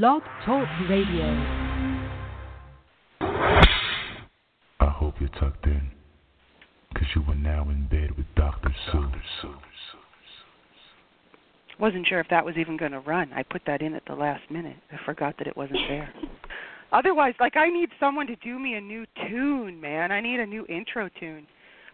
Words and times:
Blog 0.00 0.22
Talk 0.46 0.66
Radio. 0.88 1.26
I 4.80 4.86
hope 4.86 5.16
you're 5.20 5.28
tucked 5.38 5.66
in, 5.66 5.90
because 6.88 7.08
you 7.14 7.22
are 7.28 7.34
now 7.34 7.68
in 7.68 7.88
bed 7.88 8.16
with 8.16 8.24
Dr. 8.34 8.74
Sue. 8.90 9.10
Wasn't 11.78 12.06
sure 12.06 12.20
if 12.20 12.26
that 12.30 12.42
was 12.42 12.56
even 12.56 12.78
going 12.78 12.92
to 12.92 13.00
run. 13.00 13.30
I 13.34 13.42
put 13.42 13.60
that 13.66 13.82
in 13.82 13.92
at 13.92 14.02
the 14.06 14.14
last 14.14 14.50
minute. 14.50 14.78
I 14.90 14.96
forgot 15.04 15.36
that 15.36 15.46
it 15.46 15.58
wasn't 15.58 15.80
there. 15.90 16.10
Otherwise, 16.90 17.34
like 17.38 17.58
I 17.58 17.68
need 17.68 17.90
someone 18.00 18.26
to 18.28 18.36
do 18.36 18.58
me 18.58 18.76
a 18.76 18.80
new 18.80 19.04
tune, 19.28 19.78
man. 19.78 20.10
I 20.10 20.22
need 20.22 20.40
a 20.40 20.46
new 20.46 20.64
intro 20.70 21.10
tune. 21.20 21.46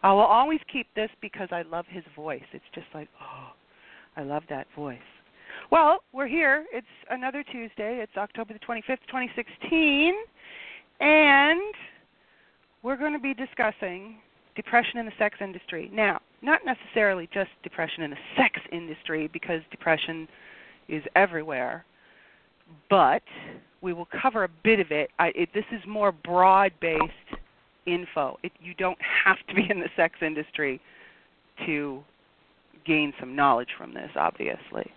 I 0.04 0.12
will 0.12 0.20
always 0.20 0.60
keep 0.72 0.86
this 0.94 1.10
because 1.20 1.48
I 1.50 1.62
love 1.62 1.86
his 1.88 2.04
voice. 2.14 2.44
It's 2.52 2.64
just 2.76 2.86
like, 2.94 3.08
oh, 3.20 3.48
I 4.16 4.22
love 4.22 4.44
that 4.50 4.68
voice. 4.76 5.00
Well, 5.70 5.98
we're 6.12 6.28
here. 6.28 6.64
It's 6.72 6.86
another 7.10 7.42
Tuesday. 7.42 8.00
It's 8.02 8.16
October 8.16 8.54
the 8.54 8.60
25th, 8.60 9.04
2016. 9.08 10.14
And 11.00 11.74
we're 12.82 12.96
going 12.96 13.12
to 13.12 13.18
be 13.18 13.34
discussing 13.34 14.16
depression 14.56 14.98
in 14.98 15.04
the 15.04 15.12
sex 15.18 15.36
industry. 15.42 15.90
Now, 15.92 16.20
not 16.40 16.60
necessarily 16.64 17.28
just 17.34 17.50
depression 17.62 18.02
in 18.02 18.10
the 18.10 18.16
sex 18.36 18.58
industry 18.72 19.28
because 19.30 19.60
depression 19.70 20.26
is 20.88 21.02
everywhere, 21.14 21.84
but 22.88 23.22
we 23.82 23.92
will 23.92 24.08
cover 24.22 24.44
a 24.44 24.48
bit 24.64 24.80
of 24.80 24.90
it. 24.90 25.10
I, 25.18 25.32
it 25.34 25.50
this 25.52 25.66
is 25.70 25.80
more 25.86 26.12
broad-based 26.12 27.38
info. 27.86 28.38
It, 28.42 28.52
you 28.58 28.72
don't 28.74 28.98
have 29.24 29.36
to 29.48 29.54
be 29.54 29.66
in 29.68 29.80
the 29.80 29.90
sex 29.96 30.14
industry 30.22 30.80
to 31.66 32.02
gain 32.86 33.12
some 33.20 33.36
knowledge 33.36 33.68
from 33.76 33.92
this, 33.92 34.10
obviously. 34.16 34.90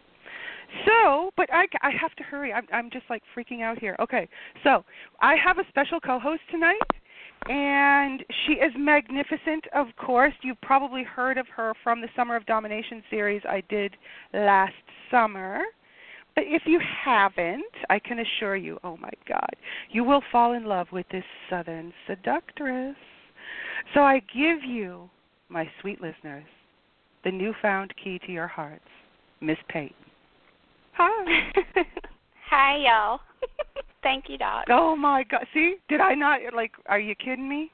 So, 0.85 1.31
but 1.35 1.49
I, 1.52 1.66
I 1.81 1.91
have 1.99 2.16
to 2.16 2.23
hurry. 2.23 2.53
I'm, 2.53 2.66
I'm 2.71 2.89
just 2.89 3.05
like 3.09 3.23
freaking 3.35 3.61
out 3.61 3.80
here. 3.80 3.95
Okay, 3.99 4.27
so 4.63 4.84
I 5.20 5.35
have 5.44 5.57
a 5.57 5.63
special 5.70 6.00
co-host 6.00 6.41
tonight, 6.50 6.80
and 7.50 8.23
she 8.45 8.53
is 8.53 8.72
magnificent. 8.78 9.66
Of 9.73 9.88
course, 9.97 10.33
you've 10.44 10.61
probably 10.61 11.03
heard 11.03 11.38
of 11.38 11.47
her 11.55 11.73
from 11.83 12.02
the 12.02 12.08
Summer 12.16 12.36
of 12.36 12.45
Domination 12.45 13.03
series 13.09 13.41
I 13.47 13.63
did 13.69 13.95
last 14.33 14.73
summer. 15.09 15.61
But 16.36 16.45
if 16.47 16.61
you 16.66 16.80
haven't, 17.03 17.66
I 17.89 18.00
can 18.00 18.19
assure 18.19 18.56
you, 18.56 18.80
oh 18.85 18.95
my 18.97 19.11
God, 19.28 19.53
you 19.89 20.03
will 20.06 20.23
fall 20.31 20.53
in 20.53 20.63
love 20.63 20.88
with 20.94 21.06
this 21.11 21.25
Southern 21.50 21.91
seductress. 22.08 22.95
So 23.94 24.02
I 24.02 24.19
give 24.33 24.63
you, 24.66 25.09
my 25.50 25.69
sweet 25.81 26.00
listeners, 26.02 26.45
the 27.25 27.31
newfound 27.31 27.94
key 28.02 28.19
to 28.25 28.31
your 28.31 28.47
hearts, 28.47 28.88
Miss 29.41 29.58
Peyton. 29.67 29.94
Hi. 31.03 31.52
Hi, 32.52 32.77
y'all. 32.77 33.19
Thank 34.03 34.25
you, 34.30 34.38
Doc. 34.38 34.66
Oh 34.69 34.95
my 34.95 35.23
God! 35.23 35.47
See, 35.52 35.77
did 35.89 35.99
I 35.99 36.13
not 36.13 36.41
like? 36.55 36.73
Are 36.85 36.99
you 36.99 37.16
kidding 37.16 37.49
me? 37.49 37.71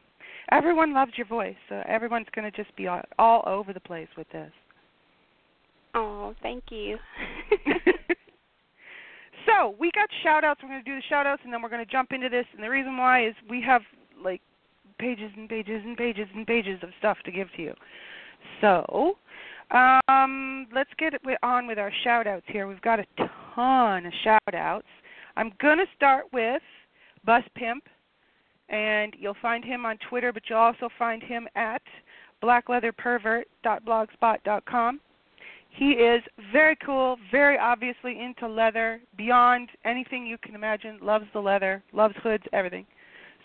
Everyone 0.50 0.94
loves 0.94 1.12
your 1.18 1.28
voice. 1.28 1.58
So 1.68 1.84
everyone's 1.88 2.28
going 2.34 2.50
to 2.50 2.56
just 2.56 2.74
be 2.78 2.88
all, 2.88 3.02
all 3.20 3.44
over 3.46 3.74
the 3.74 3.82
place 3.82 4.08
with 4.18 4.30
this. 4.30 4.52
Oh, 5.94 6.34
thank 6.42 6.64
you. 6.70 6.98
so 9.46 9.76
we 9.78 9.92
got 9.94 10.08
shout 10.24 10.46
outs. 10.46 10.62
We're 10.64 10.70
going 10.70 10.86
to 10.86 10.90
do 10.90 10.96
the 10.96 11.04
shout 11.10 11.28
outs 11.28 11.42
and 11.44 11.52
then 11.52 11.62
we're 11.62 11.70
going 11.70 11.86
to 11.86 11.92
jump 11.92 12.14
into 12.14 12.30
this. 12.30 12.46
And 12.54 12.64
the 12.64 12.70
reason 12.70 12.96
why 12.96 13.28
is 13.28 13.34
we 13.50 13.62
have 13.64 13.82
like 14.24 14.40
pages 15.00 15.32
and 15.36 15.50
pages 15.50 15.82
and 15.84 15.98
pages 15.98 16.28
and 16.34 16.48
pages 16.48 16.80
of 16.82 16.90
stuff 17.00 17.18
to 17.26 17.32
give 17.32 17.48
to 17.58 17.62
you. 17.62 17.74
So 18.62 19.18
um, 19.72 20.68
let's 20.74 20.90
get 20.98 21.14
on 21.44 21.68
with 21.68 21.78
our 21.78 21.92
shout 22.04 22.26
outs 22.28 22.46
here. 22.48 22.68
We've 22.68 22.82
got 22.82 23.00
a 23.00 23.06
ton 23.56 24.06
of 24.06 24.14
shout 24.24 24.54
outs. 24.54 24.88
I'm 25.36 25.52
going 25.62 25.78
to 25.78 25.86
start 25.96 26.26
with 26.32 26.62
Bus 27.26 27.44
Pimp, 27.56 27.84
and 28.70 29.14
you'll 29.20 29.36
find 29.42 29.64
him 29.64 29.86
on 29.86 29.98
Twitter, 30.10 30.34
but 30.34 30.44
you'll 30.50 30.60
also 30.60 30.90
find 30.98 31.22
him 31.22 31.48
at 31.56 31.82
blackleatherpervert.blogspot.com. 32.42 35.00
He 35.70 35.92
is 35.92 36.24
very 36.52 36.76
cool, 36.84 37.18
very 37.30 37.60
obviously 37.60 38.20
into 38.20 38.48
leather, 38.48 39.00
beyond 39.16 39.70
anything 39.86 40.26
you 40.26 40.40
can 40.40 40.56
imagine. 40.56 40.98
Loves 41.02 41.26
the 41.34 41.40
leather, 41.40 41.84
loves 41.94 42.16
hoods, 42.24 42.46
everything. 42.54 42.88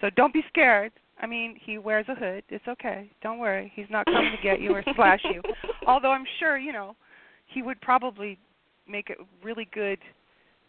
So 0.01 0.09
don't 0.17 0.33
be 0.33 0.43
scared. 0.49 0.93
I 1.21 1.27
mean, 1.27 1.57
he 1.65 1.79
wears 1.79 2.07
a 2.09 2.15
hood. 2.15 2.43
It's 2.49 2.67
okay. 2.67 3.11
Don't 3.23 3.39
worry. 3.39 3.73
He's 3.75 3.87
not 3.91 4.07
coming 4.07 4.33
to 4.33 4.43
get 4.43 4.61
you 4.61 4.75
or 4.75 4.83
splash 4.91 5.21
you. 5.25 5.41
Although 5.87 6.11
I'm 6.11 6.25
sure, 6.39 6.59
you 6.59 6.73
know, 6.73 6.97
he 7.47 7.63
would 7.63 7.81
probably 7.81 8.39
make 8.89 9.11
a 9.11 9.15
really 9.45 9.69
good 9.73 9.99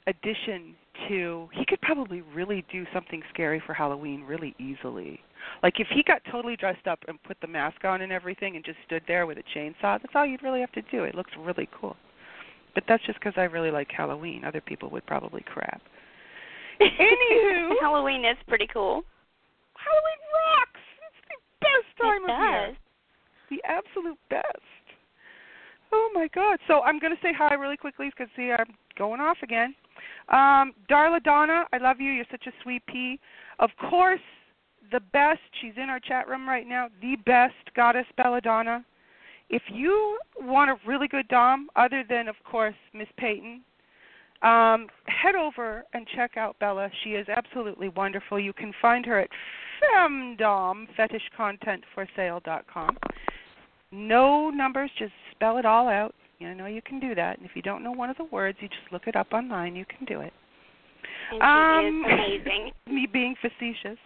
addition 0.08 0.76
to 1.08 1.50
he 1.54 1.66
could 1.66 1.82
probably 1.82 2.22
really 2.22 2.64
do 2.72 2.86
something 2.94 3.22
scary 3.34 3.62
for 3.66 3.74
Halloween 3.74 4.24
really 4.24 4.56
easily. 4.60 5.20
Like 5.62 5.80
if 5.80 5.88
he 5.94 6.04
got 6.04 6.22
totally 6.32 6.56
dressed 6.56 6.88
up 6.88 7.00
and 7.08 7.22
put 7.24 7.38
the 7.42 7.48
mask 7.48 7.84
on 7.84 8.02
and 8.02 8.12
everything 8.12 8.56
and 8.56 8.64
just 8.64 8.78
stood 8.86 9.02
there 9.08 9.26
with 9.26 9.38
a 9.38 9.58
chainsaw, 9.58 10.00
that's 10.02 10.14
all 10.14 10.26
you'd 10.26 10.44
really 10.44 10.60
have 10.60 10.72
to 10.74 10.82
do. 10.84 11.04
It 11.04 11.16
looks 11.16 11.32
really 11.40 11.70
cool. 11.80 11.96
But 12.76 12.84
that's 12.88 13.04
just 13.06 13.20
because 13.20 13.34
I 13.38 13.44
really 13.44 13.72
like 13.72 13.90
Halloween. 13.96 14.44
Other 14.44 14.62
people 14.62 14.90
would 14.90 15.06
probably 15.06 15.42
crap. 15.42 15.82
Anywho, 16.82 17.74
Halloween 17.80 18.26
is 18.26 18.38
pretty 18.48 18.68
cool. 18.72 19.04
Halloween 19.84 20.24
rocks. 20.34 20.84
It's 21.08 21.22
the 21.28 21.40
best 21.62 21.92
time 22.00 22.24
it 22.24 22.32
of 22.32 22.40
does. 22.40 22.48
year. 22.48 22.78
The 23.52 23.62
absolute 23.68 24.20
best. 24.30 24.84
Oh 25.92 26.10
my 26.14 26.28
God! 26.34 26.58
So 26.68 26.82
I'm 26.82 26.98
going 26.98 27.14
to 27.14 27.22
say 27.22 27.34
hi 27.38 27.54
really 27.54 27.78
quickly 27.78 28.10
because 28.10 28.32
see 28.36 28.52
I'm 28.52 28.74
going 28.98 29.22
off 29.22 29.38
again. 29.44 29.76
Um, 30.30 30.74
Darla 30.90 31.22
Donna, 31.24 31.66
I 31.72 31.78
love 31.78 32.00
you. 32.00 32.12
You're 32.12 32.26
such 32.32 32.48
a 32.48 32.52
sweet 32.64 32.84
pea. 32.88 33.20
Of 33.60 33.70
course, 33.90 34.22
the 34.92 35.02
best. 35.12 35.40
She's 35.62 35.74
in 35.78 35.90
our 35.90 36.00
chat 36.00 36.28
room 36.28 36.48
right 36.48 36.68
now. 36.68 36.88
The 37.02 37.16
best 37.26 37.54
goddess 37.76 38.08
Belladonna. 38.18 38.84
If 39.50 39.62
you 39.72 40.18
want 40.40 40.72
a 40.72 40.78
really 40.88 41.08
good 41.08 41.28
dom, 41.28 41.70
other 41.76 42.04
than 42.08 42.28
of 42.28 42.36
course 42.44 42.76
Miss 42.94 43.10
Peyton, 43.18 43.62
um, 44.44 44.88
head 45.06 45.36
over 45.36 45.84
and 45.94 46.06
check 46.16 46.38
out 46.38 46.58
Bella. 46.60 46.90
She 47.04 47.12
is 47.12 47.28
absolutely 47.30 47.90
wonderful. 47.90 48.40
You 48.40 48.54
can 48.54 48.74
find 48.82 49.06
her 49.06 49.20
at 49.20 49.30
femdom 49.82 50.88
fetishcontentforsale.com. 50.98 52.98
No 53.92 54.50
numbers, 54.50 54.92
just 54.98 55.14
spell 55.32 55.58
it 55.58 55.66
all 55.66 55.88
out. 55.88 56.14
You 56.40 56.54
know 56.54 56.66
you 56.66 56.82
can 56.82 57.00
do 57.00 57.16
that. 57.16 57.38
And 57.38 57.46
if 57.46 57.56
you 57.56 57.62
don't 57.62 57.84
know 57.84 57.92
one 57.92 58.10
of 58.10 58.18
the 58.18 58.26
words, 58.26 58.58
you 58.60 58.68
just 58.68 58.92
look 58.92 59.08
it 59.08 59.16
up 59.16 59.28
online. 59.32 59.76
You 59.76 59.86
can 59.86 60.06
do 60.06 60.22
it. 60.22 60.34
Um, 61.42 62.04
amazing. 62.06 62.72
Me 62.88 63.08
being 63.12 63.36
facetious. 63.42 63.98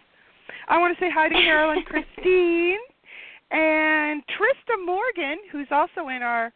I 0.68 0.78
want 0.78 0.96
to 0.96 1.04
say 1.04 1.10
hi 1.12 1.28
to 1.28 1.34
Carolyn 1.34 1.82
Christine 1.86 2.78
and 3.50 4.22
Trista 4.26 4.84
Morgan, 4.84 5.38
who's 5.50 5.68
also 5.70 6.08
in 6.08 6.22
our 6.22 6.52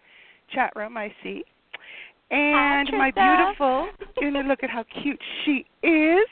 chat 0.55 0.73
room, 0.77 0.97
I 0.97 1.13
see. 1.23 1.45
And 2.33 2.89
Hi, 2.91 2.97
my 2.97 3.11
beautiful, 3.11 3.89
and 4.17 4.35
then 4.35 4.49
look 4.49 4.63
at 4.63 4.71
how 4.71 4.85
cute 5.03 5.21
she 5.45 5.67
is. 5.87 6.27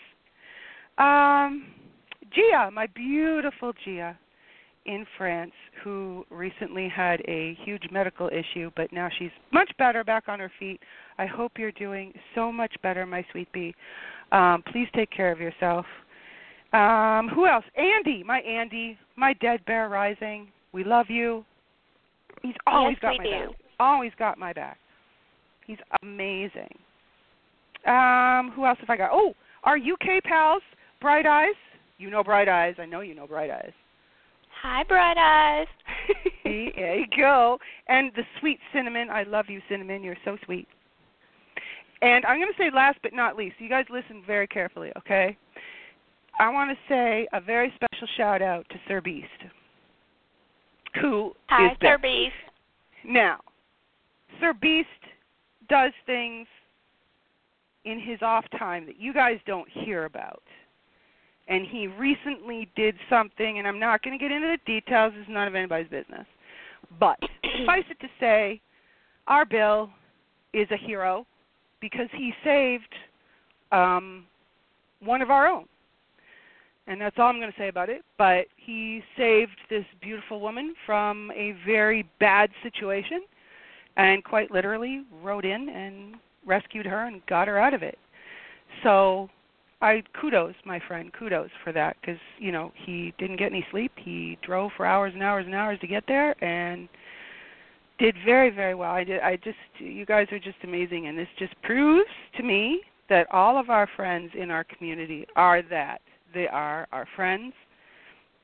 Um, 0.96 1.66
Gia, 2.32 2.70
my 2.72 2.86
beautiful 2.94 3.74
Gia 3.84 4.18
in 4.86 5.06
France, 5.18 5.52
who 5.84 6.24
recently 6.30 6.88
had 6.88 7.20
a 7.28 7.54
huge 7.64 7.82
medical 7.90 8.28
issue, 8.28 8.70
but 8.76 8.90
now 8.94 9.10
she's 9.18 9.30
much 9.52 9.70
better, 9.78 10.02
back 10.02 10.24
on 10.26 10.40
her 10.40 10.50
feet. 10.58 10.80
I 11.18 11.26
hope 11.26 11.52
you're 11.58 11.70
doing 11.72 12.14
so 12.34 12.50
much 12.50 12.74
better, 12.82 13.04
my 13.04 13.22
sweet 13.30 13.52
bee. 13.52 13.74
Um, 14.32 14.62
please 14.72 14.88
take 14.94 15.10
care 15.10 15.30
of 15.30 15.38
yourself. 15.38 15.84
Um, 16.72 17.28
who 17.34 17.46
else? 17.46 17.64
Andy, 17.76 18.22
my 18.22 18.38
Andy, 18.40 18.96
my 19.16 19.34
dead 19.34 19.62
bear 19.66 19.90
rising. 19.90 20.48
We 20.72 20.82
love 20.82 21.06
you. 21.10 21.44
He's 22.40 22.54
always 22.66 22.96
Yes, 23.02 23.02
got 23.02 23.18
my 23.18 23.24
do. 23.24 23.30
back. 23.30 23.56
Always 23.78 24.12
got 24.18 24.38
my 24.38 24.54
back. 24.54 24.78
He's 25.66 25.78
amazing. 26.02 26.74
Um, 27.86 28.52
who 28.54 28.66
else 28.66 28.78
have 28.80 28.90
I 28.90 28.96
got? 28.96 29.10
Oh, 29.12 29.34
our 29.64 29.76
UK 29.76 30.22
pals, 30.24 30.62
Bright 31.00 31.26
Eyes. 31.26 31.54
You 31.98 32.10
know 32.10 32.24
Bright 32.24 32.48
Eyes. 32.48 32.74
I 32.78 32.86
know 32.86 33.00
you 33.00 33.14
know 33.14 33.26
Bright 33.26 33.50
Eyes. 33.50 33.72
Hi, 34.62 34.84
Bright 34.84 35.16
Eyes. 35.16 35.66
There 36.42 36.98
you 36.98 37.06
go. 37.16 37.58
And 37.86 38.10
the 38.16 38.24
sweet 38.40 38.58
cinnamon. 38.72 39.08
I 39.08 39.22
love 39.22 39.44
you, 39.48 39.60
cinnamon. 39.68 40.02
You're 40.02 40.16
so 40.24 40.36
sweet. 40.44 40.66
And 42.02 42.24
I'm 42.24 42.38
going 42.38 42.50
to 42.50 42.58
say 42.58 42.70
last 42.74 42.98
but 43.02 43.12
not 43.12 43.36
least, 43.36 43.56
you 43.58 43.68
guys 43.68 43.84
listen 43.90 44.22
very 44.26 44.46
carefully, 44.48 44.90
okay? 44.96 45.36
I 46.40 46.48
want 46.48 46.70
to 46.70 46.76
say 46.88 47.28
a 47.32 47.40
very 47.40 47.72
special 47.76 48.08
shout 48.16 48.40
out 48.40 48.66
to 48.70 48.76
Sir 48.88 49.00
Beast, 49.00 49.26
who 51.00 51.32
Hi, 51.48 51.72
is 51.72 51.78
Sir. 51.80 51.98
Beast. 51.98 52.32
Now, 53.04 53.38
Sir 54.40 54.54
Beast 54.54 54.88
does 55.70 55.92
things 56.04 56.46
in 57.84 57.98
his 57.98 58.18
off 58.20 58.44
time 58.58 58.84
that 58.86 59.00
you 59.00 59.14
guys 59.14 59.38
don't 59.46 59.68
hear 59.70 60.04
about. 60.04 60.42
And 61.48 61.66
he 61.66 61.86
recently 61.86 62.68
did 62.76 62.94
something, 63.08 63.58
and 63.58 63.66
I'm 63.66 63.80
not 63.80 64.02
going 64.02 64.16
to 64.16 64.22
get 64.22 64.30
into 64.30 64.46
the 64.46 64.58
details, 64.66 65.12
it's 65.16 65.28
none 65.28 65.48
of 65.48 65.54
anybody's 65.54 65.88
business. 65.88 66.26
But 66.98 67.18
suffice 67.60 67.84
it 67.88 67.98
to 68.00 68.08
say, 68.20 68.60
our 69.26 69.44
Bill 69.44 69.90
is 70.52 70.68
a 70.70 70.76
hero 70.76 71.26
because 71.80 72.08
he 72.12 72.32
saved 72.44 72.94
um, 73.72 74.26
one 75.00 75.22
of 75.22 75.30
our 75.30 75.46
own. 75.46 75.64
And 76.86 77.00
that's 77.00 77.16
all 77.18 77.26
I'm 77.26 77.38
going 77.38 77.52
to 77.52 77.58
say 77.58 77.68
about 77.68 77.88
it. 77.88 78.02
But 78.18 78.46
he 78.56 79.02
saved 79.16 79.56
this 79.70 79.84
beautiful 80.02 80.40
woman 80.40 80.74
from 80.86 81.30
a 81.32 81.54
very 81.64 82.08
bad 82.18 82.50
situation 82.62 83.22
and 84.06 84.24
quite 84.24 84.50
literally 84.50 85.02
rode 85.22 85.44
in 85.44 85.68
and 85.68 86.14
rescued 86.46 86.86
her 86.86 87.06
and 87.06 87.24
got 87.26 87.48
her 87.48 87.58
out 87.58 87.74
of 87.74 87.82
it. 87.82 87.98
So 88.82 89.28
I 89.82 90.02
kudos 90.20 90.54
my 90.64 90.80
friend, 90.86 91.12
kudos 91.12 91.50
for 91.64 91.72
that 91.72 91.96
because 92.00 92.20
you 92.38 92.52
know 92.52 92.72
he 92.86 93.12
didn't 93.18 93.36
get 93.36 93.52
any 93.52 93.64
sleep. 93.70 93.92
He 93.96 94.38
drove 94.42 94.72
for 94.76 94.86
hours 94.86 95.12
and 95.14 95.22
hours 95.22 95.46
and 95.46 95.54
hours 95.54 95.78
to 95.80 95.86
get 95.86 96.04
there 96.06 96.42
and 96.42 96.88
did 97.98 98.14
very 98.24 98.50
very 98.50 98.74
well. 98.74 98.92
I 98.92 99.04
did. 99.04 99.20
I 99.20 99.36
just 99.36 99.58
you 99.78 100.06
guys 100.06 100.26
are 100.32 100.38
just 100.38 100.58
amazing, 100.64 101.06
and 101.06 101.18
this 101.18 101.28
just 101.38 101.54
proves 101.62 102.10
to 102.36 102.42
me 102.42 102.80
that 103.08 103.26
all 103.32 103.58
of 103.58 103.70
our 103.70 103.88
friends 103.96 104.30
in 104.38 104.50
our 104.50 104.64
community 104.64 105.26
are 105.36 105.62
that. 105.62 106.00
They 106.32 106.46
are 106.46 106.86
our 106.92 107.06
friends. 107.16 107.52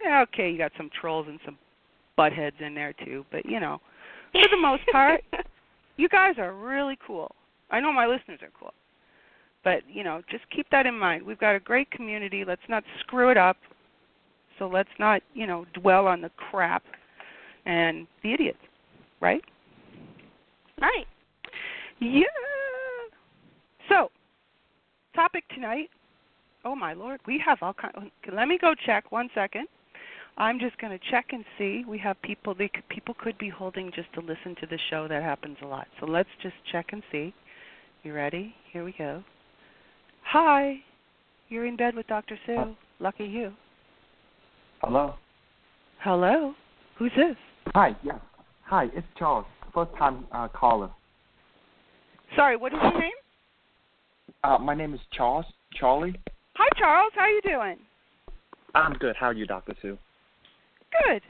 Okay, 0.06 0.50
you 0.50 0.58
got 0.58 0.72
some 0.76 0.90
trolls 1.00 1.26
and 1.28 1.38
some 1.44 1.56
buttheads 2.18 2.60
in 2.60 2.74
there 2.74 2.92
too, 3.04 3.24
but 3.30 3.46
you 3.46 3.60
know, 3.60 3.80
for 4.32 4.48
the 4.50 4.60
most 4.60 4.82
part, 4.92 5.22
you 5.96 6.08
guys 6.08 6.34
are 6.38 6.54
really 6.54 6.98
cool. 7.06 7.34
I 7.70 7.80
know 7.80 7.92
my 7.92 8.06
listeners 8.06 8.40
are 8.42 8.50
cool. 8.58 8.72
But, 9.64 9.82
you 9.88 10.04
know, 10.04 10.22
just 10.30 10.44
keep 10.54 10.68
that 10.70 10.86
in 10.86 10.96
mind. 10.96 11.24
We've 11.24 11.38
got 11.38 11.56
a 11.56 11.60
great 11.60 11.90
community. 11.90 12.44
Let's 12.46 12.62
not 12.68 12.84
screw 13.00 13.30
it 13.30 13.36
up. 13.36 13.56
So 14.58 14.68
let's 14.68 14.88
not, 14.98 15.22
you 15.34 15.46
know, 15.46 15.66
dwell 15.74 16.06
on 16.06 16.20
the 16.20 16.30
crap 16.36 16.84
and 17.66 18.06
the 18.22 18.32
idiots, 18.32 18.58
right? 19.20 19.42
Right. 20.80 21.06
Yeah. 22.00 22.22
So, 23.88 24.10
topic 25.14 25.44
tonight. 25.54 25.90
Oh 26.64 26.74
my 26.74 26.94
lord, 26.94 27.20
we 27.26 27.42
have 27.44 27.58
all 27.62 27.74
kind. 27.74 28.10
Let 28.32 28.48
me 28.48 28.58
go 28.60 28.74
check 28.84 29.12
one 29.12 29.28
second. 29.34 29.66
I'm 30.38 30.58
just 30.58 30.76
going 30.78 30.96
to 30.96 31.04
check 31.10 31.26
and 31.32 31.44
see. 31.56 31.84
We 31.88 31.98
have 31.98 32.20
people. 32.22 32.54
They 32.54 32.68
could, 32.68 32.86
people 32.88 33.14
could 33.18 33.38
be 33.38 33.48
holding 33.48 33.90
just 33.94 34.12
to 34.14 34.20
listen 34.20 34.54
to 34.60 34.66
the 34.66 34.78
show. 34.90 35.08
That 35.08 35.22
happens 35.22 35.56
a 35.62 35.66
lot. 35.66 35.86
So 35.98 36.06
let's 36.06 36.28
just 36.42 36.54
check 36.70 36.86
and 36.92 37.02
see. 37.10 37.32
You 38.02 38.12
ready? 38.12 38.54
Here 38.72 38.84
we 38.84 38.94
go. 38.96 39.22
Hi, 40.24 40.76
you're 41.48 41.66
in 41.66 41.76
bed 41.76 41.94
with 41.94 42.06
Dr. 42.08 42.38
Sue. 42.44 42.76
Lucky 43.00 43.24
you. 43.24 43.52
Hello. 44.82 45.14
Hello. 46.00 46.54
Who's 46.98 47.12
this? 47.16 47.36
Hi. 47.68 47.96
Yeah. 48.02 48.18
Hi. 48.64 48.84
It's 48.94 49.06
Charles. 49.18 49.46
First 49.72 49.92
time 49.98 50.26
uh, 50.32 50.48
caller. 50.48 50.90
Sorry. 52.34 52.56
What 52.56 52.72
is 52.72 52.78
your 52.82 53.00
name? 53.00 53.12
Uh, 54.44 54.58
my 54.58 54.74
name 54.74 54.92
is 54.92 55.00
Charles. 55.12 55.46
Charlie. 55.72 56.14
Hi, 56.56 56.68
Charles. 56.78 57.12
How 57.14 57.22
are 57.22 57.30
you 57.30 57.40
doing? 57.42 57.76
I'm 58.74 58.94
good. 58.94 59.16
How 59.18 59.26
are 59.26 59.32
you, 59.32 59.46
Dr. 59.46 59.74
Sue? 59.80 59.96
Good. 61.04 61.22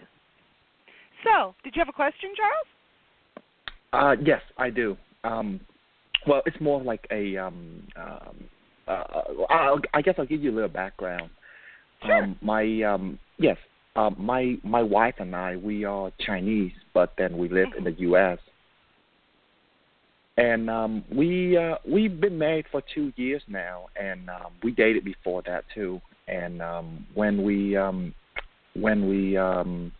So, 1.25 1.55
did 1.65 1.75
you 1.75 1.81
have 1.81 1.89
a 1.89 1.93
question, 1.93 2.31
Charles? 2.37 2.67
Uh, 3.93 4.23
yes, 4.25 4.43
I 4.59 4.71
do. 4.71 4.97
Um, 5.25 5.61
well, 6.27 6.43
it's 6.47 6.61
more 6.61 6.83
like 6.83 7.07
a. 7.11 7.37
Um, 7.37 7.83
um, 7.97 8.45
uh, 8.87 9.05
I'll, 9.51 9.81
I 9.95 10.03
guess 10.03 10.15
I'll 10.19 10.27
give 10.27 10.43
you 10.43 10.53
a 10.53 10.55
little 10.55 10.69
background. 10.69 11.31
Sure. 12.05 12.25
Um, 12.25 12.39
my 12.41 12.83
um, 12.83 13.19
yes, 13.39 13.57
um, 13.97 14.15
my 14.19 14.57
my 14.63 14.83
wife 14.83 15.15
and 15.19 15.35
I 15.35 15.57
we 15.57 15.85
are 15.85 16.12
Chinese, 16.21 16.73
but 16.95 17.12
then 17.19 17.37
we 17.37 17.49
live 17.49 17.69
mm-hmm. 17.69 17.87
in 17.87 17.95
the 17.95 18.01
U.S. 18.03 18.39
And 20.37 20.69
um, 20.69 21.05
we 21.11 21.57
uh, 21.57 21.77
we've 21.89 22.21
been 22.21 22.39
married 22.39 22.67
for 22.71 22.83
two 22.95 23.12
years 23.17 23.43
now, 23.49 23.87
and 24.01 24.29
um, 24.29 24.53
we 24.62 24.71
dated 24.73 25.05
before 25.05 25.43
that 25.47 25.65
too. 25.75 26.01
And 26.29 26.61
um, 26.61 27.07
when 27.15 27.43
we 27.43 27.77
um, 27.77 28.15
when 28.81 29.08
we 29.08 29.37
um 29.37 29.93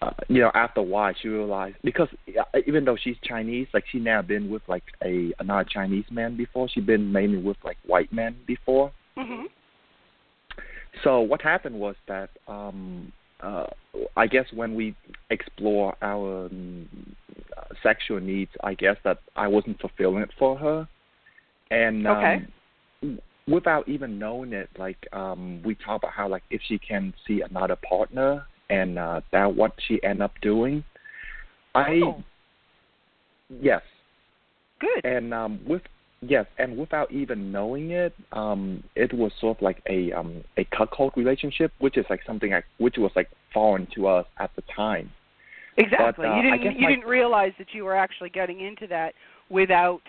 uh, 0.00 0.12
you 0.28 0.40
know 0.40 0.50
after 0.54 0.80
a 0.80 0.84
while 0.84 1.12
she 1.20 1.28
realized 1.28 1.76
because 1.82 2.08
uh, 2.38 2.58
even 2.66 2.84
though 2.84 2.96
she's 2.96 3.16
Chinese 3.22 3.66
like 3.74 3.84
she 3.90 3.98
never 3.98 4.22
been 4.22 4.48
with 4.48 4.62
like 4.68 4.84
a 5.04 5.32
another 5.38 5.68
Chinese 5.68 6.04
man 6.10 6.36
before. 6.36 6.68
She's 6.68 6.84
been 6.84 7.10
mainly 7.10 7.38
with 7.38 7.56
like 7.64 7.78
white 7.86 8.12
men 8.12 8.36
before. 8.46 8.92
Mhm 9.16 9.46
so 11.04 11.20
what 11.20 11.42
happened 11.42 11.78
was 11.78 11.96
that 12.06 12.30
um 12.46 13.12
uh 13.40 13.66
I 14.16 14.26
guess 14.26 14.46
when 14.52 14.74
we 14.74 14.94
explore 15.30 15.96
our 16.02 16.46
um, 16.46 16.88
uh, 17.56 17.74
sexual 17.82 18.20
needs 18.20 18.50
I 18.62 18.74
guess 18.74 18.96
that 19.04 19.18
I 19.36 19.48
wasn't 19.48 19.80
fulfilling 19.80 20.22
it 20.22 20.30
for 20.38 20.56
her. 20.58 20.88
And 21.70 22.06
um, 22.06 22.16
okay 22.16 23.18
without 23.48 23.88
even 23.88 24.18
knowing 24.18 24.52
it, 24.52 24.68
like 24.78 24.98
um 25.12 25.62
we 25.64 25.74
talk 25.74 26.02
about 26.02 26.12
how 26.12 26.28
like 26.28 26.42
if 26.50 26.60
she 26.68 26.78
can 26.78 27.14
see 27.26 27.42
another 27.42 27.76
partner 27.76 28.44
and 28.70 28.98
uh 28.98 29.20
that 29.32 29.54
what 29.54 29.72
she 29.86 30.02
end 30.02 30.22
up 30.22 30.32
doing. 30.42 30.84
I 31.74 32.00
oh. 32.04 32.22
yes. 33.60 33.82
Good. 34.80 35.04
And 35.04 35.32
um 35.32 35.60
with 35.66 35.82
yes, 36.20 36.46
and 36.58 36.76
without 36.76 37.10
even 37.10 37.50
knowing 37.50 37.90
it, 37.90 38.14
um 38.32 38.82
it 38.94 39.12
was 39.12 39.32
sort 39.40 39.58
of 39.58 39.62
like 39.62 39.82
a 39.88 40.12
um 40.12 40.44
a 40.56 40.64
cuckold 40.64 41.12
relationship, 41.16 41.72
which 41.78 41.96
is 41.96 42.06
like 42.10 42.20
something 42.26 42.52
like 42.52 42.64
which 42.78 42.96
was 42.98 43.12
like 43.16 43.30
foreign 43.52 43.86
to 43.94 44.06
us 44.06 44.26
at 44.38 44.50
the 44.56 44.62
time. 44.74 45.10
Exactly. 45.78 46.26
But, 46.26 46.32
uh, 46.32 46.36
you 46.36 46.42
didn't 46.42 46.76
you 46.76 46.82
my, 46.82 46.90
didn't 46.90 47.06
realize 47.06 47.52
that 47.58 47.68
you 47.72 47.84
were 47.84 47.96
actually 47.96 48.30
getting 48.30 48.60
into 48.60 48.86
that 48.88 49.14
without 49.48 50.02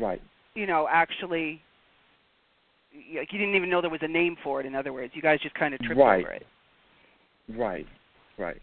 right. 0.00 0.20
You 0.54 0.66
know, 0.66 0.86
actually 0.90 1.62
like 3.16 3.32
you 3.32 3.38
didn't 3.38 3.54
even 3.54 3.70
know 3.70 3.80
there 3.80 3.90
was 3.90 4.00
a 4.02 4.08
name 4.08 4.36
for 4.42 4.60
it. 4.60 4.66
In 4.66 4.74
other 4.74 4.92
words, 4.92 5.12
you 5.14 5.22
guys 5.22 5.40
just 5.40 5.54
kind 5.54 5.74
of 5.74 5.80
tripped 5.80 6.00
right. 6.00 6.24
over 6.24 6.32
it. 6.32 6.46
Right, 7.48 7.86
right. 8.38 8.60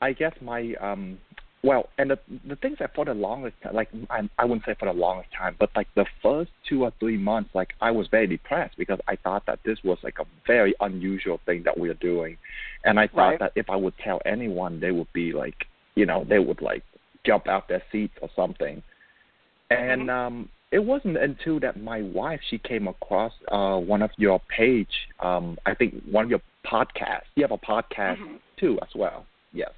I 0.00 0.12
guess 0.12 0.32
my 0.40 0.74
um 0.80 1.18
well, 1.64 1.88
and 1.96 2.10
the 2.10 2.18
the 2.48 2.56
things 2.56 2.78
that 2.80 2.92
for 2.94 3.04
the 3.04 3.14
longest 3.14 3.54
time, 3.62 3.74
like 3.74 3.88
I 4.10 4.28
I 4.36 4.44
wouldn't 4.44 4.64
say 4.66 4.74
for 4.78 4.86
the 4.86 4.98
longest 4.98 5.28
time, 5.36 5.54
but 5.60 5.70
like 5.76 5.86
the 5.94 6.06
first 6.20 6.50
two 6.68 6.82
or 6.82 6.92
three 6.98 7.16
months, 7.16 7.50
like 7.54 7.74
I 7.80 7.92
was 7.92 8.08
very 8.10 8.26
depressed 8.26 8.76
because 8.76 8.98
I 9.06 9.14
thought 9.14 9.46
that 9.46 9.60
this 9.64 9.78
was 9.84 9.98
like 10.02 10.18
a 10.18 10.24
very 10.46 10.74
unusual 10.80 11.38
thing 11.46 11.62
that 11.64 11.78
we 11.78 11.88
are 11.88 11.94
doing, 11.94 12.36
and 12.84 12.98
I 12.98 13.06
thought 13.06 13.28
right. 13.28 13.38
that 13.38 13.52
if 13.54 13.70
I 13.70 13.76
would 13.76 13.94
tell 14.02 14.20
anyone, 14.26 14.80
they 14.80 14.90
would 14.90 15.12
be 15.12 15.32
like, 15.32 15.66
you 15.94 16.04
know, 16.04 16.24
they 16.28 16.40
would 16.40 16.60
like 16.60 16.82
jump 17.24 17.46
out 17.46 17.68
their 17.68 17.82
seats 17.92 18.14
or 18.20 18.28
something, 18.34 18.82
and 19.70 20.02
mm-hmm. 20.02 20.10
um 20.10 20.48
it 20.72 20.82
wasn't 20.82 21.16
until 21.18 21.60
that 21.60 21.80
my 21.80 22.02
wife 22.02 22.40
she 22.48 22.58
came 22.58 22.88
across 22.88 23.32
uh 23.52 23.76
one 23.76 24.02
of 24.02 24.10
your 24.16 24.40
page 24.54 25.08
um 25.20 25.56
i 25.66 25.74
think 25.74 25.94
one 26.10 26.24
of 26.24 26.30
your 26.30 26.40
podcasts 26.66 27.28
you 27.36 27.42
have 27.42 27.52
a 27.52 27.58
podcast 27.58 28.18
mm-hmm. 28.18 28.36
too 28.58 28.78
as 28.82 28.88
well 28.94 29.24
yes 29.52 29.70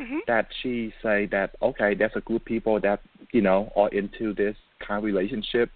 mm-hmm. 0.00 0.18
that 0.26 0.46
she 0.62 0.92
say 1.02 1.26
that 1.26 1.50
okay 1.60 1.94
there's 1.94 2.12
a 2.14 2.20
group 2.20 2.42
of 2.42 2.46
people 2.46 2.80
that 2.80 3.00
you 3.32 3.42
know 3.42 3.70
are 3.76 3.88
into 3.90 4.32
this 4.34 4.56
kind 4.86 4.98
of 4.98 5.04
relationship 5.04 5.70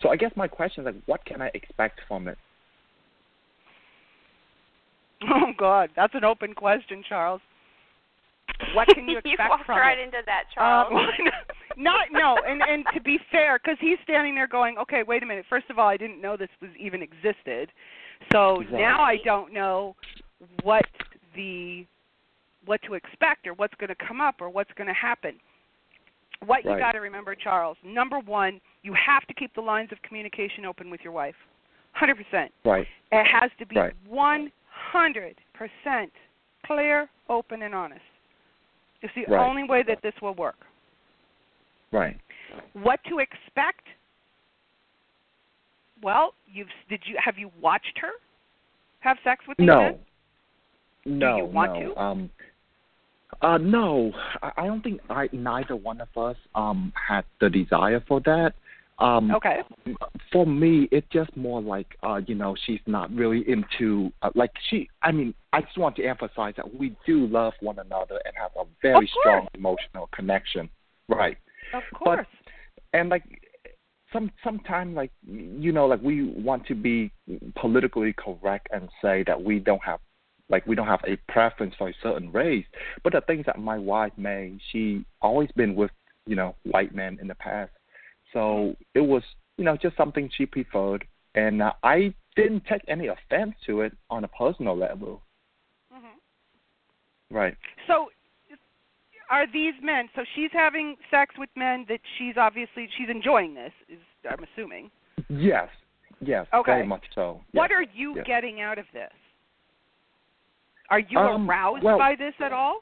so 0.00 0.08
i 0.08 0.16
guess 0.16 0.30
my 0.36 0.46
question 0.46 0.82
is 0.82 0.94
like 0.94 1.02
what 1.06 1.24
can 1.24 1.42
i 1.42 1.50
expect 1.54 2.00
from 2.06 2.28
it 2.28 2.38
oh 5.28 5.52
god 5.58 5.90
that's 5.96 6.14
an 6.14 6.24
open 6.24 6.54
question 6.54 7.02
charles 7.08 7.40
what 8.74 8.88
can 8.88 9.08
you 9.08 9.18
expect 9.18 9.38
you 9.38 9.48
walked 9.48 9.66
from 9.66 9.78
right 9.78 9.98
it? 9.98 10.04
into 10.04 10.18
that, 10.26 10.44
Charles. 10.54 10.92
Um, 11.18 11.30
not 11.76 12.06
no, 12.10 12.36
and 12.46 12.62
and 12.62 12.84
to 12.94 13.00
be 13.00 13.18
fair, 13.30 13.58
because 13.62 13.78
he's 13.80 13.98
standing 14.02 14.34
there 14.34 14.48
going, 14.48 14.78
okay, 14.78 15.02
wait 15.06 15.22
a 15.22 15.26
minute. 15.26 15.44
First 15.48 15.68
of 15.70 15.78
all, 15.78 15.88
I 15.88 15.96
didn't 15.96 16.20
know 16.20 16.36
this 16.36 16.48
was 16.60 16.70
even 16.78 17.02
existed, 17.02 17.70
so 18.32 18.60
exactly. 18.60 18.80
now 18.80 19.02
I 19.02 19.16
don't 19.24 19.52
know 19.52 19.94
what 20.62 20.86
the 21.34 21.86
what 22.64 22.80
to 22.82 22.94
expect 22.94 23.46
or 23.46 23.54
what's 23.54 23.74
going 23.74 23.88
to 23.88 24.06
come 24.06 24.20
up 24.20 24.36
or 24.40 24.48
what's 24.50 24.72
going 24.76 24.88
to 24.88 24.94
happen. 24.94 25.36
What 26.44 26.64
right. 26.64 26.74
you 26.74 26.78
got 26.78 26.92
to 26.92 26.98
remember, 26.98 27.34
Charles. 27.34 27.76
Number 27.84 28.18
one, 28.18 28.60
you 28.82 28.94
have 28.94 29.26
to 29.26 29.34
keep 29.34 29.54
the 29.54 29.60
lines 29.60 29.90
of 29.92 30.02
communication 30.02 30.64
open 30.64 30.90
with 30.90 31.00
your 31.02 31.12
wife. 31.12 31.34
Hundred 31.92 32.16
percent. 32.16 32.52
Right. 32.64 32.86
It 33.12 33.24
has 33.24 33.50
to 33.58 33.66
be 33.66 33.76
one 34.08 34.50
hundred 34.68 35.36
percent 35.54 36.12
clear, 36.64 37.08
open, 37.28 37.62
and 37.62 37.74
honest. 37.74 38.00
It's 39.02 39.12
the 39.14 39.32
right. 39.32 39.46
only 39.46 39.64
way 39.64 39.82
that 39.86 39.98
this 40.02 40.14
will 40.20 40.34
work. 40.34 40.56
Right. 41.92 42.16
What 42.74 43.00
to 43.08 43.18
expect? 43.18 43.82
Well, 46.02 46.34
you've 46.46 46.68
did 46.88 47.00
you 47.06 47.16
have 47.22 47.38
you 47.38 47.50
watched 47.60 47.98
her 48.00 48.10
have 49.00 49.16
sex 49.24 49.44
with 49.48 49.58
you? 49.58 49.66
No. 49.66 49.98
Then? 51.04 51.18
No. 51.18 51.36
Do 51.36 51.42
you 51.42 51.44
want 51.46 51.72
no. 51.72 51.94
to? 51.94 52.00
Um 52.00 52.30
uh 53.42 53.58
no. 53.58 54.12
I, 54.42 54.52
I 54.58 54.66
don't 54.66 54.82
think 54.82 55.00
I 55.08 55.28
neither 55.32 55.76
one 55.76 56.00
of 56.00 56.08
us 56.16 56.36
um 56.54 56.92
had 57.08 57.24
the 57.40 57.48
desire 57.48 58.02
for 58.06 58.20
that. 58.20 58.54
Um 58.98 59.30
Okay. 59.34 59.60
For 60.32 60.46
me 60.46 60.88
it's 60.92 61.06
just 61.10 61.34
more 61.36 61.62
like 61.62 61.96
uh 62.02 62.20
you 62.26 62.34
know 62.34 62.56
she's 62.66 62.80
not 62.86 63.10
really 63.12 63.44
into 63.48 64.10
uh, 64.22 64.30
like 64.34 64.50
she 64.68 64.88
I 65.02 65.12
mean 65.12 65.34
I 65.52 65.62
just 65.62 65.78
want 65.78 65.96
to 65.96 66.04
emphasize 66.04 66.54
that 66.56 66.74
we 66.78 66.94
do 67.06 67.26
love 67.26 67.54
one 67.60 67.78
another 67.78 68.20
and 68.24 68.34
have 68.36 68.50
a 68.58 68.64
very 68.82 69.10
strong 69.20 69.48
emotional 69.54 70.08
connection. 70.12 70.68
Right. 71.08 71.38
Of 71.74 71.82
course. 71.94 72.26
But, 72.44 72.98
and 72.98 73.08
like 73.08 73.24
some 74.12 74.30
sometimes 74.42 74.94
like 74.94 75.10
you 75.26 75.72
know 75.72 75.86
like 75.86 76.02
we 76.02 76.24
want 76.24 76.66
to 76.66 76.74
be 76.74 77.12
politically 77.56 78.14
correct 78.16 78.68
and 78.72 78.88
say 79.02 79.24
that 79.26 79.42
we 79.42 79.58
don't 79.58 79.82
have 79.82 80.00
like 80.48 80.66
we 80.66 80.76
don't 80.76 80.86
have 80.86 81.02
a 81.06 81.16
preference 81.30 81.74
for 81.76 81.88
a 81.88 81.94
certain 82.02 82.30
race. 82.32 82.66
But 83.02 83.12
the 83.12 83.20
things 83.22 83.46
that 83.46 83.58
my 83.58 83.78
wife 83.78 84.12
may 84.16 84.58
she 84.70 85.04
always 85.20 85.50
been 85.56 85.74
with 85.74 85.90
you 86.26 86.36
know 86.36 86.54
white 86.64 86.94
men 86.94 87.18
in 87.20 87.28
the 87.28 87.34
past. 87.34 87.72
So 88.32 88.76
it 88.94 89.00
was 89.00 89.22
you 89.56 89.64
know 89.64 89.76
just 89.76 89.96
something 89.96 90.30
she 90.36 90.46
preferred. 90.46 91.06
And 91.34 91.60
uh, 91.60 91.72
i 91.82 92.14
didn't 92.36 92.64
take 92.66 92.82
any 92.86 93.08
offense 93.08 93.54
to 93.66 93.80
it 93.80 93.92
on 94.10 94.24
a 94.24 94.28
personal 94.28 94.76
level. 94.76 95.22
Mm-hmm. 95.92 97.34
right. 97.34 97.56
So, 97.86 98.08
are 99.30 99.46
these 99.50 99.74
men? 99.82 100.08
So 100.14 100.22
she's 100.34 100.50
having 100.52 100.96
sex 101.10 101.34
with 101.38 101.50
men 101.56 101.84
that 101.88 102.00
she's 102.18 102.36
obviously 102.36 102.88
she's 102.96 103.08
enjoying 103.10 103.54
this. 103.54 103.72
Is 103.88 103.98
I'm 104.28 104.44
assuming. 104.54 104.90
yes 105.28 105.68
yes 106.20 106.46
Okay. 106.54 106.72
very 106.72 106.86
much 106.86 107.04
so 107.14 107.40
What 107.52 107.70
are 107.72 107.82
you 107.82 108.14
yes. 108.16 108.24
getting 108.26 108.60
out 108.60 108.78
of 108.78 108.86
this? 108.92 109.12
Are 110.90 111.00
you 111.00 111.18
Um, 111.18 111.48
aroused 111.50 111.82
well- 111.82 111.98
by 111.98 112.14
this 112.14 112.34
at 112.40 112.52
all? 112.52 112.80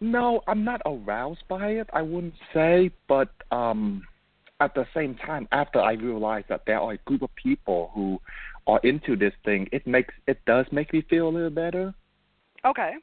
No, 0.00 0.42
I'm 0.48 0.64
not 0.64 0.80
aroused 0.84 1.46
by 1.48 1.68
it. 1.80 1.88
I 1.92 2.02
wouldn't 2.02 2.34
say, 2.52 2.90
but 3.06 3.28
um, 3.52 4.02
at 4.58 4.74
the 4.74 4.84
same 4.94 5.14
time, 5.14 5.46
after 5.52 5.78
I 5.80 5.92
realized 5.92 6.48
that 6.48 6.62
there 6.66 6.80
are 6.80 6.92
a 6.92 6.96
group 6.98 7.22
of 7.22 7.30
people 7.36 7.90
who 7.94 8.20
are 8.66 8.80
into 8.82 9.14
this 9.14 9.32
thing, 9.44 9.68
it 9.70 9.86
makes 9.86 10.12
it 10.26 10.38
does 10.44 10.66
make 10.72 10.92
me 10.92 11.02
feel 11.02 11.28
a 11.28 11.30
little 11.30 11.50
better. 11.50 11.94
Okay. 12.64 12.94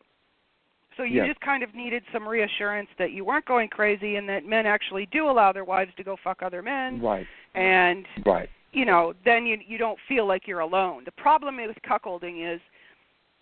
So 0.99 1.03
you 1.03 1.15
Yes. 1.15 1.27
just 1.27 1.39
kind 1.39 1.63
of 1.63 1.73
needed 1.73 2.03
some 2.11 2.27
reassurance 2.27 2.89
that 2.97 3.11
you 3.11 3.23
weren't 3.23 3.45
going 3.45 3.69
crazy 3.69 4.17
and 4.17 4.27
that 4.27 4.43
men 4.45 4.65
actually 4.65 5.05
do 5.05 5.29
allow 5.29 5.53
their 5.53 5.63
wives 5.63 5.93
to 5.95 6.03
go 6.03 6.17
fuck 6.17 6.43
other 6.43 6.61
men 6.61 6.99
Right, 6.99 7.25
and 7.55 8.05
right, 8.25 8.49
you 8.73 8.83
know, 8.83 9.13
then 9.23 9.45
you 9.45 9.57
you 9.65 9.77
don't 9.77 9.97
feel 10.09 10.25
like 10.27 10.45
you're 10.45 10.59
alone. 10.59 11.05
The 11.05 11.13
problem 11.13 11.55
with 11.55 11.77
cuckolding 11.83 12.53
is 12.53 12.59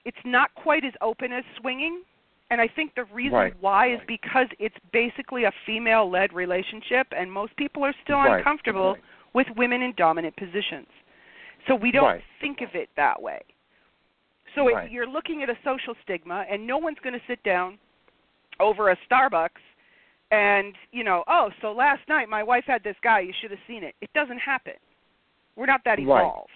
it's 0.06 0.24
not 0.24 0.54
quite 0.54 0.86
as 0.86 0.94
open 1.02 1.34
as 1.34 1.44
swinging, 1.60 2.04
and 2.52 2.62
I 2.62 2.68
think 2.68 2.94
the 2.94 3.06
reason 3.06 3.34
Right. 3.34 3.54
why 3.60 3.88
is 3.88 4.02
because 4.08 4.50
it's 4.60 4.78
basically 4.92 5.46
a 5.46 5.52
female-led 5.66 6.34
relationship, 6.34 7.08
and 7.12 7.32
most 7.32 7.56
people 7.56 7.84
are 7.84 7.94
still 8.04 8.20
Right. 8.20 8.38
uncomfortable 8.38 8.94
Right. 8.94 9.04
with 9.34 9.50
women 9.58 9.82
in 9.82 9.94
dominant 9.94 10.36
positions. 10.36 10.90
So 11.66 11.74
we 11.74 11.90
don't 11.90 12.22
think 12.40 12.62
of 12.62 12.76
it 12.76 12.92
that 12.96 13.20
way. 13.20 13.42
So 14.58 14.68
Right. 14.74 14.88
it, 14.88 14.92
you're 14.92 15.08
looking 15.08 15.44
at 15.44 15.50
a 15.50 15.58
social 15.64 15.96
stigma, 16.04 16.46
and 16.50 16.66
no 16.66 16.78
one's 16.78 16.98
going 17.04 17.14
to 17.14 17.26
sit 17.28 17.42
down 17.44 17.78
over 18.60 18.90
a 18.90 18.98
Starbucks 19.10 19.62
and 20.32 20.76
you 20.92 21.04
know, 21.04 21.24
oh, 21.28 21.50
so 21.62 21.72
last 21.72 22.02
night 22.10 22.28
my 22.28 22.44
wife 22.44 22.66
had 22.68 22.84
this 22.84 22.98
guy. 23.02 23.22
You 23.22 23.34
should 23.40 23.52
have 23.52 23.60
seen 23.68 23.84
it. 23.84 23.96
It 24.02 24.10
doesn't 24.14 24.40
happen. 24.40 24.74
We're 25.56 25.68
not 25.68 25.82
that 25.86 26.00
Right. 26.00 26.24
evolved. 26.24 26.52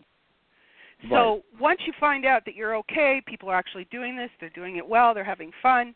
So 1.10 1.44
once 1.60 1.80
you 1.88 1.94
find 2.00 2.26
out 2.26 2.46
that 2.46 2.54
you're 2.54 2.76
okay, 2.76 3.22
people 3.26 3.50
are 3.50 3.56
actually 3.56 3.86
doing 3.86 4.16
this, 4.16 4.30
they're 4.40 4.50
doing 4.50 4.76
it 4.76 4.88
well, 4.88 5.16
they're 5.16 5.24
having 5.24 5.52
fun, 5.54 5.96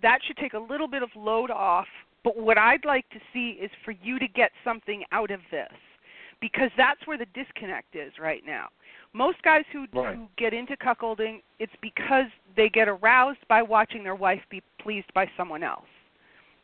that 0.00 0.20
should 0.24 0.38
take 0.38 0.54
a 0.54 0.58
little 0.58 0.88
bit 0.88 1.02
of 1.02 1.14
load 1.14 1.50
off. 1.50 1.88
But 2.24 2.38
what 2.38 2.56
I'd 2.56 2.86
like 2.86 3.06
to 3.10 3.20
see 3.32 3.58
is 3.60 3.70
for 3.84 3.90
you 3.90 4.18
to 4.18 4.26
get 4.26 4.52
something 4.64 5.04
out 5.12 5.30
of 5.30 5.40
this. 5.50 5.72
Because 6.40 6.70
that's 6.76 7.06
where 7.06 7.18
the 7.18 7.26
disconnect 7.34 7.94
is 7.94 8.12
right 8.18 8.42
now. 8.46 8.68
Most 9.12 9.42
guys 9.42 9.64
who, 9.72 9.86
Right. 9.92 10.16
who 10.16 10.28
get 10.36 10.54
into 10.54 10.76
cuckolding, 10.76 11.42
it's 11.58 11.72
because 11.82 12.26
they 12.56 12.68
get 12.68 12.88
aroused 12.88 13.46
by 13.48 13.62
watching 13.62 14.02
their 14.02 14.14
wife 14.14 14.42
be 14.48 14.62
pleased 14.78 15.12
by 15.14 15.30
someone 15.36 15.62
else. 15.62 15.88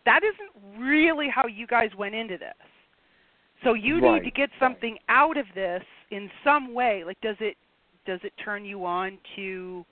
That 0.04 0.22
isn't 0.22 0.78
really 0.78 1.28
how 1.28 1.46
you 1.46 1.66
guys 1.66 1.94
went 1.94 2.14
into 2.14 2.38
this. 2.38 2.54
So 3.62 3.74
you 3.74 4.00
Right. 4.00 4.14
need 4.14 4.24
to 4.24 4.30
get 4.30 4.50
something 4.58 4.98
out 5.08 5.36
of 5.36 5.52
this 5.54 5.82
in 6.10 6.30
some 6.44 6.72
way. 6.72 7.04
Like 7.04 7.20
does 7.20 7.36
it 7.40 7.56
does 8.04 8.22
it 8.22 8.32
turn 8.36 8.64
you 8.64 8.84
on 8.84 9.18
to 9.34 9.84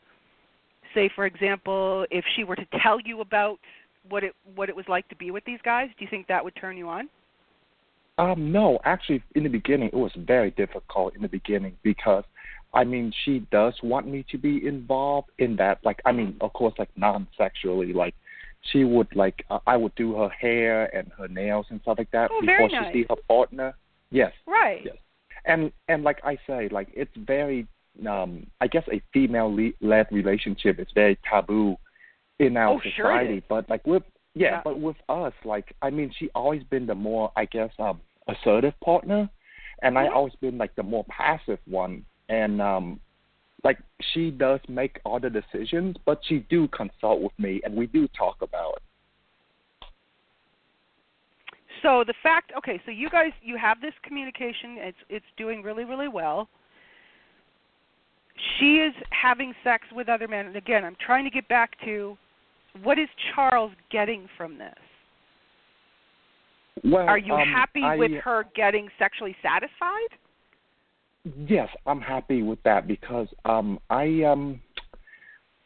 say 0.94 1.08
for 1.08 1.26
example, 1.26 2.06
if 2.10 2.24
she 2.36 2.44
were 2.44 2.56
to 2.56 2.66
tell 2.80 3.00
you 3.00 3.20
about 3.20 3.58
what 4.08 4.22
it 4.22 4.36
what 4.54 4.68
it 4.68 4.76
was 4.76 4.86
like 4.88 5.08
to 5.08 5.16
be 5.16 5.30
with 5.30 5.44
these 5.44 5.60
guys, 5.62 5.88
do 5.98 6.04
you 6.04 6.10
think 6.10 6.26
that 6.28 6.44
would 6.44 6.54
turn 6.54 6.76
you 6.76 6.88
on? 6.88 7.08
Um, 8.18 8.52
no, 8.52 8.78
actually, 8.84 9.22
in 9.34 9.42
the 9.42 9.48
beginning, 9.48 9.88
it 9.88 9.96
was 9.96 10.12
very 10.16 10.50
difficult 10.52 11.16
in 11.16 11.22
the 11.22 11.28
beginning 11.28 11.76
because, 11.82 12.24
I 12.72 12.84
mean, 12.84 13.12
she 13.24 13.40
does 13.50 13.74
want 13.82 14.06
me 14.06 14.24
to 14.30 14.38
be 14.38 14.66
involved 14.66 15.30
in 15.38 15.56
that. 15.56 15.78
Like, 15.84 16.00
I 16.04 16.12
mean, 16.12 16.36
of 16.40 16.52
course, 16.52 16.74
like 16.78 16.90
non-sexually. 16.96 17.92
Like, 17.92 18.14
she 18.72 18.84
would 18.84 19.14
like 19.14 19.44
uh, 19.50 19.58
I 19.66 19.76
would 19.76 19.94
do 19.94 20.14
her 20.14 20.28
hair 20.30 20.94
and 20.96 21.10
her 21.18 21.28
nails 21.28 21.66
and 21.70 21.80
stuff 21.82 21.98
like 21.98 22.10
that 22.12 22.30
Oh, 22.32 22.40
before 22.40 22.70
she 22.70 22.76
nice. 22.76 22.92
see 22.94 23.04
her 23.10 23.16
partner. 23.28 23.74
Yes, 24.10 24.32
Right. 24.46 24.82
Yes. 24.84 24.96
and 25.44 25.70
and 25.88 26.02
like 26.04 26.20
I 26.24 26.38
say, 26.46 26.68
like 26.70 26.88
it's 26.94 27.14
very, 27.16 27.66
um, 28.08 28.46
I 28.62 28.66
guess 28.68 28.84
a 28.90 29.02
female 29.12 29.54
le- 29.54 29.72
led 29.86 30.06
relationship 30.10 30.78
is 30.78 30.86
very 30.94 31.18
taboo 31.28 31.76
in 32.38 32.56
our 32.56 32.74
Oh, 32.76 32.80
sure 32.80 32.90
society. 33.10 33.38
is. 33.38 33.42
But 33.48 33.68
like 33.68 33.84
with 33.86 34.04
yeah, 34.34 34.50
Yeah. 34.50 34.62
but 34.64 34.80
with 34.80 34.96
us, 35.08 35.32
like 35.44 35.74
I 35.82 35.90
mean, 35.90 36.10
she 36.18 36.30
always 36.34 36.62
been 36.64 36.86
the 36.86 36.94
more 36.94 37.32
I 37.36 37.44
guess 37.46 37.70
um 37.78 38.00
assertive 38.28 38.78
partner, 38.80 39.28
and 39.82 39.98
I 39.98 40.06
Mhm. 40.06 40.14
always 40.14 40.34
been 40.36 40.58
like 40.58 40.74
the 40.74 40.82
more 40.82 41.04
passive 41.04 41.60
one. 41.66 42.04
And 42.28 42.60
um, 42.60 43.00
like 43.62 43.78
she 44.00 44.30
does 44.30 44.60
make 44.68 45.00
all 45.04 45.20
the 45.20 45.30
decisions, 45.30 45.96
but 46.04 46.24
she 46.24 46.40
do 46.50 46.68
consult 46.68 47.20
with 47.20 47.38
me, 47.38 47.60
and 47.64 47.74
we 47.74 47.86
do 47.86 48.08
talk 48.08 48.40
about 48.42 48.76
it. 48.76 48.82
So 51.82 52.02
the 52.04 52.14
fact 52.22 52.52
okay, 52.56 52.80
so 52.84 52.90
you 52.90 53.10
guys 53.10 53.32
you 53.42 53.56
have 53.58 53.80
this 53.80 53.94
communication, 54.02 54.78
it's 54.78 54.98
it's 55.08 55.26
doing 55.36 55.62
really, 55.62 55.84
really 55.84 56.08
well. 56.08 56.48
She 58.58 58.78
is 58.78 58.94
having 59.10 59.54
sex 59.62 59.86
with 59.92 60.08
other 60.08 60.26
men 60.26 60.46
and 60.46 60.56
again 60.56 60.84
I'm 60.84 60.96
trying 60.96 61.24
to 61.24 61.30
get 61.30 61.46
back 61.48 61.78
to 61.84 62.16
what 62.82 62.98
is 62.98 63.08
Charles 63.34 63.72
getting 63.90 64.28
from 64.36 64.58
this? 64.58 64.74
Well, 66.82 67.06
Are 67.06 67.18
you 67.18 67.34
um, 67.34 67.48
happy 67.48 67.82
I, 67.82 67.96
with 67.96 68.12
her 68.22 68.44
getting 68.54 68.88
sexually 68.98 69.36
satisfied? 69.42 70.18
Yes, 71.46 71.68
I'm 71.86 72.00
happy 72.00 72.42
with 72.42 72.62
that 72.64 72.86
because 72.86 73.28
um 73.44 73.78
I 73.88 74.22
um 74.24 74.60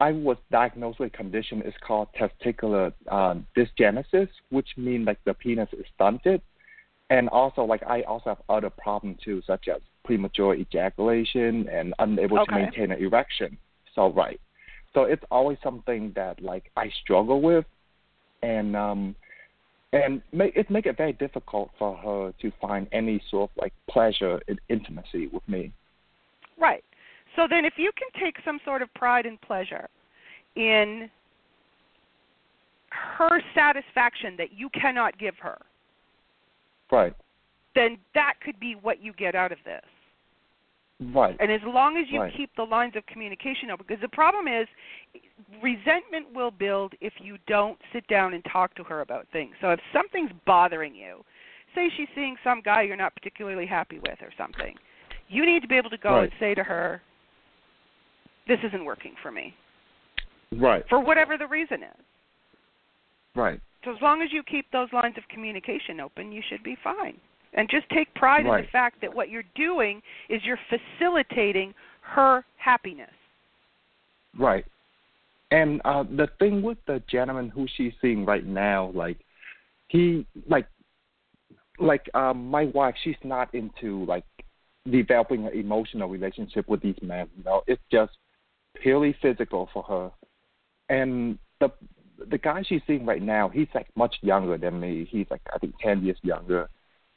I 0.00 0.12
was 0.12 0.36
diagnosed 0.52 1.00
with 1.00 1.12
a 1.12 1.16
condition 1.16 1.62
it's 1.64 1.76
called 1.84 2.08
testicular 2.18 2.92
uh, 3.10 3.34
dysgenesis, 3.56 4.28
which 4.50 4.68
means 4.76 5.06
like 5.06 5.18
the 5.24 5.34
penis 5.34 5.68
is 5.72 5.84
stunted, 5.94 6.40
and 7.10 7.28
also 7.30 7.62
like 7.62 7.82
I 7.82 8.02
also 8.02 8.30
have 8.30 8.42
other 8.48 8.70
problems 8.70 9.18
too, 9.24 9.42
such 9.46 9.66
as 9.66 9.80
premature 10.04 10.54
ejaculation 10.54 11.68
and 11.68 11.92
unable 11.98 12.44
to 12.44 12.52
maintain 12.52 12.92
an 12.92 13.02
erection. 13.02 13.58
So 13.96 14.12
right, 14.12 14.40
so 14.94 15.02
it's 15.02 15.22
always 15.30 15.58
something 15.62 16.12
that 16.16 16.42
like 16.42 16.70
I 16.76 16.90
struggle 17.02 17.40
with, 17.40 17.64
and 18.42 18.76
um 18.76 19.14
and 19.92 20.20
make, 20.32 20.54
it 20.54 20.70
make 20.70 20.86
it 20.86 20.96
very 20.96 21.14
difficult 21.14 21.70
for 21.78 21.96
her 21.96 22.32
to 22.42 22.52
find 22.60 22.86
any 22.92 23.22
sort 23.30 23.50
of 23.50 23.56
like 23.56 23.72
pleasure 23.88 24.40
and 24.48 24.60
intimacy 24.68 25.28
with 25.28 25.46
me. 25.48 25.72
Right. 26.60 26.84
So 27.36 27.46
then 27.48 27.64
if 27.64 27.74
you 27.76 27.90
can 27.96 28.08
take 28.22 28.36
some 28.44 28.58
sort 28.64 28.82
of 28.82 28.92
pride 28.94 29.24
and 29.24 29.40
pleasure 29.40 29.88
in 30.56 31.08
her 32.90 33.40
satisfaction 33.54 34.34
that 34.38 34.52
you 34.52 34.68
cannot 34.70 35.18
give 35.18 35.34
her, 35.40 35.58
Right, 36.90 37.14
then 37.74 37.98
that 38.14 38.34
could 38.42 38.58
be 38.58 38.74
what 38.80 39.02
you 39.02 39.12
get 39.12 39.34
out 39.34 39.52
of 39.52 39.58
this. 39.64 39.84
Right, 41.00 41.36
And 41.40 41.50
as 41.50 41.62
long 41.62 41.96
as 41.96 42.10
you 42.10 42.20
Right. 42.20 42.32
keep 42.32 42.54
the 42.56 42.64
lines 42.66 42.96
of 42.96 43.06
communication 43.06 43.70
open, 43.70 43.86
because 43.86 44.00
the 44.00 44.08
problem 44.08 44.48
is 44.48 44.66
resentment 45.62 46.32
will 46.32 46.50
build 46.50 46.94
if 47.00 47.12
you 47.20 47.38
don't 47.46 47.80
sit 47.92 48.06
down 48.08 48.34
and 48.34 48.44
talk 48.44 48.74
to 48.74 48.84
her 48.84 49.00
about 49.00 49.26
things. 49.28 49.54
So 49.60 49.70
if 49.70 49.80
something's 49.92 50.32
bothering 50.44 50.94
you, 50.94 51.24
say 51.74 51.88
she's 51.90 52.08
seeing 52.14 52.36
some 52.42 52.60
guy 52.60 52.82
you're 52.82 52.96
not 52.96 53.14
particularly 53.14 53.66
happy 53.66 53.98
with 54.00 54.20
or 54.22 54.32
something, 54.36 54.76
you 55.28 55.44
need 55.46 55.62
to 55.62 55.68
be 55.68 55.76
able 55.76 55.90
to 55.90 55.98
go 55.98 56.14
Right. 56.14 56.30
and 56.30 56.32
say 56.40 56.54
to 56.54 56.64
her, 56.64 57.02
this 58.46 58.58
isn't 58.64 58.84
working 58.84 59.14
for 59.22 59.30
me, 59.30 59.54
right, 60.52 60.88
for 60.88 61.00
whatever 61.00 61.36
the 61.36 61.46
reason 61.46 61.82
is. 61.82 62.04
right, 63.36 63.60
So 63.84 63.94
as 63.94 64.00
long 64.00 64.22
as 64.22 64.32
you 64.32 64.42
keep 64.42 64.70
those 64.70 64.92
lines 64.92 65.16
of 65.18 65.28
communication 65.28 66.00
open, 66.00 66.32
you 66.32 66.42
should 66.48 66.62
be 66.62 66.74
fine. 66.82 67.20
And 67.54 67.68
just 67.68 67.88
take 67.90 68.12
pride 68.14 68.40
in 68.40 68.46
the 68.46 68.68
fact 68.70 69.00
that 69.00 69.14
what 69.14 69.30
you're 69.30 69.42
doing 69.54 70.02
is 70.28 70.40
you're 70.44 70.58
facilitating 70.68 71.74
her 72.02 72.44
happiness. 72.56 73.10
right. 74.38 74.64
And 75.50 75.80
uh 75.84 76.02
the 76.02 76.28
thing 76.38 76.62
with 76.62 76.78
the 76.86 77.02
gentleman 77.10 77.48
who 77.48 77.66
she's 77.76 77.92
seeing 78.02 78.26
right 78.26 78.44
now, 78.44 78.90
like 78.94 79.18
he 79.88 80.26
like 80.46 80.66
like 81.78 82.08
um 82.14 82.48
my 82.50 82.66
wife, 82.66 82.94
she's 83.02 83.16
not 83.24 83.54
into 83.54 84.04
like 84.04 84.24
developing 84.90 85.46
an 85.46 85.54
emotional 85.54 86.08
relationship 86.08 86.68
with 86.68 86.82
these 86.82 86.96
men. 87.02 87.28
You 87.36 87.44
know, 87.44 87.62
it's 87.66 87.82
just 87.90 88.12
purely 88.82 89.16
physical 89.22 89.68
for 89.72 89.82
her. 89.84 90.10
And 90.94 91.38
the 91.60 91.70
the 92.30 92.38
guy 92.38 92.62
she's 92.68 92.82
seeing 92.86 93.06
right 93.06 93.22
now, 93.22 93.48
he's 93.48 93.68
like 93.74 93.86
much 93.96 94.16
younger 94.20 94.58
than 94.58 94.80
me. 94.80 95.08
He's 95.10 95.26
like 95.30 95.42
I 95.54 95.58
think 95.58 95.74
ten 95.80 96.04
years 96.04 96.18
younger. 96.22 96.68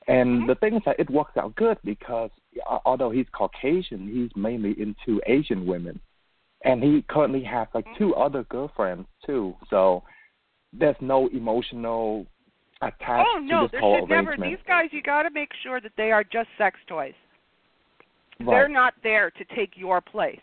And 0.07 0.43
Mhm. 0.43 0.47
the 0.47 0.55
thing 0.55 0.75
is 0.75 0.83
that 0.85 0.99
it 0.99 1.09
works 1.09 1.37
out 1.37 1.55
good 1.55 1.77
because 1.83 2.31
uh, 2.67 2.79
although 2.85 3.11
he's 3.11 3.27
Caucasian, 3.29 4.07
he's 4.07 4.35
mainly 4.35 4.79
into 4.79 5.21
Asian 5.25 5.65
women, 5.65 5.99
and 6.65 6.83
he 6.83 7.01
currently 7.03 7.43
has 7.43 7.67
like 7.73 7.85
two 7.97 8.13
other 8.15 8.43
girlfriends 8.45 9.07
too. 9.25 9.55
So 9.69 10.03
there's 10.73 10.99
no 11.01 11.27
emotional 11.27 12.25
attached 12.81 13.29
Oh 13.35 13.39
no, 13.39 13.67
to 13.67 13.71
this 13.71 13.81
there 13.81 13.99
should 13.99 14.09
never. 14.09 14.35
These 14.37 14.57
guys, 14.67 14.89
you 14.91 15.01
got 15.01 15.23
to 15.23 15.29
make 15.29 15.53
sure 15.63 15.79
that 15.79 15.95
they 15.97 16.11
are 16.11 16.23
just 16.23 16.49
sex 16.57 16.79
toys. 16.87 17.13
right. 18.39 18.47
They're 18.47 18.67
not 18.67 18.95
there 19.03 19.29
to 19.31 19.45
take 19.55 19.77
your 19.77 20.01
place. 20.01 20.41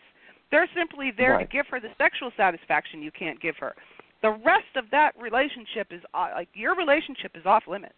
They're 0.51 0.69
simply 0.73 1.11
there 1.11 1.33
Right. 1.33 1.49
to 1.49 1.51
give 1.51 1.67
her 1.67 1.79
the 1.81 1.93
sexual 1.97 2.31
satisfaction 2.37 3.03
you 3.03 3.11
can't 3.11 3.39
give 3.41 3.57
her. 3.57 3.75
The 4.21 4.31
rest 4.31 4.75
of 4.75 4.89
that 4.91 5.15
relationship 5.19 5.91
is 5.91 6.01
uh, 6.13 6.29
like 6.33 6.49
your 6.53 6.75
relationship 6.75 7.35
is 7.35 7.45
off 7.45 7.67
limits. 7.67 7.93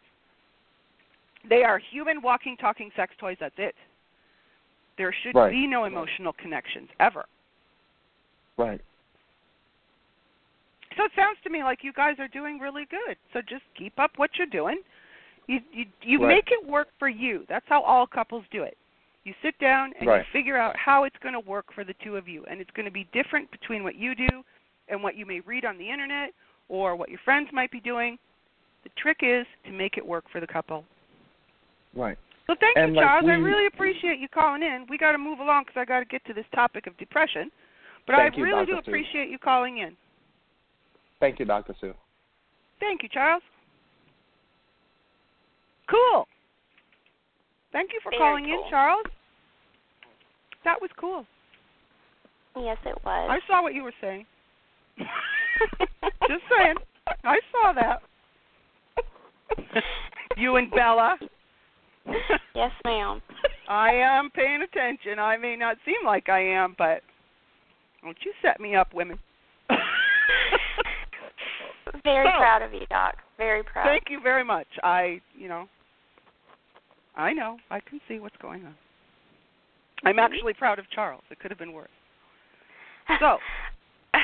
They 1.49 1.63
are 1.63 1.79
human 1.79 2.21
walking 2.21 2.55
talking 2.57 2.91
sex 2.95 3.13
toys, 3.19 3.37
that's 3.39 3.55
it. 3.57 3.75
There 4.97 5.13
should 5.23 5.35
Right. 5.35 5.51
be 5.51 5.67
no 5.67 5.85
emotional 5.85 6.33
connections 6.33 6.89
ever. 6.99 7.25
right. 8.57 8.81
So 10.97 11.05
it 11.05 11.11
sounds 11.15 11.39
to 11.43 11.49
me 11.49 11.63
like 11.63 11.83
you 11.83 11.93
guys 11.93 12.19
are 12.19 12.27
doing 12.27 12.59
really 12.59 12.85
good. 12.85 13.17
So 13.33 13.41
just 13.41 13.63
keep 13.75 13.97
up 13.97 14.11
what 14.17 14.37
you're 14.37 14.45
doing. 14.47 14.83
You 15.47 15.61
you 15.71 15.85
you 16.01 16.19
Right. 16.19 16.27
make 16.27 16.51
it 16.51 16.65
work 16.65 16.89
for 16.99 17.07
you. 17.09 17.45
That's 17.47 17.67
how 17.67 17.81
all 17.81 18.05
couples 18.05 18.45
do 18.51 18.63
it. 18.63 18.77
You 19.23 19.33
sit 19.41 19.57
down 19.59 19.93
and 19.99 20.07
Right. 20.07 20.19
you 20.19 20.31
figure 20.31 20.57
out 20.57 20.75
how 20.75 21.05
it's 21.05 21.17
going 21.19 21.33
to 21.33 21.39
work 21.39 21.71
for 21.73 21.83
the 21.83 21.93
two 21.95 22.17
of 22.17 22.27
you, 22.27 22.43
and 22.45 22.59
it's 22.59 22.71
going 22.71 22.85
to 22.85 22.91
be 22.91 23.05
different 23.05 23.49
between 23.51 23.83
what 23.83 23.95
you 23.95 24.15
do 24.15 24.43
and 24.89 25.01
what 25.01 25.15
you 25.15 25.25
may 25.25 25.39
read 25.41 25.63
on 25.65 25.77
the 25.77 25.89
internet 25.89 26.33
or 26.69 26.95
what 26.95 27.09
your 27.09 27.19
friends 27.19 27.51
might 27.51 27.71
be 27.71 27.79
doing. 27.79 28.19
The 28.83 28.89
trick 28.97 29.19
is 29.21 29.47
to 29.65 29.71
make 29.71 29.97
it 29.97 30.05
work 30.05 30.27
for 30.29 30.39
the 30.39 30.47
couple. 30.47 30.85
Right. 31.95 32.17
So 32.47 32.55
thank 32.59 32.77
And, 32.77 32.93
you, 32.93 32.97
like, 32.97 33.05
Charles. 33.05 33.25
I 33.27 33.33
really 33.35 33.67
appreciate 33.67 34.19
you 34.19 34.27
calling 34.27 34.61
in. 34.61 34.85
We 34.89 34.97
got 34.97 35.11
to 35.13 35.17
move 35.17 35.39
along 35.39 35.63
because 35.65 35.79
I 35.79 35.85
got 35.85 35.99
to 35.99 36.05
get 36.05 36.25
to 36.25 36.33
this 36.33 36.45
topic 36.53 36.87
of 36.87 36.97
depression. 36.97 37.51
But 38.07 38.15
I 38.15 38.29
you, 38.35 38.43
really 38.43 38.65
Dr. 38.65 38.65
do 38.65 38.71
Sue. 38.73 38.91
appreciate 38.91 39.29
you 39.29 39.37
calling 39.37 39.77
in. 39.77 39.95
Thank 41.19 41.39
you, 41.39 41.45
Dr. 41.45 41.75
Sue. 41.79 41.93
Thank 42.79 43.03
you, 43.03 43.09
Charles. 43.09 43.43
Cool. 45.89 46.27
Thank 47.71 47.91
you 47.93 47.99
for 48.03 48.11
Very 48.11 48.19
calling 48.19 48.45
cool. 48.45 48.63
in, 48.65 48.69
Charles. 48.69 49.05
That 50.63 50.81
was 50.81 50.89
cool. 50.99 51.25
Yes, 52.55 52.77
it 52.85 52.95
was. 53.05 53.29
I 53.31 53.39
saw 53.47 53.61
what 53.61 53.73
you 53.73 53.83
were 53.83 53.93
saying. 54.01 54.25
Just 54.97 56.43
saying. 56.57 56.75
I 57.23 57.39
saw 57.51 57.73
that. 57.73 58.01
you 60.37 60.57
and 60.57 60.69
Bella. 60.71 61.17
yes, 62.55 62.71
ma'am. 62.85 63.21
I 63.67 63.91
am 63.93 64.29
paying 64.31 64.61
attention. 64.63 65.19
I 65.19 65.37
may 65.37 65.55
not 65.55 65.77
seem 65.85 66.05
like 66.05 66.29
I 66.29 66.39
am, 66.41 66.75
but 66.77 67.01
don't 68.03 68.17
you 68.25 68.33
set 68.41 68.59
me 68.59 68.75
up, 68.75 68.93
women. 68.93 69.19
Very 72.03 72.25
So- 72.27 72.37
proud 72.37 72.61
of 72.63 72.73
you, 72.73 72.85
Doc. 72.89 73.15
Very 73.37 73.63
proud. 73.63 73.85
Thank 73.85 74.03
you 74.09 74.19
very 74.21 74.43
much. 74.43 74.67
I, 74.83 75.19
you 75.35 75.47
know, 75.47 75.67
I 77.15 77.33
know. 77.33 77.57
I 77.71 77.79
can 77.79 77.99
see 78.07 78.19
what's 78.19 78.35
going 78.41 78.63
on. 78.65 78.75
I'm 80.03 80.19
actually 80.19 80.53
proud 80.53 80.79
of 80.79 80.85
Charles. 80.89 81.23
It 81.31 81.39
could 81.39 81.51
have 81.51 81.57
been 81.59 81.73
worse. 81.73 81.89
So, 83.19 83.37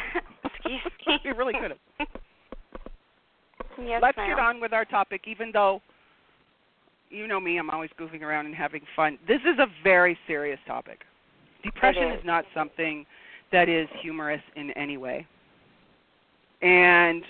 Excuse 0.45 0.81
me. 1.07 1.19
you 1.23 1.33
really 1.35 1.53
could 1.53 1.71
have. 1.71 2.07
Yes, 3.83 3.99
Let's 4.01 4.17
ma'am. 4.17 4.29
get 4.29 4.39
on 4.39 4.59
with 4.61 4.73
our 4.73 4.85
topic, 4.85 5.21
even 5.27 5.51
though 5.51 5.81
you 7.09 7.27
know 7.27 7.39
me, 7.39 7.57
I'm 7.57 7.69
always 7.69 7.89
goofing 7.99 8.21
around 8.21 8.45
and 8.45 8.55
having 8.55 8.81
fun. 8.95 9.17
This 9.27 9.41
is 9.41 9.59
a 9.59 9.67
very 9.83 10.17
serious 10.27 10.59
topic. 10.67 11.01
Depression 11.63 12.11
is. 12.11 12.19
is 12.19 12.25
not 12.25 12.45
something 12.53 13.05
that 13.51 13.69
is 13.69 13.87
humorous 14.01 14.41
in 14.55 14.71
any 14.71 14.97
way. 14.97 15.25
And 16.61 17.23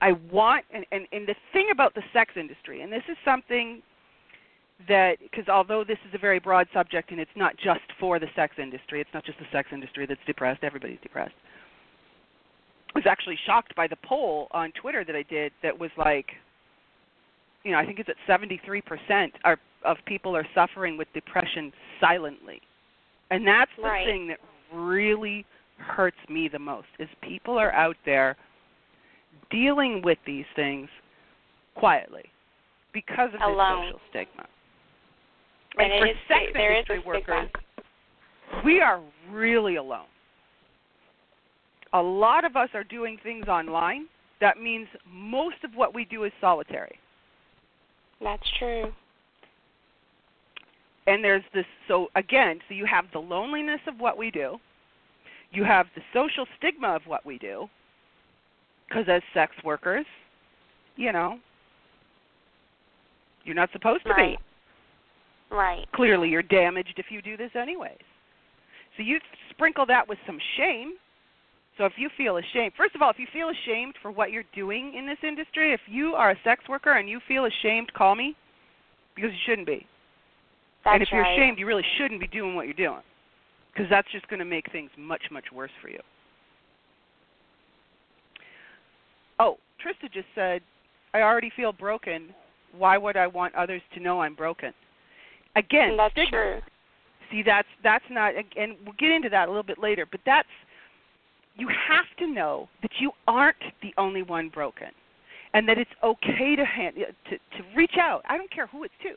I 0.00 0.12
want, 0.30 0.64
and, 0.72 0.84
and, 0.92 1.06
and 1.12 1.26
the 1.26 1.34
thing 1.52 1.68
about 1.72 1.94
the 1.94 2.02
sex 2.12 2.32
industry, 2.36 2.82
and 2.82 2.92
this 2.92 3.02
is 3.08 3.16
something 3.24 3.82
that, 4.86 5.18
because 5.20 5.48
although 5.48 5.82
this 5.82 5.98
is 6.08 6.14
a 6.14 6.18
very 6.18 6.38
broad 6.38 6.68
subject 6.72 7.10
and 7.10 7.18
it's 7.18 7.30
not 7.34 7.56
just 7.56 7.80
for 7.98 8.18
the 8.18 8.28
sex 8.36 8.54
industry, 8.58 9.00
it's 9.00 9.10
not 9.12 9.24
just 9.24 9.38
the 9.38 9.46
sex 9.50 9.68
industry 9.72 10.06
that's 10.06 10.20
depressed, 10.26 10.62
everybody's 10.62 11.00
depressed. 11.02 11.34
I 12.98 13.00
was 13.00 13.06
actually 13.06 13.38
shocked 13.46 13.76
by 13.76 13.86
the 13.86 13.94
poll 14.04 14.48
on 14.50 14.72
Twitter 14.72 15.04
that 15.04 15.14
I 15.14 15.22
did 15.30 15.52
that 15.62 15.78
was 15.78 15.90
like, 15.96 16.26
you 17.62 17.70
know, 17.70 17.78
I 17.78 17.86
think 17.86 18.00
it's 18.00 18.08
at 18.08 18.16
73% 18.28 19.30
are, 19.44 19.56
of 19.84 19.98
people 20.04 20.36
are 20.36 20.44
suffering 20.52 20.98
with 20.98 21.06
depression 21.14 21.72
silently. 22.00 22.60
And 23.30 23.46
that's 23.46 23.70
the 23.76 23.82
Right. 23.82 24.04
thing 24.04 24.26
that 24.26 24.40
really 24.72 25.46
hurts 25.76 26.16
me 26.28 26.48
the 26.48 26.58
most 26.58 26.88
is 26.98 27.08
people 27.22 27.56
are 27.56 27.70
out 27.70 27.96
there 28.04 28.36
dealing 29.48 30.02
with 30.02 30.18
these 30.26 30.46
things 30.56 30.88
quietly 31.76 32.24
because 32.92 33.32
of 33.32 33.40
Alone. 33.42 33.82
this 33.82 33.92
social 33.92 34.00
stigma. 34.10 34.46
And 35.78 36.00
for 36.00 36.06
it 36.06 36.10
is, 36.10 36.16
sex 36.26 36.52
there 36.52 36.72
is 36.72 36.78
industry 36.78 36.98
a 36.98 37.00
stigma. 37.00 37.34
workers, 37.36 38.64
we 38.64 38.80
are 38.80 39.00
really 39.30 39.76
alone. 39.76 40.06
A 41.92 42.02
lot 42.02 42.44
of 42.44 42.56
us 42.56 42.68
are 42.74 42.84
doing 42.84 43.18
things 43.22 43.48
online. 43.48 44.06
That 44.40 44.60
means 44.60 44.88
most 45.10 45.56
of 45.64 45.74
what 45.74 45.94
we 45.94 46.04
do 46.04 46.24
is 46.24 46.32
solitary. 46.40 46.98
That's 48.20 48.42
true. 48.58 48.92
And 51.06 51.24
there's 51.24 51.42
this 51.54 51.64
so 51.86 52.08
again, 52.14 52.60
so 52.68 52.74
you 52.74 52.84
have 52.84 53.06
the 53.12 53.18
loneliness 53.18 53.80
of 53.86 53.98
what 53.98 54.18
we 54.18 54.30
do. 54.30 54.58
You 55.50 55.64
have 55.64 55.86
the 55.94 56.02
social 56.12 56.46
stigma 56.58 56.88
of 56.88 57.02
what 57.06 57.24
we 57.24 57.38
do. 57.38 57.68
Cuz 58.90 59.08
as 59.08 59.22
sex 59.32 59.54
workers, 59.64 60.04
you 60.96 61.12
know, 61.12 61.40
you're 63.44 63.54
not 63.54 63.72
supposed 63.72 64.04
to 64.04 64.10
Right. 64.10 64.38
be. 64.38 65.54
Right. 65.54 65.90
Clearly 65.92 66.28
you're 66.28 66.42
damaged 66.42 66.98
if 66.98 67.10
you 67.10 67.22
do 67.22 67.36
this 67.36 67.54
anyways. 67.56 68.02
So 68.96 69.02
you 69.02 69.20
sprinkle 69.50 69.86
that 69.86 70.06
with 70.06 70.18
some 70.26 70.38
shame. 70.56 70.98
So 71.78 71.84
if 71.84 71.92
you 71.96 72.10
feel 72.16 72.36
ashamed, 72.38 72.72
first 72.76 72.96
of 72.96 73.02
all, 73.02 73.10
if 73.10 73.18
you 73.20 73.26
feel 73.32 73.50
ashamed 73.50 73.94
for 74.02 74.10
what 74.10 74.32
you're 74.32 74.44
doing 74.54 74.94
in 74.98 75.06
this 75.06 75.18
industry, 75.22 75.72
if 75.72 75.80
you 75.86 76.14
are 76.14 76.32
a 76.32 76.36
sex 76.42 76.64
worker 76.68 76.92
and 76.92 77.08
you 77.08 77.20
feel 77.28 77.44
ashamed, 77.46 77.92
call 77.94 78.16
me 78.16 78.36
because 79.14 79.30
you 79.30 79.38
shouldn't 79.46 79.66
be. 79.66 79.86
That's 80.84 80.94
and 80.94 81.02
if 81.02 81.08
you're 81.12 81.22
right. 81.22 81.38
ashamed, 81.38 81.58
you 81.58 81.66
really 81.66 81.84
shouldn't 81.96 82.20
be 82.20 82.26
doing 82.26 82.56
what 82.56 82.66
you're 82.66 82.74
doing 82.74 83.02
because 83.72 83.88
that's 83.88 84.10
just 84.10 84.26
going 84.28 84.40
to 84.40 84.44
make 84.44 84.70
things 84.72 84.90
much, 84.98 85.22
much 85.30 85.44
worse 85.54 85.70
for 85.80 85.88
you. 85.88 86.00
Oh, 89.38 89.56
Trista 89.84 90.12
just 90.12 90.26
said, 90.34 90.62
I 91.14 91.22
already 91.22 91.52
feel 91.54 91.72
broken. 91.72 92.34
Why 92.76 92.98
would 92.98 93.16
I 93.16 93.28
want 93.28 93.54
others 93.54 93.82
to 93.94 94.00
know 94.00 94.20
I'm 94.20 94.34
broken? 94.34 94.72
Again, 95.54 95.90
And 95.90 95.98
that's 95.98 96.12
stigma. 96.12 96.30
true. 96.30 96.60
See, 97.30 97.42
that's 97.44 97.68
that's 97.84 98.04
not, 98.10 98.32
and 98.56 98.74
we'll 98.84 98.94
get 98.98 99.10
into 99.10 99.28
that 99.28 99.46
a 99.46 99.50
little 99.50 99.62
bit 99.62 99.78
later. 99.78 100.06
But 100.10 100.20
that's 100.26 100.48
you 101.58 101.68
have 101.68 102.06
to 102.18 102.26
know 102.26 102.68
that 102.82 102.92
you 103.00 103.10
aren't 103.26 103.56
the 103.82 103.92
only 103.98 104.22
one 104.22 104.48
broken, 104.48 104.88
and 105.52 105.68
that 105.68 105.76
it's 105.76 105.90
okay 106.02 106.56
to 106.56 106.64
hand, 106.64 106.96
uh, 106.98 107.30
to 107.30 107.36
to 107.36 107.76
reach 107.76 107.96
out. 108.00 108.22
I 108.28 108.38
don't 108.38 108.50
care 108.50 108.68
who 108.68 108.84
it's 108.84 108.94
to, 109.02 109.14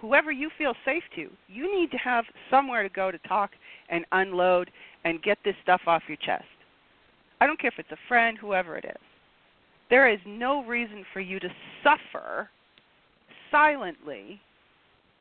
whoever 0.00 0.32
you 0.32 0.50
feel 0.58 0.74
safe 0.84 1.04
to. 1.14 1.30
You 1.48 1.80
need 1.80 1.90
to 1.92 1.96
have 1.98 2.24
somewhere 2.50 2.82
to 2.82 2.88
go 2.88 3.10
to 3.10 3.18
talk 3.18 3.52
and 3.88 4.04
unload 4.12 4.70
and 5.04 5.22
get 5.22 5.38
this 5.44 5.54
stuff 5.62 5.80
off 5.86 6.02
your 6.08 6.18
chest. 6.18 6.44
I 7.40 7.46
don't 7.46 7.60
care 7.60 7.70
if 7.70 7.78
it's 7.78 7.92
a 7.92 8.08
friend, 8.08 8.36
whoever 8.36 8.76
it 8.76 8.84
is. 8.84 8.96
There 9.88 10.10
is 10.10 10.18
no 10.26 10.64
reason 10.64 11.04
for 11.12 11.20
you 11.20 11.38
to 11.38 11.48
suffer 11.84 12.50
silently 13.50 14.40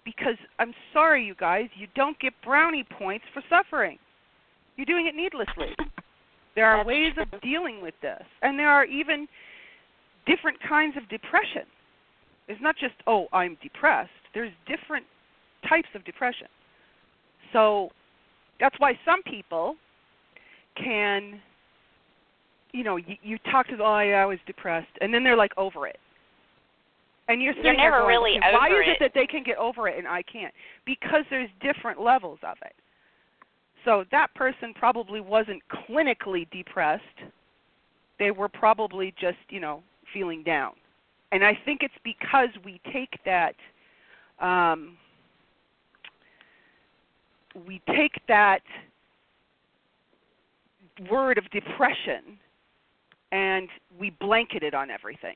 because 0.04 0.38
I'm 0.60 0.74
sorry, 0.94 1.26
you 1.26 1.36
guys, 1.36 1.68
you 1.76 1.88
don't 1.96 2.18
get 2.20 2.34
brownie 2.44 2.86
points 2.98 3.26
for 3.34 3.44
suffering. 3.50 4.00
You're 4.78 4.86
doing 4.86 5.08
it 5.08 5.16
needlessly. 5.16 5.76
There 6.56 6.66
are 6.66 6.78
That's 6.78 6.88
ways 6.88 7.14
true. 7.14 7.24
of 7.32 7.42
dealing 7.42 7.82
with 7.82 7.94
this, 8.02 8.24
and 8.42 8.58
there 8.58 8.70
are 8.70 8.86
even 8.86 9.28
different 10.26 10.58
kinds 10.68 10.96
of 10.98 11.08
depression. 11.10 11.64
It's 12.48 12.62
not 12.62 12.76
just, 12.78 12.94
oh, 13.08 13.28
I'm 13.34 13.58
depressed. 13.62 14.10
There's 14.34 14.52
different 14.68 15.06
types 15.68 15.90
of 15.96 16.06
depression. 16.06 16.48
So 17.54 17.90
that's 18.60 18.76
why 18.80 18.98
some 19.06 19.24
people 19.24 19.76
can, 20.82 21.42
you 22.72 22.84
know, 22.84 22.98
you, 22.98 23.16
you 23.22 23.38
talk 23.52 23.68
to 23.68 23.78
them, 23.78 23.86
oh, 23.86 24.00
yeah, 24.00 24.16
I 24.16 24.26
was 24.26 24.40
depressed, 24.46 24.92
and 25.02 25.14
then 25.14 25.24
they're 25.24 25.38
like 25.38 25.52
over 25.58 25.88
it. 25.88 25.98
And 27.28 27.42
you're 27.42 27.54
sitting 27.54 27.74
there 27.78 27.90
never 27.90 28.04
going, 28.04 28.08
really 28.08 28.38
okay, 28.38 28.52
why 28.54 28.68
is 28.68 28.86
it 28.86 28.92
it. 28.92 28.98
that 29.00 29.12
they 29.16 29.26
can 29.26 29.44
get 29.44 29.58
over 29.58 29.88
it 29.88 29.98
and 29.98 30.08
I 30.08 30.22
can't? 30.22 30.54
Because 30.86 31.24
there's 31.32 31.50
different 31.60 32.00
levels 32.00 32.38
of 32.44 32.56
it. 32.64 32.74
So 33.86 34.04
that 34.12 34.34
person 34.34 34.74
probably 34.74 35.22
wasn't 35.22 35.62
clinically 35.70 36.50
depressed. 36.52 37.04
They 38.18 38.32
were 38.32 38.50
probably 38.50 39.14
just, 39.20 39.38
you 39.50 39.60
know, 39.60 39.84
feeling 40.14 40.44
down. 40.44 40.74
and 41.32 41.44
I 41.44 41.58
think 41.66 41.82
it's 41.82 41.94
because 42.04 42.50
we 42.64 42.80
take 42.94 43.20
that 43.26 43.56
um, 44.40 44.98
we 47.68 47.82
take 47.96 48.14
that 48.28 48.62
word 51.10 51.38
of 51.38 51.50
depression 51.52 52.38
and 53.32 53.70
we 54.00 54.12
blanket 54.20 54.64
it 54.64 54.74
on 54.74 54.90
everything. 54.90 55.36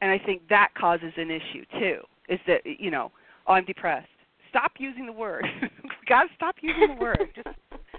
And 0.00 0.10
I 0.10 0.18
think 0.18 0.42
that 0.48 0.68
causes 0.78 1.12
an 1.16 1.30
issue 1.30 1.64
too. 1.78 2.00
Is 2.28 2.40
that 2.46 2.60
you 2.64 2.90
know, 2.90 3.12
oh, 3.46 3.52
I'm 3.54 3.64
depressed. 3.64 4.08
Stop 4.50 4.72
using 4.78 5.06
the 5.06 5.12
word. 5.12 5.44
gotta 6.04 6.28
stop 6.34 6.56
using 6.60 6.96
the 6.96 7.02
word. 7.02 7.28
Just 7.34 7.48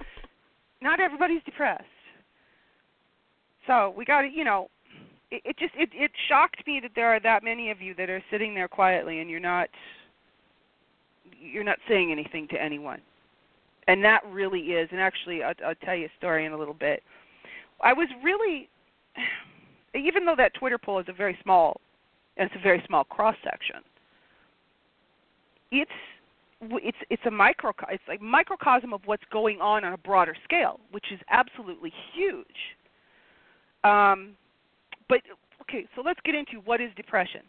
not 0.82 1.00
everybody's 1.00 1.44
depressed. 1.44 1.84
So 3.68 3.94
we 3.98 4.06
gotta, 4.06 4.30
you 4.34 4.44
know, 4.44 4.70
it, 5.32 5.42
it 5.46 5.58
just 5.58 5.74
it 5.76 5.90
it 5.94 6.12
shocked 6.28 6.66
me 6.68 6.80
that 6.82 6.92
there 6.96 7.14
are 7.14 7.20
that 7.22 7.44
many 7.44 7.72
of 7.72 7.82
you 7.82 7.96
that 7.96 8.10
are 8.10 8.24
sitting 8.32 8.54
there 8.54 8.68
quietly 8.68 9.20
and 9.20 9.30
you're 9.30 9.40
not 9.40 9.70
you're 11.40 11.64
not 11.64 11.78
saying 11.88 12.12
anything 12.12 12.48
to 12.50 12.62
anyone. 12.62 13.02
And 13.88 14.04
that 14.04 14.22
really 14.28 14.60
is, 14.60 14.90
and 14.92 15.00
actually, 15.00 15.44
I'll, 15.44 15.54
I'll 15.66 15.76
tell 15.84 15.96
you 15.96 16.06
a 16.06 16.18
story 16.18 16.46
in 16.46 16.54
a 16.54 16.58
little 16.58 16.74
bit. 16.74 17.04
I 17.82 17.94
was 17.94 18.08
really, 18.24 18.68
even 19.96 20.26
though 20.26 20.36
that 20.38 20.54
Twitter 20.56 20.78
poll 20.78 21.00
is 21.00 21.06
a 21.08 21.14
very 21.14 21.38
small, 21.44 21.80
and 22.38 22.50
it's 22.50 22.60
a 22.60 22.64
very 22.64 22.84
small 22.88 23.04
cross 23.04 23.36
section. 23.44 23.82
It's 25.72 25.92
it's 26.62 26.98
it's 27.10 27.22
a 27.26 27.32
micro 27.32 27.72
it's 27.90 28.04
like 28.08 28.22
microcosm 28.22 28.94
of 28.94 29.02
what's 29.06 29.24
going 29.32 29.60
on 29.62 29.84
on 29.84 29.94
a 29.94 29.98
broader 29.98 30.36
scale, 30.44 30.80
which 30.92 31.06
is 31.12 31.20
absolutely 31.30 31.92
huge. 32.14 32.46
Um, 33.84 34.36
but 35.08 35.22
okay, 35.62 35.88
so 35.96 36.02
let's 36.02 36.20
get 36.26 36.36
into 36.36 36.60
what 36.66 36.82
is 36.82 36.90
depression. 36.96 37.42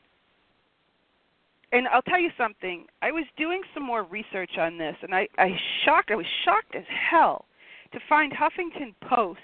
And 1.72 1.88
I'll 1.88 2.02
tell 2.02 2.20
you 2.20 2.30
something. 2.38 2.86
I 3.02 3.10
was 3.10 3.24
doing 3.36 3.62
some 3.74 3.82
more 3.82 4.04
research 4.04 4.52
on 4.58 4.78
this, 4.78 4.94
and 5.02 5.14
I, 5.14 5.26
I 5.38 5.50
shocked. 5.84 6.10
I 6.10 6.14
was 6.14 6.26
shocked 6.44 6.74
as 6.76 6.84
hell 6.88 7.44
to 7.92 7.98
find 8.08 8.32
Huffington 8.32 8.94
Post 9.08 9.40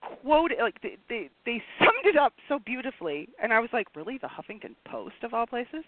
quote 0.00 0.50
like 0.60 0.80
they, 0.82 0.96
they 1.08 1.30
they 1.44 1.62
summed 1.78 2.04
it 2.04 2.16
up 2.16 2.32
so 2.48 2.58
beautifully, 2.64 3.28
and 3.42 3.52
I 3.52 3.60
was 3.60 3.70
like, 3.72 3.86
really, 3.94 4.18
the 4.18 4.28
Huffington 4.28 4.74
Post 4.84 5.16
of 5.22 5.34
all 5.34 5.46
places. 5.46 5.84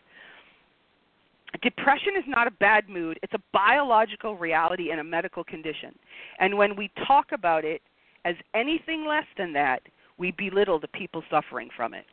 Depression 1.62 2.14
is 2.18 2.24
not 2.26 2.46
a 2.46 2.50
bad 2.52 2.88
mood. 2.88 3.18
It's 3.22 3.32
a 3.34 3.42
biological 3.52 4.36
reality 4.36 4.90
and 4.90 5.00
a 5.00 5.04
medical 5.04 5.44
condition. 5.44 5.94
And 6.40 6.56
when 6.58 6.76
we 6.76 6.90
talk 7.06 7.32
about 7.32 7.64
it 7.64 7.80
as 8.24 8.34
anything 8.54 9.06
less 9.06 9.26
than 9.38 9.52
that, 9.54 9.80
we 10.18 10.32
belittle 10.32 10.78
the 10.80 10.88
people 10.88 11.22
suffering 11.30 11.68
from 11.76 11.94
it. 11.94 12.04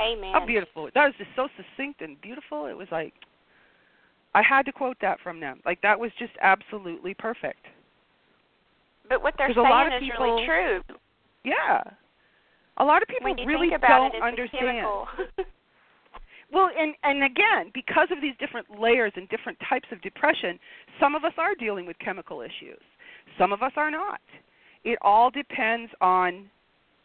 Amen. 0.00 0.32
How 0.32 0.44
beautiful. 0.46 0.88
That 0.94 1.04
was 1.06 1.14
just 1.18 1.30
so 1.36 1.48
succinct 1.56 2.00
and 2.00 2.20
beautiful. 2.20 2.66
It 2.66 2.76
was 2.76 2.88
like 2.90 3.12
I 4.34 4.42
had 4.42 4.64
to 4.66 4.72
quote 4.72 4.96
that 5.00 5.18
from 5.20 5.40
them. 5.40 5.60
Like 5.66 5.80
that 5.82 5.98
was 5.98 6.10
just 6.18 6.32
absolutely 6.40 7.14
perfect. 7.14 7.66
But 9.08 9.22
what 9.22 9.34
they're 9.36 9.48
'Cause 9.48 9.56
a 9.56 9.60
lot 9.60 9.88
saying 9.90 9.96
of 9.96 10.02
is 10.02 10.08
people- 10.10 10.24
really 10.24 10.46
true. 10.46 10.82
Yeah. 11.44 11.82
A 12.76 12.84
lot 12.84 13.02
of 13.02 13.08
people 13.08 13.34
really 13.44 13.70
don't 13.70 14.14
it, 14.14 14.22
understand. 14.22 14.86
Well, 16.52 16.70
and 16.76 16.94
and 17.04 17.22
again, 17.22 17.70
because 17.74 18.08
of 18.10 18.20
these 18.20 18.34
different 18.38 18.66
layers 18.80 19.12
and 19.16 19.28
different 19.28 19.58
types 19.68 19.88
of 19.92 20.00
depression, 20.02 20.58
some 20.98 21.14
of 21.14 21.24
us 21.24 21.32
are 21.38 21.54
dealing 21.54 21.86
with 21.86 21.98
chemical 21.98 22.40
issues. 22.40 22.80
Some 23.38 23.52
of 23.52 23.62
us 23.62 23.72
are 23.76 23.90
not. 23.90 24.20
It 24.84 24.98
all 25.02 25.30
depends 25.30 25.92
on 26.00 26.50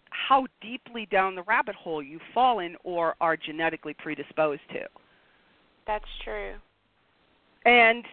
how 0.10 0.48
deeply 0.62 1.08
down 1.12 1.36
the 1.36 1.44
rabbit 1.44 1.76
hole 1.76 2.02
you've 2.02 2.22
fallen 2.34 2.76
or 2.84 3.16
are 3.22 3.38
genetically 3.38 3.94
predisposed 3.94 4.62
to. 4.70 4.86
That's 5.86 6.06
true. 6.24 6.54
And 7.66 8.06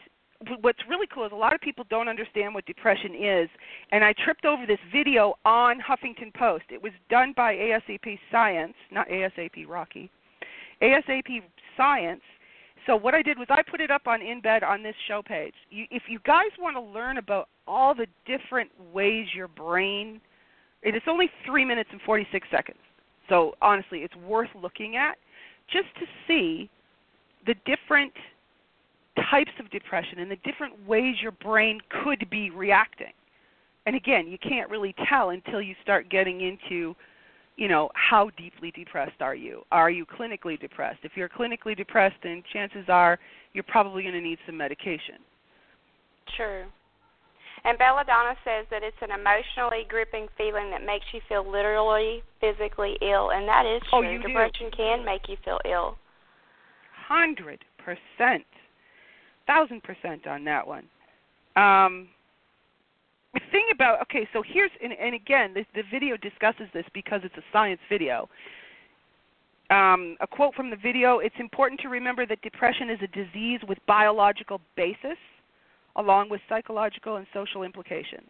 what's 0.61 0.81
really 0.89 1.07
cool 1.13 1.25
is 1.25 1.33
a 1.33 1.37
lot 1.37 1.55
of 1.55 1.61
people 1.61 1.87
don't 1.89 2.09
understand 2.09 2.55
what 2.55 2.67
depression 2.67 3.15
is. 3.15 3.49
And 3.93 4.05
I 4.05 4.13
tripped 4.25 4.45
over 4.45 4.67
this 4.67 4.79
video 4.93 5.35
on 5.45 5.79
Huffington 5.81 6.35
Post. 6.35 6.65
It 6.71 6.83
was 6.83 6.93
done 7.09 7.33
by 7.37 7.55
ASAP 7.55 8.19
Science, 8.31 8.75
not 8.91 9.09
ASAP 9.09 9.69
Rocky. 9.69 10.11
ASAP 10.83 11.43
Science. 11.77 12.23
So 12.87 12.97
what 12.97 13.15
I 13.15 13.23
did 13.23 13.39
was 13.39 13.47
I 13.51 13.63
put 13.63 13.81
it 13.81 13.91
up 13.91 14.07
on 14.07 14.21
InBed 14.21 14.65
on 14.65 14.83
this 14.83 14.97
show 15.07 15.23
page. 15.23 15.55
You, 15.71 15.85
if 15.91 16.03
you 16.09 16.19
guys 16.27 16.51
want 16.59 16.77
to 16.77 16.81
learn 16.81 17.19
about 17.19 17.49
all 17.67 17.95
the 17.95 18.07
different 18.27 18.71
ways 18.93 19.27
your 19.35 19.49
brain, 19.49 20.21
it 20.83 20.97
is 20.97 21.03
only 21.09 21.31
three 21.47 21.65
minutes 21.65 21.91
and 21.93 22.01
46 22.03 22.47
seconds. 22.51 22.79
So 23.29 23.55
honestly, 23.63 24.01
it's 24.01 24.17
worth 24.17 24.51
looking 24.61 24.97
at 24.97 25.17
just 25.73 25.87
to 26.01 26.07
see 26.27 26.69
the 27.47 27.55
different 27.65 28.13
types 29.31 29.51
of 29.61 29.71
depression 29.71 30.19
and 30.19 30.31
the 30.31 30.37
different 30.45 30.87
ways 30.87 31.17
your 31.23 31.33
brain 31.33 31.81
could 32.03 32.29
be 32.31 32.51
reacting. 32.51 33.13
And 33.87 33.97
again, 33.97 34.29
you 34.29 34.39
can't 34.39 34.71
really 34.71 34.95
tell 35.09 35.31
until 35.31 35.61
you 35.61 35.75
start 35.83 36.09
getting 36.09 36.41
into, 36.41 36.95
you 37.63 37.69
know, 37.69 37.91
how 37.95 38.29
deeply 38.37 38.73
depressed 38.73 39.21
are 39.21 39.37
you? 39.37 39.63
Are 39.71 39.89
you 39.89 40.05
clinically 40.05 40.59
depressed? 40.59 40.99
If 41.05 41.13
you're 41.15 41.29
clinically 41.29 41.77
depressed, 41.77 42.17
then 42.25 42.43
chances 42.53 42.87
are 42.89 43.21
you're 43.53 43.63
probably 43.63 44.03
going 44.03 44.17
to 44.17 44.21
need 44.21 44.41
some 44.47 44.57
medication. 44.57 45.23
True. 46.37 46.65
And 47.63 47.79
Belladonna 47.79 48.35
says 48.43 48.67
that 48.73 48.83
it's 48.83 48.97
an 49.01 49.13
emotionally 49.13 49.87
gripping 49.89 50.27
feeling 50.37 50.73
that 50.73 50.85
makes 50.85 51.05
you 51.13 51.21
feel 51.29 51.49
literally 51.49 52.25
physically 52.41 52.97
ill, 53.01 53.31
and 53.31 53.47
that 53.47 53.65
is 53.65 53.81
Oh, 53.93 54.03
true. 54.03 54.21
do. 54.21 54.27
Depression 54.27 54.73
can 54.77 55.05
make 55.05 55.29
you 55.29 55.37
feel 55.45 55.61
ill. 55.65 55.97
Hundred 57.07 57.61
percent, 57.79 58.43
thousand 59.47 59.85
percent 59.85 60.27
on 60.27 60.43
that 60.47 60.67
one. 60.67 60.87
Um, 61.55 62.09
the 63.35 63.41
thing 63.51 63.67
about 63.73 64.01
okay, 64.03 64.29
so 64.33 64.43
here's 64.43 64.71
and, 64.83 64.93
and 64.93 65.15
again, 65.15 65.55
the, 65.55 65.65
the 65.75 65.83
video 65.91 66.17
discusses 66.17 66.67
this 66.73 66.85
because 66.95 67.21
it's 67.25 67.37
a 67.37 67.45
science 67.53 67.81
video. 67.89 68.29
Um, 69.71 70.17
a 70.21 70.27
quote 70.27 70.55
from 70.55 70.71
the 70.71 70.77
video: 70.77 71.19
"It's 71.19 71.35
important 71.39 71.81
to 71.81 71.89
remember 71.89 72.27
that 72.27 72.43
depression 72.43 72.91
is 72.91 72.99
a 73.03 73.09
disease 73.09 73.61
with 73.67 73.79
biological 73.87 74.61
basis, 74.77 75.19
along 75.97 76.29
with 76.29 76.41
psychological 76.49 77.17
and 77.17 77.27
social 77.33 77.63
implications. 77.63 78.29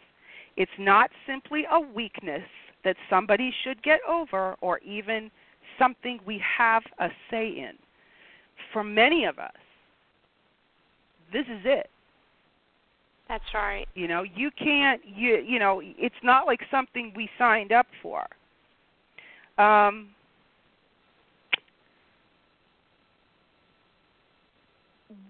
It's 0.56 0.70
not 0.78 1.10
simply 1.26 1.64
a 1.70 1.80
weakness 1.80 2.46
that 2.84 2.96
somebody 3.08 3.52
should 3.64 3.82
get 3.82 4.00
over, 4.08 4.56
or 4.60 4.78
even 4.80 5.30
something 5.78 6.20
we 6.26 6.40
have 6.58 6.82
a 6.98 7.08
say 7.30 7.48
in." 7.48 7.76
for 8.72 8.84
many 8.84 9.24
of 9.24 9.38
us, 9.38 9.52
this 11.32 11.46
is 11.46 11.60
it. 11.64 11.88
That's 13.32 13.54
right. 13.54 13.88
You 13.94 14.08
know, 14.08 14.24
you 14.24 14.50
can't 14.58 15.00
you 15.06 15.38
you 15.38 15.58
know, 15.58 15.80
it's 15.82 16.14
not 16.22 16.46
like 16.46 16.60
something 16.70 17.14
we 17.16 17.30
signed 17.38 17.72
up 17.72 17.86
for. 18.02 18.26
Um 19.56 20.10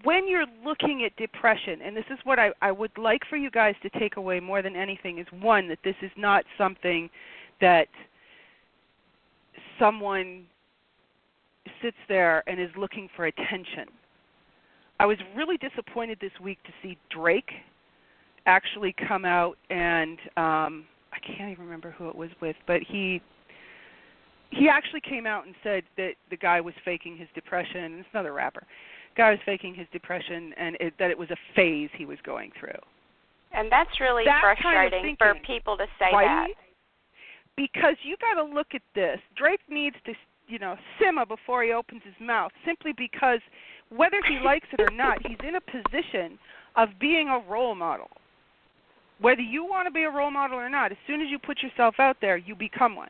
when 0.03 0.27
you're 0.27 0.45
looking 0.65 1.05
at 1.05 1.15
depression, 1.15 1.79
and 1.81 1.95
this 1.95 2.03
is 2.11 2.19
what 2.25 2.39
I, 2.39 2.49
I 2.61 2.73
would 2.73 2.91
like 2.97 3.21
for 3.29 3.37
you 3.37 3.49
guys 3.49 3.75
to 3.83 3.99
take 3.99 4.17
away 4.17 4.41
more 4.41 4.61
than 4.61 4.75
anything, 4.75 5.19
is 5.19 5.27
one, 5.39 5.69
that 5.69 5.79
this 5.85 5.95
is 6.01 6.11
not 6.17 6.43
something 6.57 7.09
that 7.61 7.87
someone 9.79 10.43
sits 11.81 11.97
there 12.09 12.43
and 12.47 12.59
is 12.59 12.69
looking 12.77 13.07
for 13.15 13.27
attention. 13.27 13.87
I 14.99 15.05
was 15.05 15.17
really 15.37 15.57
disappointed 15.57 16.17
this 16.19 16.31
week 16.41 16.59
to 16.63 16.71
see 16.81 16.97
Drake 17.09 17.51
actually 18.45 18.93
come 19.07 19.25
out 19.25 19.57
and 19.69 20.19
um 20.37 20.85
I 21.13 21.19
can't 21.19 21.51
even 21.51 21.65
remember 21.65 21.91
who 21.91 22.09
it 22.09 22.15
was 22.15 22.31
with, 22.41 22.55
but 22.65 22.81
he 22.81 23.21
he 24.49 24.69
actually 24.69 25.01
came 25.01 25.25
out 25.25 25.45
and 25.45 25.55
said 25.63 25.83
that 25.97 26.13
the 26.29 26.37
guy 26.37 26.61
was 26.61 26.73
faking 26.85 27.17
his 27.17 27.27
depression. 27.33 27.99
It's 27.99 28.07
another 28.13 28.33
rapper. 28.33 28.63
Guy 29.17 29.31
was 29.31 29.39
faking 29.45 29.75
his 29.75 29.87
depression 29.91 30.53
and 30.57 30.77
it, 30.79 30.93
that 30.99 31.11
it 31.11 31.17
was 31.17 31.29
a 31.31 31.37
phase 31.55 31.89
he 31.97 32.05
was 32.05 32.17
going 32.23 32.51
through. 32.59 32.79
And 33.51 33.71
that's 33.71 33.99
really 33.99 34.23
That 34.25 34.41
kind 34.61 34.85
of 34.85 34.91
frustrating 34.91 35.15
for 35.17 35.35
people 35.45 35.77
to 35.77 35.85
say 35.99 36.09
right? 36.13 36.49
that. 36.49 36.63
Because 37.55 37.95
you 38.03 38.15
got 38.17 38.41
to 38.41 38.43
look 38.43 38.67
at 38.73 38.81
this. 38.95 39.19
Drake 39.37 39.61
needs 39.69 39.95
to, 40.05 40.13
you 40.47 40.57
know, 40.57 40.75
simmer 40.99 41.25
before 41.25 41.63
he 41.63 41.71
opens 41.71 42.01
his 42.03 42.15
mouth, 42.19 42.51
simply 42.65 42.93
because 42.97 43.39
whether 43.89 44.17
he 44.27 44.39
likes 44.43 44.67
it 44.71 44.81
or 44.81 44.89
not, 44.91 45.19
he's 45.25 45.37
in 45.47 45.55
a 45.55 45.61
position 45.61 46.39
of 46.75 46.89
being 46.99 47.29
a 47.29 47.39
role 47.47 47.75
model. 47.75 48.09
Whether 49.23 49.41
you 49.41 49.63
want 49.63 49.87
to 49.87 49.91
be 49.91 50.03
a 50.03 50.09
role 50.09 50.31
model 50.31 50.59
or 50.59 50.67
not, 50.67 50.91
as 50.91 50.97
soon 51.07 51.21
as 51.21 51.29
you 51.29 51.39
put 51.39 51.63
yourself 51.63 51.95
out 51.97 52.17
there, 52.19 52.35
you 52.35 52.55
become 52.55 52.93
one. 52.97 53.07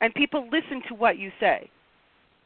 And 0.00 0.14
people 0.14 0.48
listen 0.50 0.80
to 0.88 0.94
what 0.94 1.18
you 1.18 1.30
say. 1.38 1.68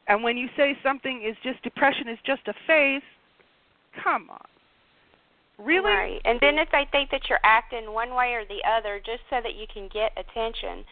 And 0.09 0.25
when 0.25 0.37
you 0.37 0.49
say 0.57 0.77
something 0.83 1.23
is 1.25 1.37
just 1.45 1.63
depression 1.63 2.09
is 2.09 2.19
just 2.27 2.43
a 2.49 2.55
phase, 2.67 3.03
come 4.03 4.29
on. 4.29 4.45
Really? 5.57 5.93
Right. 5.93 6.21
And 6.25 6.41
then 6.41 6.59
if 6.59 6.69
they 6.73 6.89
think 6.91 7.13
that 7.13 7.29
you're 7.29 7.39
acting 7.45 7.93
one 7.93 8.13
way 8.17 8.33
or 8.33 8.43
the 8.45 8.59
other 8.69 8.99
just 8.99 9.23
so 9.31 9.37
that 9.41 9.55
you 9.55 9.67
can 9.73 9.89
get 9.95 10.11
attention, 10.19 10.85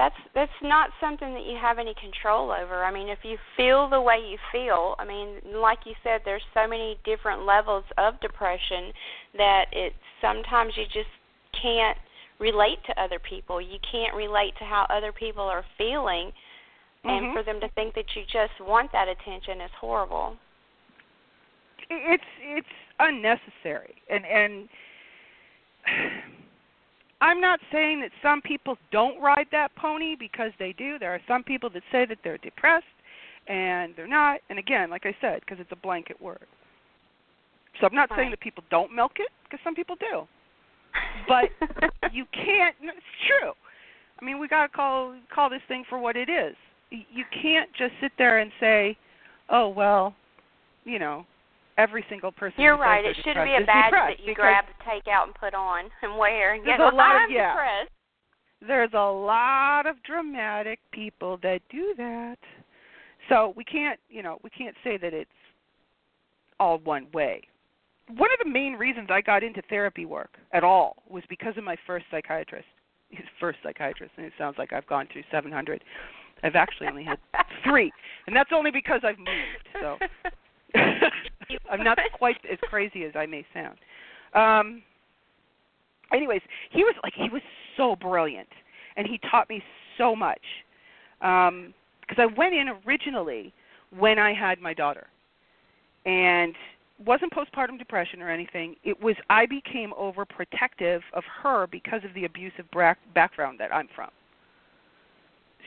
that's 0.00 0.16
that's 0.34 0.60
not 0.62 0.88
something 0.98 1.34
that 1.34 1.44
you 1.44 1.58
have 1.60 1.78
any 1.78 1.92
control 2.00 2.50
over. 2.50 2.84
I 2.84 2.90
mean, 2.90 3.10
if 3.10 3.18
you 3.22 3.36
feel 3.54 3.86
the 3.86 4.00
way 4.00 4.16
you 4.16 4.38
feel, 4.50 4.94
I 4.98 5.04
mean, 5.04 5.40
like 5.60 5.80
you 5.84 5.92
said, 6.02 6.22
there's 6.24 6.42
so 6.54 6.66
many 6.66 6.98
different 7.04 7.44
levels 7.44 7.84
of 7.98 8.18
depression 8.20 8.94
that 9.36 9.66
it 9.72 9.92
sometimes 10.22 10.72
you 10.78 10.84
just 10.86 11.12
can't 11.60 11.98
relate 12.38 12.78
to 12.86 12.98
other 12.98 13.18
people. 13.18 13.60
You 13.60 13.76
can't 13.92 14.14
relate 14.16 14.54
to 14.60 14.64
how 14.64 14.86
other 14.88 15.12
people 15.12 15.42
are 15.44 15.66
feeling, 15.76 16.32
and 17.04 17.26
Mhm. 17.26 17.32
for 17.34 17.42
them 17.42 17.60
to 17.60 17.68
think 17.68 17.94
that 17.94 18.16
you 18.16 18.24
just 18.24 18.58
want 18.58 18.90
that 18.92 19.06
attention 19.08 19.60
is 19.60 19.70
horrible. 19.72 20.38
it's 21.90 22.24
it's 22.40 22.74
unnecessary 23.00 24.00
and 24.08 24.24
and 24.24 24.68
I'm 27.20 27.40
not 27.40 27.60
saying 27.70 28.00
that 28.00 28.10
some 28.22 28.40
people 28.40 28.76
don't 28.90 29.20
ride 29.20 29.46
that 29.52 29.74
pony 29.76 30.16
because 30.18 30.52
they 30.58 30.72
do. 30.72 30.98
There 30.98 31.12
are 31.14 31.20
some 31.28 31.42
people 31.42 31.68
that 31.70 31.82
say 31.92 32.06
that 32.06 32.18
they're 32.24 32.38
depressed 32.38 32.86
and 33.46 33.92
they're 33.96 34.06
not. 34.06 34.40
And 34.48 34.58
again, 34.58 34.90
like 34.90 35.04
I 35.04 35.14
said, 35.20 35.40
because 35.40 35.58
it's 35.60 35.72
a 35.72 35.76
blanket 35.76 36.20
word. 36.20 36.46
So 37.80 37.86
I'm 37.86 37.94
not 37.94 38.08
saying 38.10 38.20
Right. 38.28 38.30
that 38.30 38.40
people 38.40 38.64
don't 38.70 38.94
milk 38.94 39.12
it 39.18 39.30
because 39.44 39.60
some 39.62 39.74
people 39.74 39.96
do. 39.96 40.26
But 41.28 41.50
you 42.12 42.24
can't. 42.32 42.74
It's 42.82 42.96
true. 43.26 43.52
I 44.20 44.24
mean, 44.24 44.38
we 44.38 44.48
got 44.48 44.66
to 44.66 44.68
call 44.68 45.14
call 45.32 45.48
this 45.48 45.62
thing 45.68 45.84
for 45.88 45.98
what 45.98 46.16
it 46.16 46.28
is. 46.28 46.56
You 46.90 47.24
can't 47.42 47.72
just 47.74 47.92
sit 48.00 48.12
there 48.18 48.38
and 48.38 48.50
say, 48.58 48.96
"Oh 49.48 49.68
well, 49.68 50.14
you 50.84 50.98
know, 50.98 51.24
every 51.80 52.04
single 52.08 52.32
person." 52.32 52.60
You're 52.60 52.76
right. 52.76 53.04
It 53.04 53.16
shouldn't 53.16 53.46
be 53.46 53.56
a 53.62 53.66
badge 53.66 53.92
that 53.92 54.20
you 54.20 54.34
grab 54.34 54.64
to 54.66 54.84
take 54.84 55.08
out 55.08 55.26
and 55.26 55.34
put 55.34 55.54
on 55.54 55.84
and 56.02 56.18
wear 56.18 56.54
and 56.54 56.66
There's 56.66 56.78
get. 56.78 56.92
a 56.92 56.96
lot 56.96 57.16
of- 57.16 57.22
I'm 57.22 57.30
yeah. 57.30 57.52
depressed. 57.52 57.92
There's 58.60 58.92
a 58.92 59.10
lot 59.10 59.86
of 59.86 60.02
dramatic 60.02 60.80
people 60.92 61.38
that 61.42 61.60
do 61.70 61.94
that. 61.96 62.38
So 63.28 63.54
we 63.56 63.64
can't, 63.64 63.98
you 64.08 64.22
know, 64.22 64.38
we 64.42 64.50
can't 64.50 64.76
say 64.84 64.98
that 64.98 65.14
it's 65.14 65.30
all 66.58 66.78
one 66.78 67.06
way. 67.12 67.42
One 68.16 68.30
of 68.32 68.38
the 68.44 68.50
main 68.50 68.74
reasons 68.74 69.08
I 69.10 69.20
got 69.20 69.42
into 69.42 69.62
therapy 69.70 70.04
work 70.04 70.36
at 70.52 70.64
all 70.64 70.96
was 71.08 71.22
because 71.28 71.56
of 71.56 71.64
my 71.64 71.76
first 71.86 72.04
psychiatrist. 72.10 72.66
His 73.08 73.26
first 73.40 73.58
psychiatrist, 73.62 74.12
and 74.16 74.26
it 74.26 74.32
sounds 74.36 74.56
like 74.58 74.72
I've 74.72 74.86
gone 74.86 75.08
through 75.12 75.24
700. 75.30 75.82
I've 76.42 76.54
actually 76.54 76.88
only 76.88 77.04
had 77.04 77.18
three, 77.64 77.90
and 78.26 78.36
that's 78.36 78.50
only 78.52 78.70
because 78.70 79.00
I've 79.04 79.18
moved. 79.18 79.68
So 79.80 79.98
I'm 81.70 81.84
not 81.84 81.98
quite 82.12 82.36
as 82.50 82.58
crazy 82.68 83.04
as 83.04 83.12
I 83.14 83.26
may 83.26 83.44
sound. 83.54 83.78
Um 84.34 84.82
anyways, 86.12 86.42
he 86.70 86.84
was 86.84 86.94
like 87.02 87.12
he 87.14 87.28
was 87.28 87.42
so 87.76 87.96
brilliant 87.96 88.48
and 88.96 89.06
he 89.06 89.18
taught 89.30 89.48
me 89.48 89.62
so 89.98 90.14
much. 90.14 90.42
Um 91.20 91.74
because 92.00 92.22
I 92.22 92.26
went 92.38 92.54
in 92.54 92.68
originally 92.86 93.52
when 93.96 94.18
I 94.18 94.32
had 94.32 94.60
my 94.60 94.74
daughter. 94.74 95.06
And 96.06 96.54
wasn't 97.04 97.32
postpartum 97.32 97.78
depression 97.78 98.20
or 98.20 98.30
anything. 98.30 98.76
It 98.84 99.00
was 99.00 99.16
I 99.28 99.46
became 99.46 99.92
overprotective 99.98 101.00
of 101.12 101.24
her 101.42 101.66
because 101.66 102.02
of 102.04 102.12
the 102.14 102.24
abusive 102.24 102.70
bra- 102.70 102.94
background 103.14 103.58
that 103.60 103.74
I'm 103.74 103.88
from. 103.94 104.10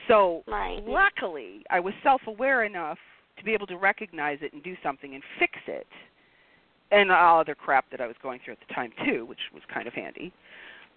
So 0.08 0.42
Right. 0.46 0.82
luckily, 0.84 1.64
I 1.70 1.80
was 1.80 1.94
self-aware 2.02 2.64
enough 2.64 2.98
to 3.38 3.44
be 3.44 3.52
able 3.52 3.66
to 3.66 3.76
recognize 3.76 4.38
it 4.42 4.52
and 4.52 4.62
do 4.62 4.76
something 4.82 5.14
and 5.14 5.22
fix 5.38 5.52
it, 5.66 5.86
and 6.90 7.10
all 7.10 7.40
other 7.40 7.54
crap 7.54 7.90
that 7.90 8.00
I 8.00 8.06
was 8.06 8.16
going 8.22 8.40
through 8.44 8.54
at 8.54 8.60
the 8.66 8.74
time 8.74 8.92
too, 9.04 9.26
which 9.26 9.38
was 9.52 9.62
kind 9.72 9.88
of 9.88 9.94
handy. 9.94 10.32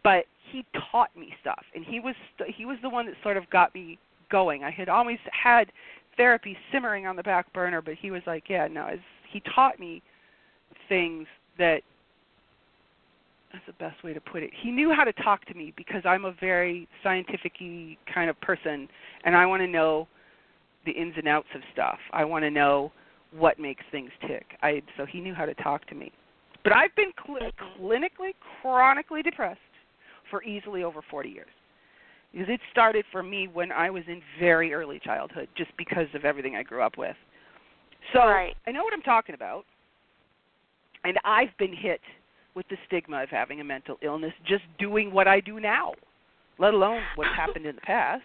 But 0.03 0.25
he 0.51 0.65
taught 0.91 1.15
me 1.15 1.33
stuff, 1.41 1.63
and 1.75 1.83
he 1.83 1.99
was 1.99 2.15
he 2.55 2.65
was 2.65 2.77
the 2.81 2.89
one 2.89 3.05
that 3.07 3.15
sort 3.23 3.37
of 3.37 3.49
got 3.49 3.73
me 3.73 3.97
going. 4.29 4.63
I 4.63 4.71
had 4.71 4.89
always 4.89 5.19
had 5.31 5.71
therapy 6.15 6.57
simmering 6.71 7.07
on 7.07 7.15
the 7.15 7.23
back 7.23 7.51
burner, 7.53 7.81
but 7.81 7.95
he 7.95 8.11
was 8.11 8.21
like, 8.27 8.45
"Yeah, 8.49 8.67
no." 8.67 8.87
It's, 8.87 9.01
he 9.31 9.41
taught 9.53 9.79
me 9.79 10.01
things 10.87 11.27
that 11.57 11.81
that's 13.51 13.65
the 13.65 13.73
best 13.73 14.03
way 14.03 14.13
to 14.13 14.21
put 14.21 14.43
it. 14.43 14.51
He 14.61 14.71
knew 14.71 14.93
how 14.93 15.03
to 15.03 15.13
talk 15.13 15.45
to 15.45 15.53
me 15.53 15.73
because 15.75 16.01
I'm 16.05 16.25
a 16.25 16.33
very 16.39 16.87
scientific 17.03 17.53
kind 18.13 18.29
of 18.29 18.39
person 18.41 18.87
and 19.23 19.35
I 19.35 19.45
want 19.45 19.61
to 19.61 19.67
know 19.67 20.07
the 20.87 20.93
ins 20.93 21.13
and 21.17 21.27
outs 21.27 21.47
of 21.53 21.61
stuff. 21.73 21.99
I 22.11 22.25
want 22.25 22.43
to 22.43 22.49
know 22.49 22.91
what 23.31 23.59
makes 23.59 23.83
things 23.91 24.09
tick. 24.27 24.45
I 24.63 24.81
so 24.95 25.05
he 25.05 25.19
knew 25.19 25.33
how 25.33 25.45
to 25.45 25.53
talk 25.55 25.85
to 25.87 25.95
me. 25.95 26.11
But 26.63 26.73
I've 26.73 26.95
been 26.95 27.11
cl- 27.25 27.51
clinically 27.79 28.31
chronically 28.61 29.21
depressed 29.21 29.59
for 30.31 30.43
easily 30.43 30.83
over 30.83 31.01
40 31.09 31.29
years. 31.29 31.47
Because 32.31 32.47
it 32.49 32.59
started 32.71 33.05
for 33.11 33.23
me 33.23 33.47
when 33.47 33.71
I 33.71 33.89
was 33.89 34.03
in 34.07 34.21
very 34.39 34.73
early 34.73 34.99
childhood 35.03 35.47
just 35.55 35.71
because 35.77 36.07
of 36.13 36.25
everything 36.25 36.55
I 36.55 36.63
grew 36.63 36.81
up 36.81 36.97
with. 36.97 37.15
So 38.13 38.19
Right. 38.19 38.55
I 38.65 38.71
know 38.71 38.83
what 38.83 38.93
I'm 38.93 39.01
talking 39.01 39.35
about. 39.35 39.65
And 41.03 41.17
I've 41.23 41.55
been 41.57 41.73
hit 41.73 42.01
with 42.53 42.67
the 42.69 42.77
stigma 42.87 43.23
of 43.23 43.29
having 43.29 43.61
a 43.61 43.63
mental 43.63 43.97
illness 44.01 44.33
just 44.45 44.63
doing 44.77 45.11
what 45.11 45.27
I 45.27 45.39
do 45.39 45.59
now, 45.59 45.93
let 46.57 46.73
alone 46.73 47.01
what's 47.15 47.33
happened 47.35 47.65
in 47.65 47.75
the 47.75 47.81
past. 47.81 48.23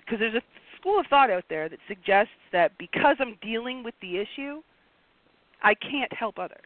Because 0.00 0.18
there's 0.18 0.34
a 0.34 0.42
school 0.84 1.00
of 1.00 1.06
thought 1.06 1.30
out 1.30 1.44
there 1.48 1.68
that 1.68 1.78
suggests 1.88 2.32
that 2.52 2.72
because 2.78 3.16
I'm 3.18 3.36
dealing 3.40 3.82
with 3.82 3.94
the 4.02 4.18
issue, 4.18 4.60
I 5.62 5.74
can't 5.74 6.12
help 6.12 6.38
others. 6.38 6.58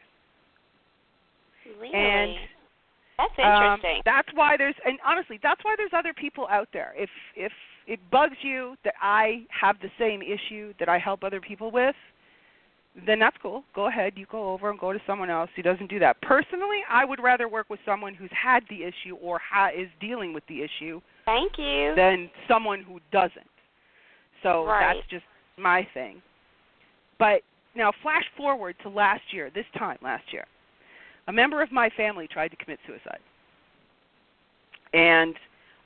Really? 1.79 1.93
And 1.93 2.35
That's 3.17 3.31
um, 3.39 3.63
interesting. 3.63 4.01
that's 4.03 4.27
why 4.33 4.57
there's 4.57 4.75
and 4.85 4.97
honestly, 5.05 5.39
that's 5.41 5.63
why 5.63 5.75
there's 5.77 5.91
other 5.95 6.13
people 6.13 6.47
out 6.49 6.67
there. 6.73 6.93
If 6.97 7.09
if 7.35 7.51
it 7.87 7.99
bugs 8.11 8.35
you 8.41 8.75
that 8.83 8.95
I 9.01 9.43
have 9.49 9.77
the 9.81 9.89
same 9.97 10.21
issue 10.21 10.73
that 10.79 10.89
I 10.89 10.97
help 10.97 11.23
other 11.23 11.39
people 11.39 11.71
with, 11.71 11.95
then 13.05 13.19
that's 13.19 13.37
cool. 13.41 13.63
Go 13.73 13.87
ahead, 13.87 14.13
you 14.15 14.25
go 14.29 14.51
over 14.51 14.69
and 14.69 14.79
go 14.79 14.91
to 14.91 14.99
someone 15.07 15.29
else 15.29 15.49
who 15.55 15.61
doesn't 15.61 15.89
do 15.89 15.99
that. 15.99 16.21
Personally, 16.21 16.79
I 16.89 17.05
would 17.05 17.21
rather 17.21 17.47
work 17.47 17.69
with 17.69 17.79
someone 17.85 18.13
who's 18.13 18.31
had 18.31 18.63
the 18.69 18.83
issue 18.83 19.15
or 19.21 19.39
ha- 19.39 19.69
is 19.75 19.87
dealing 20.01 20.33
with 20.33 20.43
the 20.47 20.61
issue 20.61 20.99
Thank 21.25 21.53
you. 21.57 21.93
than 21.95 22.29
someone 22.47 22.81
who 22.81 22.99
doesn't. 23.11 23.47
So 24.43 24.65
Right. 24.65 24.95
that's 24.95 25.07
just 25.07 25.25
my 25.57 25.83
thing. 25.93 26.21
But 27.17 27.43
now 27.75 27.91
flash 28.01 28.25
forward 28.35 28.75
to 28.83 28.89
last 28.89 29.33
year, 29.33 29.49
this 29.49 29.65
time 29.77 29.97
last 30.01 30.31
year. 30.31 30.45
A 31.27 31.31
member 31.31 31.61
of 31.61 31.71
my 31.71 31.89
family 31.89 32.27
tried 32.27 32.49
to 32.49 32.57
commit 32.57 32.79
suicide. 32.87 33.19
And 34.93 35.35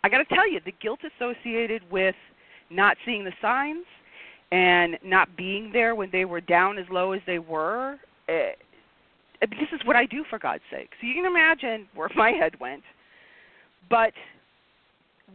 I 0.03 0.09
got 0.09 0.19
to 0.19 0.35
tell 0.35 0.49
you, 0.49 0.59
the 0.63 0.73
guilt 0.81 0.99
associated 1.03 1.81
with 1.91 2.15
not 2.69 2.97
seeing 3.05 3.23
the 3.23 3.33
signs 3.41 3.85
and 4.51 4.97
not 5.03 5.35
being 5.35 5.71
there 5.71 5.95
when 5.95 6.09
they 6.11 6.25
were 6.25 6.41
down 6.41 6.77
as 6.77 6.85
low 6.89 7.11
as 7.11 7.21
they 7.25 7.39
were, 7.39 7.97
eh, 8.29 8.51
this 9.41 9.69
is 9.73 9.81
what 9.85 9.95
I 9.95 10.05
do 10.05 10.23
for 10.29 10.39
God's 10.39 10.63
sake. 10.71 10.91
So 11.01 11.07
you 11.07 11.13
can 11.13 11.25
imagine 11.25 11.87
where 11.95 12.09
my 12.15 12.31
head 12.31 12.59
went. 12.59 12.83
But 13.89 14.13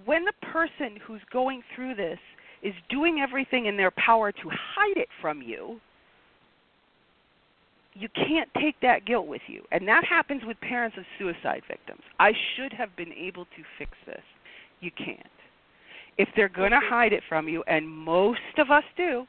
when 0.05 0.25
the 0.25 0.33
person 0.53 0.99
who's 1.05 1.21
going 1.31 1.63
through 1.75 1.95
this 1.95 2.19
is 2.63 2.75
doing 2.89 3.21
everything 3.21 3.67
in 3.67 3.77
their 3.77 3.91
power 3.93 4.33
to 4.33 4.49
hide 4.49 4.97
it 4.97 5.09
from 5.21 5.43
you, 5.43 5.81
you 7.95 8.09
can't 8.15 8.49
take 8.61 8.77
that 8.81 9.07
guilt 9.07 9.27
with 9.27 9.43
you. 9.49 9.63
And 9.73 9.87
that 9.89 10.05
happens 10.05 10.43
with 10.47 10.61
parents 10.61 10.97
of 10.97 11.05
suicide 11.19 11.63
victims. 11.67 12.01
I 12.21 12.33
should 12.55 12.73
have 12.73 12.95
been 12.97 13.13
able 13.13 13.45
to 13.45 13.63
fix 13.79 13.93
this. 14.07 14.23
You 14.81 14.91
can't. 14.97 15.19
If 16.17 16.29
they're 16.37 16.49
going 16.49 16.71
to 16.71 16.81
hide 16.81 17.13
it 17.13 17.23
from 17.29 17.49
you, 17.49 17.65
and 17.67 17.89
most 17.89 18.41
of 18.59 18.71
us 18.71 18.85
do, 18.97 19.27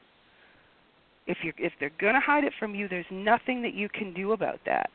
if 1.26 1.38
you 1.42 1.52
if 1.58 1.72
they're 1.78 1.92
going 2.00 2.14
to 2.14 2.20
hide 2.20 2.44
it 2.44 2.52
from 2.58 2.74
you, 2.74 2.88
there's 2.88 3.06
nothing 3.10 3.62
that 3.62 3.74
you 3.74 3.88
can 3.88 4.12
do 4.12 4.32
about 4.32 4.58
that. 4.66 4.90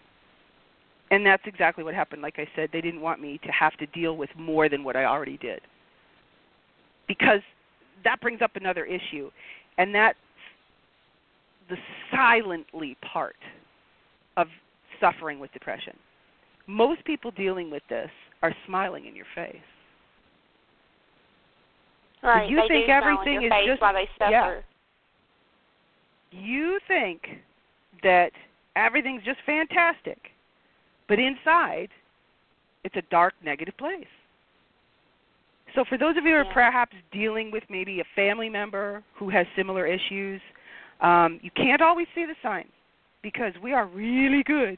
And 1.11 1.25
that's 1.25 1.43
exactly 1.45 1.83
what 1.83 1.93
happened. 1.93 2.21
Like 2.21 2.35
I 2.37 2.47
said, 2.55 2.69
they 2.73 2.81
didn't 2.81 3.01
want 3.01 3.21
me 3.21 3.39
to 3.43 3.51
have 3.51 3.77
to 3.77 3.85
deal 3.87 4.17
with 4.17 4.29
more 4.37 4.67
than 4.69 4.83
what 4.83 4.95
I 4.95 5.05
already 5.05 5.37
did. 5.37 5.61
Because 7.07 7.41
that 8.03 8.21
brings 8.21 8.41
up 8.41 8.55
another 8.55 8.85
issue, 8.85 9.31
and 9.77 9.93
that's 9.93 10.17
the 11.69 11.77
silently 12.11 12.97
part 13.11 13.35
of 14.37 14.47
suffering 14.99 15.39
with 15.39 15.51
depression. 15.53 15.93
Most 16.67 17.03
people 17.05 17.31
dealing 17.31 17.69
with 17.69 17.83
this 17.89 18.09
are 18.41 18.53
smiling 18.65 19.05
in 19.05 19.15
your 19.15 19.25
face. 19.35 19.55
right. 22.23 22.49
you 22.49 22.57
they 22.61 22.67
think 22.67 22.87
do 22.87 22.99
smile 22.99 23.21
in 23.21 23.27
everything 23.27 23.43
is 23.43 23.67
just- 23.67 23.81
while 23.81 23.93
they 23.93 24.09
yeah. 24.19 24.61
You 26.31 26.79
think 26.87 27.21
that 28.03 28.31
everything's 28.75 29.23
just 29.23 29.39
fantastic, 29.45 30.31
but 31.07 31.19
inside, 31.19 31.89
it's 32.83 32.95
a 32.95 33.03
dark, 33.03 33.33
negative 33.43 33.77
place. 33.77 34.07
So, 35.75 35.83
for 35.89 35.97
those 35.97 36.15
of 36.17 36.23
you 36.23 36.31
who 36.31 36.37
are 36.37 36.53
perhaps 36.53 36.95
dealing 37.11 37.51
with 37.51 37.63
maybe 37.69 37.99
a 37.99 38.03
family 38.15 38.47
member 38.47 39.03
who 39.13 39.29
has 39.29 39.45
similar 39.57 39.85
issues, 39.85 40.41
um, 41.01 41.39
you 41.43 41.51
can't 41.55 41.81
always 41.81 42.07
see 42.15 42.25
the 42.25 42.35
signs 42.41 42.71
because 43.21 43.53
we 43.61 43.73
are 43.73 43.87
really 43.87 44.41
good 44.43 44.77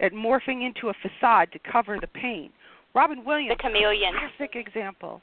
at 0.00 0.12
morphing 0.12 0.66
into 0.66 0.88
a 0.88 0.94
facade 1.00 1.48
to 1.52 1.60
cover 1.70 1.98
the 2.00 2.08
pain. 2.08 2.50
Robin 2.94 3.24
Williams, 3.24 3.56
The 3.56 3.62
chameleon. 3.62 4.14
classic 4.14 4.56
example. 4.56 5.22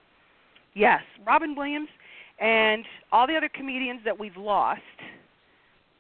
Yes, 0.74 1.02
Robin 1.28 1.56
Williams 1.56 1.90
and 2.40 2.86
all 3.12 3.28
the 3.28 3.36
other 3.36 3.50
comedians 3.54 4.00
that 4.06 4.18
we've 4.18 4.38
lost. 4.38 4.82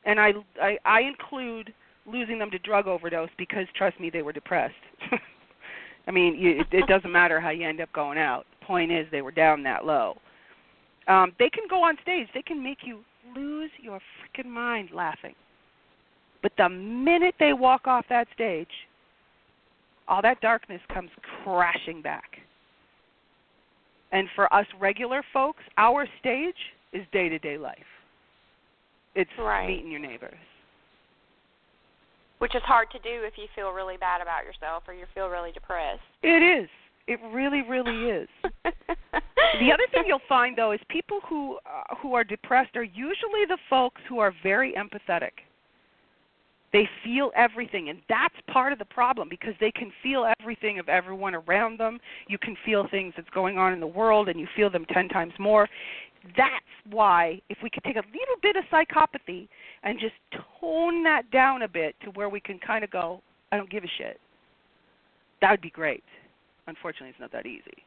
And 0.05 0.19
I 0.19 0.31
I, 0.61 0.77
I 0.85 1.01
include 1.01 1.73
losing 2.05 2.39
them 2.39 2.49
to 2.51 2.59
drug 2.59 2.87
overdose 2.87 3.29
because 3.37 3.65
trust 3.75 3.99
me, 3.99 4.09
they 4.09 4.21
were 4.21 4.31
depressed. 4.31 4.73
I 6.09 6.11
mean, 6.11 6.35
you, 6.35 6.61
it, 6.61 6.67
it 6.71 6.87
doesn't 6.87 7.11
matter 7.11 7.39
how 7.39 7.51
you 7.51 7.67
end 7.69 7.79
up 7.79 7.93
going 7.93 8.17
out. 8.17 8.47
Point 8.61 8.91
is, 8.91 9.05
they 9.11 9.21
were 9.21 9.31
down 9.31 9.61
that 9.63 9.85
low. 9.85 10.17
Um, 11.07 11.33
they 11.37 11.51
can 11.51 11.65
go 11.69 11.83
on 11.83 11.97
stage. 12.01 12.27
They 12.33 12.41
can 12.41 12.63
make 12.63 12.79
you 12.83 13.01
lose 13.35 13.69
your 13.79 13.99
freaking 13.99 14.49
mind 14.49 14.89
laughing. 14.91 15.35
But 16.41 16.51
the 16.57 16.67
minute 16.67 17.35
they 17.39 17.53
walk 17.53 17.85
off 17.85 18.05
that 18.09 18.27
stage, 18.33 18.67
all 20.07 20.23
that 20.23 20.41
darkness 20.41 20.81
comes 20.91 21.11
crashing 21.43 22.01
back. 22.01 22.37
And 24.11 24.27
for 24.35 24.51
us 24.51 24.65
regular 24.79 25.23
folks, 25.31 25.61
our 25.77 26.07
stage 26.19 26.55
is 26.91 27.05
day 27.11 27.29
to 27.29 27.37
day 27.37 27.59
life. 27.59 27.77
It's 29.13 29.29
right. 29.37 29.67
meeting 29.67 29.91
your 29.91 29.99
neighbors. 29.99 30.33
Which 32.39 32.55
is 32.55 32.61
hard 32.63 32.89
to 32.91 32.99
do 32.99 33.23
if 33.23 33.33
you 33.37 33.45
feel 33.53 33.71
really 33.71 33.97
bad 33.97 34.21
about 34.21 34.43
yourself 34.43 34.83
or 34.87 34.93
you 34.93 35.05
feel 35.13 35.27
really 35.27 35.51
depressed. 35.51 36.01
It 36.23 36.41
is. 36.41 36.69
It 37.07 37.19
really, 37.33 37.63
really 37.63 38.09
is. 38.09 38.29
the 38.63 39.71
other 39.73 39.87
thing 39.91 40.03
you'll 40.05 40.21
find 40.29 40.57
though 40.57 40.71
is 40.71 40.79
people 40.89 41.19
who 41.27 41.57
uh, 41.65 41.95
who 42.01 42.13
are 42.13 42.23
depressed 42.23 42.75
are 42.75 42.83
usually 42.83 43.45
the 43.47 43.57
folks 43.69 43.99
who 44.07 44.19
are 44.19 44.33
very 44.43 44.73
empathetic. 44.73 45.31
They 46.71 46.87
feel 47.03 47.31
everything, 47.35 47.89
and 47.89 47.99
that's 48.07 48.35
part 48.51 48.71
of 48.71 48.77
the 48.77 48.85
problem 48.85 49.27
because 49.27 49.55
they 49.59 49.71
can 49.71 49.91
feel 50.03 50.31
everything 50.39 50.77
of 50.77 50.87
everyone 50.87 51.33
around 51.33 51.79
them. 51.79 51.99
You 52.27 52.37
can 52.37 52.55
feel 52.63 52.87
things 52.91 53.15
that's 53.17 53.29
going 53.31 53.57
on 53.57 53.73
in 53.73 53.79
the 53.79 53.87
world, 53.87 54.29
and 54.29 54.39
you 54.39 54.47
feel 54.55 54.69
them 54.69 54.85
ten 54.93 55.09
times 55.09 55.33
more. 55.39 55.67
That's 56.37 56.65
why, 56.91 57.41
if 57.49 57.57
we 57.63 57.71
could 57.71 57.83
take 57.83 57.95
a 57.95 58.03
little 58.05 58.35
bit 58.43 58.55
of 58.55 58.65
psychopathy 58.71 59.47
and 59.83 59.99
just 59.99 60.15
tone 60.59 61.03
that 61.03 61.29
down 61.31 61.63
a 61.63 61.67
bit 61.67 61.95
to 62.03 62.11
where 62.11 62.29
we 62.29 62.39
can 62.39 62.59
kind 62.59 62.83
of 62.83 62.91
go, 62.91 63.21
I 63.51 63.57
don't 63.57 63.69
give 63.69 63.83
a 63.83 63.91
shit, 63.97 64.19
that 65.41 65.51
would 65.51 65.61
be 65.61 65.69
great. 65.69 66.03
Unfortunately, 66.67 67.09
it's 67.09 67.19
not 67.19 67.31
that 67.31 67.45
easy. 67.45 67.83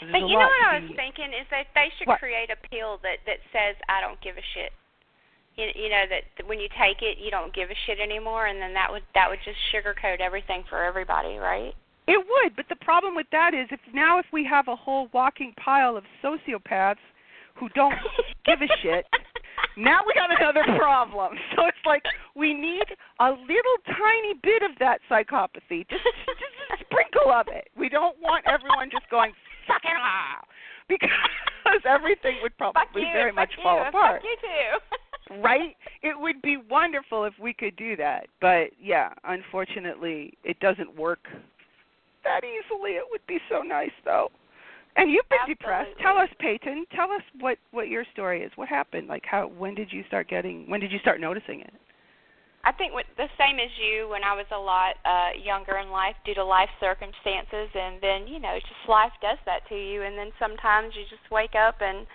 But 0.00 0.26
you 0.26 0.34
know 0.34 0.50
what 0.50 0.66
I 0.66 0.80
was 0.80 0.90
thinking 0.96 1.30
is 1.30 1.46
that 1.50 1.66
they 1.74 1.88
should 1.98 2.08
what? 2.08 2.18
create 2.18 2.50
a 2.50 2.58
pill 2.68 2.98
that 3.02 3.22
that 3.26 3.38
says 3.52 3.76
I 3.88 4.00
don't 4.00 4.20
give 4.20 4.36
a 4.36 4.46
shit. 4.54 4.72
You, 5.56 5.68
you 5.74 5.88
know 5.88 6.04
that 6.10 6.48
when 6.48 6.58
you 6.58 6.68
take 6.78 7.02
it, 7.02 7.18
you 7.18 7.30
don't 7.30 7.54
give 7.54 7.70
a 7.70 7.78
shit 7.86 8.00
anymore, 8.00 8.46
and 8.46 8.60
then 8.60 8.74
that 8.74 8.90
would 8.90 9.02
that 9.14 9.30
would 9.30 9.38
just 9.44 9.58
sugarcoat 9.70 10.20
everything 10.20 10.64
for 10.68 10.82
everybody, 10.82 11.36
right? 11.36 11.74
It 12.08 12.18
would, 12.18 12.56
but 12.56 12.66
the 12.68 12.76
problem 12.76 13.14
with 13.14 13.28
that 13.30 13.54
is 13.54 13.68
if 13.70 13.80
now 13.94 14.18
if 14.18 14.26
we 14.32 14.44
have 14.44 14.66
a 14.66 14.74
whole 14.74 15.08
walking 15.12 15.54
pile 15.56 15.96
of 15.96 16.04
sociopaths 16.22 17.04
who 17.56 17.68
don't 17.70 17.94
give 18.44 18.60
a 18.62 18.68
shit, 18.82 19.06
now 19.76 20.00
we 20.06 20.14
got 20.14 20.30
another 20.30 20.64
problem. 20.78 21.38
So 21.56 21.66
it's 21.66 21.84
like 21.84 22.02
we 22.34 22.54
need 22.54 22.84
a 23.20 23.30
little 23.30 23.78
tiny 23.86 24.34
bit 24.42 24.62
of 24.62 24.70
that 24.80 25.00
psychopathy, 25.08 25.86
just 25.88 26.02
just 26.26 26.56
a 26.72 26.84
sprinkle 26.84 27.30
of 27.30 27.46
it. 27.48 27.68
We 27.76 27.88
don't 27.88 28.16
want 28.20 28.44
everyone 28.46 28.88
just 28.90 29.08
going 29.10 29.32
fuck 29.66 29.82
it 29.84 29.94
all 29.94 30.48
because 30.88 31.82
everything 31.86 32.36
would 32.42 32.56
probably 32.56 33.02
you, 33.02 33.12
very 33.12 33.32
much 33.32 33.50
you, 33.56 33.62
fall 33.62 33.86
apart. 33.86 34.22
Fuck 34.22 34.24
you 34.24 34.36
too. 34.40 35.40
right? 35.42 35.76
It 36.02 36.18
would 36.18 36.42
be 36.42 36.56
wonderful 36.56 37.24
if 37.24 37.34
we 37.40 37.52
could 37.52 37.76
do 37.76 37.96
that. 37.96 38.26
But 38.40 38.70
yeah, 38.80 39.10
unfortunately, 39.24 40.34
it 40.44 40.58
doesn't 40.60 40.96
work 40.96 41.20
that 42.24 42.42
easily. 42.44 42.92
It 42.92 43.04
would 43.10 43.26
be 43.26 43.38
so 43.48 43.62
nice 43.62 43.94
though. 44.04 44.30
And 44.96 45.10
you've 45.10 45.28
been 45.28 45.48
depressed. 45.48 45.90
Tell 46.00 46.18
us, 46.18 46.28
Peyton. 46.38 46.84
Tell 46.94 47.10
us 47.10 47.22
what 47.40 47.58
what 47.70 47.88
your 47.88 48.04
story 48.12 48.42
is. 48.42 48.52
What 48.56 48.68
happened? 48.68 49.08
Like 49.08 49.24
how 49.24 49.48
when 49.48 49.74
did 49.74 49.92
you 49.92 50.04
start 50.06 50.28
getting 50.28 50.68
when 50.68 50.80
did 50.80 50.92
you 50.92 50.98
start 50.98 51.20
noticing 51.20 51.60
it? 51.60 51.72
I 52.64 52.70
think 52.70 52.94
with 52.94 53.06
the 53.16 53.26
same 53.38 53.58
as 53.58 53.70
you 53.80 54.08
when 54.08 54.22
I 54.22 54.34
was 54.34 54.46
a 54.52 54.58
lot 54.58 54.94
uh 55.04 55.30
younger 55.42 55.78
in 55.78 55.90
life 55.90 56.14
due 56.24 56.34
to 56.34 56.44
life 56.44 56.68
circumstances 56.78 57.68
and 57.74 58.00
then, 58.02 58.26
you 58.26 58.38
know, 58.38 58.58
just 58.60 58.88
life 58.88 59.12
does 59.20 59.38
that 59.46 59.66
to 59.70 59.74
you 59.74 60.02
and 60.02 60.16
then 60.16 60.30
sometimes 60.38 60.94
you 60.94 61.02
just 61.08 61.28
wake 61.30 61.54
up 61.56 61.76
and 61.80 62.06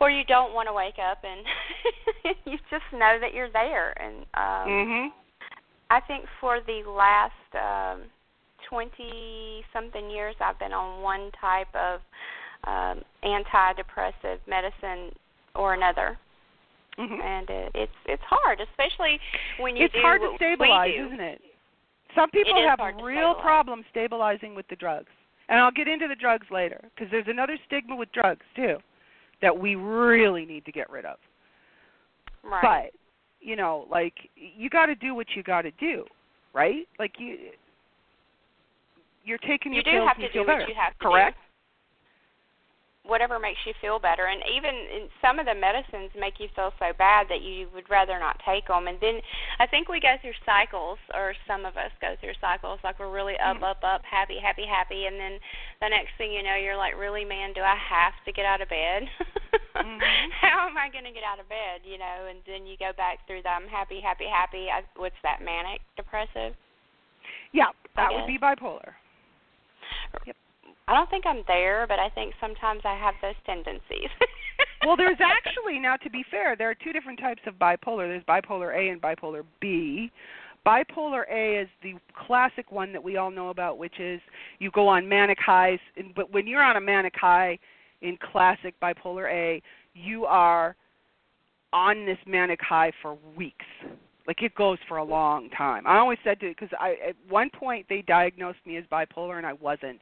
or 0.00 0.10
you 0.10 0.24
don't 0.24 0.54
want 0.54 0.68
to 0.68 0.72
wake 0.72 0.98
up 0.98 1.22
and 1.24 1.46
you 2.44 2.58
just 2.70 2.84
know 2.92 3.18
that 3.20 3.32
you're 3.32 3.50
there 3.50 3.94
and 4.02 4.16
um 4.34 4.68
mhm. 4.68 5.08
I 5.90 6.00
think 6.00 6.24
for 6.40 6.60
the 6.66 6.82
last 6.86 7.32
um, 7.54 8.04
20 8.68 9.64
something 9.72 10.10
years, 10.10 10.34
I've 10.40 10.58
been 10.58 10.72
on 10.72 11.02
one 11.02 11.30
type 11.40 11.68
of 11.74 12.00
um, 12.64 13.02
antidepressive 13.24 14.38
medicine 14.46 15.14
or 15.54 15.74
another, 15.74 16.18
Mhm. 16.98 17.20
and 17.22 17.50
it, 17.50 17.70
it's 17.74 17.92
it's 18.06 18.22
hard, 18.24 18.60
especially 18.60 19.20
when 19.58 19.76
you 19.76 19.84
It's 19.84 19.94
do 19.94 20.00
hard 20.00 20.20
to 20.20 20.32
stabilize, 20.36 20.94
isn't 20.94 21.20
it? 21.20 21.42
Some 22.14 22.30
people 22.30 22.56
It 22.56 22.66
have 22.68 22.80
real 22.80 23.34
stabilize. 23.34 23.42
problems 23.42 23.84
stabilizing 23.90 24.54
with 24.54 24.66
the 24.68 24.76
drugs. 24.76 25.10
And 25.48 25.58
I'll 25.60 25.70
get 25.70 25.88
into 25.88 26.08
the 26.08 26.14
drugs 26.16 26.46
later 26.50 26.80
because 26.94 27.10
there's 27.10 27.28
another 27.28 27.56
stigma 27.66 27.96
with 27.96 28.10
drugs 28.12 28.44
too 28.54 28.78
that 29.40 29.56
we 29.56 29.76
really 29.76 30.44
need 30.44 30.64
to 30.66 30.72
get 30.72 30.90
rid 30.90 31.04
of. 31.06 31.18
Right. 32.42 32.62
But 32.92 33.00
you 33.40 33.54
know, 33.56 33.86
like 33.88 34.14
you 34.34 34.68
got 34.68 34.86
to 34.86 34.94
do 34.96 35.14
what 35.14 35.28
you 35.36 35.42
got 35.42 35.62
to 35.62 35.70
do, 35.72 36.04
right? 36.52 36.86
Like 36.98 37.12
you, 37.18 37.38
you're 39.28 39.38
taking 39.38 39.72
you 39.72 39.82
your 39.84 39.84
do 39.84 39.90
pills 39.92 40.08
have 40.08 40.16
to 40.16 40.32
do 40.32 40.44
better, 40.44 40.60
what 40.60 40.68
you 40.68 40.74
have 40.74 40.96
to 40.98 41.04
correct? 41.04 41.36
do. 41.36 41.42
Whatever 43.08 43.38
makes 43.38 43.60
you 43.64 43.72
feel 43.80 43.98
better, 43.98 44.26
and 44.26 44.42
even 44.52 44.68
in 44.68 45.08
some 45.24 45.38
of 45.38 45.46
the 45.46 45.54
medicines 45.54 46.12
make 46.12 46.36
you 46.38 46.48
feel 46.54 46.72
so 46.78 46.92
bad 46.98 47.24
that 47.30 47.40
you 47.40 47.66
would 47.72 47.88
rather 47.88 48.18
not 48.18 48.36
take 48.44 48.68
them. 48.68 48.86
And 48.86 49.00
then 49.00 49.20
I 49.58 49.66
think 49.66 49.88
we 49.88 49.98
go 49.98 50.16
through 50.20 50.36
cycles, 50.44 50.98
or 51.14 51.32
some 51.46 51.64
of 51.64 51.78
us 51.80 51.88
go 52.02 52.16
through 52.20 52.36
cycles. 52.38 52.80
Like 52.84 52.98
we're 53.00 53.08
really 53.08 53.38
up, 53.40 53.56
Mhm. 53.58 53.70
up, 53.70 53.80
up, 53.82 54.04
happy, 54.04 54.38
happy, 54.38 54.66
happy, 54.66 55.06
and 55.06 55.18
then 55.18 55.40
the 55.80 55.88
next 55.88 56.16
thing 56.18 56.32
you 56.32 56.42
know, 56.42 56.56
you're 56.56 56.76
like, 56.76 56.98
really, 56.98 57.24
man, 57.24 57.54
do 57.54 57.62
I 57.62 57.76
have 57.76 58.12
to 58.26 58.32
get 58.32 58.44
out 58.44 58.60
of 58.60 58.68
bed? 58.68 59.08
Mhm. 59.74 60.00
How 60.44 60.68
am 60.68 60.76
I 60.76 60.90
going 60.90 61.04
to 61.04 61.12
get 61.12 61.24
out 61.24 61.40
of 61.40 61.48
bed? 61.48 61.80
You 61.84 61.96
know, 61.96 62.26
and 62.28 62.40
then 62.44 62.66
you 62.66 62.76
go 62.76 62.92
back 62.92 63.26
through 63.26 63.40
the 63.40 63.48
I'm 63.48 63.68
happy, 63.68 64.00
happy, 64.00 64.26
happy. 64.26 64.68
I, 64.68 64.82
what's 64.96 65.16
that? 65.22 65.40
Manic 65.40 65.80
depressive. 65.96 66.54
Yeah, 67.52 67.72
that 67.96 68.12
would 68.12 68.26
be 68.26 68.36
bipolar. 68.38 68.92
I 70.88 70.94
don't 70.94 71.10
think 71.10 71.26
I'm 71.26 71.42
there, 71.46 71.86
but 71.86 71.98
I 71.98 72.08
think 72.08 72.32
sometimes 72.40 72.80
I 72.84 72.96
have 72.96 73.14
those 73.20 73.34
tendencies. 73.44 74.08
well, 74.86 74.96
there's 74.96 75.18
actually 75.20 75.78
now 75.78 75.96
to 75.96 76.10
be 76.10 76.24
fair, 76.30 76.56
there 76.56 76.70
are 76.70 76.74
two 76.74 76.92
different 76.92 77.20
types 77.20 77.42
of 77.46 77.54
bipolar. 77.54 78.08
There's 78.08 78.24
bipolar 78.24 78.74
A 78.74 78.90
and 78.90 79.00
bipolar 79.00 79.42
B. 79.60 80.10
Bipolar 80.66 81.24
A 81.30 81.60
is 81.60 81.68
the 81.82 81.94
classic 82.26 82.72
one 82.72 82.92
that 82.92 83.02
we 83.02 83.16
all 83.16 83.30
know 83.30 83.50
about, 83.50 83.78
which 83.78 84.00
is 84.00 84.20
you 84.58 84.70
go 84.70 84.88
on 84.88 85.08
manic 85.08 85.38
highs, 85.38 85.78
and, 85.96 86.14
but 86.14 86.32
when 86.32 86.46
you're 86.46 86.62
on 86.62 86.76
a 86.76 86.80
manic 86.80 87.14
high 87.16 87.58
in 88.00 88.16
classic 88.32 88.74
bipolar 88.80 89.30
A, 89.30 89.62
you 89.94 90.24
are 90.24 90.74
on 91.72 92.06
this 92.06 92.18
manic 92.26 92.60
high 92.62 92.92
for 93.02 93.18
weeks. 93.36 93.66
Like 94.28 94.42
it 94.42 94.54
goes 94.54 94.78
for 94.86 94.98
a 94.98 95.04
long 95.04 95.48
time. 95.50 95.86
I 95.86 95.96
always 95.96 96.18
said 96.22 96.38
to 96.40 96.48
because 96.50 96.68
I 96.78 96.96
at 97.08 97.16
one 97.28 97.48
point 97.48 97.86
they 97.88 98.02
diagnosed 98.02 98.58
me 98.66 98.76
as 98.76 98.84
bipolar 98.92 99.38
and 99.38 99.46
I 99.46 99.54
wasn't, 99.54 100.00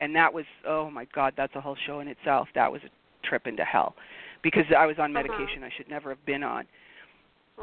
and 0.00 0.14
that 0.14 0.32
was 0.32 0.44
oh 0.68 0.90
my 0.90 1.06
god, 1.14 1.32
that's 1.36 1.54
a 1.56 1.60
whole 1.60 1.76
show 1.86 2.00
in 2.00 2.06
itself. 2.06 2.48
That 2.54 2.70
was 2.70 2.82
a 2.84 3.26
trip 3.26 3.46
into 3.46 3.64
hell 3.64 3.94
because 4.42 4.64
I 4.76 4.84
was 4.86 4.98
on 4.98 5.16
Uh-huh. 5.16 5.26
medication 5.26 5.64
I 5.64 5.70
should 5.76 5.88
never 5.88 6.10
have 6.10 6.24
been 6.26 6.42
on. 6.42 6.66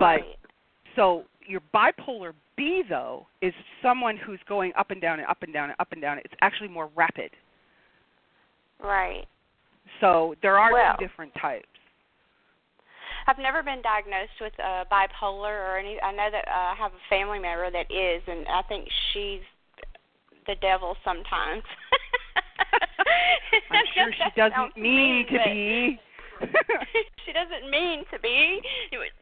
right. 0.02 0.24
So 0.96 1.26
your 1.46 1.62
bipolar 1.74 2.34
B 2.58 2.82
though 2.90 3.28
is 3.42 3.54
someone 3.84 4.18
who's 4.18 4.40
going 4.48 4.74
up 4.76 4.90
and 4.90 5.00
down 5.00 5.20
and 5.20 5.28
up 5.28 5.44
and 5.44 5.54
down 5.54 5.70
and 5.70 5.80
up 5.80 5.92
and 5.92 6.02
down. 6.02 6.18
It's 6.26 6.34
actually 6.42 6.70
more 6.70 6.90
rapid. 6.96 7.30
Right. 8.84 9.26
So 10.02 10.34
there 10.42 10.58
are 10.58 10.74
Well. 10.74 10.96
two 10.98 11.06
different 11.08 11.34
types. 11.36 11.68
I've 13.30 13.38
never 13.38 13.62
been 13.62 13.84
diagnosed 13.84 14.42
with 14.42 14.54
uh, 14.58 14.86
bipolar 14.90 15.54
or 15.54 15.78
any. 15.78 16.02
I 16.02 16.12
know 16.12 16.30
that 16.32 16.48
uh, 16.48 16.74
I 16.74 16.76
have 16.80 16.94
a 16.94 17.04
family 17.10 17.38
member 17.38 17.70
that 17.70 17.86
is, 17.94 18.24
and 18.26 18.48
I 18.50 18.64
think 18.64 18.88
she's 19.14 19.46
the 20.48 20.56
devil 20.62 20.98
sometimes. 21.06 21.62
I'm 23.70 23.86
sure 23.94 24.10
she 24.12 24.30
doesn't 24.36 24.56
Sounds 24.56 24.76
mean 24.76 25.28
to 25.30 25.38
be. 25.46 26.00
she 27.26 27.32
doesn't 27.34 27.70
mean 27.70 28.04
to 28.12 28.18
be. 28.18 28.62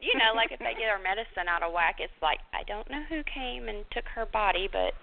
You 0.00 0.16
know, 0.16 0.32
like 0.34 0.52
if 0.52 0.58
they 0.60 0.72
get 0.72 0.88
her 0.88 1.02
medicine 1.02 1.44
out 1.46 1.62
of 1.62 1.74
whack, 1.74 1.96
it's 1.98 2.12
like 2.22 2.38
I 2.54 2.64
don't 2.64 2.88
know 2.88 3.02
who 3.10 3.20
came 3.28 3.68
and 3.68 3.84
took 3.92 4.04
her 4.14 4.24
body, 4.24 4.70
but 4.72 4.96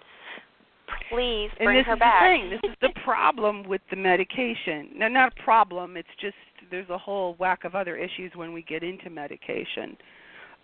please 1.12 1.52
and 1.60 1.68
bring 1.68 1.78
this 1.78 1.86
her 1.86 1.94
is 1.94 2.00
back. 2.00 2.24
the 2.24 2.26
thing. 2.26 2.50
This 2.50 2.72
is 2.72 2.78
the 2.82 3.02
problem 3.04 3.70
with 3.70 3.82
the 3.92 3.98
medication. 3.98 4.90
No, 4.96 5.08
not 5.08 5.34
a 5.38 5.44
problem. 5.44 5.96
It's 5.96 6.16
just 6.20 6.36
there's 6.72 6.90
a 6.90 6.98
whole 6.98 7.36
whack 7.40 7.64
of 7.64 7.76
other 7.76 7.96
issues 7.98 8.32
when 8.36 8.54
we 8.54 8.62
get 8.64 8.84
into 8.84 9.10
medication. 9.10 9.98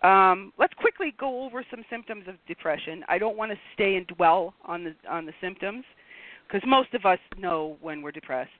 Um, 0.02 0.52
let's 0.58 0.74
quickly 0.74 1.14
go 1.18 1.44
over 1.44 1.64
some 1.70 1.84
symptoms 1.88 2.24
of 2.26 2.34
depression. 2.48 3.04
I 3.08 3.18
don't 3.18 3.36
want 3.36 3.52
to 3.52 3.58
stay 3.74 3.94
and 3.96 4.06
dwell 4.08 4.54
on 4.64 4.84
the 4.84 4.94
on 5.08 5.26
the 5.26 5.32
symptoms 5.40 5.84
because 6.46 6.66
most 6.66 6.92
of 6.94 7.06
us 7.06 7.18
know 7.38 7.76
when 7.80 8.02
we're 8.02 8.12
depressed. 8.12 8.50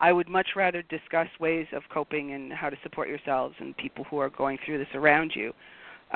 I 0.00 0.12
would 0.12 0.28
much 0.28 0.48
rather 0.56 0.82
discuss 0.82 1.28
ways 1.40 1.66
of 1.72 1.82
coping 1.92 2.32
and 2.32 2.52
how 2.52 2.68
to 2.68 2.76
support 2.82 3.08
yourselves 3.08 3.54
and 3.60 3.76
people 3.76 4.04
who 4.04 4.18
are 4.18 4.30
going 4.30 4.58
through 4.64 4.78
this 4.78 4.88
around 4.94 5.32
you. 5.34 5.52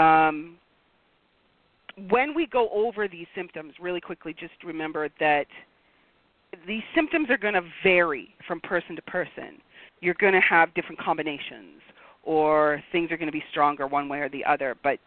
Um, 0.01 0.57
when 2.09 2.35
we 2.35 2.47
go 2.47 2.69
over 2.71 3.09
these 3.09 3.27
symptoms, 3.35 3.75
really 3.81 4.01
quickly, 4.01 4.35
just 4.39 4.53
remember 4.65 5.09
that 5.21 5.47
these 6.67 6.83
symptoms 6.95 7.29
are 7.31 7.39
going 7.39 7.55
to 7.55 7.63
vary 7.83 8.35
from 8.47 8.61
person 8.61 8.97
to 8.97 9.03
person. 9.03 9.61
You're 10.01 10.15
going 10.15 10.35
to 10.35 10.41
have 10.41 10.73
different 10.75 11.01
combinations, 11.01 11.81
or 12.23 12.83
things 12.93 13.11
are 13.11 13.17
going 13.17 13.27
to 13.29 13.33
be 13.33 13.45
stronger 13.51 13.87
one 13.87 14.09
way 14.09 14.19
or 14.19 14.29
the 14.29 14.45
other, 14.45 14.77
but 14.83 14.99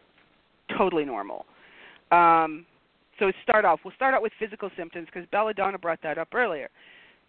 totally 0.76 1.04
normal. 1.04 1.46
Um, 2.10 2.66
so 3.18 3.30
start 3.42 3.64
off. 3.64 3.80
We'll 3.84 3.94
start 3.94 4.14
out 4.14 4.22
with 4.22 4.32
physical 4.38 4.70
symptoms 4.76 5.06
because 5.12 5.28
Belladonna 5.30 5.78
brought 5.78 6.02
that 6.02 6.18
up 6.18 6.28
earlier. 6.34 6.68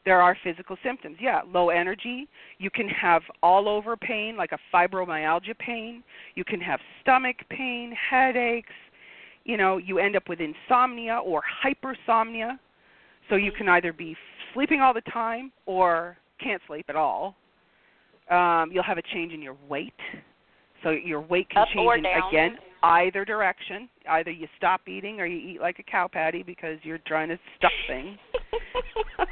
There 0.06 0.22
are 0.22 0.36
physical 0.44 0.76
symptoms. 0.84 1.18
Yeah, 1.22 1.42
low 1.48 1.70
energy. 1.70 2.28
You 2.58 2.70
can 2.70 2.88
have 2.90 3.22
all 3.42 3.70
over 3.70 3.96
pain, 3.96 4.36
like 4.36 4.52
a 4.52 4.60
fibromyalgia 4.74 5.58
pain. 5.60 6.04
You 6.36 6.44
can 6.44 6.60
have 6.60 6.80
stomach 7.02 7.38
pain, 7.50 7.94
headaches. 8.10 8.74
You 9.46 9.58
know, 9.58 9.78
you 9.78 10.00
end 10.00 10.16
up 10.16 10.28
with 10.28 10.40
insomnia 10.40 11.20
or 11.24 11.42
hypersomnia. 11.64 12.58
So 13.30 13.36
you 13.36 13.52
can 13.52 13.70
either 13.70 13.94
be 13.94 14.18
sleeping 14.54 14.82
all 14.82 14.94
the 14.94 15.02
time 15.02 15.52
or 15.66 16.18
can't 16.42 16.62
sleep 16.68 16.86
at 16.90 16.96
all. 16.96 17.36
Um, 18.30 18.72
you'll 18.72 18.84
have 18.84 18.98
a 18.98 19.04
change 19.14 19.34
in 19.34 19.42
your 19.42 19.56
weight. 19.68 19.94
So 20.84 20.92
your 20.92 21.22
weight 21.22 21.50
can 21.50 21.64
Up 21.64 21.68
change 21.70 22.00
in, 22.00 22.06
again 22.30 22.58
either 22.84 23.26
direction. 23.26 23.90
Either 24.10 24.30
you 24.30 24.48
stop 24.58 24.82
eating 24.88 25.20
or 25.20 25.26
you 25.26 25.56
eat 25.56 25.62
like 25.62 25.80
a 25.80 25.84
cow 25.84 26.08
patty 26.12 26.44
because 26.44 26.78
you're 26.84 27.00
trying 27.00 27.30
to 27.30 27.40
stuff 27.58 27.72
things. 27.88 28.20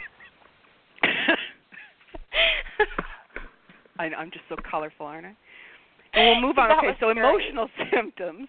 I, 4.00 4.06
I'm 4.06 4.32
just 4.32 4.46
so 4.50 4.56
colorful, 4.70 5.06
aren't 5.06 5.28
I? 5.28 5.36
And 6.14 6.42
we'll 6.42 6.50
move 6.50 6.58
on. 6.58 6.70
That 6.70 6.80
okay, 6.80 6.98
so 7.00 7.14
great. 7.14 7.18
emotional 7.18 7.70
symptoms. 7.94 8.48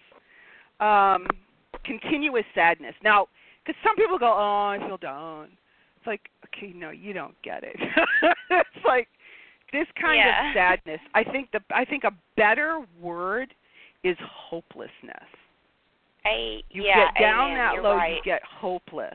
Um, 0.79 1.27
continuous 1.85 2.45
sadness. 2.55 2.95
Now, 3.03 3.27
because 3.63 3.79
some 3.83 3.95
people 3.95 4.17
go, 4.17 4.33
"Oh, 4.33 4.69
I 4.69 4.79
feel 4.87 4.97
down." 4.97 5.49
It's 5.97 6.07
like, 6.07 6.21
okay, 6.47 6.73
no, 6.75 6.89
you 6.89 7.13
don't 7.13 7.35
get 7.43 7.63
it. 7.63 7.75
it's 8.49 8.85
like 8.85 9.07
this 9.73 9.87
kind 9.99 10.15
Yeah. 10.17 10.49
of 10.49 10.53
sadness. 10.55 11.01
I 11.13 11.23
think 11.25 11.51
the 11.51 11.59
I 11.75 11.83
think 11.83 12.05
a 12.05 12.11
better 12.37 12.81
word 13.01 13.53
is 14.05 14.15
hopelessness. 14.21 15.27
I, 16.25 16.61
You 16.69 16.83
yeah, 16.83 17.11
get 17.11 17.19
down 17.21 17.51
amen, 17.51 17.57
that 17.57 17.73
you're 17.73 17.83
low, 17.83 17.97
right. 17.97 18.15
you 18.15 18.21
get 18.23 18.41
hopeless, 18.43 19.13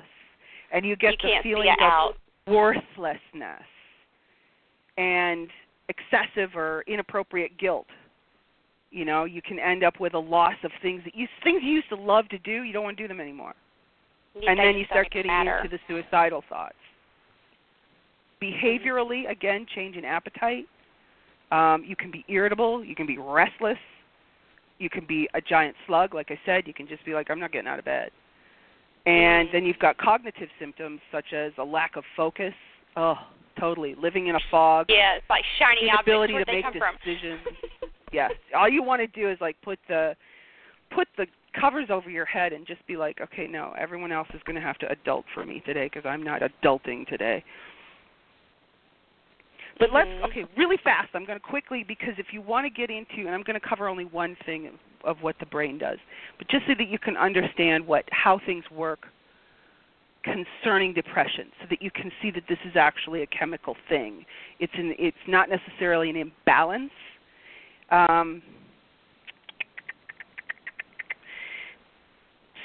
and 0.72 0.84
you 0.84 0.94
get 0.96 1.14
you 1.22 1.30
the 1.30 1.42
feeling 1.42 1.70
of 1.70 1.78
out. 1.80 2.14
worthlessness 2.46 3.62
and 4.98 5.48
excessive 5.88 6.54
or 6.54 6.84
inappropriate 6.86 7.56
guilt. 7.58 7.86
You 8.90 9.04
know, 9.04 9.24
you 9.24 9.40
can 9.42 9.58
end 9.58 9.84
up 9.84 10.00
with 10.00 10.14
a 10.14 10.18
loss 10.18 10.54
of 10.64 10.70
things 10.82 11.02
that 11.04 11.14
you 11.14 11.26
things 11.44 11.62
you 11.62 11.72
used 11.72 11.88
to 11.90 11.96
love 11.96 12.28
to 12.30 12.38
do, 12.38 12.62
you 12.62 12.72
don't 12.72 12.84
want 12.84 12.96
to 12.98 13.02
do 13.04 13.08
them 13.08 13.20
anymore. 13.20 13.54
You 14.34 14.48
and 14.48 14.58
then 14.58 14.76
you 14.76 14.84
start 14.86 15.10
getting 15.10 15.28
matter. 15.30 15.58
into 15.64 15.68
the 15.76 15.78
suicidal 15.88 16.42
thoughts. 16.48 16.74
Behaviorally, 18.42 19.30
again, 19.30 19.66
change 19.74 19.96
in 19.96 20.04
appetite. 20.04 20.66
Um, 21.50 21.84
you 21.86 21.96
can 21.96 22.10
be 22.10 22.24
irritable, 22.28 22.84
you 22.84 22.94
can 22.94 23.06
be 23.06 23.18
restless, 23.18 23.78
you 24.78 24.90
can 24.90 25.06
be 25.06 25.28
a 25.34 25.40
giant 25.40 25.74
slug, 25.86 26.14
like 26.14 26.30
I 26.30 26.38
said, 26.44 26.66
you 26.66 26.74
can 26.74 26.86
just 26.86 27.04
be 27.04 27.14
like, 27.14 27.30
I'm 27.30 27.40
not 27.40 27.52
getting 27.52 27.68
out 27.68 27.78
of 27.78 27.84
bed. 27.84 28.10
And 29.06 29.48
then 29.52 29.64
you've 29.64 29.78
got 29.78 29.96
cognitive 29.96 30.48
symptoms 30.60 31.00
such 31.10 31.32
as 31.32 31.52
a 31.58 31.64
lack 31.64 31.96
of 31.96 32.04
focus. 32.16 32.52
Oh, 32.96 33.14
totally. 33.58 33.94
Living 34.00 34.26
in 34.26 34.34
a 34.34 34.40
fog. 34.50 34.86
Yeah, 34.90 35.16
it's 35.16 35.24
like 35.30 35.44
shiny 35.58 35.88
objects. 35.90 36.08
Inability 36.08 36.32
Where'd 36.34 36.46
to 36.46 36.52
they 36.52 36.62
make 36.62 37.04
decisions. 37.04 37.40
yes. 38.12 38.30
All 38.54 38.68
you 38.68 38.82
want 38.82 39.00
to 39.00 39.06
do 39.06 39.30
is 39.30 39.38
like 39.40 39.56
put 39.62 39.78
the 39.88 40.14
put 40.94 41.08
the 41.16 41.26
covers 41.58 41.88
over 41.90 42.10
your 42.10 42.24
head 42.24 42.52
and 42.52 42.66
just 42.66 42.86
be 42.86 42.96
like, 42.96 43.20
okay, 43.20 43.46
no, 43.46 43.74
everyone 43.78 44.12
else 44.12 44.28
is 44.34 44.40
going 44.44 44.56
to 44.56 44.62
have 44.62 44.78
to 44.78 44.90
adult 44.90 45.24
for 45.34 45.44
me 45.44 45.62
today 45.64 45.88
because 45.92 46.06
I'm 46.06 46.22
not 46.22 46.42
adulting 46.42 47.06
today. 47.06 47.42
But 49.78 49.92
let's 49.92 50.10
Mhm. 50.10 50.24
okay, 50.24 50.46
really 50.56 50.76
fast. 50.78 51.08
I'm 51.14 51.24
going 51.24 51.38
to 51.38 51.44
quickly 51.44 51.84
because 51.84 52.18
if 52.18 52.32
you 52.32 52.40
want 52.40 52.64
to 52.66 52.70
get 52.70 52.90
into, 52.90 53.26
and 53.26 53.30
I'm 53.30 53.42
going 53.42 53.58
to 53.58 53.66
cover 53.66 53.88
only 53.88 54.04
one 54.06 54.34
thing 54.44 54.66
of, 54.66 54.74
of 55.04 55.22
what 55.22 55.38
the 55.38 55.46
brain 55.46 55.78
does, 55.78 55.98
but 56.36 56.48
just 56.48 56.66
so 56.66 56.74
that 56.74 56.88
you 56.88 56.98
can 56.98 57.16
understand 57.16 57.86
what 57.86 58.04
how 58.10 58.38
things 58.44 58.68
work 58.70 59.06
concerning 60.24 60.92
depression, 60.92 61.50
so 61.60 61.66
that 61.70 61.80
you 61.80 61.90
can 61.92 62.10
see 62.20 62.30
that 62.32 62.46
this 62.48 62.58
is 62.64 62.76
actually 62.76 63.22
a 63.22 63.26
chemical 63.28 63.76
thing. 63.88 64.26
It's 64.58 64.74
an 64.74 64.94
it's 64.98 65.16
not 65.28 65.48
necessarily 65.48 66.10
an 66.10 66.16
imbalance. 66.16 66.92
Um, 67.90 68.42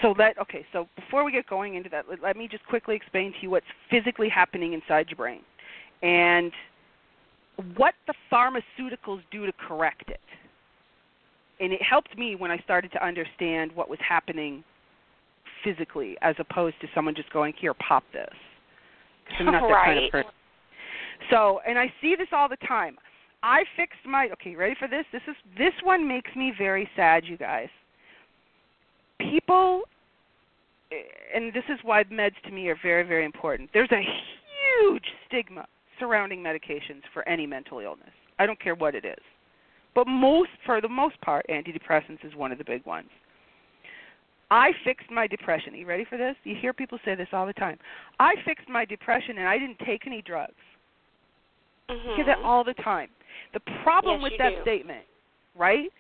so 0.02 0.14
let 0.18 0.38
okay. 0.40 0.66
So 0.74 0.90
before 0.96 1.24
we 1.24 1.32
get 1.32 1.46
going 1.48 1.76
into 1.76 1.90
that, 1.90 2.10
let, 2.10 2.22
let 2.24 2.36
me 2.36 2.48
just 2.48 2.66
quickly 2.66 2.96
explain 2.96 3.34
to 3.34 3.38
you 3.42 3.52
what's 3.52 3.68
physically 3.92 4.30
happening 4.30 4.74
inside 4.74 5.10
your 5.10 5.18
brain, 5.18 5.42
and 6.02 6.52
what 7.76 7.94
the 8.08 8.14
pharmaceuticals 8.32 9.22
do 9.32 9.46
to 9.46 9.54
correct 9.68 10.10
it. 10.10 10.20
And 11.60 11.72
it 11.72 11.82
helped 11.82 12.18
me 12.18 12.36
when 12.36 12.52
I 12.52 12.58
started 12.60 12.92
to 12.94 13.06
understand 13.06 13.72
what 13.74 13.90
was 13.90 14.00
happening 14.08 14.64
physically, 15.64 16.18
as 16.22 16.36
opposed 16.40 16.80
to 16.82 16.88
someone 16.94 17.16
just 17.16 17.30
going, 17.32 17.54
"Here, 17.54 17.74
pop 17.74 18.04
this." 18.12 18.34
I'm 19.40 19.46
not 19.46 19.62
that 19.62 19.86
kind 19.86 20.06
of 20.06 20.12
person. 20.12 20.32
So, 21.30 21.62
and 21.66 21.80
I 21.80 21.94
see 22.02 22.16
this 22.16 22.28
all 22.34 22.50
the 22.50 22.58
time. 22.58 22.98
I 23.44 23.64
fixed 23.76 24.06
my 24.06 24.30
okay. 24.34 24.56
Ready 24.56 24.76
for 24.76 24.88
this? 24.88 25.06
This 25.12 25.22
is 25.28 25.36
this 25.58 25.74
one 25.84 26.08
makes 26.08 26.36
me 26.36 26.52
very 26.58 26.90
sad, 26.96 27.26
you 27.26 27.38
guys. 27.38 27.70
People, 29.20 29.84
eh, 30.92 30.96
and 31.34 31.54
this 31.54 31.64
is 31.70 31.80
why 31.84 32.04
meds 32.06 32.42
to 32.46 32.52
me 32.52 32.68
are 32.68 32.78
very, 32.82 33.04
very 33.04 33.26
important. 33.26 33.70
There's 33.74 33.92
a 33.92 34.02
huge 34.02 35.06
stigma 35.28 35.68
surrounding 36.00 36.42
medications 36.42 37.02
for 37.14 37.28
any 37.28 37.46
mental 37.46 37.80
illness. 37.80 38.12
I 38.40 38.46
don't 38.46 38.60
care 38.60 38.76
what 38.76 38.96
it 38.96 39.06
is, 39.06 39.20
but 39.96 40.08
most, 40.08 40.50
for 40.66 40.82
the 40.82 40.90
most 40.90 41.20
part, 41.22 41.46
antidepressants 41.50 42.24
is 42.26 42.36
one 42.36 42.52
of 42.52 42.58
the 42.58 42.64
big 42.64 42.86
ones. 42.86 43.10
I 44.52 44.72
fixed 44.84 45.10
my 45.10 45.26
depression. 45.26 45.74
Are 45.74 45.78
you 45.78 45.86
ready 45.86 46.06
for 46.06 46.18
this? 46.18 46.36
You 46.44 46.56
hear 46.56 46.74
people 46.74 47.00
say 47.04 47.16
this 47.16 47.28
all 47.34 47.48
the 47.48 47.54
time. 47.54 47.80
I 48.20 48.36
fixed 48.46 48.70
my 48.70 48.86
depression 48.86 49.40
and 49.40 49.48
I 49.48 49.58
didn't 49.58 49.80
take 49.80 50.06
any 50.06 50.22
drugs. 50.22 50.54
I 51.90 51.94
hear 52.16 52.26
that 52.26 52.38
Mhm. 52.38 52.46
all 52.46 52.64
the 52.64 52.76
time. 52.76 53.10
The 53.54 53.60
problem 53.84 54.22
Yes, 54.22 54.32
with 54.32 54.38
that 54.40 54.56
do. 54.56 54.62
statement, 54.62 55.06
right? 55.56 55.92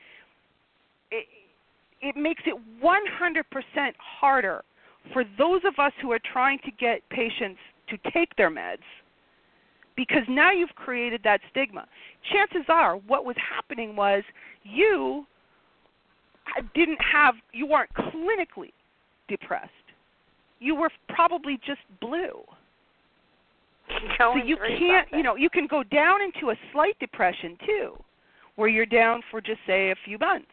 It, 1.11 1.27
it 2.01 2.15
makes 2.15 2.43
it 2.45 2.55
100% 2.79 3.95
harder 3.97 4.63
for 5.11 5.23
those 5.23 5.63
of 5.65 5.79
us 5.79 5.93
who 5.99 6.11
are 6.11 6.19
trying 6.19 6.59
to 6.59 6.71
get 6.71 7.07
patients 7.09 7.59
to 7.87 7.97
take 8.11 8.35
their 8.35 8.49
meds 8.49 8.83
because 9.95 10.23
now 10.27 10.51
you've 10.51 10.75
created 10.75 11.21
that 11.23 11.41
stigma. 11.51 11.85
Chances 12.31 12.65
are 12.69 12.97
what 12.97 13.25
was 13.25 13.35
happening 13.37 13.95
was 13.95 14.23
you 14.63 15.25
didn't 16.73 16.99
have 16.99 17.35
you 17.51 17.65
weren't 17.67 17.93
clinically 17.93 18.71
depressed. 19.27 19.69
You 20.59 20.75
were 20.75 20.89
probably 21.09 21.59
just 21.65 21.81
blue 21.99 22.43
Going 23.89 24.11
so 24.17 24.35
you 24.35 24.57
can't 24.57 25.05
something. 25.05 25.17
you 25.17 25.23
know 25.23 25.35
you 25.35 25.49
can 25.49 25.67
go 25.67 25.83
down 25.83 26.19
into 26.21 26.51
a 26.51 26.55
slight 26.71 26.97
depression 26.99 27.57
too 27.65 27.93
where 28.55 28.69
you're 28.69 28.85
down 28.85 29.21
for 29.29 29.41
just 29.41 29.59
say 29.67 29.91
a 29.91 29.95
few 30.05 30.17
months 30.17 30.47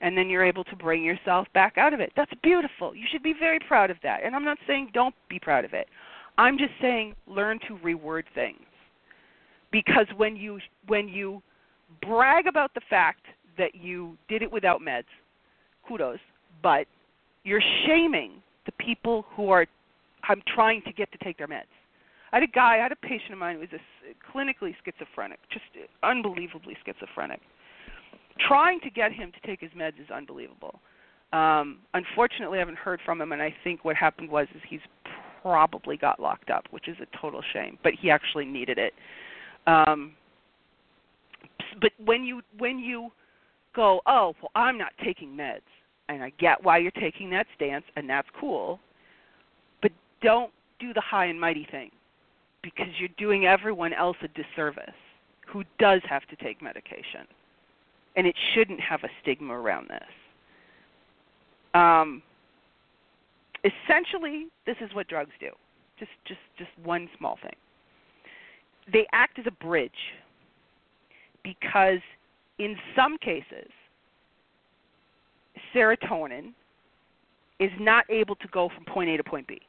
and 0.00 0.16
then 0.16 0.28
you're 0.28 0.44
able 0.44 0.64
to 0.64 0.76
bring 0.76 1.02
yourself 1.02 1.46
back 1.54 1.78
out 1.78 1.94
of 1.94 2.00
it 2.00 2.12
that's 2.14 2.30
beautiful 2.42 2.94
you 2.94 3.06
should 3.10 3.22
be 3.22 3.32
very 3.38 3.58
proud 3.58 3.90
of 3.90 3.96
that 4.02 4.22
and 4.22 4.36
i'm 4.36 4.44
not 4.44 4.58
saying 4.66 4.90
don't 4.92 5.14
be 5.30 5.38
proud 5.38 5.64
of 5.64 5.72
it 5.72 5.88
i'm 6.36 6.58
just 6.58 6.72
saying 6.80 7.14
learn 7.26 7.58
to 7.66 7.78
reword 7.78 8.24
things 8.34 8.60
because 9.72 10.06
when 10.16 10.36
you 10.36 10.58
when 10.86 11.08
you 11.08 11.42
brag 12.02 12.46
about 12.46 12.72
the 12.74 12.80
fact 12.88 13.22
that 13.56 13.74
you 13.74 14.16
did 14.28 14.42
it 14.42 14.50
without 14.50 14.80
meds 14.80 15.04
kudos 15.86 16.18
but 16.62 16.86
you're 17.44 17.62
shaming 17.86 18.32
the 18.66 18.72
people 18.72 19.24
who 19.34 19.50
are 19.50 19.66
i'm 20.28 20.42
trying 20.54 20.82
to 20.82 20.92
get 20.92 21.10
to 21.12 21.18
take 21.18 21.38
their 21.38 21.48
meds 21.48 21.64
I 22.32 22.36
had 22.36 22.42
a 22.42 22.52
guy, 22.52 22.74
I 22.74 22.82
had 22.82 22.92
a 22.92 22.96
patient 22.96 23.32
of 23.32 23.38
mine 23.38 23.54
who 23.54 23.60
was 23.60 23.68
a 23.72 24.36
clinically 24.36 24.74
schizophrenic, 24.84 25.38
just 25.50 25.64
unbelievably 26.02 26.76
schizophrenic. 26.84 27.40
Trying 28.46 28.80
to 28.80 28.90
get 28.90 29.12
him 29.12 29.32
to 29.32 29.46
take 29.46 29.60
his 29.60 29.70
meds 29.70 30.00
is 30.00 30.10
unbelievable. 30.14 30.78
Um, 31.32 31.78
unfortunately, 31.94 32.58
I 32.58 32.60
haven't 32.60 32.78
heard 32.78 33.00
from 33.04 33.20
him, 33.20 33.32
and 33.32 33.42
I 33.42 33.54
think 33.64 33.84
what 33.84 33.96
happened 33.96 34.30
was 34.30 34.46
is 34.54 34.62
he's 34.68 34.80
probably 35.42 35.96
got 35.96 36.20
locked 36.20 36.50
up, 36.50 36.64
which 36.70 36.88
is 36.88 36.96
a 37.00 37.18
total 37.18 37.42
shame. 37.52 37.78
But 37.82 37.94
he 38.00 38.10
actually 38.10 38.44
needed 38.44 38.78
it. 38.78 38.92
Um, 39.68 40.12
but 41.80 41.92
when 42.04 42.24
you 42.24 42.40
when 42.56 42.78
you 42.78 43.10
go, 43.76 44.00
oh, 44.06 44.34
well, 44.40 44.50
I'm 44.54 44.78
not 44.78 44.92
taking 45.04 45.36
meds, 45.36 45.60
and 46.08 46.22
I 46.22 46.32
get 46.40 46.64
why 46.64 46.78
you're 46.78 46.90
taking 46.92 47.28
that 47.30 47.46
stance, 47.54 47.84
and 47.94 48.08
that's 48.08 48.28
cool. 48.40 48.80
But 49.82 49.92
don't 50.22 50.50
do 50.80 50.94
the 50.94 51.02
high 51.02 51.26
and 51.26 51.38
mighty 51.38 51.66
thing 51.70 51.90
because 52.62 52.88
you're 52.98 53.10
doing 53.18 53.46
everyone 53.46 53.92
else 53.92 54.16
a 54.22 54.28
disservice 54.28 54.88
who 55.46 55.64
does 55.78 56.00
have 56.08 56.26
to 56.28 56.36
take 56.36 56.62
medication. 56.62 57.26
And 58.16 58.26
it 58.26 58.34
shouldn't 58.54 58.80
have 58.80 59.04
a 59.04 59.08
stigma 59.22 59.54
around 59.54 59.88
this. 59.88 60.02
Um, 61.74 62.22
essentially, 63.62 64.46
this 64.66 64.76
is 64.80 64.92
what 64.94 65.08
drugs 65.08 65.30
do. 65.38 65.50
Just 65.98 66.10
just 66.26 66.40
just 66.56 66.70
one 66.82 67.08
small 67.18 67.38
thing. 67.42 67.54
They 68.92 69.06
act 69.12 69.38
as 69.38 69.46
a 69.46 69.64
bridge 69.64 69.90
because 71.42 72.00
in 72.58 72.76
some 72.96 73.18
cases 73.18 73.70
serotonin 75.74 76.52
is 77.60 77.70
not 77.80 78.04
able 78.10 78.36
to 78.36 78.48
go 78.48 78.68
from 78.74 78.84
point 78.84 79.10
A 79.10 79.16
to 79.16 79.24
point 79.24 79.46
B. 79.46 79.60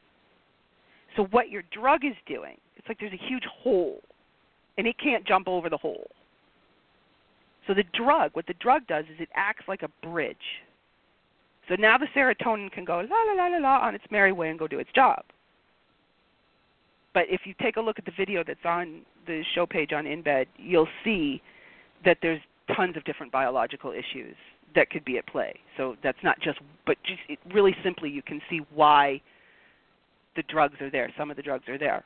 So 1.16 1.26
what 1.32 1.50
your 1.50 1.64
drug 1.72 2.06
is 2.06 2.14
doing, 2.28 2.58
it's 2.78 2.88
like 2.88 3.00
there's 3.00 3.14
a 3.14 3.28
huge 3.28 3.44
hole 3.46 4.02
and 4.78 4.88
it 4.88 4.96
can't 5.02 5.26
jump 5.28 5.48
over 5.48 5.70
the 5.70 5.78
hole. 5.78 6.10
So 7.68 7.74
the 7.74 7.84
drug, 7.94 8.32
what 8.34 8.48
the 8.48 8.54
drug 8.56 8.88
does 8.88 9.06
is 9.06 9.20
it 9.20 9.30
acts 9.36 9.66
like 9.68 9.84
a 9.84 9.90
bridge. 10.08 10.38
So 11.68 11.76
now 11.76 11.98
the 11.98 12.08
serotonin 12.16 12.72
can 12.72 12.86
go 12.86 12.96
la 12.96 13.34
la 13.34 13.34
la 13.34 13.48
la 13.48 13.58
la 13.58 13.86
on 13.86 13.96
its 13.96 14.06
merry 14.10 14.32
way 14.32 14.50
and 14.50 14.58
go 14.58 14.68
do 14.68 14.80
its 14.80 14.90
job. 14.94 15.24
But 17.14 17.24
if 17.30 17.42
you 17.46 17.54
take 17.62 17.78
a 17.78 17.82
look 17.82 17.98
at 17.98 18.06
the 18.06 18.12
video 18.16 18.44
that's 18.46 18.60
on 18.66 19.02
the 19.26 19.44
show 19.56 19.66
page 19.66 19.94
on 19.94 20.06
InBed, 20.06 20.46
you'll 20.58 20.88
see 21.04 21.42
that 22.06 22.18
there's 22.22 22.42
tons 22.76 22.96
of 22.96 23.04
different 23.04 23.32
biological 23.32 23.92
issues 23.92 24.36
that 24.76 24.90
could 24.90 25.04
be 25.06 25.18
at 25.18 25.26
play. 25.28 25.54
So 25.78 25.96
that's 26.04 26.18
not 26.24 26.40
just, 26.40 26.60
but 26.86 26.98
just 27.04 27.20
it, 27.28 27.40
really 27.54 27.76
simply, 27.84 28.10
you 28.10 28.22
can 28.22 28.40
see 28.50 28.62
why 28.74 29.22
the 30.36 30.44
drugs 30.44 30.80
are 30.82 30.92
there. 30.92 31.12
Some 31.18 31.32
of 31.32 31.38
the 31.38 31.44
drugs 31.44 31.68
are 31.68 31.78
there. 31.78 32.04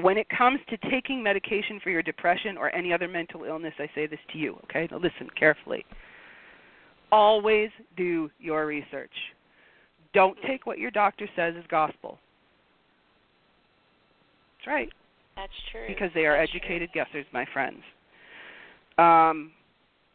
When 0.00 0.16
it 0.16 0.26
comes 0.30 0.58
to 0.70 0.78
taking 0.90 1.22
medication 1.22 1.78
for 1.82 1.90
your 1.90 2.02
depression 2.02 2.56
or 2.56 2.74
any 2.74 2.94
other 2.94 3.08
mental 3.08 3.44
illness, 3.44 3.74
I 3.78 3.90
say 3.94 4.06
this 4.06 4.18
to 4.32 4.38
you, 4.38 4.58
okay? 4.64 4.88
Now 4.90 4.96
listen 4.96 5.28
carefully. 5.38 5.84
Always 7.10 7.68
do 7.98 8.30
your 8.40 8.64
research. 8.64 9.12
Don't 10.14 10.38
take 10.46 10.64
what 10.64 10.78
your 10.78 10.90
doctor 10.90 11.28
says 11.36 11.54
as 11.58 11.64
gospel. 11.68 12.18
That's 14.64 14.72
right. 14.74 14.88
That's 15.36 15.52
true. 15.70 15.86
Because 15.88 16.10
they 16.14 16.26
are 16.26 16.36
That's 16.36 16.50
educated 16.54 16.90
true. 16.92 17.02
guessers, 17.04 17.26
my 17.32 17.44
friends. 17.52 17.80
Um, 18.98 19.50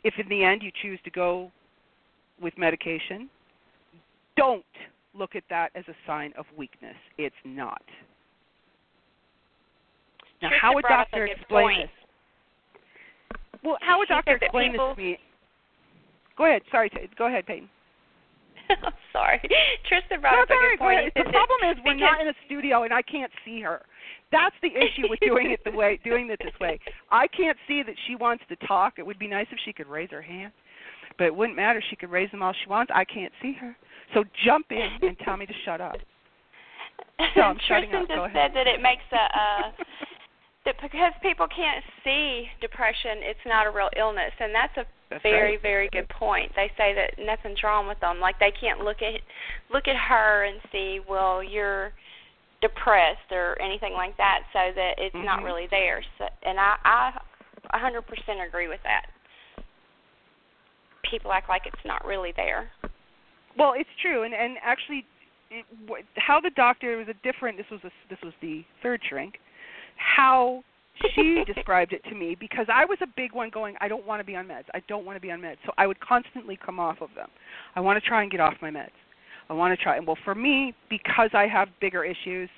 if 0.04 0.14
in 0.20 0.30
the 0.30 0.43
end 0.43 0.62
you 0.64 0.72
choose 0.82 1.00
to 1.04 1.10
go 1.12 1.52
with 2.41 2.54
medication, 2.58 3.30
don't 4.38 4.64
look 5.18 5.36
at 5.36 5.43
that 5.50 5.72
as 5.76 5.84
a 5.88 5.95
sign 6.06 6.32
of 6.38 6.45
weakness. 6.56 6.95
It's 7.18 7.36
not. 7.43 7.82
Now, 10.41 10.50
Trisha 10.50 10.60
how 10.62 10.76
would 10.76 10.86
a 10.86 10.89
doctor 10.89 11.26
explain 11.26 11.82
this? 11.82 11.89
Well, 13.64 13.78
how 13.82 13.98
would 13.98 14.08
doctor 14.08 14.36
explain 14.36 14.72
people- 14.72 14.89
this 14.89 14.95
to 14.98 15.02
me? 15.02 15.18
Go 16.38 16.45
ahead. 16.45 16.62
Sorry. 16.72 16.91
Go 17.18 17.26
ahead, 17.26 17.48
Peyton. 17.48 17.68
I'm 18.70 18.93
sorry. 19.12 19.41
Tristan 19.89 20.22
brought 20.22 20.36
No, 20.36 20.41
up 20.43 20.50
a 20.50 20.54
it's 20.54 20.82
all 20.82 20.88
right, 20.88 21.06
good 21.06 21.24
point. 21.24 21.26
The 21.26 21.32
problem 21.32 21.72
is 21.72 21.78
we're 21.84 21.95
not 22.06 22.22
in 22.22 22.28
a 22.28 22.34
studio 22.45 22.84
and 22.84 22.93
I 22.93 23.02
can't 23.02 23.32
see 23.43 23.60
her. 23.62 23.82
That's 24.32 24.55
the 24.61 24.69
issue 24.69 25.09
with 25.09 25.19
doing 25.19 25.51
it 25.51 25.61
the 25.63 25.71
way 25.71 25.99
doing 26.03 26.30
it 26.30 26.39
this 26.43 26.53
way. 26.59 26.80
I 27.11 27.28
can't 27.28 27.57
see 27.67 27.84
that 27.84 27.95
she 28.07 28.15
wants 28.15 28.43
to 28.49 28.55
talk. 28.67 28.93
It 28.97 29.05
would 29.05 29.19
be 29.19 29.28
nice 29.28 29.47
if 29.51 29.59
she 29.63 29.73
could 29.73 29.88
raise 29.88 30.09
her 30.11 30.21
hand, 30.21 30.51
but 31.17 31.25
it 31.25 31.36
wouldn't 31.36 31.55
matter. 31.55 31.82
She 31.89 31.95
could 31.95 32.11
raise 32.11 32.30
them 32.32 32.41
all 32.43 32.53
she 32.63 32.69
wants. 32.69 32.91
I 32.93 33.05
can't 33.05 33.32
see 33.41 33.53
her. 33.53 33.75
So 34.13 34.23
jump 34.45 34.67
in 34.71 34.89
and 35.01 35.17
tell 35.19 35.38
me 35.38 35.45
to 35.45 35.53
shut 35.65 35.82
up. 35.82 35.97
So 37.36 37.41
I'm 37.41 37.57
shutting 37.67 37.89
Tristan 37.89 38.01
up. 38.03 38.07
Go 38.07 38.25
just 38.25 38.36
said 38.36 38.51
that 38.55 38.67
it 38.67 38.82
makes 38.82 39.03
a 39.11 39.15
uh, 39.15 39.71
that 40.67 40.75
because 40.82 41.13
people 41.21 41.47
can't 41.47 41.84
see 42.03 42.45
depression, 42.59 43.23
it's 43.23 43.39
not 43.45 43.65
a 43.67 43.71
real 43.71 43.89
illness, 43.97 44.32
and 44.39 44.53
that's 44.53 44.75
a 44.78 44.86
That's 45.09 45.23
very 45.23 45.51
right. 45.53 45.61
very 45.61 45.89
good 45.91 46.09
point. 46.09 46.51
They 46.55 46.69
say 46.78 46.93
that 46.93 47.23
nothing's 47.23 47.63
wrong 47.63 47.88
with 47.88 47.99
them. 48.01 48.19
Like 48.19 48.38
they 48.39 48.51
can't 48.51 48.82
look 48.82 49.01
at 49.01 49.21
look 49.71 49.88
at 49.88 49.95
her 49.95 50.43
and 50.43 50.59
see, 50.71 50.99
well, 51.07 51.41
you're 51.41 51.93
depressed 52.62 53.32
or 53.32 53.60
anything 53.62 53.93
like 53.93 54.18
that, 54.18 54.41
so 54.51 54.72
that 54.76 54.95
it's 54.97 55.16
not 55.16 55.41
Mhm. 55.41 55.45
really 55.45 55.68
there. 55.68 56.03
So, 56.18 56.28
and 56.43 56.60
I 56.60 56.78
I 56.84 57.22
a 57.72 57.78
100% 57.78 58.41
agree 58.41 58.68
with 58.68 58.82
that. 58.84 59.08
People 61.03 61.32
act 61.32 61.49
like 61.49 61.66
it's 61.66 61.86
not 61.86 62.05
really 62.05 62.32
there. 62.34 62.72
Well, 63.58 63.74
it's 63.74 63.89
true, 64.01 64.24
and 64.24 64.34
and 64.34 64.58
actually, 64.62 65.05
it, 65.49 65.66
how 66.16 66.39
the 66.39 66.51
doctor 66.51 66.97
was 66.97 67.08
a 67.08 67.14
different. 67.16 67.58
This 67.58 67.70
was 67.72 67.84
a, 67.84 67.91
this 68.10 68.20
was 68.22 68.34
the 68.41 68.64
third 68.84 69.01
shrink. 69.08 69.39
How 69.95 70.64
she 71.16 71.43
described 71.53 71.93
it 71.93 72.03
to 72.05 72.16
me 72.16 72.36
because 72.36 72.68
I 72.72 72.86
was 72.86 72.97
a 73.01 73.08
big 73.16 73.34
one 73.34 73.49
going. 73.49 73.76
I 73.80 73.88
don't 73.88 74.05
want 74.05 74.20
to 74.20 74.24
be 74.26 74.36
on 74.36 74.47
meds. 74.47 74.66
I 74.74 74.82
don't 74.88 75.05
want 75.05 75.16
to 75.16 75.22
be 75.22 75.32
on 75.32 75.41
meds. 75.41 75.58
So 75.66 75.72
I 75.78 75.88
would 75.88 75.99
constantly 75.99 76.58
come 76.64 76.80
off 76.80 77.01
of 77.01 77.10
them. 77.16 77.30
I 77.76 77.80
want 77.80 78.01
to 78.01 78.08
try 78.08 78.22
and 78.22 78.32
get 78.32 78.39
off 78.39 78.55
my 78.62 78.70
meds. 78.70 78.91
I 79.50 79.54
want 79.54 79.78
to 79.78 79.82
try. 79.82 80.00
Well, 80.00 80.18
for 80.24 80.36
me, 80.36 80.74
because 80.89 81.30
I 81.34 81.48
have 81.48 81.70
bigger 81.80 82.04
issues, 82.04 82.50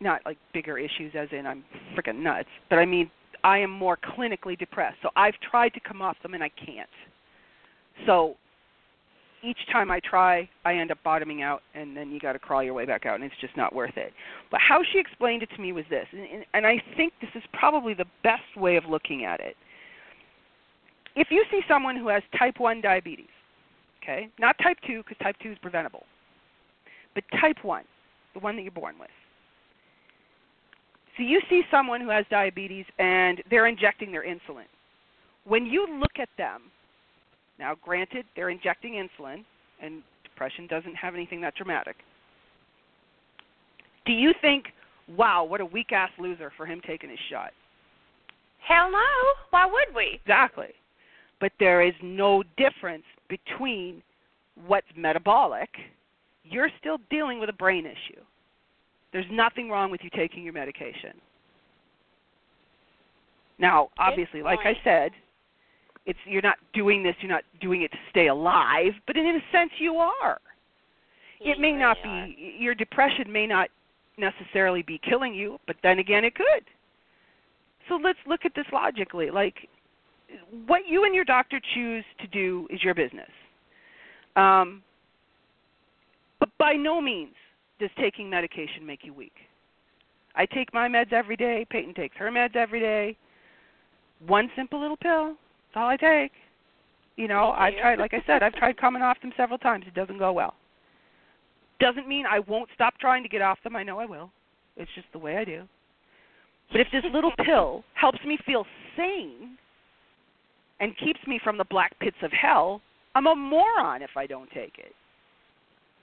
not 0.00 0.20
like 0.24 0.38
bigger 0.52 0.78
issues 0.78 1.12
as 1.14 1.28
in 1.32 1.46
I'm 1.46 1.64
freaking 1.96 2.20
nuts, 2.22 2.48
but 2.68 2.78
I 2.78 2.86
mean 2.86 3.10
I 3.44 3.58
am 3.58 3.70
more 3.70 3.96
clinically 3.96 4.58
depressed. 4.58 4.96
So 5.02 5.10
I've 5.16 5.34
tried 5.50 5.70
to 5.74 5.80
come 5.80 6.02
off 6.02 6.16
them 6.22 6.34
and 6.34 6.42
I 6.42 6.50
can't. 6.50 6.88
So 8.06 8.36
each 9.42 9.58
time 9.72 9.90
I 9.90 10.00
try, 10.00 10.48
I 10.64 10.74
end 10.74 10.90
up 10.90 10.98
bottoming 11.02 11.42
out, 11.42 11.62
and 11.74 11.96
then 11.96 12.10
you 12.10 12.20
got 12.20 12.32
to 12.34 12.38
crawl 12.38 12.62
your 12.62 12.74
way 12.74 12.84
back 12.84 13.06
out, 13.06 13.14
and 13.14 13.24
it's 13.24 13.40
just 13.40 13.56
not 13.56 13.74
worth 13.74 13.96
it. 13.96 14.12
But 14.50 14.60
how 14.60 14.82
she 14.92 14.98
explained 14.98 15.42
it 15.42 15.48
to 15.56 15.62
me 15.62 15.72
was 15.72 15.84
this, 15.88 16.06
and, 16.12 16.20
and, 16.20 16.44
and 16.52 16.66
I 16.66 16.82
think 16.96 17.12
this 17.20 17.30
is 17.34 17.42
probably 17.52 17.94
the 17.94 18.04
best 18.22 18.56
way 18.56 18.76
of 18.76 18.84
looking 18.84 19.24
at 19.24 19.40
it. 19.40 19.56
If 21.16 21.28
you 21.30 21.44
see 21.50 21.60
someone 21.66 21.96
who 21.96 22.08
has 22.08 22.22
type 22.38 22.58
1 22.58 22.80
diabetes, 22.80 23.26
okay, 24.02 24.28
not 24.38 24.56
type 24.62 24.76
2 24.86 25.02
because 25.02 25.16
type 25.22 25.36
2 25.42 25.52
is 25.52 25.58
preventable, 25.58 26.04
but 27.14 27.24
type 27.40 27.56
1, 27.62 27.84
the 28.34 28.40
one 28.40 28.56
that 28.56 28.62
you're 28.62 28.72
born 28.72 28.96
with. 28.98 29.10
So 31.16 31.22
you 31.22 31.40
see 31.50 31.62
someone 31.70 32.00
who 32.00 32.08
has 32.08 32.24
diabetes 32.30 32.86
and 32.98 33.42
they're 33.50 33.66
injecting 33.66 34.10
their 34.12 34.24
insulin. 34.24 34.64
When 35.44 35.66
you 35.66 35.86
look 35.98 36.18
at 36.18 36.28
them, 36.38 36.62
now, 37.60 37.76
granted, 37.82 38.24
they're 38.34 38.48
injecting 38.48 38.94
insulin, 38.94 39.44
and 39.82 40.02
depression 40.24 40.66
doesn't 40.66 40.94
have 40.94 41.14
anything 41.14 41.42
that 41.42 41.54
dramatic. 41.54 41.96
Do 44.06 44.12
you 44.12 44.32
think, 44.40 44.64
wow, 45.14 45.44
what 45.44 45.60
a 45.60 45.66
weak 45.66 45.92
ass 45.92 46.10
loser 46.18 46.50
for 46.56 46.64
him 46.64 46.80
taking 46.86 47.10
his 47.10 47.18
shot? 47.30 47.50
Hell 48.66 48.90
no. 48.90 48.98
Why 49.50 49.66
would 49.66 49.94
we? 49.94 50.18
Exactly. 50.22 50.68
But 51.38 51.52
there 51.60 51.82
is 51.82 51.92
no 52.02 52.42
difference 52.56 53.04
between 53.30 54.02
what's 54.66 54.86
metabolic. 54.94 55.70
You're 56.44 56.68
still 56.78 56.98
dealing 57.08 57.40
with 57.40 57.48
a 57.48 57.54
brain 57.54 57.86
issue. 57.86 58.20
There's 59.12 59.26
nothing 59.30 59.70
wrong 59.70 59.90
with 59.90 60.02
you 60.04 60.10
taking 60.10 60.44
your 60.44 60.52
medication. 60.52 61.12
Now, 63.58 63.88
obviously, 63.98 64.42
like 64.42 64.60
I 64.64 64.74
said, 64.84 65.12
it's 66.06 66.18
you're 66.24 66.42
not 66.42 66.56
doing 66.72 67.02
this, 67.02 67.14
you're 67.20 67.30
not 67.30 67.44
doing 67.60 67.82
it 67.82 67.92
to 67.92 67.98
stay 68.10 68.28
alive, 68.28 68.92
but 69.06 69.16
in 69.16 69.26
a 69.26 69.40
sense 69.52 69.70
you 69.78 69.96
are. 69.96 70.40
Yeah, 71.40 71.52
it 71.52 71.60
may 71.60 71.72
not 71.72 71.96
really 72.04 72.36
be 72.36 72.56
your 72.58 72.74
depression 72.74 73.30
may 73.30 73.46
not 73.46 73.68
necessarily 74.16 74.82
be 74.82 74.98
killing 74.98 75.34
you, 75.34 75.58
but 75.66 75.76
then 75.82 75.98
again 75.98 76.24
it 76.24 76.34
could. 76.34 76.64
So 77.88 77.96
let's 77.96 78.18
look 78.26 78.44
at 78.44 78.54
this 78.54 78.66
logically. 78.72 79.30
Like 79.30 79.68
what 80.66 80.82
you 80.86 81.04
and 81.04 81.14
your 81.14 81.24
doctor 81.24 81.60
choose 81.74 82.04
to 82.20 82.26
do 82.28 82.66
is 82.70 82.82
your 82.82 82.94
business. 82.94 83.30
Um, 84.36 84.82
but 86.38 86.48
by 86.58 86.72
no 86.72 87.00
means 87.00 87.34
does 87.78 87.90
taking 87.98 88.28
medication 88.28 88.84
make 88.84 89.00
you 89.04 89.12
weak. 89.12 89.32
I 90.36 90.46
take 90.46 90.72
my 90.72 90.88
meds 90.88 91.12
every 91.12 91.36
day. 91.36 91.66
Peyton 91.70 91.94
takes 91.94 92.16
her 92.16 92.30
meds 92.30 92.56
every 92.56 92.80
day. 92.80 93.16
One 94.26 94.50
simple 94.56 94.80
little 94.80 94.96
pill. 94.96 95.28
That's 95.28 95.76
all 95.76 95.88
I 95.88 95.96
take. 95.96 96.32
You 97.16 97.28
know, 97.28 97.50
I've 97.50 97.74
tried, 97.80 97.98
like 97.98 98.14
I 98.14 98.22
said, 98.26 98.42
I've 98.42 98.52
tried 98.60 98.76
coming 98.76 99.02
off 99.02 99.20
them 99.20 99.32
several 99.36 99.58
times. 99.58 99.84
It 99.86 99.94
doesn't 99.94 100.18
go 100.18 100.32
well. 100.32 100.54
Doesn't 101.80 102.08
mean 102.08 102.26
I 102.26 102.40
won't 102.40 102.68
stop 102.74 102.94
trying 103.00 103.22
to 103.22 103.28
get 103.28 103.42
off 103.42 103.58
them. 103.64 103.74
I 103.74 103.82
know 103.82 103.98
I 103.98 104.06
will. 104.06 104.30
It's 104.76 104.90
just 104.94 105.08
the 105.12 105.18
way 105.18 105.36
I 105.36 105.44
do. 105.44 105.62
But 106.70 106.80
if 106.80 106.86
this 106.92 107.04
little 107.12 107.32
pill 107.44 107.82
helps 107.94 108.18
me 108.24 108.38
feel 108.46 108.64
sane 108.96 109.58
and 110.80 110.96
keeps 110.98 111.20
me 111.26 111.38
from 111.42 111.58
the 111.58 111.64
black 111.64 111.98
pits 112.00 112.16
of 112.22 112.32
hell, 112.32 112.80
I'm 113.14 113.26
a 113.26 113.36
moron 113.36 114.02
if 114.02 114.10
I 114.16 114.26
don't 114.26 114.50
take 114.50 114.78
it. 114.78 114.92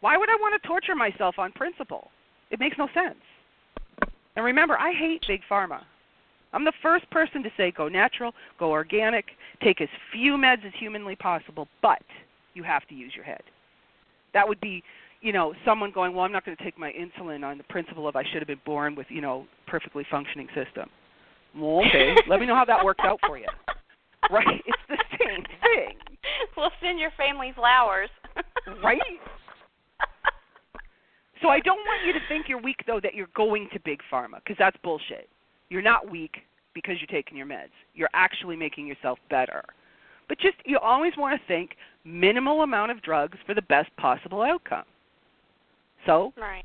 Why 0.02 0.18
would 0.18 0.30
I 0.30 0.36
want 0.36 0.62
to 0.62 0.68
torture 0.68 0.96
myself 0.96 1.36
on 1.40 1.52
principle? 1.52 2.10
It 2.52 2.60
makes 2.60 2.78
no 2.78 2.88
sense. 2.94 3.18
And 4.36 4.46
remember, 4.46 4.78
I 4.78 4.94
hate 4.94 5.26
big 5.28 5.42
pharma. 5.50 5.82
I'm 6.54 6.64
the 6.64 6.74
first 6.82 7.10
person 7.10 7.44
to 7.44 7.50
say 7.58 7.72
go 7.72 7.88
natural, 7.88 8.34
go 8.60 8.72
organic, 8.72 9.26
take 9.64 9.82
as 9.82 9.90
few 10.14 10.34
meds 10.34 10.66
as 10.66 10.72
humanly 10.80 11.16
possible, 11.16 11.68
but 11.82 12.04
you 12.54 12.64
have 12.64 12.88
to 12.88 12.96
use 12.96 13.14
your 13.16 13.26
head. 13.26 13.42
That 14.34 14.48
would 14.48 14.62
be 14.62 14.84
you 15.22 15.34
know, 15.34 15.54
someone 15.66 15.92
going, 15.92 16.14
"Well, 16.14 16.26
I'm 16.26 16.32
not 16.32 16.46
going 16.46 16.56
to 16.56 16.64
take 16.64 16.78
my 16.78 16.94
insulin 16.94 17.44
on 17.44 17.58
the 17.58 17.64
principle 17.66 18.08
of 18.08 18.16
I 18.16 18.24
should 18.24 18.40
have 18.40 18.48
been 18.48 18.62
born 18.66 18.96
with, 18.96 19.08
you 19.10 19.22
know, 19.22 19.48
perfectly 19.66 20.06
functioning 20.10 20.48
system." 20.54 20.90
Well, 21.56 21.84
okay, 21.88 22.16
let 22.28 22.40
me 22.40 22.46
know 22.46 22.56
how 22.56 22.66
that 22.66 22.84
worked 22.84 23.02
out 23.02 23.20
for 23.26 23.38
you. 23.38 23.48
Right? 24.30 24.64
It's 24.66 24.84
the 24.90 24.98
same 25.20 25.44
thing. 25.62 25.98
We'll 26.56 26.72
send 26.82 27.00
your 27.00 27.12
family 27.18 27.54
flowers. 27.56 28.10
right? 28.84 29.00
So 31.42 31.50
I 31.50 31.60
don't 31.60 31.78
want 31.78 32.06
you 32.06 32.14
to 32.14 32.20
think 32.28 32.48
you're 32.50 32.62
weak 32.62 32.78
though 32.88 33.00
that 33.02 33.14
you're 33.14 33.30
going 33.36 33.70
to 33.74 33.80
big 33.86 34.00
pharma 34.12 34.38
because 34.44 34.58
that's 34.58 34.78
bullshit. 34.84 35.30
You're 35.70 35.82
not 35.82 36.10
weak 36.10 36.38
because 36.74 36.96
you're 37.00 37.08
taking 37.08 37.38
your 37.38 37.48
meds. 37.48 37.72
You're 37.94 38.10
actually 38.14 38.56
making 38.56 38.88
yourself 38.88 39.20
better. 39.30 39.64
But 40.28 40.40
just 40.40 40.58
you 40.66 40.78
always 40.80 41.14
want 41.18 41.40
to 41.40 41.48
think 41.48 41.72
minimal 42.04 42.62
amount 42.62 42.92
of 42.92 43.02
drugs 43.02 43.38
for 43.46 43.54
the 43.54 43.62
best 43.62 43.90
possible 43.98 44.42
outcome. 44.42 44.86
So, 46.06 46.34
right. 46.38 46.64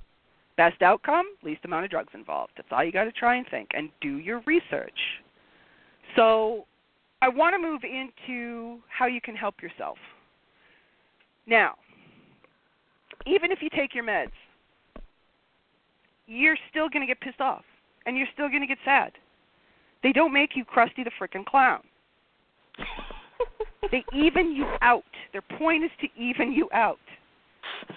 best 0.57 0.83
outcome, 0.83 1.27
least 1.43 1.65
amount 1.65 1.85
of 1.85 1.91
drugs 1.91 2.11
involved. 2.15 2.53
That's 2.57 2.69
all 2.71 2.85
you 2.85 2.93
got 2.93 3.05
to 3.05 3.13
try 3.13 3.37
and 3.37 3.47
think 3.51 3.71
and 3.75 3.91
do 4.01 4.19
your 4.19 4.41
research. 4.47 4.99
So, 6.17 6.67
I 7.23 7.29
want 7.29 7.55
to 7.55 7.59
move 7.59 7.83
into 7.85 8.81
how 8.89 9.07
you 9.07 9.21
can 9.21 9.37
help 9.37 9.63
yourself. 9.63 9.97
Now, 11.47 11.77
even 13.27 13.53
if 13.53 13.61
you 13.63 13.71
take 13.71 13.95
your 13.95 14.03
meds, 14.03 14.33
you're 16.27 16.57
still 16.69 16.89
going 16.89 17.03
to 17.03 17.07
get 17.07 17.21
pissed 17.21 17.41
off 17.41 17.63
and 18.07 18.17
you're 18.17 18.27
still 18.35 18.49
going 18.49 18.63
to 18.63 18.67
get 18.67 18.79
sad. 18.85 19.13
They 20.03 20.11
don't 20.11 20.33
make 20.33 20.57
you 20.57 20.65
Krusty 20.65 21.05
the 21.05 21.13
frickin' 21.21 21.47
clown. 21.47 21.83
they 23.93 24.05
even 24.13 24.51
you 24.51 24.67
out. 24.83 25.05
Their 25.33 25.43
point 25.59 25.85
is 25.85 25.93
to 26.01 26.09
even 26.21 26.51
you 26.51 26.69
out. 26.75 26.99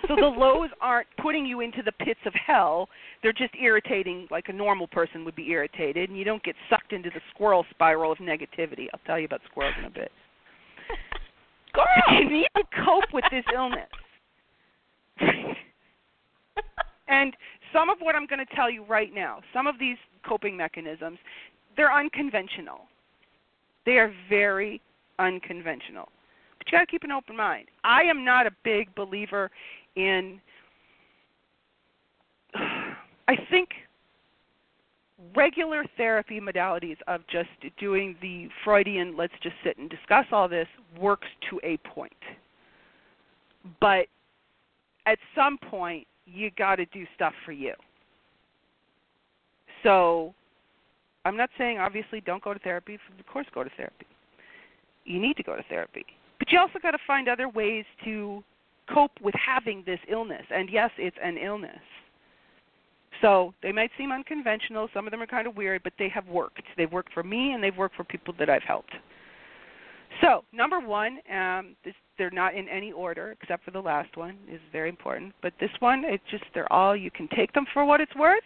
So 0.07 0.15
the 0.15 0.27
lows 0.27 0.69
aren't 0.81 1.07
putting 1.21 1.45
you 1.45 1.61
into 1.61 1.81
the 1.81 1.91
pits 1.91 2.19
of 2.25 2.33
hell. 2.33 2.89
They're 3.21 3.33
just 3.33 3.53
irritating 3.59 4.27
like 4.29 4.49
a 4.49 4.53
normal 4.53 4.87
person 4.87 5.25
would 5.25 5.35
be 5.35 5.49
irritated, 5.49 6.09
and 6.09 6.17
you 6.17 6.25
don't 6.25 6.43
get 6.43 6.55
sucked 6.69 6.93
into 6.93 7.09
the 7.09 7.21
squirrel 7.33 7.65
spiral 7.71 8.11
of 8.11 8.17
negativity. 8.19 8.87
I'll 8.93 8.99
tell 9.05 9.19
you 9.19 9.25
about 9.25 9.41
squirrels 9.49 9.75
in 9.79 9.85
a 9.85 9.89
bit. 9.89 10.11
Girl. 11.73 12.19
You 12.19 12.29
need 12.29 12.47
to 12.55 12.63
cope 12.85 13.13
with 13.13 13.25
this 13.31 13.43
illness. 13.53 13.89
and 17.07 17.35
some 17.73 17.89
of 17.89 17.97
what 17.99 18.15
I'm 18.15 18.27
going 18.27 18.45
to 18.45 18.55
tell 18.55 18.69
you 18.69 18.85
right 18.85 19.13
now, 19.13 19.41
some 19.53 19.67
of 19.67 19.79
these 19.79 19.97
coping 20.27 20.55
mechanisms, 20.55 21.17
they're 21.75 21.93
unconventional. 21.93 22.81
They 23.85 23.93
are 23.93 24.13
very 24.29 24.81
unconventional. 25.19 26.09
But 26.65 26.71
you 26.71 26.77
got 26.79 26.85
to 26.85 26.91
keep 26.91 27.03
an 27.03 27.11
open 27.11 27.37
mind. 27.37 27.67
I 27.83 28.03
am 28.03 28.25
not 28.25 28.47
a 28.47 28.51
big 28.63 28.93
believer 28.95 29.51
in 29.95 30.39
I 32.55 33.35
think 33.49 33.69
regular 35.35 35.85
therapy 35.97 36.39
modalities 36.39 36.97
of 37.07 37.21
just 37.31 37.49
doing 37.79 38.15
the 38.21 38.49
Freudian 38.63 39.15
let's 39.17 39.33
just 39.41 39.55
sit 39.63 39.77
and 39.77 39.89
discuss 39.89 40.25
all 40.31 40.47
this 40.47 40.67
works 40.99 41.27
to 41.49 41.59
a 41.63 41.77
point. 41.77 42.11
But 43.79 44.07
at 45.05 45.19
some 45.35 45.57
point 45.57 46.07
you 46.25 46.51
got 46.57 46.75
to 46.77 46.85
do 46.87 47.05
stuff 47.15 47.33
for 47.45 47.51
you. 47.51 47.73
So 49.83 50.33
I'm 51.25 51.37
not 51.37 51.49
saying 51.57 51.77
obviously 51.77 52.21
don't 52.21 52.43
go 52.43 52.53
to 52.53 52.59
therapy. 52.59 52.95
Of 52.95 53.25
course, 53.27 53.45
go 53.53 53.63
to 53.63 53.69
therapy. 53.77 54.05
You 55.05 55.19
need 55.19 55.37
to 55.37 55.43
go 55.43 55.55
to 55.55 55.63
therapy, 55.69 56.05
but 56.45 56.51
you 56.51 56.59
also 56.59 56.79
got 56.81 56.91
to 56.91 56.99
find 57.07 57.27
other 57.27 57.49
ways 57.49 57.85
to 58.03 58.43
cope 58.93 59.11
with 59.21 59.33
having 59.35 59.83
this 59.85 59.99
illness. 60.09 60.43
And 60.53 60.69
yes, 60.69 60.91
it's 60.97 61.17
an 61.23 61.37
illness. 61.37 61.79
So 63.21 63.53
they 63.63 63.71
might 63.71 63.89
seem 63.97 64.11
unconventional. 64.11 64.89
Some 64.93 65.07
of 65.07 65.11
them 65.11 65.21
are 65.21 65.27
kind 65.27 65.47
of 65.47 65.55
weird, 65.55 65.81
but 65.83 65.93
they 65.97 66.09
have 66.09 66.27
worked. 66.27 66.61
They've 66.77 66.91
worked 66.91 67.13
for 67.13 67.23
me, 67.23 67.53
and 67.53 67.63
they've 67.63 67.75
worked 67.75 67.95
for 67.95 68.03
people 68.03 68.33
that 68.37 68.49
I've 68.49 68.63
helped. 68.63 68.91
So 70.21 70.43
number 70.53 70.79
one, 70.79 71.19
um, 71.33 71.75
this, 71.83 71.95
they're 72.17 72.29
not 72.29 72.53
in 72.53 72.69
any 72.69 72.91
order 72.91 73.35
except 73.41 73.65
for 73.65 73.71
the 73.71 73.81
last 73.81 74.15
one 74.15 74.37
is 74.51 74.61
very 74.71 74.89
important. 74.89 75.33
But 75.41 75.53
this 75.59 75.71
one, 75.79 76.03
it's 76.05 76.23
just 76.29 76.43
they're 76.53 76.71
all 76.71 76.95
you 76.95 77.11
can 77.11 77.27
take 77.35 77.51
them 77.53 77.65
for 77.73 77.83
what 77.83 77.99
it's 77.99 78.15
worth 78.15 78.43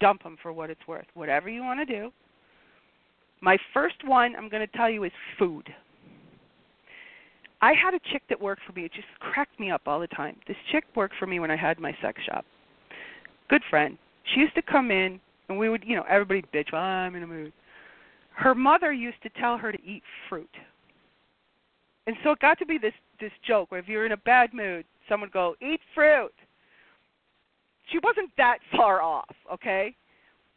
dump 0.00 0.22
them 0.22 0.36
for 0.42 0.52
what 0.52 0.70
it's 0.70 0.86
worth. 0.86 1.06
Whatever 1.14 1.48
you 1.48 1.62
want 1.62 1.80
to 1.80 1.86
do. 1.86 2.10
My 3.40 3.56
first 3.72 3.96
one 4.04 4.34
I'm 4.36 4.48
going 4.48 4.66
to 4.66 4.76
tell 4.76 4.90
you 4.90 5.04
is 5.04 5.12
food. 5.38 5.68
I 7.60 7.72
had 7.72 7.94
a 7.94 8.00
chick 8.12 8.22
that 8.28 8.40
worked 8.40 8.62
for 8.66 8.72
me. 8.72 8.84
It 8.84 8.92
just 8.92 9.08
cracked 9.20 9.58
me 9.58 9.70
up 9.70 9.82
all 9.86 9.98
the 10.00 10.06
time. 10.08 10.36
This 10.46 10.56
chick 10.70 10.84
worked 10.94 11.14
for 11.18 11.26
me 11.26 11.40
when 11.40 11.50
I 11.50 11.56
had 11.56 11.80
my 11.80 11.96
sex 12.00 12.20
shop. 12.24 12.44
Good 13.50 13.62
friend. 13.68 13.98
She 14.32 14.40
used 14.40 14.54
to 14.54 14.62
come 14.62 14.90
in, 14.90 15.18
and 15.48 15.58
we 15.58 15.68
would, 15.68 15.82
you 15.86 15.96
know, 15.96 16.04
everybody 16.08 16.42
bitch. 16.54 16.72
Well, 16.72 16.82
I'm 16.82 17.16
in 17.16 17.22
a 17.22 17.26
mood. 17.26 17.52
Her 18.34 18.54
mother 18.54 18.92
used 18.92 19.20
to 19.22 19.30
tell 19.40 19.58
her 19.58 19.72
to 19.72 19.78
eat 19.84 20.02
fruit, 20.28 20.50
and 22.06 22.14
so 22.22 22.30
it 22.30 22.38
got 22.38 22.58
to 22.60 22.66
be 22.66 22.78
this 22.78 22.92
this 23.20 23.32
joke 23.44 23.72
where 23.72 23.80
if 23.80 23.88
you're 23.88 24.06
in 24.06 24.12
a 24.12 24.18
bad 24.18 24.54
mood, 24.54 24.84
someone 25.08 25.26
would 25.26 25.32
go 25.32 25.56
eat 25.60 25.80
fruit, 25.92 26.30
she 27.90 27.98
wasn't 27.98 28.30
that 28.36 28.58
far 28.76 29.02
off, 29.02 29.34
okay? 29.52 29.94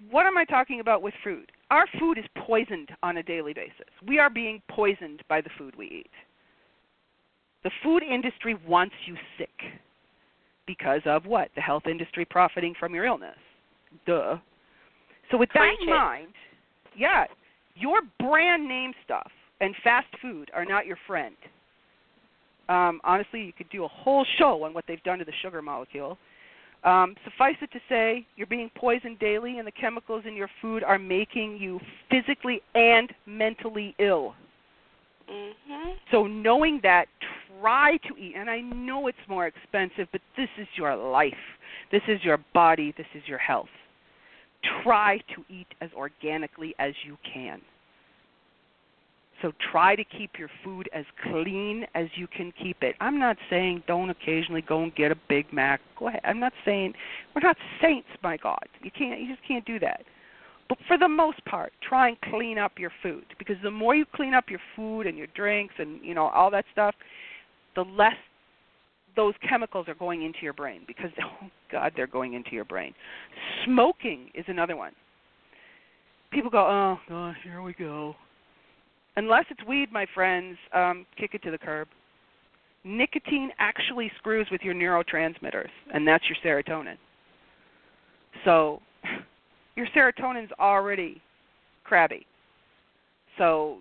What 0.09 0.25
am 0.25 0.37
I 0.37 0.45
talking 0.45 0.79
about 0.79 1.01
with 1.01 1.13
food? 1.23 1.51
Our 1.71 1.85
food 1.99 2.17
is 2.17 2.25
poisoned 2.35 2.89
on 3.01 3.17
a 3.17 3.23
daily 3.23 3.53
basis. 3.53 3.87
We 4.05 4.19
are 4.19 4.29
being 4.29 4.61
poisoned 4.69 5.23
by 5.27 5.41
the 5.41 5.49
food 5.57 5.75
we 5.75 5.87
eat. 5.87 6.11
The 7.63 7.71
food 7.83 8.03
industry 8.03 8.57
wants 8.67 8.95
you 9.05 9.15
sick 9.37 9.49
because 10.65 11.01
of 11.05 11.25
what? 11.25 11.49
The 11.55 11.61
health 11.61 11.83
industry 11.89 12.25
profiting 12.25 12.73
from 12.79 12.95
your 12.95 13.05
illness. 13.05 13.37
Duh. 14.05 14.37
So 15.29 15.37
with 15.37 15.49
that 15.53 15.75
in 15.81 15.89
mind, 15.89 16.33
yeah, 16.97 17.25
your 17.75 18.01
brand 18.19 18.67
name 18.67 18.93
stuff 19.05 19.31
and 19.59 19.75
fast 19.83 20.07
food 20.21 20.49
are 20.53 20.65
not 20.65 20.85
your 20.85 20.97
friend. 21.07 21.35
Um, 22.67 23.01
honestly, 23.03 23.41
you 23.41 23.53
could 23.53 23.69
do 23.69 23.83
a 23.83 23.87
whole 23.87 24.25
show 24.37 24.63
on 24.63 24.73
what 24.73 24.85
they've 24.87 25.03
done 25.03 25.19
to 25.19 25.25
the 25.25 25.33
sugar 25.41 25.61
molecule. 25.61 26.17
Um, 26.83 27.15
suffice 27.23 27.55
it 27.61 27.71
to 27.73 27.79
say, 27.87 28.25
you're 28.35 28.47
being 28.47 28.71
poisoned 28.75 29.19
daily, 29.19 29.59
and 29.59 29.67
the 29.67 29.71
chemicals 29.71 30.23
in 30.25 30.35
your 30.35 30.49
food 30.61 30.83
are 30.83 30.97
making 30.97 31.57
you 31.57 31.79
physically 32.09 32.61
and 32.73 33.13
mentally 33.25 33.93
ill. 33.99 34.33
Mm-hmm. 35.29 35.91
So, 36.11 36.27
knowing 36.27 36.79
that, 36.83 37.05
try 37.59 37.97
to 38.07 38.17
eat. 38.17 38.35
And 38.37 38.49
I 38.49 38.61
know 38.61 39.07
it's 39.07 39.17
more 39.27 39.47
expensive, 39.47 40.07
but 40.11 40.21
this 40.37 40.49
is 40.59 40.67
your 40.75 40.95
life. 40.95 41.33
This 41.91 42.01
is 42.07 42.23
your 42.23 42.39
body. 42.53 42.93
This 42.97 43.07
is 43.15 43.23
your 43.27 43.37
health. 43.37 43.69
Try 44.83 45.17
to 45.35 45.43
eat 45.49 45.67
as 45.81 45.89
organically 45.95 46.75
as 46.79 46.93
you 47.05 47.17
can. 47.33 47.61
So 49.41 49.51
try 49.71 49.95
to 49.95 50.03
keep 50.03 50.31
your 50.37 50.49
food 50.63 50.87
as 50.93 51.05
clean 51.23 51.85
as 51.95 52.07
you 52.15 52.27
can 52.27 52.53
keep 52.61 52.77
it. 52.83 52.95
I'm 52.99 53.17
not 53.17 53.37
saying 53.49 53.83
don't 53.87 54.09
occasionally 54.09 54.61
go 54.61 54.83
and 54.83 54.93
get 54.93 55.11
a 55.11 55.15
Big 55.29 55.51
Mac. 55.51 55.81
Go 55.97 56.09
ahead. 56.09 56.21
I'm 56.23 56.39
not 56.39 56.53
saying 56.63 56.93
we're 57.35 57.41
not 57.41 57.57
saints, 57.81 58.07
my 58.21 58.37
God. 58.37 58.63
You 58.83 58.91
can't 58.91 59.19
you 59.19 59.33
just 59.33 59.45
can't 59.47 59.65
do 59.65 59.79
that. 59.79 60.01
But 60.71 60.77
for 60.87 60.97
the 60.97 61.09
most 61.09 61.43
part, 61.43 61.73
try 61.85 62.07
and 62.07 62.17
clean 62.31 62.57
up 62.57 62.79
your 62.79 62.91
food 63.03 63.25
because 63.37 63.57
the 63.61 63.69
more 63.69 63.93
you 63.93 64.05
clean 64.15 64.33
up 64.33 64.45
your 64.49 64.61
food 64.73 65.05
and 65.05 65.17
your 65.17 65.27
drinks 65.35 65.73
and 65.77 65.99
you 66.01 66.13
know 66.13 66.27
all 66.27 66.49
that 66.51 66.63
stuff, 66.71 66.95
the 67.75 67.81
less 67.81 68.15
those 69.17 69.33
chemicals 69.49 69.89
are 69.89 69.95
going 69.95 70.23
into 70.23 70.39
your 70.43 70.53
brain 70.53 70.83
because 70.87 71.09
oh 71.21 71.47
god, 71.69 71.91
they're 71.97 72.07
going 72.07 72.35
into 72.35 72.51
your 72.51 72.63
brain. 72.63 72.93
Smoking 73.65 74.29
is 74.33 74.45
another 74.47 74.77
one. 74.77 74.93
People 76.31 76.49
go, 76.49 76.65
"Oh 76.65 76.99
gosh, 77.09 77.35
here 77.43 77.61
we 77.61 77.73
go." 77.73 78.15
unless 79.17 79.43
it's 79.49 79.59
weed, 79.67 79.91
my 79.91 80.05
friends, 80.15 80.57
um, 80.73 81.05
kick 81.19 81.31
it 81.33 81.43
to 81.43 81.51
the 81.51 81.57
curb. 81.57 81.89
Nicotine 82.85 83.51
actually 83.59 84.09
screws 84.17 84.47
with 84.49 84.61
your 84.61 84.73
neurotransmitters, 84.73 85.67
and 85.93 86.07
that's 86.07 86.23
your 86.29 86.37
serotonin. 86.63 86.95
So 88.45 88.81
your 89.75 89.87
serotonin's 89.95 90.51
already 90.59 91.21
crabby. 91.83 92.25
So 93.37 93.77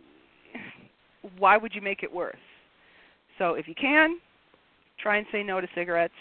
why 1.38 1.56
would 1.56 1.74
you 1.74 1.80
make 1.80 2.02
it 2.02 2.12
worse? 2.12 2.36
So 3.38 3.54
if 3.54 3.66
you 3.66 3.74
can, 3.74 4.18
try 5.02 5.16
and 5.16 5.26
say 5.32 5.42
no 5.42 5.60
to 5.60 5.66
cigarettes. 5.74 6.14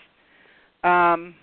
Um, 0.84 1.36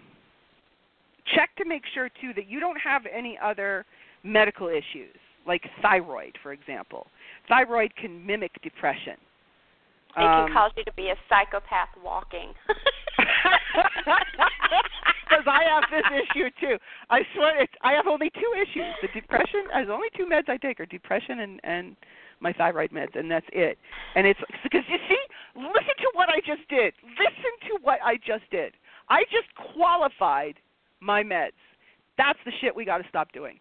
check 1.35 1.51
to 1.59 1.65
make 1.67 1.83
sure 1.93 2.09
too 2.21 2.33
that 2.35 2.49
you 2.49 2.61
don't 2.61 2.79
have 2.81 3.03
any 3.13 3.39
other 3.43 3.85
medical 4.23 4.69
issues 4.69 5.15
like 5.47 5.63
thyroid, 5.83 6.33
for 6.43 6.53
example 6.53 7.07
thyroid 7.49 7.95
can 7.97 8.25
mimic 8.25 8.53
depression. 8.63 9.15
It 10.17 10.25
um, 10.25 10.47
can 10.47 10.53
cause 10.53 10.73
you 10.77 10.85
to 10.85 10.93
be 10.93 11.09
a 11.09 11.17
psychopath 11.29 11.91
walking. 12.03 12.55
Because 15.29 15.45
I 15.47 15.65
have 15.65 15.85
this 15.91 16.07
issue 16.23 16.51
too. 16.61 16.79
I 17.11 17.23
swear, 17.35 17.61
it's, 17.63 17.73
I 17.83 17.93
have 17.93 18.07
only 18.07 18.31
two 18.31 18.53
issues. 18.55 18.95
The 19.03 19.09
depression. 19.13 19.67
There's 19.73 19.91
only 19.91 20.09
two 20.17 20.27
meds 20.27 20.49
I 20.49 20.57
take 20.57 20.79
are 20.81 20.87
depression 20.87 21.41
and 21.41 21.61
and 21.65 21.97
my 22.41 22.53
thyroid 22.53 22.91
meds, 22.91 23.19
and 23.19 23.31
that's 23.31 23.47
it. 23.53 23.79
And 24.15 24.27
it's 24.27 24.41
because 24.63 24.83
you 24.89 24.99
see, 25.09 25.19
listen 25.57 25.97
to 25.99 26.11
what 26.13 26.29
I 26.29 26.39
just 26.47 26.69
did. 26.69 26.93
Listen 27.19 27.53
to 27.69 27.79
what 27.83 27.99
I 28.05 28.17
just 28.17 28.45
did. 28.51 28.75
I 29.09 29.25
just 29.25 29.49
qualified 29.75 30.57
my 31.01 31.23
meds. 31.23 31.57
That's 32.19 32.39
the 32.45 32.53
shit 32.61 32.75
we 32.75 32.85
got 32.85 32.99
to 32.99 33.09
stop 33.09 33.33
doing. 33.33 33.59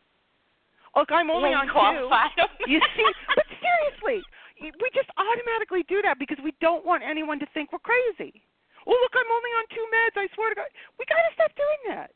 Look, 0.95 1.11
I'm 1.11 1.29
only 1.29 1.49
on 1.49 1.67
two. 1.67 2.07
You 2.67 2.79
see, 2.95 3.05
but 3.35 3.45
seriously, 3.61 4.23
we 4.61 4.89
just 4.93 5.09
automatically 5.17 5.83
do 5.87 6.01
that 6.01 6.17
because 6.19 6.37
we 6.43 6.53
don't 6.61 6.85
want 6.85 7.03
anyone 7.03 7.39
to 7.39 7.45
think 7.53 7.71
we're 7.71 7.79
crazy. 7.79 8.41
Oh, 8.85 8.93
look, 8.93 9.13
I'm 9.17 9.31
only 9.33 9.51
on 9.57 9.65
two 9.73 9.85
meds. 9.89 10.15
I 10.15 10.27
swear 10.35 10.49
to 10.53 10.55
God, 10.55 10.69
we 10.97 11.05
got 11.09 11.21
to 11.25 11.33
stop 11.33 11.51
doing 11.57 11.97
that. 11.97 12.13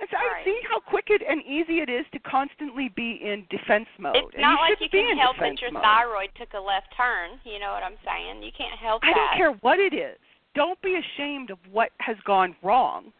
And 0.00 0.08
so 0.10 0.18
I 0.18 0.42
see 0.44 0.58
how 0.68 0.80
quick 0.80 1.06
it 1.08 1.22
and 1.22 1.40
easy 1.46 1.78
it 1.78 1.88
is 1.88 2.04
to 2.12 2.18
constantly 2.18 2.90
be 2.96 3.22
in 3.22 3.46
defense 3.48 3.86
mode. 3.98 4.16
It's 4.16 4.34
and 4.34 4.42
not 4.42 4.60
like 4.60 4.80
you 4.80 4.90
can 4.90 5.16
help 5.16 5.38
that 5.38 5.60
your 5.62 5.70
mode. 5.70 5.82
thyroid 5.82 6.30
took 6.34 6.52
a 6.54 6.60
left 6.60 6.88
turn. 6.96 7.38
You 7.44 7.60
know 7.60 7.70
what 7.70 7.86
I'm 7.86 7.96
saying? 8.04 8.42
You 8.42 8.50
can't 8.56 8.78
help 8.78 9.02
I 9.04 9.10
that. 9.10 9.14
don't 9.14 9.36
care 9.38 9.52
what 9.62 9.78
it 9.78 9.94
is. 9.94 10.18
Don't 10.54 10.80
be 10.82 10.98
ashamed 10.98 11.50
of 11.50 11.58
what 11.70 11.90
has 11.98 12.16
gone 12.26 12.56
wrong. 12.62 13.12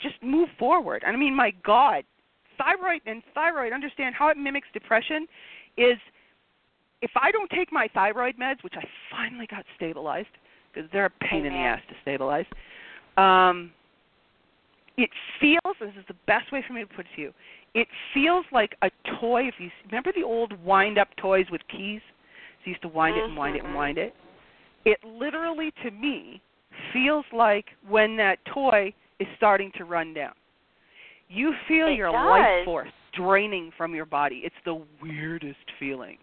Just 0.00 0.16
move 0.22 0.48
forward. 0.58 1.04
And 1.06 1.14
I 1.14 1.18
mean, 1.18 1.36
my 1.36 1.52
God, 1.62 2.04
thyroid 2.56 3.02
and 3.06 3.22
thyroid. 3.34 3.72
Understand 3.72 4.14
how 4.14 4.28
it 4.28 4.36
mimics 4.36 4.68
depression 4.72 5.26
is 5.76 5.98
if 7.02 7.10
I 7.20 7.30
don't 7.30 7.50
take 7.50 7.70
my 7.70 7.88
thyroid 7.92 8.36
meds, 8.38 8.64
which 8.64 8.74
I 8.76 8.84
finally 9.10 9.46
got 9.46 9.64
stabilized 9.76 10.28
because 10.72 10.88
they're 10.92 11.06
a 11.06 11.10
pain 11.28 11.44
in 11.44 11.52
the 11.52 11.58
ass 11.58 11.80
to 11.88 11.94
stabilize. 12.02 12.46
Um, 13.16 13.70
it 14.96 15.10
feels. 15.40 15.76
This 15.80 15.90
is 15.98 16.04
the 16.08 16.16
best 16.26 16.52
way 16.52 16.64
for 16.66 16.72
me 16.74 16.80
to 16.82 16.86
put 16.86 17.06
it 17.06 17.16
to 17.16 17.22
you. 17.22 17.32
It 17.74 17.88
feels 18.12 18.44
like 18.52 18.76
a 18.82 18.90
toy. 19.20 19.48
If 19.48 19.54
you 19.58 19.70
remember 19.86 20.12
the 20.14 20.22
old 20.22 20.52
wind-up 20.64 21.08
toys 21.16 21.46
with 21.50 21.62
keys, 21.70 22.00
so 22.58 22.66
you 22.66 22.70
used 22.72 22.82
to 22.82 22.88
wind 22.88 23.16
it 23.16 23.24
and 23.24 23.36
wind 23.36 23.56
it 23.56 23.64
and 23.64 23.74
wind 23.74 23.98
it. 23.98 24.14
It 24.84 24.98
literally, 25.04 25.72
to 25.84 25.90
me, 25.90 26.40
feels 26.92 27.24
like 27.32 27.66
when 27.88 28.16
that 28.16 28.38
toy 28.52 28.92
is 29.20 29.28
starting 29.36 29.70
to 29.78 29.84
run 29.84 30.12
down. 30.12 30.32
You 31.28 31.54
feel 31.66 31.86
It 31.88 31.94
your 31.94 32.12
does. 32.12 32.26
life 32.28 32.64
force 32.64 32.90
draining 33.16 33.72
from 33.76 33.94
your 33.94 34.04
body. 34.06 34.42
It's 34.44 34.54
the 34.64 34.82
weirdest 35.00 35.58
feeling. 35.78 36.18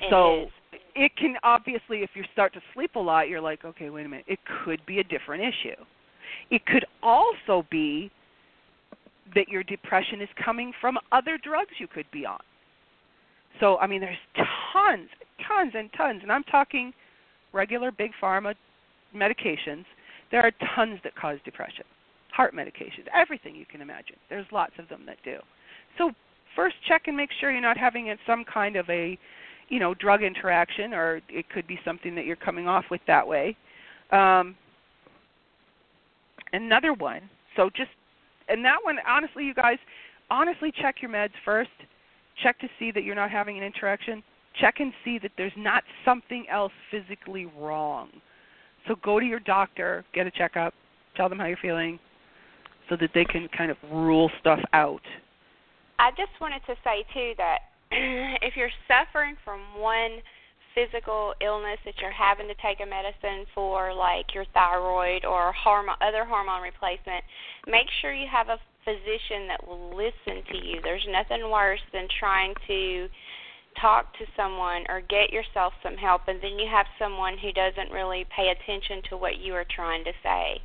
It 0.00 0.10
so 0.10 0.42
is. 0.42 0.48
It 0.94 1.16
can 1.16 1.36
obviously, 1.42 1.98
if 1.98 2.10
you 2.14 2.22
start 2.32 2.52
to 2.54 2.60
sleep 2.72 2.94
a 2.94 3.00
lot, 3.00 3.28
you're 3.28 3.40
like, 3.40 3.64
okay, 3.64 3.90
wait 3.90 4.06
a 4.06 4.08
minute. 4.08 4.26
It 4.28 4.38
could 4.64 4.84
be 4.86 5.00
a 5.00 5.04
different 5.04 5.42
issue. 5.42 5.80
It 6.50 6.64
could 6.66 6.84
also 7.02 7.66
be 7.70 8.10
that 9.34 9.48
your 9.48 9.62
depression 9.62 10.20
is 10.20 10.28
coming 10.44 10.72
from 10.80 10.98
other 11.10 11.38
drugs 11.42 11.70
you 11.78 11.86
could 11.86 12.06
be 12.12 12.26
on. 12.26 12.40
So, 13.60 13.78
I 13.78 13.86
mean, 13.86 14.00
there's 14.00 14.16
tons, 14.72 15.08
tons 15.46 15.72
and 15.74 15.90
tons, 15.96 16.20
and 16.22 16.30
I'm 16.30 16.44
talking 16.44 16.92
regular 17.52 17.90
big 17.90 18.10
pharma 18.22 18.54
medications. 19.14 19.84
There 20.30 20.42
are 20.42 20.52
tons 20.74 20.98
that 21.04 21.14
cause 21.16 21.38
depression. 21.44 21.84
Heart 22.32 22.54
medications, 22.54 23.06
everything 23.14 23.54
you 23.54 23.66
can 23.66 23.80
imagine. 23.80 24.16
There's 24.28 24.46
lots 24.52 24.72
of 24.78 24.88
them 24.88 25.02
that 25.06 25.18
do. 25.24 25.38
So, 25.98 26.10
first 26.56 26.76
check 26.88 27.02
and 27.06 27.16
make 27.16 27.30
sure 27.40 27.50
you're 27.50 27.60
not 27.60 27.76
having 27.76 28.14
some 28.26 28.44
kind 28.44 28.76
of 28.76 28.88
a, 28.90 29.18
you 29.68 29.78
know, 29.78 29.94
drug 29.94 30.22
interaction, 30.22 30.92
or 30.94 31.20
it 31.28 31.48
could 31.50 31.66
be 31.66 31.78
something 31.84 32.14
that 32.14 32.24
you're 32.24 32.36
coming 32.36 32.68
off 32.68 32.84
with 32.90 33.00
that 33.06 33.26
way. 33.26 33.56
Um, 34.10 34.56
another 36.52 36.92
one. 36.92 37.22
So 37.56 37.70
just 37.76 37.90
and 38.48 38.64
that 38.64 38.76
one, 38.82 38.98
honestly, 39.06 39.44
you 39.44 39.54
guys, 39.54 39.78
honestly 40.30 40.72
check 40.80 40.96
your 41.00 41.10
meds 41.10 41.32
first. 41.44 41.70
Check 42.42 42.58
to 42.60 42.68
see 42.78 42.90
that 42.92 43.04
you're 43.04 43.14
not 43.14 43.30
having 43.30 43.56
an 43.56 43.64
interaction. 43.64 44.22
Check 44.60 44.76
and 44.80 44.92
see 45.04 45.18
that 45.20 45.32
there's 45.36 45.52
not 45.56 45.82
something 46.04 46.46
else 46.50 46.72
physically 46.90 47.46
wrong. 47.58 48.08
So 48.86 48.96
go 49.02 49.18
to 49.18 49.26
your 49.26 49.40
doctor, 49.40 50.04
get 50.14 50.26
a 50.26 50.30
checkup, 50.30 50.74
tell 51.16 51.28
them 51.28 51.38
how 51.38 51.46
you're 51.46 51.56
feeling, 51.62 51.98
so 52.88 52.96
that 53.00 53.10
they 53.14 53.24
can 53.24 53.48
kind 53.56 53.70
of 53.70 53.76
rule 53.90 54.30
stuff 54.40 54.60
out. 54.72 55.00
I 55.98 56.10
just 56.10 56.32
wanted 56.40 56.60
to 56.66 56.74
say 56.84 57.04
too 57.14 57.32
that 57.38 57.58
if 58.42 58.56
you're 58.56 58.74
suffering 58.88 59.36
from 59.44 59.60
one 59.78 60.20
physical 60.74 61.34
illness 61.40 61.78
that 61.84 61.94
you're 62.00 62.10
having 62.10 62.48
to 62.48 62.54
take 62.60 62.80
a 62.80 62.86
medicine 62.86 63.46
for, 63.54 63.94
like 63.94 64.34
your 64.34 64.44
thyroid 64.52 65.24
or 65.24 65.52
hormone, 65.52 65.96
other 66.00 66.24
hormone 66.24 66.62
replacement, 66.62 67.22
make 67.66 67.86
sure 68.00 68.12
you 68.12 68.26
have 68.30 68.48
a 68.48 68.58
physician 68.84 69.46
that 69.48 69.66
will 69.66 69.96
listen 69.96 70.42
to 70.50 70.58
you. 70.58 70.80
There's 70.82 71.06
nothing 71.08 71.50
worse 71.50 71.80
than 71.92 72.08
trying 72.18 72.54
to 72.66 73.08
talk 73.80 74.12
to 74.18 74.24
someone 74.36 74.84
or 74.88 75.00
get 75.00 75.32
yourself 75.32 75.72
some 75.82 75.96
help, 75.96 76.22
and 76.28 76.40
then 76.42 76.58
you 76.58 76.68
have 76.70 76.86
someone 76.98 77.38
who 77.38 77.52
doesn't 77.52 77.90
really 77.90 78.26
pay 78.34 78.50
attention 78.50 79.02
to 79.10 79.16
what 79.16 79.38
you 79.38 79.54
are 79.54 79.66
trying 79.74 80.04
to 80.04 80.12
say. 80.22 80.60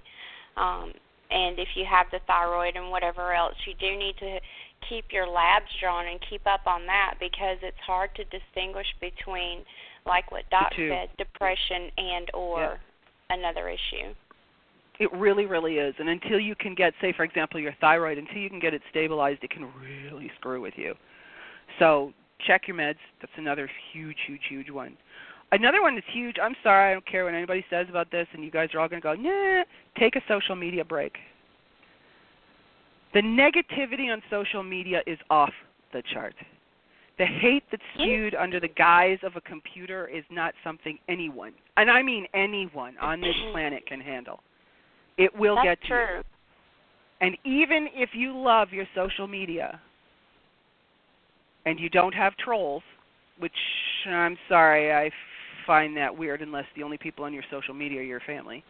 Um, 0.58 0.94
and 1.32 1.60
if 1.60 1.70
you 1.76 1.86
have 1.86 2.08
the 2.12 2.20
thyroid 2.26 2.76
and 2.76 2.90
whatever 2.90 3.34
else, 3.34 3.56
you 3.68 3.74
do 3.80 3.98
need 3.98 4.18
to 4.18 4.40
keep 4.88 5.06
your 5.12 5.28
labs 5.28 5.70
drawn 5.82 6.08
and 6.08 6.20
keep 6.30 6.46
up 6.48 6.66
on 6.66 6.86
that 6.88 7.16
because 7.20 7.58
it's 7.62 7.78
hard 7.86 8.10
to 8.16 8.24
distinguish 8.26 8.88
between 9.02 9.66
like 10.06 10.32
what 10.32 10.50
Doc 10.50 10.72
said, 10.76 11.10
depression 11.18 11.92
and 11.98 12.30
or 12.34 12.60
Yeah. 12.62 12.78
another 13.30 13.70
issue. 13.70 14.14
It 15.00 15.12
really, 15.14 15.46
really 15.46 15.78
is. 15.78 15.96
And 16.00 16.10
until 16.10 16.40
you 16.40 16.56
can 16.56 16.76
get, 16.76 16.94
say, 17.00 17.14
for 17.14 17.24
example, 17.24 17.60
your 17.60 17.74
thyroid, 17.80 18.18
until 18.18 18.38
you 18.38 18.50
can 18.50 18.60
get 18.60 18.74
it 18.74 18.82
stabilized, 18.90 19.44
it 19.44 19.50
can 19.50 19.72
really 19.82 20.30
screw 20.38 20.62
with 20.62 20.74
you. 20.78 20.94
So 21.80 22.14
check 22.46 22.68
your 22.68 22.76
meds. 22.76 22.98
That's 23.22 23.32
another 23.38 23.70
huge, 23.94 24.18
huge, 24.28 24.42
huge 24.50 24.70
one. 24.70 24.98
Another 25.52 25.82
one 25.82 25.96
that's 25.96 26.08
huge. 26.12 26.36
I'm 26.42 26.56
sorry, 26.64 26.92
I 26.92 26.94
don't 26.94 27.06
care 27.06 27.26
what 27.26 27.34
anybody 27.34 27.66
says 27.70 27.88
about 27.90 28.12
this, 28.12 28.28
and 28.34 28.44
you 28.44 28.52
guys 28.52 28.70
are 28.74 28.80
all 28.80 28.90
going 28.90 29.02
to 29.02 29.04
go, 29.04 29.14
nah. 29.16 29.64
Take 29.98 30.16
a 30.16 30.22
social 30.28 30.56
media 30.56 30.84
break. 30.84 31.18
The 33.14 33.22
negativity 33.22 34.12
on 34.12 34.22
social 34.30 34.64
media 34.64 35.02
is 35.08 35.18
off 35.30 35.52
the 35.94 36.04
chart. 36.14 36.36
The 37.18 37.26
hate 37.26 37.64
that's 37.70 37.84
spewed 37.96 38.34
under 38.36 38.60
the 38.60 38.68
guise 38.68 39.18
of 39.24 39.36
a 39.36 39.42
computer 39.42 40.08
is 40.08 40.24
not 40.30 40.54
something 40.64 40.98
anyone, 41.10 41.54
and 41.76 41.92
I 41.92 42.02
mean 42.02 42.28
anyone 42.34 42.98
on 43.02 43.20
this 43.20 43.36
planet 43.52 43.86
can 43.86 44.00
handle. 44.00 44.40
It 45.18 45.36
will 45.36 45.56
That's 45.56 45.66
get 45.66 45.82
to 45.82 45.88
you. 45.88 46.06
true. 46.08 46.24
And 47.22 47.38
even 47.44 47.90
if 47.94 48.12
you 48.14 48.38
love 48.38 48.70
your 48.72 48.86
social 48.96 49.28
media 49.28 49.82
and 51.66 51.78
you 51.78 51.90
don't 51.90 52.14
have 52.14 52.38
trolls, 52.38 52.84
which 53.40 53.52
I'm 54.08 54.38
sorry, 54.48 54.94
I 54.94 55.12
find 55.68 55.98
that 55.98 56.18
weird 56.18 56.42
unless 56.42 56.66
the 56.78 56.84
only 56.84 56.98
people 56.98 57.26
on 57.26 57.34
your 57.34 57.44
social 57.52 57.74
media 57.74 58.00
are 58.00 58.04
your 58.04 58.22
family. 58.22 58.64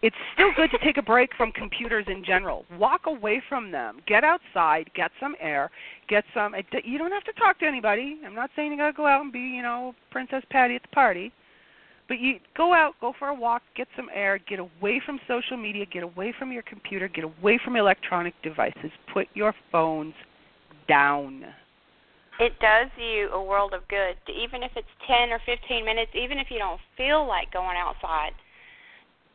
It's 0.00 0.16
still 0.34 0.52
good 0.54 0.70
to 0.70 0.78
take 0.84 0.96
a 0.96 1.02
break 1.02 1.30
from 1.36 1.50
computers 1.50 2.04
in 2.06 2.24
general. 2.24 2.64
Walk 2.78 3.02
away 3.06 3.42
from 3.48 3.72
them. 3.72 3.98
Get 4.06 4.22
outside, 4.22 4.90
get 4.94 5.10
some 5.20 5.34
air, 5.40 5.70
get 6.08 6.24
some 6.32 6.54
you 6.84 6.98
don't 6.98 7.10
have 7.10 7.24
to 7.24 7.32
talk 7.32 7.58
to 7.60 7.66
anybody. 7.66 8.20
I'm 8.24 8.34
not 8.34 8.50
saying 8.54 8.70
you 8.70 8.78
got 8.78 8.88
to 8.88 8.92
go 8.92 9.06
out 9.06 9.22
and 9.22 9.32
be, 9.32 9.40
you 9.40 9.62
know, 9.62 9.94
Princess 10.10 10.44
Patty 10.50 10.76
at 10.76 10.82
the 10.82 10.88
party. 10.88 11.32
But 12.06 12.20
you 12.20 12.38
go 12.56 12.72
out, 12.72 12.94
go 13.00 13.12
for 13.18 13.28
a 13.28 13.34
walk, 13.34 13.62
get 13.76 13.86
some 13.94 14.08
air, 14.14 14.38
get 14.38 14.60
away 14.60 15.02
from 15.04 15.20
social 15.28 15.58
media, 15.58 15.84
get 15.84 16.02
away 16.02 16.32
from 16.38 16.52
your 16.52 16.62
computer, 16.62 17.06
get 17.06 17.24
away 17.24 17.60
from 17.62 17.76
electronic 17.76 18.34
devices. 18.42 18.90
Put 19.12 19.26
your 19.34 19.52
phones 19.70 20.14
down. 20.88 21.44
It 22.40 22.52
does 22.60 22.88
you 22.96 23.28
a 23.30 23.42
world 23.42 23.74
of 23.74 23.86
good. 23.88 24.16
Even 24.32 24.62
if 24.62 24.70
it's 24.74 24.88
10 25.06 25.30
or 25.30 25.40
15 25.44 25.84
minutes, 25.84 26.12
even 26.14 26.38
if 26.38 26.46
you 26.50 26.58
don't 26.58 26.80
feel 26.96 27.26
like 27.26 27.52
going 27.52 27.76
outside, 27.76 28.32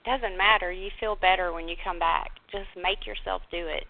doesn't 0.05 0.37
matter. 0.37 0.71
You 0.71 0.89
feel 0.99 1.15
better 1.15 1.53
when 1.53 1.67
you 1.67 1.75
come 1.83 1.99
back. 1.99 2.31
Just 2.51 2.67
make 2.75 3.05
yourself 3.05 3.41
do 3.51 3.67
it. 3.67 3.85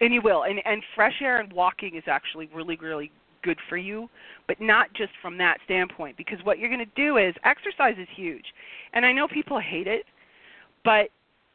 And 0.00 0.14
you 0.14 0.22
will. 0.22 0.44
And 0.44 0.60
and 0.64 0.82
fresh 0.94 1.14
air 1.20 1.40
and 1.40 1.52
walking 1.52 1.96
is 1.96 2.04
actually 2.06 2.48
really 2.54 2.76
really 2.76 3.10
good 3.42 3.58
for 3.68 3.76
you, 3.76 4.08
but 4.46 4.60
not 4.60 4.92
just 4.94 5.12
from 5.22 5.38
that 5.38 5.58
standpoint 5.64 6.16
because 6.16 6.38
what 6.42 6.58
you're 6.58 6.68
going 6.68 6.84
to 6.84 6.94
do 6.96 7.18
is 7.18 7.34
exercise 7.44 7.94
is 7.98 8.08
huge. 8.16 8.44
And 8.92 9.06
I 9.06 9.12
know 9.12 9.28
people 9.28 9.60
hate 9.60 9.86
it, 9.86 10.04
but 10.84 11.08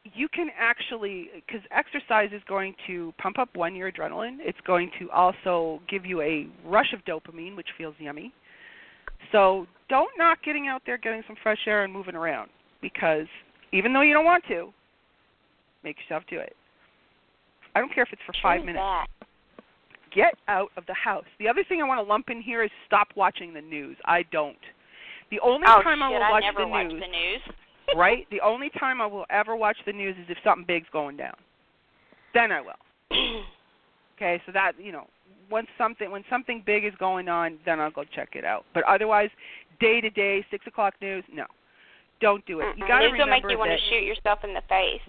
you 0.04 0.28
can 0.28 0.50
actually 0.58 1.30
because 1.36 1.62
exercise 1.72 2.30
is 2.34 2.42
going 2.48 2.76
to 2.88 3.14
pump 3.22 3.40
up 3.40 3.50
one 3.56 3.76
your 3.76 3.92
adrenaline. 3.92 4.38
It's 4.40 4.60
going 4.66 4.92
to 5.00 5.10
also 5.12 5.82
give 5.90 6.06
you 6.06 6.22
a 6.22 6.48
rush 6.66 6.94
of 6.94 7.04
dopamine, 7.06 7.56
which 7.56 7.70
feels 7.78 7.96
yummy. 8.00 8.34
So 9.32 9.66
don't 9.90 10.12
knock 10.18 10.40
getting 10.44 10.68
out 10.68 10.82
there, 10.86 10.98
getting 10.98 11.24
some 11.28 11.38
fresh 11.42 11.60
air, 11.66 11.84
and 11.84 11.94
moving 11.94 12.16
around 12.16 12.50
because 12.84 13.26
even 13.72 13.94
though 13.94 14.02
you 14.02 14.14
don't 14.14 14.26
want 14.26 14.44
to, 14.50 14.72
make 15.84 15.98
yourself 15.98 16.24
do 16.30 16.38
it. 16.38 16.56
I 17.76 17.80
don't 17.80 17.92
care 17.92 18.04
if 18.04 18.10
it's 18.14 18.22
for 18.28 18.36
five 18.44 18.64
minutes. 18.64 18.84
Get 20.14 20.36
out 20.48 20.70
of 20.78 20.86
the 20.86 20.94
house. 20.94 21.26
The 21.40 21.48
other 21.48 21.64
thing 21.68 21.82
I 21.82 21.88
want 21.88 21.98
to 21.98 22.04
lump 22.08 22.30
in 22.30 22.40
here 22.40 22.62
is 22.62 22.70
stop 22.86 23.08
watching 23.16 23.52
the 23.52 23.62
news. 23.62 23.98
I 24.06 24.24
don't. 24.32 24.56
The 25.32 25.40
only 25.40 25.66
oh 25.68 25.82
time 25.82 26.04
I 26.04 26.10
shit! 26.10 26.16
will 26.16 26.24
I 26.24 26.32
watch 26.32 26.44
never 26.44 26.62
the 26.62 26.68
watch 26.68 26.88
news 26.88 27.02
the 27.02 27.08
news. 27.08 27.42
right? 27.98 28.28
The 28.30 28.40
only 28.42 28.70
time 28.80 29.02
I 29.02 29.08
will 29.08 29.26
ever 29.32 29.56
watch 29.56 29.78
the 29.86 29.92
news 29.92 30.16
is 30.22 30.26
if 30.30 30.38
something 30.44 30.66
big's 30.68 30.88
going 30.94 31.18
down. 31.18 31.36
Then 32.36 32.52
I 32.52 32.62
will. 32.62 32.74
Okay, 34.16 34.40
so 34.46 34.52
that 34.52 34.74
you 34.80 34.92
know, 34.92 35.08
when 35.50 35.66
something 35.76 36.12
when 36.12 36.24
something 36.30 36.62
big 36.66 36.86
is 36.86 36.94
going 37.00 37.28
on, 37.28 37.58
then 37.66 37.80
I'll 37.80 37.92
go 37.92 38.04
check 38.04 38.30
it 38.36 38.46
out. 38.46 38.64
But 38.74 38.84
otherwise, 38.84 39.30
day 39.80 40.02
to 40.02 40.10
day, 40.10 40.46
six 40.52 40.68
o'clock 40.68 40.94
news, 41.02 41.24
no. 41.34 41.46
Don't 42.24 42.46
do 42.46 42.62
it. 42.62 42.78
You 42.78 42.86
Mm-mm. 42.86 42.88
got 42.88 43.00
to 43.00 43.06
remember 43.08 43.32
make 43.32 43.44
you 43.52 43.58
want 43.60 43.72
to 43.72 43.78
shoot 43.90 44.04
yourself 44.04 44.40
in 44.44 44.54
the 44.54 44.62
face. 44.70 45.02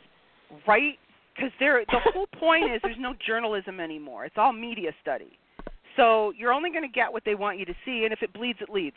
right? 0.67 0.99
Because 1.35 1.51
there, 1.59 1.83
the 1.91 2.01
whole 2.12 2.27
point 2.39 2.71
is 2.71 2.81
there's 2.83 2.97
no 2.99 3.15
journalism 3.27 3.81
anymore. 3.81 4.25
It's 4.25 4.37
all 4.39 4.53
media 4.53 4.91
study. 5.03 5.39
So 5.97 6.33
you're 6.37 6.53
only 6.53 6.71
going 6.71 6.83
to 6.83 6.89
get 6.93 7.12
what 7.12 7.23
they 7.25 7.35
want 7.35 7.59
you 7.59 7.65
to 7.67 7.75
see, 7.85 8.05
and 8.05 8.12
if 8.12 8.23
it 8.23 8.33
bleeds, 8.33 8.59
it 8.61 8.69
leads. 8.69 8.97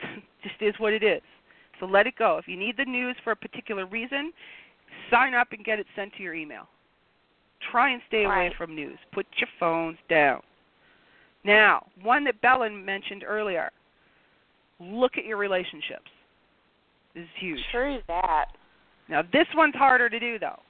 Just 0.42 0.56
is 0.60 0.74
what 0.78 0.92
it 0.92 1.02
is. 1.02 1.22
So 1.80 1.86
let 1.86 2.06
it 2.06 2.14
go. 2.18 2.38
If 2.38 2.48
you 2.48 2.56
need 2.56 2.76
the 2.76 2.84
news 2.84 3.16
for 3.24 3.30
a 3.32 3.36
particular 3.36 3.86
reason, 3.86 4.32
sign 5.10 5.34
up 5.34 5.52
and 5.52 5.64
get 5.64 5.78
it 5.78 5.86
sent 5.94 6.12
to 6.16 6.22
your 6.22 6.34
email. 6.34 6.66
Try 7.70 7.90
and 7.92 8.02
stay 8.08 8.24
away 8.24 8.34
Right. 8.48 8.52
from 8.56 8.74
news. 8.74 8.98
Put 9.12 9.26
your 9.38 9.48
phones 9.60 9.98
down. 10.08 10.40
Now, 11.44 11.86
one 12.02 12.24
that 12.24 12.40
Bella 12.40 12.68
mentioned 12.70 13.24
earlier. 13.26 13.70
Look 14.80 15.16
at 15.18 15.24
your 15.24 15.36
relationships. 15.38 16.10
This 17.18 17.24
is 17.24 17.30
huge. 17.40 17.60
True 17.72 17.98
that. 18.06 18.46
Now, 19.08 19.22
this 19.32 19.46
one's 19.56 19.74
harder 19.74 20.08
to 20.08 20.20
do, 20.20 20.38
though. 20.38 20.60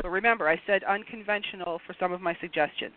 But 0.00 0.10
remember, 0.10 0.48
I 0.48 0.60
said 0.66 0.84
unconventional 0.84 1.80
for 1.84 1.96
some 1.98 2.12
of 2.12 2.20
my 2.20 2.36
suggestions. 2.40 2.94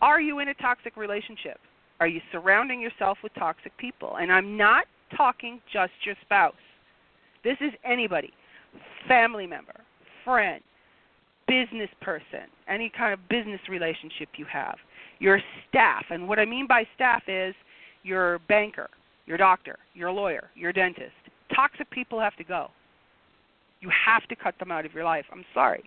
Are 0.00 0.20
you 0.20 0.38
in 0.38 0.48
a 0.48 0.54
toxic 0.54 0.96
relationship? 0.96 1.58
Are 2.00 2.06
you 2.06 2.20
surrounding 2.32 2.80
yourself 2.80 3.18
with 3.22 3.34
toxic 3.34 3.76
people? 3.76 4.16
And 4.20 4.32
I'm 4.32 4.56
not 4.56 4.86
talking 5.16 5.60
just 5.70 5.92
your 6.04 6.14
spouse. 6.22 6.54
This 7.44 7.56
is 7.60 7.72
anybody 7.84 8.32
family 9.06 9.46
member, 9.46 9.74
friend, 10.24 10.62
business 11.46 11.90
person, 12.00 12.48
any 12.68 12.90
kind 12.96 13.12
of 13.12 13.20
business 13.28 13.60
relationship 13.68 14.28
you 14.36 14.46
have, 14.46 14.76
your 15.18 15.40
staff. 15.68 16.04
And 16.10 16.28
what 16.28 16.38
I 16.38 16.44
mean 16.44 16.66
by 16.66 16.84
staff 16.94 17.22
is 17.28 17.54
your 18.02 18.40
banker, 18.48 18.88
your 19.26 19.36
doctor, 19.36 19.78
your 19.94 20.10
lawyer, 20.10 20.50
your 20.54 20.72
dentist. 20.72 21.12
Toxic 21.54 21.90
people 21.90 22.20
have 22.20 22.36
to 22.36 22.44
go. 22.44 22.70
You 23.80 23.90
have 24.06 24.26
to 24.28 24.36
cut 24.36 24.58
them 24.58 24.70
out 24.72 24.86
of 24.86 24.92
your 24.94 25.04
life. 25.04 25.26
I'm 25.32 25.44
sorry. 25.54 25.84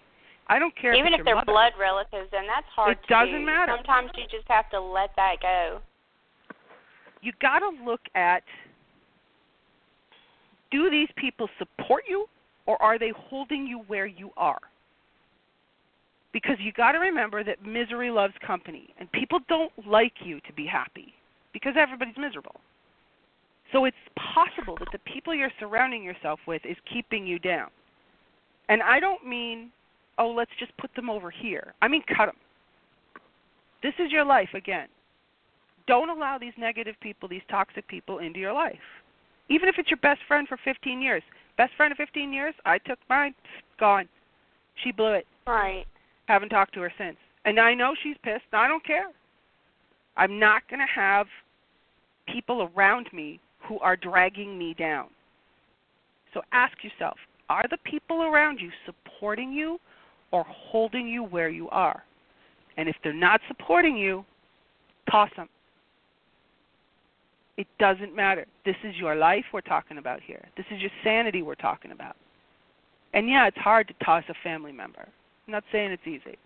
I 0.47 0.57
don't 0.57 0.76
care 0.76 0.93
Even 0.95 1.14
if, 1.14 1.20
if 1.20 1.26
they're 1.26 1.36
mother. 1.36 1.51
blood 1.51 1.74
relatives, 1.80 2.30
and 2.34 2.47
that's 2.47 2.66
hard 2.76 2.91
It 2.97 3.07
doesn't 3.07 3.39
do. 3.41 3.45
matter. 3.45 3.74
Sometimes 3.76 4.12
you 4.16 4.24
just 4.32 4.47
have 4.47 4.70
to 4.72 4.80
let 4.80 5.12
that 5.16 5.36
go. 5.41 5.80
You 7.22 7.34
got 7.41 7.60
to 7.60 7.70
look 7.86 8.01
at 8.16 8.43
do 10.72 10.89
these 10.89 11.10
people 11.18 11.49
support 11.57 12.03
you 12.07 12.28
or 12.66 12.82
are 12.82 12.99
they 12.99 13.12
holding 13.16 13.66
you 13.66 13.80
where 13.88 14.05
you 14.05 14.30
are? 14.38 14.60
Because 16.32 16.57
you 16.60 16.72
got 16.72 16.91
to 16.91 16.99
remember 16.99 17.43
that 17.43 17.66
misery 17.66 18.12
loves 18.12 18.36
company 18.45 18.89
and 18.99 19.12
people 19.12 19.39
don't 19.49 19.72
like 19.88 20.14
you 20.24 20.39
to 20.41 20.53
be 20.53 20.66
happy 20.66 21.14
because 21.53 21.74
everybody's 21.76 22.18
miserable. 22.18 22.55
So 23.72 23.86
it's 23.86 23.97
possible 24.34 24.76
that 24.80 24.89
the 24.91 25.11
people 25.11 25.34
you're 25.34 25.51
surrounding 25.59 26.03
yourself 26.03 26.39
with 26.47 26.61
is 26.65 26.78
keeping 26.91 27.26
you 27.26 27.39
down. 27.39 27.70
And 28.67 28.82
I 28.82 28.99
don't 28.99 29.26
mean, 29.26 29.72
oh, 30.17 30.30
let's 30.32 30.51
just 30.59 30.76
put 30.78 30.93
them 30.95 31.09
over 31.09 31.32
here. 31.32 31.74
I 31.82 31.88
mean, 31.88 32.03
cut 32.07 32.28
them. 32.28 32.36
This 33.82 33.93
is 33.99 34.11
your 34.11 34.26
life 34.26 34.49
again. 34.53 34.88
Don't 35.88 36.09
allow 36.09 36.38
these 36.38 36.53
negative 36.57 36.95
people, 37.01 37.30
these 37.30 37.41
toxic 37.49 37.88
people 37.88 38.20
into 38.20 38.39
your 38.39 38.53
life. 38.53 38.78
Even 39.49 39.67
if 39.70 39.76
it's 39.78 39.89
your 39.89 39.97
best 39.97 40.20
friend 40.28 40.47
for 40.47 40.57
15 40.63 41.01
years. 41.01 41.24
Best 41.57 41.74
friend 41.76 41.91
of 41.91 41.97
15 41.97 42.32
years, 42.32 42.53
I 42.65 42.78
took 42.78 42.99
mine, 43.09 43.34
gone. 43.80 44.07
She 44.84 44.91
blew 44.91 45.13
it. 45.13 45.26
Right. 45.47 45.86
Haven't 46.28 46.49
talked 46.49 46.74
to 46.76 46.82
her 46.82 46.93
since. 46.97 47.17
And 47.45 47.59
I 47.59 47.74
know 47.74 47.95
she's 48.01 48.15
pissed. 48.24 48.45
I 48.53 48.67
don't 48.67 48.86
care. 48.86 49.07
I'm 50.15 50.39
not 50.39 50.61
going 50.70 50.80
to 50.80 51.01
have 51.01 51.26
people 52.28 52.70
around 52.76 53.07
me 53.11 53.39
who 53.70 53.80
are 53.80 53.95
dragging 53.95 54.57
me 54.57 54.74
down. 54.74 55.07
So 56.34 56.41
ask 56.51 56.74
yourself 56.84 57.17
are 57.49 57.65
the 57.70 57.78
people 57.84 58.24
around 58.24 58.59
you 58.59 58.70
supporting 58.86 59.53
you 59.53 59.80
or 60.32 60.45
holding 60.47 61.07
you 61.07 61.24
where 61.24 61.49
you 61.49 61.70
are? 61.70 62.03
And 62.78 62.89
if 62.89 62.95
they're 63.03 63.13
not 63.13 63.41
supporting 63.47 63.95
you, 63.95 64.26
toss 65.09 65.30
them. 65.36 65.49
It 67.57 67.67
doesn't 67.80 68.15
matter. 68.15 68.45
This 68.65 68.76
is 68.84 68.95
your 68.95 69.15
life 69.15 69.43
we're 69.51 69.61
talking 69.61 69.97
about 69.97 70.22
here. 70.22 70.47
This 70.55 70.65
is 70.72 70.80
your 70.80 70.91
sanity 71.03 71.41
we're 71.41 71.55
talking 71.55 71.91
about. 71.91 72.15
And 73.13 73.28
yeah, 73.28 73.47
it's 73.47 73.57
hard 73.57 73.88
to 73.88 74.05
toss 74.05 74.24
a 74.30 74.36
family 74.43 74.72
member. 74.72 75.07
I'm 75.47 75.51
not 75.51 75.63
saying 75.72 75.91
it's 75.91 76.07
easy, 76.07 76.38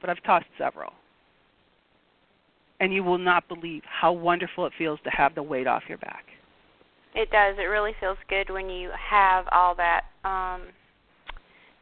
but 0.00 0.08
I've 0.08 0.22
tossed 0.22 0.46
several. 0.56 0.92
And 2.80 2.92
you 2.92 3.04
will 3.04 3.18
not 3.18 3.48
believe 3.48 3.82
how 3.84 4.12
wonderful 4.12 4.64
it 4.66 4.72
feels 4.78 4.98
to 5.04 5.10
have 5.10 5.34
the 5.34 5.42
weight 5.42 5.66
off 5.66 5.82
your 5.88 5.98
back. 5.98 6.24
It 7.14 7.30
does. 7.30 7.56
It 7.58 7.68
really 7.68 7.92
feels 8.00 8.18
good 8.28 8.50
when 8.50 8.70
you 8.70 8.90
have 8.98 9.46
all 9.52 9.74
that. 9.76 10.04
Um, 10.24 10.62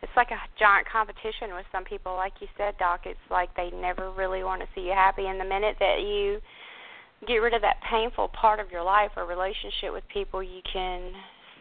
it's 0.02 0.12
like 0.16 0.30
a 0.30 0.40
giant 0.58 0.88
competition 0.88 1.54
with 1.54 1.66
some 1.70 1.84
people, 1.84 2.16
like 2.16 2.32
you 2.40 2.48
said, 2.56 2.74
Doc. 2.78 3.02
It's 3.04 3.18
like 3.30 3.54
they 3.54 3.70
never 3.70 4.10
really 4.10 4.42
want 4.42 4.62
to 4.62 4.68
see 4.74 4.82
you 4.82 4.92
happy. 4.92 5.26
And 5.26 5.38
the 5.38 5.44
minute 5.44 5.76
that 5.78 6.00
you 6.00 6.40
get 7.28 7.36
rid 7.36 7.54
of 7.54 7.62
that 7.62 7.76
painful 7.88 8.28
part 8.28 8.60
of 8.60 8.70
your 8.70 8.82
life 8.82 9.10
or 9.16 9.26
relationship 9.26 9.92
with 9.92 10.04
people, 10.12 10.42
you 10.42 10.62
can 10.72 11.12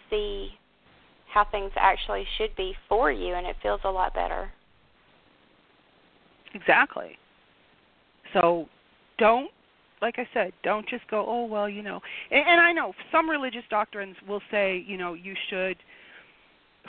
see 0.09 0.51
how 1.31 1.45
things 1.51 1.71
actually 1.75 2.25
should 2.37 2.55
be 2.55 2.73
for 2.87 3.11
you, 3.11 3.35
and 3.35 3.45
it 3.45 3.55
feels 3.61 3.81
a 3.83 3.89
lot 3.89 4.13
better. 4.13 4.51
Exactly. 6.55 7.17
So 8.33 8.67
don't 9.17 9.51
like 10.01 10.15
I 10.17 10.27
said, 10.33 10.53
don't 10.63 10.87
just 10.87 11.07
go, 11.09 11.25
oh 11.27 11.45
well, 11.45 11.69
you 11.69 11.83
know. 11.83 11.99
And, 12.31 12.43
and 12.47 12.61
I 12.61 12.71
know 12.71 12.93
some 13.11 13.29
religious 13.29 13.63
doctrines 13.69 14.15
will 14.27 14.41
say, 14.51 14.83
you 14.87 14.97
know, 14.97 15.13
you 15.13 15.35
should 15.49 15.77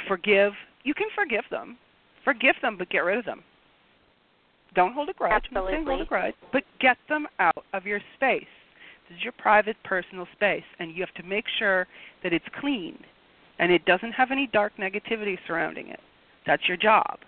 forgive. 0.08 0.52
You 0.84 0.94
can 0.94 1.08
forgive 1.14 1.44
them, 1.50 1.76
forgive 2.24 2.54
them, 2.62 2.76
but 2.78 2.90
get 2.90 3.00
rid 3.00 3.18
of 3.18 3.24
them. 3.24 3.42
Don't 4.74 4.94
hold 4.94 5.08
a 5.08 5.12
grudge. 5.12 5.44
I'm 5.48 5.54
not 5.54 5.84
hold 5.84 6.00
a 6.00 6.04
grudge, 6.04 6.34
but 6.52 6.62
get 6.80 6.96
them 7.08 7.26
out 7.38 7.64
of 7.72 7.86
your 7.86 8.00
space. 8.16 8.44
This 9.08 9.16
is 9.16 9.24
your 9.24 9.32
private, 9.32 9.76
personal 9.82 10.26
space, 10.36 10.62
and 10.78 10.94
you 10.94 11.04
have 11.04 11.14
to 11.22 11.28
make 11.28 11.44
sure 11.58 11.88
that 12.22 12.32
it's 12.32 12.44
clean 12.60 12.96
and 13.58 13.70
it 13.70 13.84
doesn't 13.84 14.12
have 14.12 14.30
any 14.30 14.48
dark 14.52 14.72
negativity 14.78 15.36
surrounding 15.46 15.88
it. 15.88 16.00
That's 16.46 16.66
your 16.66 16.76
job. 16.76 17.18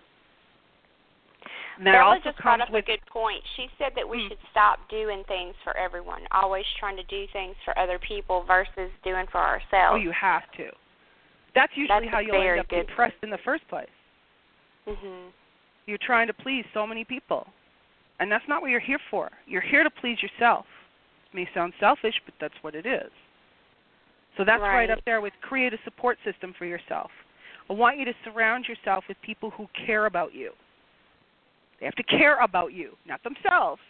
That 1.85 1.93
Bella 1.93 2.15
also 2.15 2.23
just 2.31 2.39
brought 2.39 2.61
up 2.61 2.71
with 2.71 2.85
a 2.85 2.87
good 2.87 3.05
point. 3.07 3.43
She 3.57 3.69
said 3.79 3.93
that 3.97 4.09
we 4.09 4.23
Hmm. 4.23 4.29
should 4.29 4.39
stop 4.51 4.89
doing 4.89 5.25
things 5.25 5.57
for 5.65 5.77
everyone, 5.77 6.27
always 6.31 6.65
trying 6.79 6.97
to 6.97 7.03
do 7.05 7.27
things 7.29 7.57
for 7.65 7.77
other 7.79 7.99
people 7.99 8.43
versus 8.45 8.91
doing 9.03 9.27
for 9.27 9.39
ourselves. 9.41 9.95
Oh, 9.95 9.97
you 9.97 10.13
have 10.13 10.51
to. 10.53 10.71
That's 11.55 11.77
usually 11.77 12.07
That's 12.07 12.15
how 12.15 12.21
you'll 12.21 12.41
end 12.41 12.61
up 12.61 12.69
good- 12.69 12.87
depressed 12.87 13.17
in 13.23 13.31
the 13.31 13.39
first 13.39 13.67
place. 13.69 13.91
Mhm. 14.87 15.33
You're 15.87 15.99
trying 15.99 16.29
to 16.29 16.33
please 16.35 16.65
so 16.73 16.87
many 16.87 17.05
people. 17.05 17.53
And 18.21 18.31
that's 18.31 18.47
not 18.47 18.63
what 18.63 18.71
you're 18.71 18.79
here 18.81 19.01
for. 19.11 19.31
You're 19.47 19.61
here 19.61 19.83
to 19.83 19.91
please 19.91 20.23
yourself. 20.23 20.67
It 21.27 21.35
may 21.35 21.47
sound 21.53 21.75
selfish, 21.81 22.21
but 22.25 22.39
that's 22.39 22.63
what 22.63 22.75
it 22.77 22.87
is. 22.87 23.11
So 24.37 24.45
that's 24.45 24.63
right, 24.63 24.89
Right. 24.89 24.91
up 24.91 25.05
there 25.05 25.21
with 25.21 25.39
create 25.41 25.75
a 25.75 25.79
support 25.79 26.19
system 26.23 26.53
for 26.53 26.65
yourself. 26.65 27.11
I 27.69 27.73
want 27.73 27.97
you 27.99 28.05
to 28.05 28.15
surround 28.23 28.69
yourself 28.69 29.07
with 29.09 29.21
people 29.23 29.51
who 29.51 29.67
care 29.75 30.07
about 30.07 30.33
you. 30.33 30.55
They 31.83 31.87
have 31.87 31.97
to 31.97 32.05
care 32.05 32.37
about 32.37 32.73
you, 32.73 32.93
not 33.09 33.21
themselves. 33.25 33.83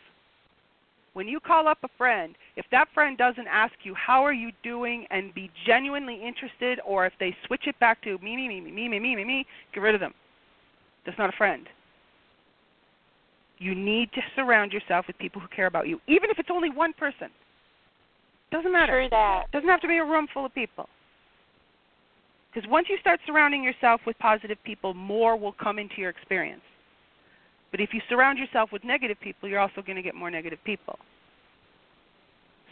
When 1.13 1.29
you 1.29 1.41
call 1.41 1.69
up 1.69 1.77
a 1.83 1.89
friend, 1.99 2.35
if 2.57 2.65
that 2.73 2.89
friend 2.95 3.19
doesn't 3.19 3.47
ask 3.47 3.75
you 3.83 3.95
how 3.95 4.25
are 4.25 4.33
you 4.33 4.51
doing 4.63 5.07
and 5.11 5.35
be 5.35 5.51
genuinely 5.67 6.19
interested, 6.27 6.81
or 6.87 7.05
if 7.05 7.13
they 7.21 7.37
switch 7.47 7.67
it 7.67 7.79
back 7.81 8.03
to 8.05 8.17
me, 8.21 8.35
me, 8.35 8.49
me, 8.49 8.63
me, 8.63 8.89
me, 8.89 8.99
me, 8.99 9.15
me, 9.15 9.25
me, 9.25 9.47
get 9.75 9.81
rid 9.81 9.95
of 9.95 10.01
them. 10.01 10.15
That's 11.05 11.19
not 11.19 11.29
a 11.29 11.37
friend. 11.37 11.67
You 13.59 13.75
need 13.75 14.11
to 14.15 14.23
surround 14.37 14.73
yourself 14.73 15.07
with 15.07 15.19
people 15.19 15.43
who 15.43 15.49
care 15.49 15.67
about 15.67 15.87
you, 15.87 16.01
even 16.07 16.31
if 16.31 16.39
it's 16.39 16.49
only 16.51 16.71
one 16.71 16.95
person. 16.95 17.29
Doesn't 18.51 18.73
matter. 18.73 19.03
True 19.03 19.09
that. 19.11 19.53
Doesn't 19.53 19.69
have 19.69 19.83
to 19.83 19.89
be 19.89 19.99
a 19.99 20.05
room 20.05 20.29
full 20.33 20.47
of 20.47 20.55
people. 20.55 20.89
Because 22.55 22.67
once 22.71 22.87
you 22.89 22.97
start 23.03 23.21
surrounding 23.27 23.63
yourself 23.63 24.01
with 24.07 24.19
positive 24.19 24.57
people, 24.65 24.95
more 24.95 25.37
will 25.37 25.53
come 25.53 25.79
into 25.79 25.97
your 25.99 26.09
experience. 26.09 26.63
But 27.73 27.81
if 27.81 27.91
you 27.93 28.01
surround 28.09 28.39
yourself 28.39 28.71
with 28.71 28.85
negative 28.85 29.17
people, 29.21 29.49
you're 29.49 29.59
also 29.59 29.83
going 29.83 29.97
to 29.97 30.03
get 30.03 30.15
more 30.15 30.31
negative 30.31 30.59
people. 30.65 30.99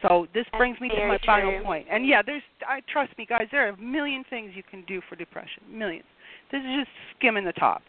So 0.03 0.27
this 0.33 0.45
That's 0.53 0.59
brings 0.59 0.81
me 0.81 0.89
to 0.91 1.09
my 1.09 1.19
final 1.27 1.63
point. 1.65 1.87
And 1.91 2.07
yeah, 2.07 2.23
there's 2.25 2.43
I 2.67 2.81
trust 2.91 3.17
me 3.19 3.27
guys, 3.27 3.49
there 3.51 3.67
are 3.67 3.71
a 3.71 3.77
million 3.77 4.25
things 4.31 4.53
you 4.55 4.63
can 4.63 4.85
do 4.87 5.01
for 5.09 5.17
depression. 5.17 5.63
Millions. 5.71 6.07
This 6.53 6.61
is 6.61 6.85
just 6.85 6.91
skimming 7.19 7.45
the 7.45 7.53
top. 7.53 7.83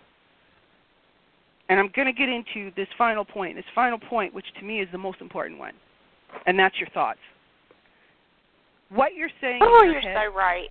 And 1.70 1.80
I'm 1.80 1.90
going 1.96 2.08
to 2.08 2.14
get 2.14 2.28
into 2.28 2.72
this 2.76 2.88
final 2.98 3.24
point. 3.24 3.56
This 3.56 3.66
final 3.74 3.98
point 3.98 4.34
which 4.34 4.48
to 4.60 4.66
me 4.66 4.82
is 4.82 4.90
the 4.92 4.98
most 4.98 5.22
important 5.22 5.60
one. 5.60 5.74
And 6.46 6.58
that's 6.58 6.78
your 6.80 6.90
thoughts. 6.90 7.20
What 8.90 9.14
you're 9.16 9.30
saying 9.40 9.60
Oh, 9.62 9.80
in 9.84 9.92
your 9.92 10.02
you're 10.02 10.12
head 10.12 10.28
so 10.30 10.36
right. 10.36 10.68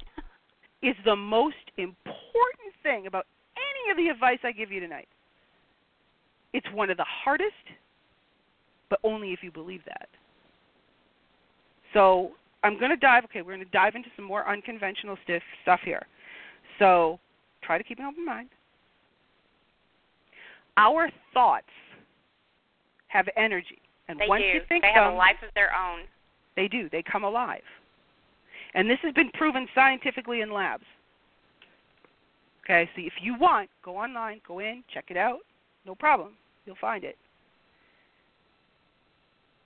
is 0.82 0.94
the 1.06 1.16
most 1.16 1.56
important 1.78 2.74
thing 2.82 3.06
about 3.06 3.26
any 3.56 3.90
of 3.90 3.96
the 3.96 4.08
advice 4.12 4.38
I 4.44 4.52
give 4.52 4.70
you 4.70 4.80
tonight. 4.80 5.08
It's 6.52 6.66
one 6.72 6.90
of 6.90 6.96
the 6.96 7.06
hardest, 7.06 7.54
but 8.88 8.98
only 9.04 9.32
if 9.32 9.42
you 9.42 9.50
believe 9.50 9.82
that. 9.86 10.08
So 11.94 12.32
I'm 12.62 12.78
going 12.78 12.90
to 12.90 12.96
dive. 12.96 13.24
Okay, 13.24 13.42
we're 13.42 13.54
going 13.54 13.64
to 13.64 13.70
dive 13.72 13.94
into 13.94 14.08
some 14.16 14.24
more 14.24 14.48
unconventional 14.48 15.16
stiff 15.24 15.42
stuff 15.62 15.80
here. 15.84 16.06
So 16.78 17.18
try 17.62 17.78
to 17.78 17.84
keep 17.84 17.98
an 17.98 18.04
open 18.04 18.24
mind. 18.24 18.48
Our 20.76 21.10
thoughts 21.34 21.66
have 23.08 23.26
energy, 23.36 23.78
and 24.08 24.18
they 24.18 24.26
once 24.28 24.42
do. 24.42 24.48
you 24.48 24.60
think 24.68 24.82
they 24.82 24.92
have 24.94 25.06
them, 25.06 25.14
a 25.14 25.16
life 25.16 25.36
of 25.46 25.52
their 25.54 25.70
own. 25.74 26.00
they 26.56 26.68
do. 26.68 26.88
They 26.90 27.02
come 27.02 27.24
alive. 27.24 27.62
And 28.74 28.88
this 28.88 28.98
has 29.02 29.12
been 29.14 29.30
proven 29.34 29.66
scientifically 29.74 30.42
in 30.42 30.52
labs. 30.52 30.84
Okay, 32.64 32.88
so 32.94 33.02
if 33.02 33.14
you 33.20 33.36
want, 33.38 33.68
go 33.84 33.96
online, 33.96 34.40
go 34.46 34.60
in, 34.60 34.84
check 34.94 35.06
it 35.08 35.16
out. 35.16 35.40
No 35.86 35.94
problem. 35.94 36.34
You'll 36.66 36.76
find 36.80 37.04
it. 37.04 37.16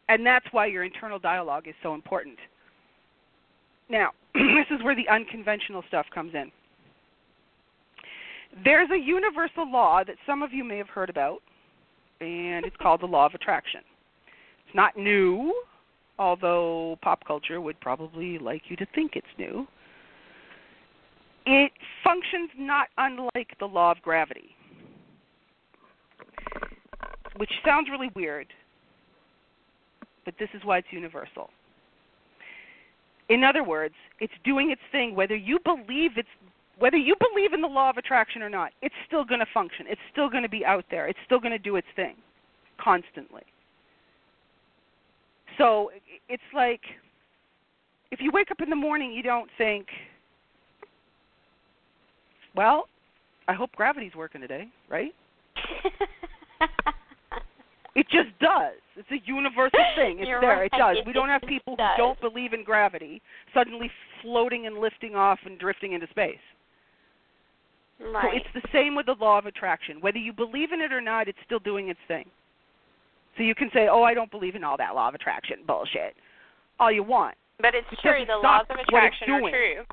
And 0.08 0.24
that's 0.24 0.46
why 0.52 0.66
your 0.66 0.84
internal 0.84 1.18
dialogue 1.18 1.66
is 1.66 1.74
so 1.82 1.94
important. 1.94 2.38
Now, 3.88 4.10
this 4.34 4.66
is 4.70 4.82
where 4.82 4.94
the 4.94 5.08
unconventional 5.08 5.82
stuff 5.88 6.06
comes 6.14 6.34
in. 6.34 6.50
There's 8.62 8.90
a 8.90 8.98
universal 8.98 9.70
law 9.70 10.04
that 10.04 10.16
some 10.26 10.42
of 10.42 10.52
you 10.52 10.62
may 10.62 10.78
have 10.78 10.88
heard 10.88 11.10
about, 11.10 11.40
and 12.20 12.64
it's 12.64 12.76
called 12.80 13.00
the 13.00 13.06
law 13.06 13.26
of 13.26 13.34
attraction. 13.34 13.80
It's 14.66 14.74
not 14.74 14.96
new, 14.96 15.52
although 16.18 16.96
pop 17.02 17.24
culture 17.26 17.60
would 17.60 17.80
probably 17.80 18.38
like 18.38 18.62
you 18.68 18.76
to 18.76 18.86
think 18.94 19.12
it's 19.16 19.26
new. 19.38 19.66
It 21.46 21.72
functions 22.02 22.50
not 22.56 22.88
unlike 22.96 23.58
the 23.58 23.66
law 23.66 23.90
of 23.90 24.00
gravity, 24.02 24.54
which 27.36 27.50
sounds 27.64 27.88
really 27.90 28.10
weird, 28.14 28.46
but 30.24 30.34
this 30.38 30.48
is 30.54 30.62
why 30.64 30.78
it's 30.78 30.88
universal. 30.90 31.50
In 33.28 33.42
other 33.42 33.64
words, 33.64 33.94
it's 34.20 34.32
doing 34.44 34.70
its 34.70 34.82
thing 34.92 35.14
whether 35.14 35.34
you 35.34 35.58
believe 35.64 36.12
it's 36.16 36.28
whether 36.78 36.96
you 36.96 37.14
believe 37.20 37.52
in 37.52 37.60
the 37.60 37.68
law 37.68 37.88
of 37.88 37.96
attraction 37.96 38.42
or 38.42 38.50
not. 38.50 38.72
It's 38.82 38.94
still 39.06 39.24
going 39.24 39.38
to 39.38 39.46
function. 39.54 39.86
It's 39.88 40.00
still 40.10 40.28
going 40.28 40.42
to 40.42 40.48
be 40.48 40.64
out 40.64 40.84
there. 40.90 41.06
It's 41.06 41.18
still 41.24 41.38
going 41.38 41.52
to 41.52 41.58
do 41.58 41.76
its 41.76 41.86
thing 41.94 42.16
constantly. 42.82 43.42
So 45.56 45.90
it's 46.28 46.42
like 46.52 46.80
if 48.10 48.20
you 48.20 48.30
wake 48.32 48.50
up 48.50 48.60
in 48.60 48.70
the 48.70 48.76
morning, 48.76 49.12
you 49.12 49.22
don't 49.22 49.48
think, 49.56 49.86
well, 52.56 52.88
I 53.46 53.52
hope 53.52 53.72
gravity's 53.72 54.14
working 54.14 54.40
today, 54.40 54.68
right? 54.88 55.12
It 57.94 58.06
just 58.10 58.36
does. 58.40 58.74
It's 58.96 59.10
a 59.10 59.20
universal 59.26 59.78
thing. 59.96 60.18
It's 60.18 60.28
You're 60.28 60.40
there. 60.40 60.58
right. 60.58 60.70
It 60.72 60.76
does. 60.76 60.96
It 60.98 61.06
we 61.06 61.12
don't 61.12 61.28
have 61.28 61.42
people 61.42 61.76
who 61.76 61.84
don't 61.96 62.20
believe 62.20 62.52
in 62.52 62.64
gravity 62.64 63.22
suddenly 63.52 63.90
floating 64.22 64.66
and 64.66 64.78
lifting 64.78 65.14
off 65.14 65.38
and 65.44 65.58
drifting 65.58 65.92
into 65.92 66.06
space. 66.10 66.38
Right. 68.00 68.24
So 68.24 68.36
it's 68.36 68.64
the 68.64 68.68
same 68.72 68.94
with 68.96 69.06
the 69.06 69.14
law 69.20 69.38
of 69.38 69.46
attraction. 69.46 70.00
Whether 70.00 70.18
you 70.18 70.32
believe 70.32 70.72
in 70.72 70.80
it 70.80 70.92
or 70.92 71.00
not, 71.00 71.28
it's 71.28 71.38
still 71.46 71.60
doing 71.60 71.88
its 71.88 72.00
thing. 72.08 72.24
So 73.36 73.42
you 73.42 73.54
can 73.54 73.70
say, 73.72 73.88
"Oh, 73.88 74.02
I 74.02 74.14
don't 74.14 74.30
believe 74.30 74.54
in 74.56 74.64
all 74.64 74.76
that 74.76 74.94
law 74.94 75.08
of 75.08 75.14
attraction 75.14 75.58
bullshit," 75.66 76.14
all 76.80 76.90
you 76.90 77.02
want. 77.02 77.36
but 77.60 77.74
it's 77.74 77.86
it 77.92 77.98
true. 78.02 78.24
The 78.26 78.36
laws 78.36 78.66
of 78.68 78.76
attraction 78.78 79.30
are 79.30 79.40
true. 79.40 79.84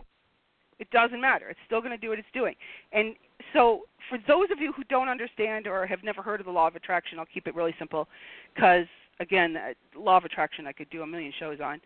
It 0.80 0.90
doesn't 0.90 1.22
matter. 1.22 1.50
It's 1.50 1.60
still 1.68 1.80
going 1.80 1.92
to 1.92 1.98
do 1.98 2.10
what 2.10 2.18
it's 2.18 2.28
doing. 2.34 2.56
And 2.92 3.16
so, 3.54 3.82
for 4.10 4.18
those 4.28 4.52
of 4.52 4.60
you 4.60 4.74
who 4.74 4.84
don't 4.86 5.10
understand 5.10 5.68
or 5.68 5.86
have 5.86 6.04
never 6.04 6.22
heard 6.22 6.40
of 6.40 6.46
the 6.46 6.52
law 6.52 6.68
of 6.68 6.76
attraction, 6.76 7.20
I'll 7.20 7.26
keep 7.26 7.48
it 7.48 7.56
really 7.56 7.76
simple 7.80 8.08
because, 8.54 8.86
again, 9.20 9.56
uh, 9.58 10.00
law 10.00 10.18
of 10.18 10.26
attraction 10.26 10.68
I 10.68 10.72
could 10.72 10.90
do 10.90 11.02
a 11.02 11.08
million 11.08 11.32
shows 11.40 11.60
on. 11.64 11.80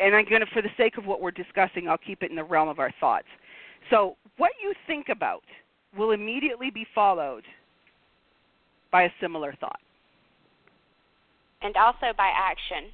And 0.00 0.14
I'm 0.14 0.28
going 0.28 0.40
to, 0.40 0.46
for 0.52 0.62
the 0.62 0.68
sake 0.76 0.96
of 0.96 1.06
what 1.06 1.20
we're 1.20 1.32
discussing, 1.32 1.88
I'll 1.88 1.98
keep 1.98 2.22
it 2.22 2.30
in 2.30 2.36
the 2.36 2.44
realm 2.44 2.68
of 2.68 2.78
our 2.78 2.92
thoughts. 3.00 3.26
So, 3.90 4.16
what 4.36 4.52
you 4.62 4.74
think 4.86 5.06
about 5.08 5.42
will 5.96 6.12
immediately 6.12 6.70
be 6.70 6.86
followed 6.94 7.44
by 8.92 9.04
a 9.04 9.10
similar 9.20 9.54
thought. 9.60 9.80
And 11.62 11.76
also 11.76 12.12
by 12.16 12.30
action. 12.34 12.90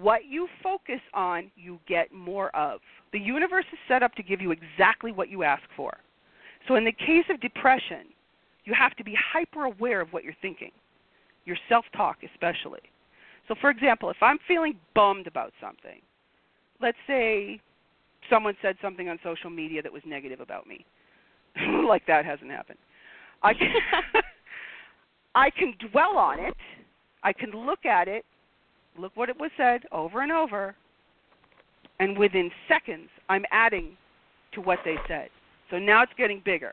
What 0.00 0.24
you 0.24 0.48
focus 0.62 1.00
on, 1.14 1.50
you 1.54 1.78
get 1.88 2.12
more 2.12 2.54
of. 2.56 2.80
The 3.12 3.20
universe 3.20 3.64
is 3.72 3.78
set 3.86 4.02
up 4.02 4.14
to 4.14 4.22
give 4.22 4.40
you 4.40 4.50
exactly 4.50 5.12
what 5.12 5.28
you 5.28 5.42
ask 5.44 5.62
for. 5.76 5.96
So, 6.66 6.74
in 6.74 6.84
the 6.84 6.92
case 6.92 7.24
of 7.30 7.40
depression, 7.40 8.06
you 8.64 8.74
have 8.74 8.96
to 8.96 9.04
be 9.04 9.16
hyper 9.32 9.64
aware 9.64 10.00
of 10.00 10.12
what 10.12 10.24
you're 10.24 10.34
thinking, 10.42 10.72
your 11.44 11.56
self 11.68 11.84
talk, 11.96 12.18
especially. 12.34 12.80
So, 13.46 13.54
for 13.60 13.70
example, 13.70 14.10
if 14.10 14.16
I'm 14.20 14.38
feeling 14.48 14.74
bummed 14.94 15.28
about 15.28 15.52
something, 15.60 16.00
let's 16.80 16.98
say 17.06 17.60
someone 18.28 18.56
said 18.60 18.76
something 18.82 19.08
on 19.08 19.18
social 19.22 19.50
media 19.50 19.82
that 19.82 19.92
was 19.92 20.02
negative 20.04 20.40
about 20.40 20.66
me, 20.66 20.84
like 21.88 22.04
that 22.06 22.24
hasn't 22.24 22.50
happened. 22.50 22.78
I 23.42 23.54
can, 23.54 23.72
I 25.36 25.50
can 25.50 25.74
dwell 25.90 26.16
on 26.16 26.40
it, 26.40 26.56
I 27.22 27.32
can 27.32 27.52
look 27.52 27.86
at 27.86 28.08
it, 28.08 28.24
look 28.98 29.12
what 29.14 29.28
it 29.28 29.38
was 29.38 29.50
said 29.56 29.82
over 29.92 30.22
and 30.22 30.32
over, 30.32 30.74
and 32.00 32.18
within 32.18 32.50
seconds 32.68 33.08
I'm 33.28 33.44
adding 33.50 33.96
to 34.52 34.60
what 34.60 34.78
they 34.84 34.96
said. 35.08 35.28
So 35.70 35.78
now 35.78 36.02
it's 36.02 36.12
getting 36.16 36.42
bigger. 36.44 36.72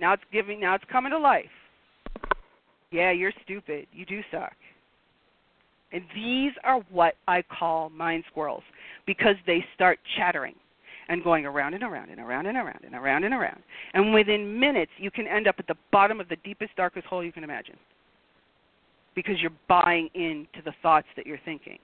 Now 0.00 0.12
it's 0.12 0.22
giving 0.32 0.60
now 0.60 0.74
it's 0.74 0.84
coming 0.90 1.12
to 1.12 1.18
life. 1.18 1.46
Yeah, 2.90 3.10
you're 3.10 3.32
stupid. 3.44 3.86
You 3.92 4.06
do 4.06 4.20
suck. 4.30 4.54
And 5.92 6.02
these 6.14 6.52
are 6.64 6.80
what 6.90 7.14
I 7.26 7.42
call 7.42 7.90
mind 7.90 8.24
squirrels 8.30 8.62
because 9.06 9.36
they 9.46 9.64
start 9.74 9.98
chattering 10.16 10.54
and 11.08 11.24
going 11.24 11.46
around 11.46 11.72
and 11.72 11.82
around 11.82 12.10
and 12.10 12.20
around 12.20 12.46
and 12.46 12.58
around 12.58 12.80
and 12.84 12.94
around 12.94 13.24
and 13.24 13.32
around. 13.32 13.62
And 13.94 14.12
within 14.12 14.58
minutes 14.58 14.92
you 14.98 15.10
can 15.10 15.26
end 15.26 15.48
up 15.48 15.56
at 15.58 15.66
the 15.66 15.76
bottom 15.90 16.20
of 16.20 16.28
the 16.28 16.36
deepest 16.44 16.76
darkest 16.76 17.06
hole 17.06 17.24
you 17.24 17.32
can 17.32 17.44
imagine 17.44 17.76
because 19.18 19.40
you're 19.40 19.50
buying 19.66 20.08
into 20.14 20.62
the 20.64 20.72
thoughts 20.80 21.08
that 21.16 21.26
you're 21.26 21.40
thinking. 21.44 21.76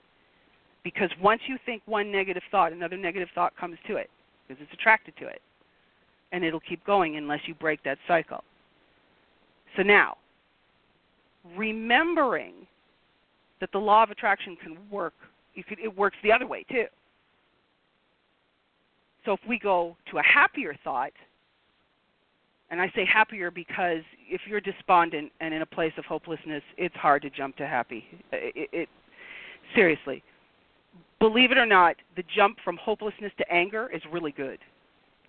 Because 0.84 1.10
once 1.20 1.40
you 1.48 1.58
think 1.66 1.82
one 1.84 2.12
negative 2.12 2.44
thought, 2.48 2.72
another 2.72 2.96
negative 2.96 3.28
thought 3.34 3.56
comes 3.56 3.76
to 3.88 3.96
it 3.96 4.08
because 4.46 4.62
it's 4.62 4.72
attracted 4.72 5.16
to 5.16 5.26
it. 5.26 5.42
And 6.30 6.44
it'll 6.44 6.60
keep 6.60 6.86
going 6.86 7.16
unless 7.16 7.40
you 7.46 7.54
break 7.56 7.82
that 7.82 7.98
cycle. 8.06 8.44
So 9.76 9.82
now, 9.82 10.16
remembering 11.56 12.54
that 13.60 13.72
the 13.72 13.78
law 13.78 14.04
of 14.04 14.12
attraction 14.12 14.56
can 14.62 14.76
work, 14.88 15.14
could, 15.68 15.80
it 15.80 15.96
works 15.96 16.16
the 16.22 16.30
other 16.30 16.46
way 16.46 16.64
too. 16.70 16.86
So 19.24 19.32
if 19.32 19.40
we 19.48 19.58
go 19.58 19.96
to 20.12 20.18
a 20.18 20.22
happier 20.22 20.76
thought, 20.84 21.10
and 22.70 22.80
I 22.80 22.90
say 22.94 23.04
happier 23.04 23.50
because 23.50 24.02
if 24.28 24.40
you're 24.48 24.60
despondent 24.60 25.30
and 25.40 25.52
in 25.54 25.62
a 25.62 25.66
place 25.66 25.92
of 25.98 26.04
hopelessness, 26.04 26.62
it's 26.76 26.94
hard 26.96 27.22
to 27.22 27.30
jump 27.30 27.56
to 27.56 27.66
happy. 27.66 28.04
It, 28.32 28.68
it 28.72 28.88
seriously, 29.74 30.22
believe 31.20 31.52
it 31.52 31.58
or 31.58 31.66
not, 31.66 31.96
the 32.16 32.24
jump 32.34 32.58
from 32.64 32.76
hopelessness 32.76 33.32
to 33.38 33.52
anger 33.52 33.90
is 33.94 34.02
really 34.12 34.32
good. 34.32 34.58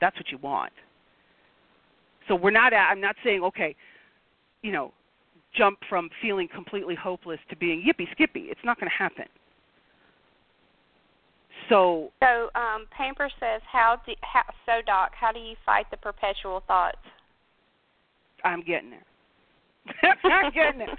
That's 0.01 0.15
what 0.17 0.31
you 0.31 0.37
want. 0.39 0.73
So 2.27 2.35
we're 2.35 2.51
not. 2.51 2.73
At, 2.73 2.89
I'm 2.89 3.01
not 3.01 3.15
saying 3.23 3.43
okay, 3.43 3.75
you 4.61 4.71
know, 4.71 4.91
jump 5.55 5.79
from 5.87 6.09
feeling 6.21 6.47
completely 6.53 6.95
hopeless 6.95 7.39
to 7.49 7.55
being 7.55 7.81
yippee 7.81 8.11
skippy. 8.11 8.45
It's 8.49 8.61
not 8.63 8.79
going 8.79 8.89
to 8.89 8.97
happen. 8.97 9.25
So 11.69 12.11
So, 12.21 12.49
um, 12.55 12.87
Pamper 12.91 13.29
says, 13.39 13.61
"How 13.71 14.01
do 14.05 14.13
how, 14.21 14.43
so, 14.65 14.81
Doc? 14.85 15.11
How 15.13 15.31
do 15.31 15.39
you 15.39 15.55
fight 15.65 15.85
the 15.91 15.97
perpetual 15.97 16.63
thoughts?" 16.67 16.97
I'm 18.45 18.61
getting 18.61 18.91
there. 18.91 20.13
I'm 20.23 20.51
getting 20.53 20.79
there. 20.79 20.97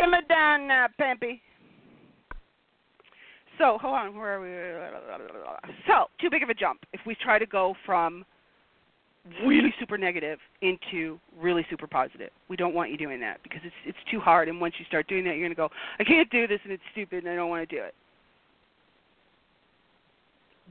Simmer 0.00 0.20
down 0.28 0.66
now, 0.66 0.86
Pampy. 0.96 1.42
So, 3.58 3.78
hold 3.80 3.94
on, 3.94 4.16
where 4.16 4.36
are 4.36 4.40
we? 4.40 5.68
So, 5.86 6.06
too 6.20 6.30
big 6.30 6.42
of 6.42 6.48
a 6.48 6.54
jump 6.54 6.80
if 6.92 7.00
we 7.04 7.14
try 7.16 7.38
to 7.38 7.46
go 7.46 7.74
from 7.84 8.24
really 9.44 9.72
super 9.78 9.98
negative 9.98 10.38
into 10.62 11.18
really 11.38 11.64
super 11.70 11.86
positive. 11.86 12.30
We 12.48 12.56
don't 12.56 12.74
want 12.74 12.90
you 12.90 12.96
doing 12.96 13.20
that 13.20 13.42
because 13.42 13.60
it's 13.62 13.74
it's 13.84 14.10
too 14.10 14.18
hard 14.18 14.48
and 14.48 14.60
once 14.60 14.74
you 14.78 14.84
start 14.86 15.06
doing 15.06 15.22
that 15.24 15.36
you're 15.36 15.46
going 15.46 15.50
to 15.50 15.54
go, 15.54 15.68
I 16.00 16.04
can't 16.04 16.28
do 16.30 16.48
this 16.48 16.58
and 16.64 16.72
it's 16.72 16.82
stupid 16.90 17.22
and 17.22 17.32
I 17.32 17.36
don't 17.36 17.48
want 17.48 17.68
to 17.68 17.76
do 17.76 17.82
it. 17.82 17.94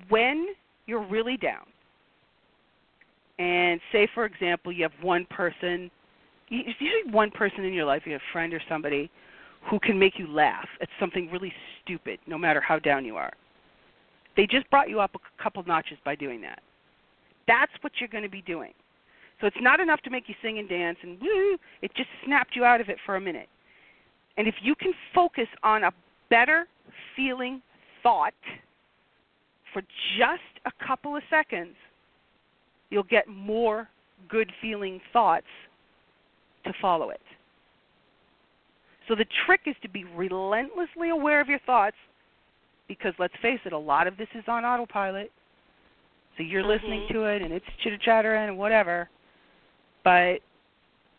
When 0.09 0.47
you're 0.85 1.05
really 1.07 1.37
down 1.37 1.63
and 3.41 3.81
say 3.91 4.07
for 4.13 4.25
example 4.25 4.71
you 4.71 4.83
have 4.83 4.91
one 5.01 5.25
person 5.25 5.89
usually 6.51 7.11
one 7.11 7.31
person 7.31 7.63
in 7.63 7.73
your 7.73 7.85
life, 7.85 8.03
you 8.05 8.11
have 8.11 8.21
a 8.21 8.33
friend 8.33 8.53
or 8.53 8.61
somebody 8.67 9.09
who 9.69 9.79
can 9.79 9.97
make 9.97 10.19
you 10.19 10.27
laugh 10.27 10.67
at 10.81 10.89
something 10.99 11.29
really 11.31 11.53
stupid, 11.83 12.19
no 12.27 12.37
matter 12.37 12.59
how 12.59 12.77
down 12.79 13.05
you 13.05 13.15
are. 13.15 13.31
They 14.35 14.47
just 14.47 14.69
brought 14.69 14.89
you 14.89 14.99
up 14.99 15.11
a 15.15 15.43
couple 15.43 15.63
notches 15.63 15.97
by 16.03 16.15
doing 16.15 16.41
that. 16.41 16.59
That's 17.47 17.71
what 17.81 17.93
you're 17.99 18.09
going 18.09 18.23
to 18.23 18.29
be 18.29 18.41
doing. 18.41 18.73
So 19.39 19.47
it's 19.47 19.57
not 19.59 19.79
enough 19.79 20.01
to 20.01 20.09
make 20.09 20.25
you 20.27 20.35
sing 20.41 20.59
and 20.59 20.69
dance 20.69 20.97
and 21.01 21.19
woo. 21.19 21.57
It 21.81 21.91
just 21.95 22.09
snapped 22.25 22.55
you 22.55 22.63
out 22.63 22.81
of 22.81 22.89
it 22.89 22.97
for 23.05 23.15
a 23.15 23.21
minute. 23.21 23.49
And 24.37 24.47
if 24.47 24.55
you 24.61 24.75
can 24.75 24.93
focus 25.13 25.47
on 25.63 25.83
a 25.83 25.91
better 26.29 26.67
feeling 27.15 27.61
thought 28.03 28.33
for 29.73 29.81
just 30.17 30.41
a 30.65 30.85
couple 30.85 31.15
of 31.15 31.23
seconds, 31.29 31.75
you'll 32.91 33.03
get 33.03 33.27
more 33.27 33.89
good 34.29 34.51
feeling 34.61 35.01
thoughts 35.11 35.47
to 36.65 36.73
follow 36.79 37.09
it. 37.09 37.21
So 39.07 39.15
the 39.15 39.25
trick 39.45 39.61
is 39.65 39.75
to 39.81 39.89
be 39.89 40.03
relentlessly 40.03 41.09
aware 41.09 41.41
of 41.41 41.47
your 41.47 41.59
thoughts 41.65 41.95
because 42.87 43.13
let's 43.17 43.33
face 43.41 43.59
it, 43.65 43.73
a 43.73 43.77
lot 43.77 44.05
of 44.05 44.15
this 44.17 44.27
is 44.35 44.43
on 44.47 44.63
autopilot. 44.63 45.31
So 46.37 46.43
you're 46.43 46.61
mm-hmm. 46.61 46.71
listening 46.71 47.07
to 47.11 47.23
it 47.23 47.41
and 47.41 47.51
it's 47.51 47.65
chitter 47.83 47.97
chattering 47.97 48.49
and 48.49 48.57
whatever. 48.57 49.09
But 50.03 50.39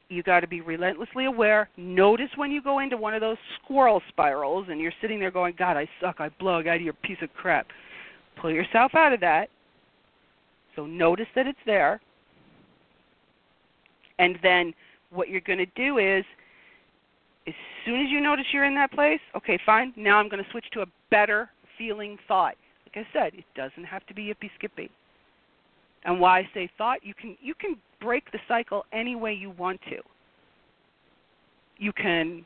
you 0.08 0.22
got 0.22 0.40
to 0.40 0.48
be 0.48 0.60
relentlessly 0.60 1.24
aware. 1.24 1.68
Notice 1.76 2.28
when 2.36 2.50
you 2.50 2.62
go 2.62 2.80
into 2.80 2.96
one 2.96 3.14
of 3.14 3.20
those 3.20 3.38
squirrel 3.62 4.00
spirals 4.08 4.66
and 4.70 4.80
you're 4.80 4.92
sitting 5.00 5.18
there 5.18 5.30
going, 5.30 5.54
God, 5.58 5.76
I 5.76 5.88
suck, 6.00 6.16
I 6.18 6.28
blow, 6.38 6.58
I 6.58 6.62
got 6.62 6.80
your 6.80 6.92
piece 6.92 7.18
of 7.22 7.32
crap. 7.34 7.66
Pull 8.40 8.50
yourself 8.50 8.92
out 8.94 9.12
of 9.12 9.20
that. 9.20 9.48
So 10.76 10.86
notice 10.86 11.26
that 11.34 11.46
it's 11.46 11.58
there. 11.66 12.00
And 14.18 14.38
then 14.42 14.72
what 15.10 15.28
you're 15.28 15.40
going 15.40 15.58
to 15.58 15.66
do 15.76 15.98
is, 15.98 16.24
as 17.46 17.54
soon 17.84 18.00
as 18.00 18.10
you 18.10 18.20
notice 18.20 18.46
you're 18.52 18.64
in 18.64 18.74
that 18.76 18.92
place, 18.92 19.20
okay, 19.36 19.58
fine, 19.66 19.92
now 19.96 20.18
I'm 20.18 20.28
going 20.28 20.42
to 20.42 20.50
switch 20.50 20.66
to 20.72 20.82
a 20.82 20.86
better 21.10 21.50
feeling 21.76 22.16
thought. 22.28 22.54
Like 22.86 23.04
I 23.04 23.12
said, 23.12 23.34
it 23.34 23.44
doesn't 23.56 23.84
have 23.84 24.06
to 24.06 24.14
be 24.14 24.24
yippee 24.24 24.50
skippy. 24.56 24.90
And 26.04 26.20
why 26.20 26.40
I 26.40 26.48
say 26.52 26.68
thought, 26.78 26.98
you 27.04 27.14
can 27.14 27.36
you 27.40 27.54
can 27.54 27.76
break 28.00 28.30
the 28.32 28.38
cycle 28.48 28.84
any 28.92 29.14
way 29.14 29.32
you 29.32 29.50
want 29.50 29.80
to. 29.88 29.98
You 31.78 31.92
can 31.92 32.44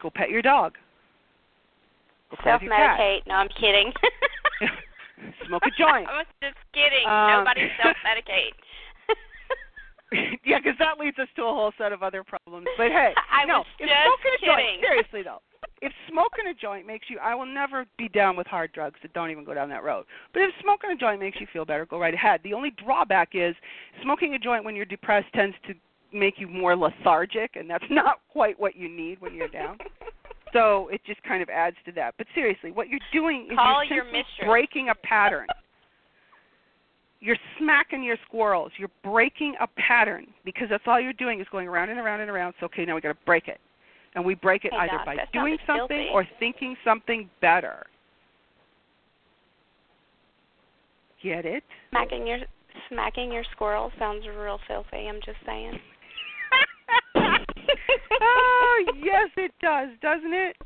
go 0.00 0.10
pet 0.12 0.28
your 0.28 0.42
dog. 0.42 0.74
Self 2.42 2.62
medicate. 2.62 3.26
No, 3.26 3.34
I'm 3.34 3.48
kidding. 3.48 3.92
Smoke 5.46 5.62
a 5.66 5.70
joint. 5.78 6.08
I 6.08 6.24
was 6.24 6.30
just 6.42 6.58
kidding. 6.72 7.06
Um, 7.06 7.44
Nobody 7.44 7.68
self 7.82 7.96
medicate. 8.06 8.56
yeah, 10.44 10.58
because 10.58 10.78
that 10.78 10.98
leads 10.98 11.18
us 11.18 11.28
to 11.36 11.42
a 11.42 11.52
whole 11.52 11.72
set 11.78 11.92
of 11.92 12.02
other 12.02 12.22
problems. 12.24 12.66
But 12.76 12.90
hey, 12.90 13.14
I 13.32 13.44
no, 13.44 13.58
was 13.58 13.66
if 13.78 13.88
just 13.88 14.00
smoking 14.04 14.32
a 14.34 14.46
joint, 14.46 14.80
seriously 14.80 15.22
though, 15.22 15.40
if 15.80 15.92
smoking 16.08 16.46
a 16.50 16.54
joint 16.54 16.86
makes 16.86 17.08
you, 17.08 17.18
I 17.18 17.34
will 17.34 17.46
never 17.46 17.86
be 17.98 18.08
down 18.08 18.36
with 18.36 18.46
hard 18.46 18.72
drugs. 18.72 18.98
So 19.02 19.08
don't 19.14 19.30
even 19.30 19.44
go 19.44 19.54
down 19.54 19.68
that 19.70 19.82
road. 19.82 20.04
But 20.32 20.42
if 20.42 20.50
smoking 20.62 20.90
a 20.90 20.96
joint 20.96 21.20
makes 21.20 21.40
you 21.40 21.46
feel 21.52 21.64
better, 21.64 21.86
go 21.86 21.98
right 21.98 22.14
ahead. 22.14 22.40
The 22.44 22.54
only 22.54 22.70
drawback 22.82 23.30
is 23.34 23.54
smoking 24.02 24.34
a 24.34 24.38
joint 24.38 24.64
when 24.64 24.76
you're 24.76 24.84
depressed 24.84 25.32
tends 25.34 25.56
to 25.66 25.74
make 26.12 26.34
you 26.38 26.46
more 26.46 26.76
lethargic, 26.76 27.56
and 27.56 27.68
that's 27.68 27.84
not 27.90 28.20
quite 28.30 28.58
what 28.60 28.76
you 28.76 28.88
need 28.88 29.20
when 29.20 29.34
you're 29.34 29.48
down. 29.48 29.78
So 30.52 30.88
it 30.88 31.00
just 31.06 31.22
kind 31.22 31.42
of 31.42 31.48
adds 31.48 31.76
to 31.86 31.92
that. 31.92 32.14
But 32.18 32.26
seriously, 32.34 32.70
what 32.72 32.88
you're 32.88 33.00
doing 33.12 33.48
is 33.50 33.56
Call 33.56 33.84
you're 33.84 34.04
simply 34.04 34.18
mistress. 34.18 34.46
breaking 34.46 34.88
a 34.90 34.94
pattern. 34.94 35.46
You're 37.20 37.36
smacking 37.58 38.02
your 38.02 38.16
squirrels. 38.26 38.72
You're 38.78 38.90
breaking 39.04 39.54
a 39.60 39.68
pattern 39.80 40.26
because 40.44 40.68
that's 40.68 40.82
all 40.86 41.00
you're 41.00 41.12
doing 41.12 41.40
is 41.40 41.46
going 41.52 41.68
around 41.68 41.90
and 41.90 41.98
around 42.00 42.20
and 42.20 42.30
around. 42.30 42.54
So 42.58 42.66
okay, 42.66 42.84
now 42.84 42.96
we 42.96 43.00
got 43.00 43.12
to 43.12 43.18
break 43.24 43.48
it, 43.48 43.60
and 44.14 44.24
we 44.24 44.34
break 44.34 44.64
it 44.64 44.72
Hey, 44.72 44.78
either 44.80 44.98
Doc, 44.98 45.06
by 45.06 45.16
doing 45.32 45.56
something 45.66 46.08
or 46.12 46.26
thinking 46.38 46.76
something 46.84 47.30
better. 47.40 47.86
Get 51.22 51.44
it? 51.44 51.62
smacking 51.90 52.26
your 52.26 52.38
smacking 52.88 53.32
your 53.32 53.44
squirrel 53.52 53.92
sounds 53.98 54.26
real 54.26 54.58
filthy. 54.66 55.08
I'm 55.08 55.20
just 55.24 55.38
saying. 55.46 55.78
Oh 58.20 58.84
yes, 59.02 59.30
it 59.36 59.52
does, 59.60 59.88
doesn't 60.00 60.32
it? 60.32 60.56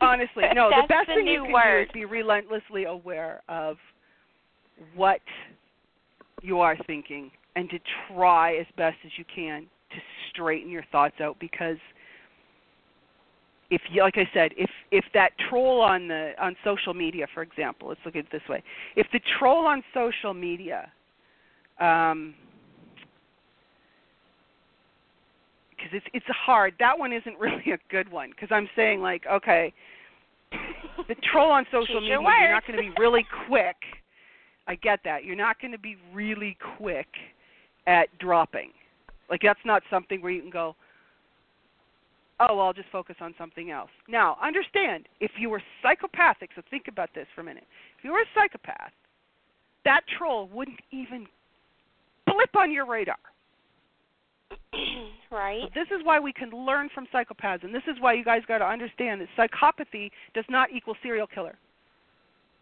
Honestly, 0.00 0.44
no. 0.54 0.70
The 0.70 0.86
best 0.88 1.08
the 1.08 1.14
thing 1.14 1.26
you 1.26 1.44
can 1.44 1.52
word. 1.52 1.84
do 1.84 1.90
is 1.90 1.92
be 1.92 2.04
relentlessly 2.04 2.84
aware 2.84 3.42
of 3.48 3.76
what 4.94 5.20
you 6.42 6.60
are 6.60 6.76
thinking, 6.86 7.30
and 7.56 7.68
to 7.70 7.78
try 8.08 8.56
as 8.56 8.66
best 8.76 8.96
as 9.04 9.12
you 9.16 9.24
can 9.34 9.62
to 9.62 9.96
straighten 10.30 10.70
your 10.70 10.84
thoughts 10.92 11.20
out. 11.20 11.36
Because 11.40 11.78
if 13.70 13.80
you, 13.90 14.02
like 14.02 14.16
I 14.16 14.28
said, 14.34 14.52
if 14.56 14.70
if 14.90 15.04
that 15.14 15.30
troll 15.48 15.80
on 15.80 16.08
the 16.08 16.32
on 16.40 16.56
social 16.64 16.92
media, 16.92 17.26
for 17.32 17.42
example, 17.42 17.88
let's 17.88 18.00
look 18.04 18.16
at 18.16 18.24
it 18.26 18.32
this 18.32 18.42
way: 18.48 18.62
if 18.96 19.06
the 19.12 19.20
troll 19.38 19.66
on 19.66 19.82
social 19.94 20.34
media, 20.34 20.90
um, 21.80 22.34
because 25.80 25.96
it's 25.96 26.06
it's 26.12 26.36
hard. 26.36 26.74
That 26.78 26.98
one 26.98 27.12
isn't 27.12 27.38
really 27.40 27.72
a 27.72 27.78
good 27.90 28.10
one 28.10 28.30
because 28.30 28.48
I'm 28.50 28.68
saying 28.76 29.00
like, 29.00 29.24
okay, 29.30 29.72
the 31.08 31.14
troll 31.32 31.50
on 31.50 31.64
social 31.70 32.00
media, 32.00 32.18
you're 32.20 32.52
not 32.52 32.66
going 32.66 32.76
to 32.76 32.82
be 32.82 33.00
really 33.00 33.26
quick. 33.48 33.76
I 34.66 34.74
get 34.76 35.00
that. 35.04 35.24
You're 35.24 35.36
not 35.36 35.60
going 35.60 35.72
to 35.72 35.78
be 35.78 35.96
really 36.12 36.56
quick 36.76 37.08
at 37.86 38.06
dropping. 38.18 38.70
Like 39.28 39.40
that's 39.42 39.60
not 39.64 39.82
something 39.90 40.20
where 40.22 40.32
you 40.32 40.42
can 40.42 40.50
go, 40.50 40.76
oh, 42.40 42.56
well, 42.56 42.66
I'll 42.66 42.72
just 42.72 42.88
focus 42.90 43.16
on 43.20 43.34
something 43.38 43.70
else. 43.70 43.90
Now, 44.08 44.36
understand, 44.42 45.06
if 45.20 45.32
you 45.38 45.50
were 45.50 45.62
psychopathic, 45.82 46.50
so 46.56 46.62
think 46.70 46.84
about 46.88 47.10
this 47.14 47.26
for 47.34 47.42
a 47.42 47.44
minute. 47.44 47.64
If 47.98 48.04
you 48.04 48.12
were 48.12 48.20
a 48.20 48.30
psychopath, 48.34 48.92
that 49.84 50.00
troll 50.18 50.48
wouldn't 50.52 50.80
even 50.90 51.26
blip 52.26 52.54
on 52.56 52.72
your 52.72 52.86
radar. 52.86 53.16
right. 55.30 55.68
This 55.74 55.88
is 55.88 56.04
why 56.04 56.18
we 56.20 56.32
can 56.32 56.50
learn 56.50 56.88
from 56.94 57.06
psychopaths, 57.12 57.64
and 57.64 57.74
this 57.74 57.82
is 57.86 57.96
why 58.00 58.14
you 58.14 58.24
guys 58.24 58.42
got 58.46 58.58
to 58.58 58.66
understand 58.66 59.20
that 59.20 59.28
psychopathy 59.36 60.10
does 60.34 60.44
not 60.48 60.70
equal 60.72 60.94
serial 61.02 61.26
killer. 61.26 61.56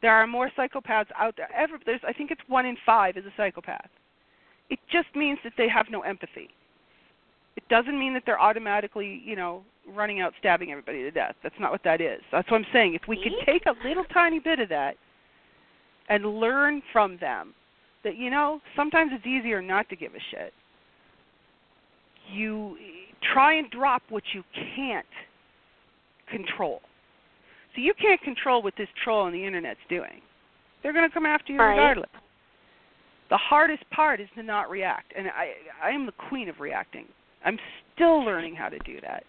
There 0.00 0.12
are 0.12 0.26
more 0.26 0.50
psychopaths 0.56 1.08
out 1.18 1.34
there. 1.36 1.48
Ever, 1.54 1.78
there's, 1.84 2.00
I 2.06 2.12
think 2.12 2.30
it's 2.30 2.40
one 2.46 2.66
in 2.66 2.76
five 2.86 3.16
is 3.16 3.24
a 3.26 3.32
psychopath. 3.36 3.88
It 4.70 4.78
just 4.90 5.08
means 5.16 5.38
that 5.44 5.54
they 5.56 5.68
have 5.68 5.86
no 5.90 6.02
empathy. 6.02 6.50
It 7.56 7.64
doesn't 7.68 7.98
mean 7.98 8.14
that 8.14 8.22
they're 8.24 8.40
automatically, 8.40 9.20
you 9.24 9.34
know, 9.34 9.64
running 9.92 10.20
out 10.20 10.34
stabbing 10.38 10.70
everybody 10.70 11.02
to 11.02 11.10
death. 11.10 11.34
That's 11.42 11.58
not 11.58 11.72
what 11.72 11.82
that 11.82 12.00
is. 12.00 12.20
That's 12.30 12.48
what 12.50 12.58
I'm 12.58 12.66
saying. 12.72 12.94
If 12.94 13.08
we 13.08 13.16
could 13.16 13.32
take 13.44 13.66
a 13.66 13.74
little 13.86 14.04
tiny 14.04 14.38
bit 14.38 14.60
of 14.60 14.68
that 14.68 14.96
and 16.08 16.24
learn 16.24 16.82
from 16.92 17.16
them, 17.18 17.54
that 18.04 18.16
you 18.16 18.30
know, 18.30 18.60
sometimes 18.76 19.10
it's 19.12 19.26
easier 19.26 19.60
not 19.60 19.88
to 19.88 19.96
give 19.96 20.14
a 20.14 20.20
shit 20.30 20.52
you 22.32 22.76
try 23.32 23.54
and 23.54 23.70
drop 23.70 24.02
what 24.08 24.22
you 24.34 24.42
can't 24.76 25.06
control. 26.30 26.80
So 27.74 27.80
you 27.80 27.94
can't 28.00 28.20
control 28.22 28.62
what 28.62 28.74
this 28.76 28.88
troll 29.04 29.22
on 29.22 29.32
the 29.32 29.44
internet's 29.44 29.80
doing. 29.88 30.20
They're 30.82 30.92
going 30.92 31.08
to 31.08 31.12
come 31.12 31.26
after 31.26 31.52
you 31.52 31.58
Right. 31.58 31.70
regardless. 31.70 32.10
The 33.30 33.36
hardest 33.36 33.88
part 33.90 34.20
is 34.20 34.28
to 34.36 34.42
not 34.42 34.70
react, 34.70 35.12
and 35.14 35.28
I 35.28 35.52
I 35.82 35.90
am 35.90 36.06
the 36.06 36.12
queen 36.12 36.48
of 36.48 36.60
reacting. 36.60 37.04
I'm 37.44 37.58
still 37.94 38.24
learning 38.24 38.54
how 38.54 38.70
to 38.70 38.78
do 38.80 39.00
that. 39.02 39.24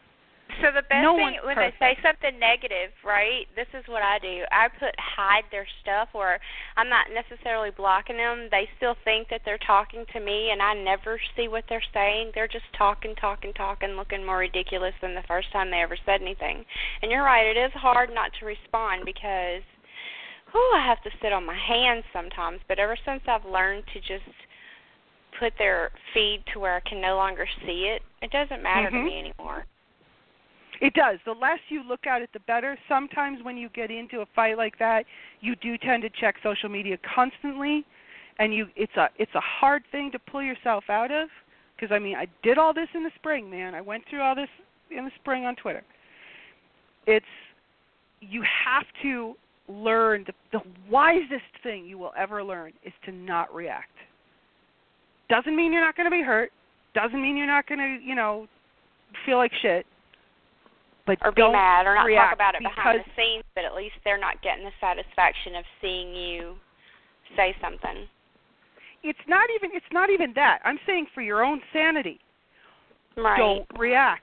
So 0.61 0.71
the 0.71 0.81
best 0.83 1.01
No 1.01 1.15
thing 1.15 1.39
when 1.43 1.55
perfect. 1.55 1.79
they 1.79 1.95
say 1.95 2.01
something 2.03 2.39
negative, 2.39 2.91
right? 3.03 3.47
This 3.55 3.67
is 3.73 3.87
what 3.87 4.03
I 4.03 4.19
do. 4.19 4.43
I 4.51 4.67
put 4.67 4.93
hide 4.99 5.45
their 5.51 5.67
stuff, 5.81 6.09
or 6.13 6.39
I'm 6.77 6.89
not 6.89 7.07
necessarily 7.11 7.71
blocking 7.71 8.17
them. 8.17 8.49
They 8.51 8.69
still 8.77 8.95
think 9.03 9.29
that 9.29 9.41
they're 9.45 9.57
talking 9.59 10.05
to 10.13 10.19
me, 10.19 10.51
and 10.51 10.61
I 10.61 10.73
never 10.73 11.19
see 11.35 11.47
what 11.47 11.63
they're 11.69 11.83
saying. 11.93 12.31
They're 12.35 12.47
just 12.47 12.71
talking, 12.77 13.15
talking, 13.15 13.53
talking, 13.53 13.95
looking 13.95 14.25
more 14.25 14.39
ridiculous 14.39 14.93
than 15.01 15.15
the 15.15 15.23
first 15.27 15.51
time 15.51 15.71
they 15.71 15.81
ever 15.81 15.97
said 16.05 16.21
anything. 16.21 16.65
And 17.01 17.11
you're 17.11 17.23
right. 17.23 17.45
It 17.45 17.57
is 17.57 17.71
hard 17.73 18.13
not 18.13 18.31
to 18.39 18.45
respond 18.45 19.05
because, 19.05 19.63
whew, 20.51 20.71
I 20.75 20.85
have 20.85 21.01
to 21.03 21.11
sit 21.21 21.31
on 21.31 21.45
my 21.45 21.57
hands 21.57 22.03
sometimes. 22.11 22.59
But 22.67 22.79
ever 22.79 22.97
since 23.05 23.21
I've 23.27 23.45
learned 23.45 23.83
to 23.93 23.99
just 24.01 24.29
put 25.39 25.53
their 25.57 25.91
feed 26.13 26.43
to 26.53 26.59
where 26.59 26.75
I 26.75 26.81
can 26.81 26.99
no 26.99 27.15
longer 27.15 27.47
see 27.65 27.87
it, 27.87 28.01
it 28.21 28.31
doesn't 28.31 28.61
matter 28.61 28.89
Mhm. 28.89 28.91
to 28.91 29.03
me 29.03 29.19
anymore. 29.19 29.65
It 30.81 30.93
does. 30.93 31.19
The 31.25 31.31
less 31.31 31.59
you 31.69 31.83
look 31.87 32.07
at 32.07 32.21
it, 32.21 32.29
the 32.33 32.39
better. 32.41 32.77
Sometimes 32.87 33.39
when 33.43 33.57
you 33.57 33.69
get 33.69 33.91
into 33.91 34.21
a 34.21 34.25
fight 34.35 34.57
like 34.57 34.79
that, 34.79 35.05
you 35.41 35.55
do 35.57 35.77
tend 35.77 36.03
to 36.03 36.09
check 36.09 36.35
social 36.41 36.69
media 36.69 36.97
constantly, 37.15 37.85
and 38.39 38.53
you 38.53 38.67
it's 38.75 38.95
a 38.95 39.09
it's 39.17 39.33
a 39.35 39.41
hard 39.41 39.83
thing 39.91 40.09
to 40.11 40.19
pull 40.19 40.41
yourself 40.41 40.85
out 40.89 41.11
of. 41.11 41.27
Because 41.75 41.93
I 41.93 41.99
mean, 41.99 42.15
I 42.15 42.27
did 42.43 42.57
all 42.57 42.73
this 42.73 42.87
in 42.93 43.03
the 43.03 43.11
spring, 43.15 43.49
man. 43.49 43.75
I 43.75 43.81
went 43.81 44.03
through 44.09 44.21
all 44.21 44.35
this 44.35 44.49
in 44.89 45.05
the 45.05 45.11
spring 45.19 45.45
on 45.45 45.55
Twitter. 45.55 45.83
It's 47.07 47.25
you 48.21 48.43
have 48.65 48.85
to 49.03 49.35
learn 49.67 50.25
the, 50.27 50.33
the 50.51 50.61
wisest 50.89 51.43
thing 51.63 51.85
you 51.85 51.97
will 51.97 52.13
ever 52.17 52.43
learn 52.43 52.73
is 52.85 52.93
to 53.05 53.11
not 53.11 53.53
react. 53.53 53.91
Doesn't 55.29 55.55
mean 55.55 55.71
you're 55.71 55.83
not 55.83 55.95
going 55.95 56.09
to 56.09 56.15
be 56.15 56.23
hurt. 56.23 56.51
Doesn't 56.95 57.21
mean 57.21 57.37
you're 57.37 57.47
not 57.47 57.67
going 57.67 57.79
to, 57.79 58.03
you 58.03 58.15
know, 58.15 58.47
feel 59.25 59.37
like 59.37 59.51
shit. 59.61 59.85
But 61.09 61.17
or 61.25 61.31
be 61.31 61.41
mad 61.41 61.87
or 61.87 61.95
not 61.95 62.05
talk 62.07 62.33
about 62.35 62.53
it 62.53 62.61
behind 62.61 62.99
the 62.99 63.09
scenes, 63.17 63.43
but 63.55 63.65
at 63.65 63.73
least 63.73 63.95
they're 64.05 64.19
not 64.19 64.41
getting 64.43 64.63
the 64.63 64.71
satisfaction 64.79 65.55
of 65.55 65.65
seeing 65.81 66.13
you 66.13 66.53
say 67.35 67.55
something. 67.61 68.05
it's 69.01 69.25
not 69.27 69.49
even 69.55 69.71
it's 69.73 69.91
not 69.91 70.09
even 70.11 70.33
that. 70.35 70.59
I'm 70.63 70.77
saying 70.85 71.07
for 71.15 71.21
your 71.21 71.43
own 71.43 71.61
sanity, 71.73 72.19
Right. 73.17 73.37
don't 73.39 73.65
react. 73.79 74.21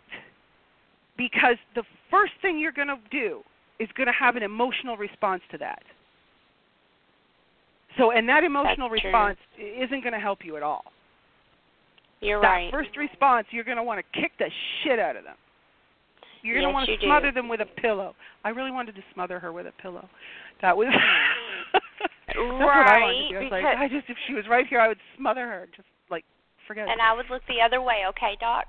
Because 1.16 1.56
the 1.74 1.82
first 2.10 2.32
thing 2.40 2.58
you're 2.58 2.72
going 2.72 2.88
to 2.88 2.98
do 3.10 3.40
is 3.80 3.88
going 3.96 4.06
to 4.06 4.12
have 4.12 4.36
an 4.36 4.42
emotional 4.42 4.96
response 4.96 5.42
to 5.50 5.58
that. 5.58 5.82
So, 7.98 8.10
and 8.12 8.28
that 8.28 8.44
emotional 8.44 8.88
That's 8.90 9.00
true. 9.00 9.10
response 9.10 9.38
isn't 9.58 10.02
going 10.02 10.12
to 10.12 10.20
help 10.20 10.44
you 10.44 10.56
at 10.56 10.62
all. 10.62 10.84
You're 12.20 12.40
that 12.42 12.48
right. 12.48 12.70
first 12.70 12.96
response, 12.96 13.46
you're 13.50 13.64
going 13.64 13.76
to 13.78 13.82
want 13.82 13.98
to 14.04 14.20
kick 14.20 14.32
the 14.38 14.50
shit 14.84 14.98
out 14.98 15.16
of 15.16 15.24
them. 15.24 15.36
You're 16.46 16.60
going 16.62 16.66
to 16.66 16.68
Yes, 16.70 16.74
want 16.74 16.86
to 16.86 16.92
you 16.92 16.98
do. 16.98 17.06
smother 17.06 17.32
them 17.32 17.48
with 17.48 17.60
a 17.60 17.66
pillow. 17.66 18.14
I 18.44 18.50
really 18.50 18.70
wanted 18.70 18.94
to 18.94 19.02
smother 19.12 19.40
her 19.40 19.52
with 19.52 19.66
a 19.66 19.72
pillow. 19.82 20.08
That 20.62 20.76
was 20.76 20.86
hmm. 20.90 21.78
That's 22.26 22.38
what 22.38 22.86
I 22.86 23.00
wanted 23.00 23.22
to 23.22 23.28
do. 23.28 23.36
I 23.36 23.42
was 23.42 23.50
like, 23.50 23.64
I 23.64 23.88
just 23.88 24.08
if 24.08 24.16
she 24.26 24.34
was 24.34 24.44
right 24.48 24.66
here, 24.66 24.80
I 24.80 24.88
would 24.88 24.98
smother 25.18 25.42
her. 25.42 25.66
Just 25.74 25.88
like 26.10 26.24
forget 26.68 26.86
it. 26.86 26.90
and 26.92 27.00
it. 27.00 27.04
I 27.04 27.14
would 27.14 27.26
look 27.30 27.42
the 27.48 27.60
other 27.64 27.82
way, 27.82 28.02
okay, 28.10 28.36
Doc? 28.38 28.66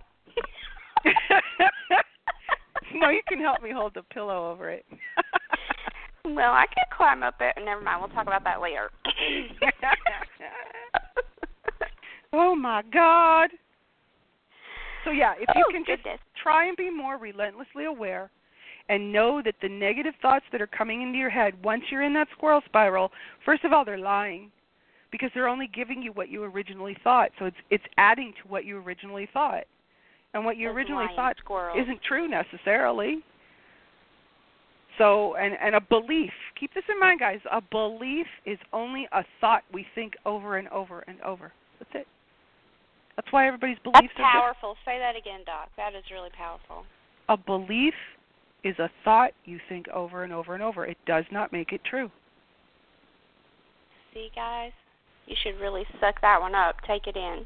no, 2.95 3.09
you 3.09 3.21
can 3.27 3.39
help 3.39 3.61
me 3.61 3.71
hold 3.71 3.93
the 3.93 4.01
pillow 4.03 4.51
over 4.51 4.69
it. 4.69 4.85
well, 6.25 6.51
I 6.51 6.65
could 6.67 6.95
climb 6.95 7.21
up 7.23 7.35
it. 7.39 7.53
Never 7.63 7.81
mind. 7.81 8.01
We'll 8.01 8.09
talk 8.09 8.27
about 8.27 8.43
that 8.43 8.61
later. 8.61 8.89
oh 12.33 12.55
my 12.55 12.81
God. 12.91 13.49
So 15.07 15.11
yeah, 15.13 15.35
if 15.39 15.47
you 15.55 15.63
Oh, 15.65 15.71
can 15.71 15.85
just 15.85 16.03
goodness. 16.03 16.19
try 16.35 16.65
and 16.65 16.75
be 16.75 16.89
more 16.89 17.17
relentlessly 17.17 17.85
aware 17.85 18.29
and 18.89 19.11
know 19.13 19.41
that 19.41 19.55
the 19.61 19.69
negative 19.69 20.13
thoughts 20.21 20.43
that 20.51 20.61
are 20.61 20.67
coming 20.67 21.01
into 21.01 21.17
your 21.17 21.29
head 21.29 21.53
once 21.63 21.83
you're 21.89 22.01
in 22.03 22.13
that 22.15 22.27
squirrel 22.33 22.61
spiral, 22.65 23.11
first 23.45 23.63
of 23.63 23.71
all, 23.71 23.85
they're 23.85 23.97
lying 23.97 24.51
because 25.09 25.29
they're 25.33 25.47
only 25.47 25.67
giving 25.67 26.01
you 26.01 26.11
what 26.11 26.27
you 26.27 26.43
originally 26.43 26.97
thought. 27.05 27.31
So 27.39 27.45
it's 27.45 27.57
it's 27.69 27.83
adding 27.97 28.33
to 28.41 28.49
what 28.49 28.65
you 28.65 28.79
originally 28.79 29.29
thought. 29.31 29.63
And 30.33 30.43
what 30.43 30.57
you 30.57 30.67
Those 30.67 30.75
originally 30.75 31.07
thought 31.15 31.37
squirrels. 31.37 31.79
isn't 31.81 32.01
true 32.03 32.27
necessarily. 32.27 33.23
So, 34.97 35.35
and 35.35 35.53
and 35.61 35.73
a 35.75 35.79
belief. 35.81 36.31
Keep 36.59 36.73
this 36.73 36.83
in 36.89 36.99
mind, 36.99 37.21
guys. 37.21 37.39
A 37.49 37.61
belief 37.61 38.27
is 38.45 38.59
only 38.73 39.07
a 39.13 39.23
thought 39.39 39.63
we 39.71 39.85
think 39.95 40.15
over 40.25 40.57
and 40.57 40.67
over 40.67 41.05
and 41.07 41.21
over. 41.21 41.53
That's 41.79 41.91
it. 41.95 42.07
That's 43.17 43.31
why 43.31 43.47
everybody's 43.47 43.77
That's 43.83 43.99
beliefs 43.99 44.13
are 44.17 44.23
different. 44.23 44.31
powerful. 44.31 44.75
Say 44.85 44.97
that 44.99 45.17
again, 45.17 45.41
Doc. 45.45 45.69
That 45.75 45.93
is 45.93 46.03
really 46.11 46.29
powerful. 46.37 46.85
A 47.27 47.35
belief 47.35 47.93
is 48.63 48.77
a 48.79 48.89
thought 49.03 49.31
you 49.43 49.59
think 49.67 49.89
over 49.89 50.23
and 50.23 50.31
over 50.31 50.53
and 50.53 50.63
over. 50.63 50.85
It 50.85 50.97
does 51.05 51.25
not 51.31 51.51
make 51.51 51.73
it 51.73 51.81
true. 51.83 52.09
See, 54.13 54.29
guys, 54.33 54.71
you 55.25 55.35
should 55.43 55.59
really 55.59 55.83
suck 55.99 56.21
that 56.21 56.39
one 56.39 56.55
up. 56.55 56.77
Take 56.87 57.07
it 57.07 57.17
in. 57.17 57.45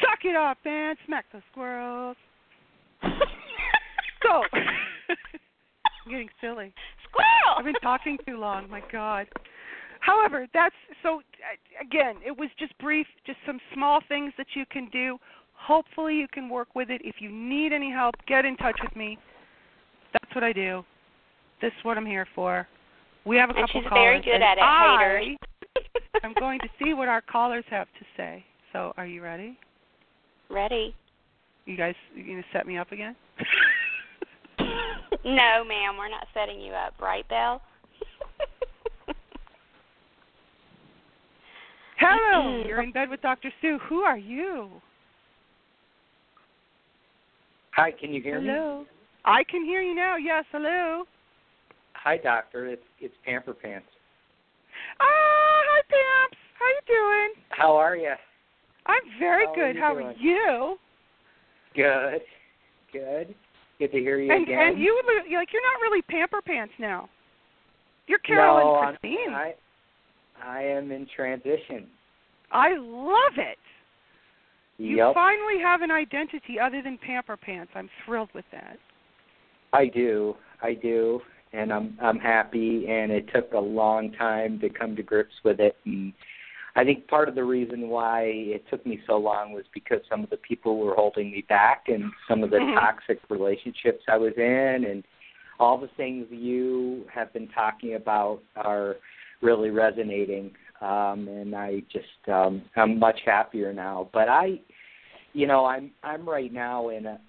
Suck 0.00 0.24
it 0.24 0.34
up, 0.34 0.56
man. 0.64 0.94
Smack 1.06 1.26
the 1.32 1.42
squirrels. 1.52 2.16
So, 4.22 4.42
I'm 4.52 6.12
getting 6.12 6.28
silly. 6.40 6.72
Squirrel. 7.08 7.58
I've 7.58 7.64
been 7.64 7.74
talking 7.82 8.18
too 8.26 8.36
long. 8.38 8.70
My 8.70 8.80
God. 8.90 9.26
However, 10.02 10.46
that's 10.52 10.74
so. 11.02 11.22
Again, 11.80 12.16
it 12.26 12.36
was 12.36 12.48
just 12.58 12.76
brief, 12.78 13.06
just 13.24 13.38
some 13.46 13.58
small 13.72 14.00
things 14.08 14.32
that 14.36 14.48
you 14.54 14.64
can 14.70 14.88
do. 14.90 15.16
Hopefully, 15.54 16.16
you 16.16 16.26
can 16.32 16.48
work 16.48 16.74
with 16.74 16.90
it. 16.90 17.00
If 17.04 17.16
you 17.20 17.30
need 17.30 17.72
any 17.72 17.90
help, 17.90 18.16
get 18.26 18.44
in 18.44 18.56
touch 18.56 18.78
with 18.82 18.94
me. 18.96 19.16
That's 20.12 20.34
what 20.34 20.42
I 20.42 20.52
do. 20.52 20.84
This 21.60 21.68
is 21.78 21.84
what 21.84 21.96
I'm 21.96 22.06
here 22.06 22.26
for. 22.34 22.66
We 23.24 23.36
have 23.36 23.50
a 23.50 23.54
And 23.54 23.66
couple 23.66 23.80
she's 23.80 23.88
callers. 23.88 24.02
very 24.04 24.20
good 24.22 24.34
and 24.34 24.42
at 24.42 24.58
it, 24.58 24.62
I 24.62 25.36
am 26.24 26.34
going 26.38 26.58
to 26.60 26.68
see 26.82 26.94
what 26.94 27.06
our 27.06 27.20
callers 27.20 27.64
have 27.70 27.86
to 27.98 28.04
say. 28.16 28.44
So, 28.72 28.92
are 28.96 29.06
you 29.06 29.22
ready? 29.22 29.56
Ready? 30.50 30.96
You 31.64 31.76
guys, 31.76 31.94
you 32.16 32.24
gonna 32.24 32.42
set 32.52 32.66
me 32.66 32.76
up 32.76 32.90
again? 32.90 33.14
no, 35.24 35.64
ma'am, 35.64 35.96
we're 35.96 36.10
not 36.10 36.26
setting 36.34 36.60
you 36.60 36.72
up, 36.72 36.94
right, 37.00 37.26
Belle? 37.28 37.62
Hello, 42.04 42.64
you're 42.66 42.82
in 42.82 42.92
bed 42.92 43.08
with 43.10 43.20
Dr. 43.22 43.50
Sue. 43.60 43.78
Who 43.88 44.00
are 44.00 44.18
you? 44.18 44.70
Hi, 47.74 47.90
can 47.92 48.12
you 48.12 48.20
hear 48.20 48.40
me? 48.40 48.48
Hello. 48.48 48.84
I 49.24 49.44
can 49.44 49.64
hear 49.64 49.80
you 49.80 49.94
now. 49.94 50.16
Yes, 50.16 50.44
hello. 50.50 51.04
Hi, 51.94 52.16
doctor. 52.16 52.66
It's 52.66 52.82
it's 53.00 53.14
Pamper 53.24 53.54
Pants. 53.54 53.86
Ah, 55.00 55.04
hi, 55.06 55.82
Pamps. 55.88 56.38
How 56.58 56.66
you 56.66 56.80
doing? 56.86 57.44
How 57.50 57.76
are 57.76 57.96
you? 57.96 58.12
I'm 58.86 59.02
very 59.20 59.46
How 59.46 59.54
good. 59.54 59.74
you 59.76 59.80
How 59.80 59.94
doing? 59.94 60.06
are 60.06 60.12
you? 60.14 60.76
Good. 61.76 62.22
Good. 62.92 63.34
Good 63.78 63.92
to 63.92 63.98
hear 63.98 64.18
you 64.20 64.32
and 64.32 64.42
again. 64.42 64.58
and 64.58 64.78
you 64.80 65.00
li- 65.06 65.36
like 65.36 65.48
you're 65.52 65.62
not 65.62 65.80
really 65.82 66.02
Pamper 66.02 66.42
Pants 66.42 66.74
now. 66.78 67.08
You're 68.08 68.18
Carolyn 68.18 68.64
no, 68.66 68.74
I'm- 68.74 68.96
Christine. 69.00 69.32
I 69.32 69.54
I 70.44 70.62
am 70.62 70.90
in 70.90 71.06
transition. 71.14 71.86
I 72.50 72.74
love 72.76 73.38
it. 73.38 73.58
You 74.78 74.96
yep, 74.96 75.14
finally 75.14 75.60
have 75.62 75.82
an 75.82 75.90
identity 75.90 76.58
other 76.60 76.82
than 76.82 76.98
Pamper 76.98 77.36
Pants. 77.36 77.72
I'm 77.74 77.88
thrilled 78.04 78.30
with 78.34 78.44
that. 78.52 78.76
I 79.72 79.86
do. 79.86 80.34
I 80.60 80.74
do, 80.74 81.20
and 81.52 81.72
I'm 81.72 81.96
I'm 82.00 82.18
happy. 82.18 82.86
And 82.88 83.12
it 83.12 83.28
took 83.32 83.52
a 83.52 83.58
long 83.58 84.12
time 84.12 84.58
to 84.60 84.68
come 84.68 84.96
to 84.96 85.02
grips 85.02 85.34
with 85.44 85.60
it. 85.60 85.76
And 85.84 86.12
I 86.74 86.84
think 86.84 87.06
part 87.06 87.28
of 87.28 87.34
the 87.34 87.44
reason 87.44 87.88
why 87.88 88.22
it 88.24 88.64
took 88.70 88.84
me 88.86 89.00
so 89.06 89.18
long 89.18 89.52
was 89.52 89.64
because 89.74 90.00
some 90.10 90.24
of 90.24 90.30
the 90.30 90.38
people 90.38 90.78
were 90.78 90.94
holding 90.94 91.30
me 91.30 91.44
back, 91.48 91.84
and 91.88 92.10
some 92.26 92.42
of 92.42 92.50
the 92.50 92.58
Mhm. 92.58 92.74
toxic 92.74 93.20
relationships 93.28 94.04
I 94.08 94.16
was 94.16 94.32
in, 94.36 94.84
and 94.84 95.04
all 95.60 95.78
the 95.78 95.88
things 95.88 96.30
you 96.30 97.06
have 97.12 97.32
been 97.32 97.48
talking 97.48 97.94
about 97.94 98.42
are 98.56 98.96
really 99.42 99.70
resonating. 99.70 100.52
Um, 100.80 101.28
and 101.28 101.54
I 101.54 101.82
just 101.92 102.28
um, 102.28 102.62
I'm 102.76 102.98
much 102.98 103.20
happier 103.24 103.72
now. 103.72 104.08
But 104.12 104.28
I, 104.28 104.60
you 105.32 105.46
know, 105.46 105.64
I'm 105.64 105.90
I'm 106.02 106.28
right 106.28 106.52
now 106.52 106.88
in 106.88 107.06
a 107.06 107.20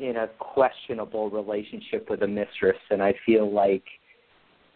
in 0.00 0.16
a 0.16 0.28
questionable 0.38 1.30
relationship 1.30 2.10
with 2.10 2.22
a 2.22 2.26
mistress, 2.26 2.78
and 2.90 3.02
I 3.02 3.14
feel 3.24 3.52
like 3.52 3.84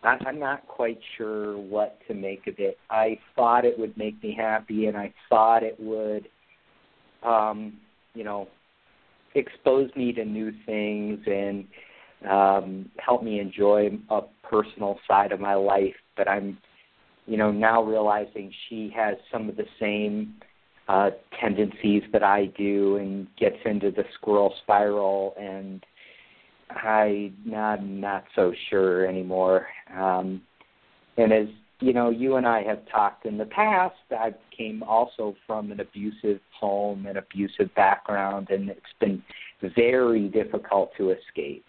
I- 0.04 0.18
I'm 0.26 0.38
not 0.38 0.66
quite 0.68 1.00
sure 1.16 1.56
what 1.58 1.98
to 2.06 2.14
make 2.14 2.46
of 2.46 2.54
it. 2.58 2.78
I 2.90 3.18
thought 3.34 3.64
it 3.64 3.78
would 3.78 3.96
make 3.96 4.22
me 4.22 4.34
happy, 4.34 4.86
and 4.86 4.96
I 4.96 5.12
thought 5.28 5.62
it 5.62 5.78
would, 5.80 6.28
um, 7.22 7.80
you 8.14 8.22
know, 8.22 8.48
expose 9.34 9.90
me 9.96 10.12
to 10.12 10.24
new 10.24 10.52
things 10.66 11.18
and 11.26 11.66
um, 12.30 12.90
help 12.98 13.22
me 13.22 13.40
enjoy 13.40 13.98
a 14.10 14.20
personal 14.42 14.98
side 15.08 15.32
of 15.32 15.40
my 15.40 15.54
life. 15.54 15.94
But 16.16 16.28
I'm, 16.28 16.58
you 17.26 17.36
know, 17.36 17.50
now 17.50 17.82
realizing 17.82 18.52
she 18.68 18.92
has 18.94 19.16
some 19.32 19.48
of 19.48 19.56
the 19.56 19.66
same 19.80 20.34
uh, 20.88 21.10
tendencies 21.40 22.02
that 22.12 22.22
I 22.22 22.46
do 22.58 22.96
and 22.96 23.26
gets 23.38 23.56
into 23.64 23.90
the 23.90 24.04
squirrel 24.14 24.54
spiral 24.62 25.34
and 25.38 25.84
I 26.70 27.32
I'm 27.54 28.00
not 28.00 28.24
so 28.34 28.52
sure 28.68 29.06
anymore. 29.06 29.66
Um 29.96 30.42
and 31.16 31.32
as 31.32 31.46
you 31.80 31.92
know, 31.92 32.10
you 32.10 32.36
and 32.36 32.46
I 32.46 32.62
have 32.62 32.80
talked 32.90 33.26
in 33.26 33.36
the 33.36 33.46
past, 33.46 33.96
I 34.10 34.32
came 34.56 34.82
also 34.82 35.34
from 35.46 35.72
an 35.72 35.80
abusive 35.80 36.40
home 36.58 37.06
and 37.06 37.18
abusive 37.18 37.74
background 37.74 38.48
and 38.50 38.68
it's 38.68 38.80
been 39.00 39.22
very 39.76 40.28
difficult 40.28 40.92
to 40.98 41.10
escape. 41.10 41.64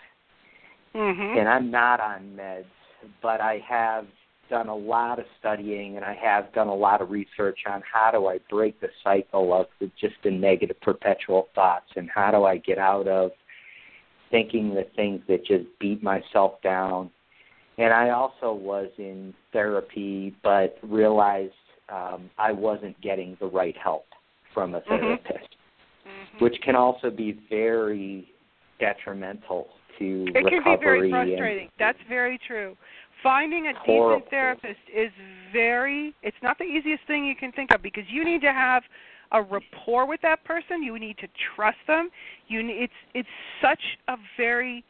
Mhm. 0.93 1.37
And 1.37 1.47
I'm 1.47 1.71
not 1.71 1.99
on 1.99 2.35
meds, 2.37 2.65
but 3.21 3.41
I 3.41 3.59
have 3.59 4.07
done 4.49 4.67
a 4.67 4.75
lot 4.75 5.19
of 5.19 5.25
studying 5.39 5.95
and 5.95 6.05
I 6.05 6.13
have 6.21 6.53
done 6.53 6.67
a 6.67 6.75
lot 6.75 7.01
of 7.01 7.09
research 7.09 7.59
on 7.67 7.81
how 7.91 8.11
do 8.11 8.27
I 8.27 8.39
break 8.49 8.79
the 8.81 8.89
cycle 9.03 9.53
of 9.53 9.67
the, 9.79 9.91
just 9.99 10.15
the 10.23 10.31
negative 10.31 10.79
perpetual 10.81 11.47
thoughts 11.55 11.89
and 11.95 12.09
how 12.13 12.31
do 12.31 12.43
I 12.43 12.57
get 12.57 12.77
out 12.77 13.07
of 13.07 13.31
thinking 14.31 14.73
the 14.73 14.85
things 14.95 15.21
that 15.27 15.45
just 15.45 15.65
beat 15.79 16.01
myself 16.01 16.61
down. 16.63 17.09
And 17.77 17.93
I 17.93 18.09
also 18.11 18.53
was 18.53 18.89
in 18.97 19.33
therapy 19.51 20.35
but 20.43 20.77
realized 20.83 21.53
um 21.89 22.29
I 22.37 22.51
wasn't 22.51 22.99
getting 23.01 23.37
the 23.39 23.47
right 23.47 23.75
help 23.77 24.05
from 24.53 24.73
a 24.73 24.81
Mhm. 24.81 24.85
therapist, 24.85 25.55
Mhm. 26.05 26.39
which 26.41 26.59
can 26.61 26.75
also 26.75 27.11
be 27.11 27.33
very 27.49 28.27
detrimental 28.79 29.69
to 29.99 30.25
It 30.35 30.47
can 30.47 30.63
be 30.63 30.75
very 30.75 31.01
recovery 31.01 31.11
and 31.11 31.11
frustrating. 31.11 31.71
That's 31.77 32.01
very 32.09 32.37
true. 32.37 32.75
Finding 33.25 33.65
a 33.65 33.73
Horrible. 33.73 34.19
decent 34.19 34.29
therapist 34.29 34.85
is 34.95 35.11
very 35.51 36.13
it's 36.21 36.37
not 36.43 36.59
the 36.59 36.63
easiest 36.63 37.03
thing 37.07 37.25
you 37.25 37.35
can 37.35 37.51
think 37.51 37.73
of 37.73 37.81
because 37.81 38.03
you 38.07 38.23
need 38.23 38.41
to 38.41 38.53
have 38.53 38.83
a 39.31 39.41
rapport 39.41 40.05
with 40.07 40.21
that 40.21 40.43
person, 40.43 40.83
you 40.83 40.99
need 40.99 41.17
to 41.17 41.27
trust 41.55 41.79
them. 41.87 42.11
You 42.47 42.61
it's 42.69 42.93
it's 43.15 43.27
such 43.59 43.81
a 44.07 44.15
very 44.37 44.83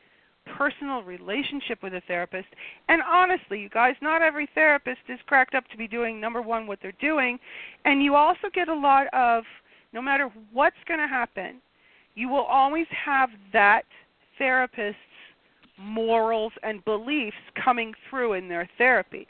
personal 0.45 1.01
relationship 1.01 1.81
with 1.81 1.93
a 1.93 2.01
therapist. 2.09 2.49
And 2.89 3.01
honestly, 3.01 3.61
you 3.61 3.69
guys, 3.69 3.95
not 4.01 4.21
every 4.21 4.49
therapist 4.53 4.99
is 5.07 5.19
cracked 5.27 5.55
up 5.55 5.63
to 5.69 5.77
be 5.77 5.87
doing 5.87 6.19
number 6.19 6.41
1 6.41 6.67
what 6.67 6.79
they're 6.81 6.91
doing, 6.99 7.39
and 7.85 8.03
you 8.03 8.15
also 8.15 8.49
get 8.53 8.67
a 8.67 8.75
lot 8.75 9.07
of 9.13 9.45
no 9.93 10.01
matter 10.01 10.29
what's 10.51 10.75
going 10.89 10.99
to 10.99 11.07
happen, 11.07 11.61
you 12.15 12.27
will 12.27 12.43
always 12.43 12.87
have 12.89 13.29
that 13.53 13.85
therapist's 14.37 14.99
morals 15.77 16.53
and 16.63 16.83
beliefs 16.85 17.35
coming 17.63 17.93
through 18.09 18.33
in 18.33 18.47
their 18.47 18.69
therapy. 18.77 19.27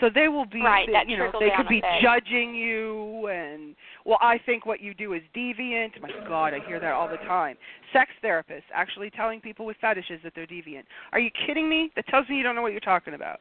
So 0.00 0.08
they 0.14 0.28
will 0.28 0.46
be, 0.46 0.62
right, 0.62 0.88
they, 0.90 1.12
you 1.12 1.18
know, 1.18 1.30
they 1.38 1.50
could 1.56 1.68
be 1.68 1.78
effect. 1.78 2.02
judging 2.02 2.54
you 2.54 3.26
and, 3.26 3.74
well, 4.06 4.16
I 4.22 4.38
think 4.46 4.64
what 4.64 4.80
you 4.80 4.94
do 4.94 5.12
is 5.12 5.20
deviant. 5.36 6.00
My 6.00 6.08
God, 6.26 6.54
I 6.54 6.60
hear 6.66 6.80
that 6.80 6.92
all 6.92 7.06
the 7.06 7.18
time. 7.18 7.56
Sex 7.92 8.10
therapists 8.24 8.62
actually 8.74 9.10
telling 9.10 9.40
people 9.42 9.66
with 9.66 9.76
fetishes 9.78 10.20
that 10.24 10.32
they're 10.34 10.46
deviant. 10.46 10.84
Are 11.12 11.20
you 11.20 11.30
kidding 11.46 11.68
me? 11.68 11.90
That 11.96 12.06
tells 12.08 12.26
me 12.30 12.36
you 12.36 12.42
don't 12.42 12.54
know 12.56 12.62
what 12.62 12.72
you're 12.72 12.80
talking 12.80 13.12
about. 13.12 13.40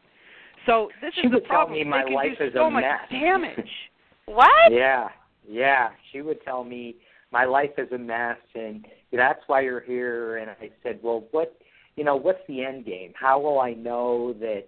So 0.65 0.89
this 1.01 1.14
She 1.15 1.22
is 1.22 1.31
the 1.31 1.38
would 1.38 1.45
tell 1.45 1.65
problem. 1.68 1.77
me 1.77 1.84
they 1.85 1.89
my 1.89 2.03
can 2.03 2.14
life 2.14 2.38
is 2.41 2.53
so 2.53 2.65
a 2.65 2.72
much 2.72 2.84
mess. 2.84 3.10
damage. 3.10 3.69
What? 4.26 4.72
Yeah, 4.72 5.07
yeah. 5.49 5.89
She 6.11 6.22
would 6.22 6.43
tell 6.43 6.64
me 6.64 6.97
my 7.31 7.45
life 7.45 7.72
is 7.80 7.91
a 7.91 7.97
mess, 7.97 8.38
and 8.53 8.85
that's 9.11 9.39
why 9.47 9.61
you're 9.61 9.80
here. 9.80 10.38
And 10.38 10.51
I 10.51 10.69
said, 10.84 10.99
well, 11.01 11.23
what, 11.31 11.57
you 11.95 12.03
know, 12.03 12.16
what's 12.16 12.40
the 12.48 12.64
end 12.64 12.86
game? 12.86 13.14
How 13.20 13.40
will 13.40 13.60
I 13.60 13.74
know 13.74 14.34
that 14.40 14.66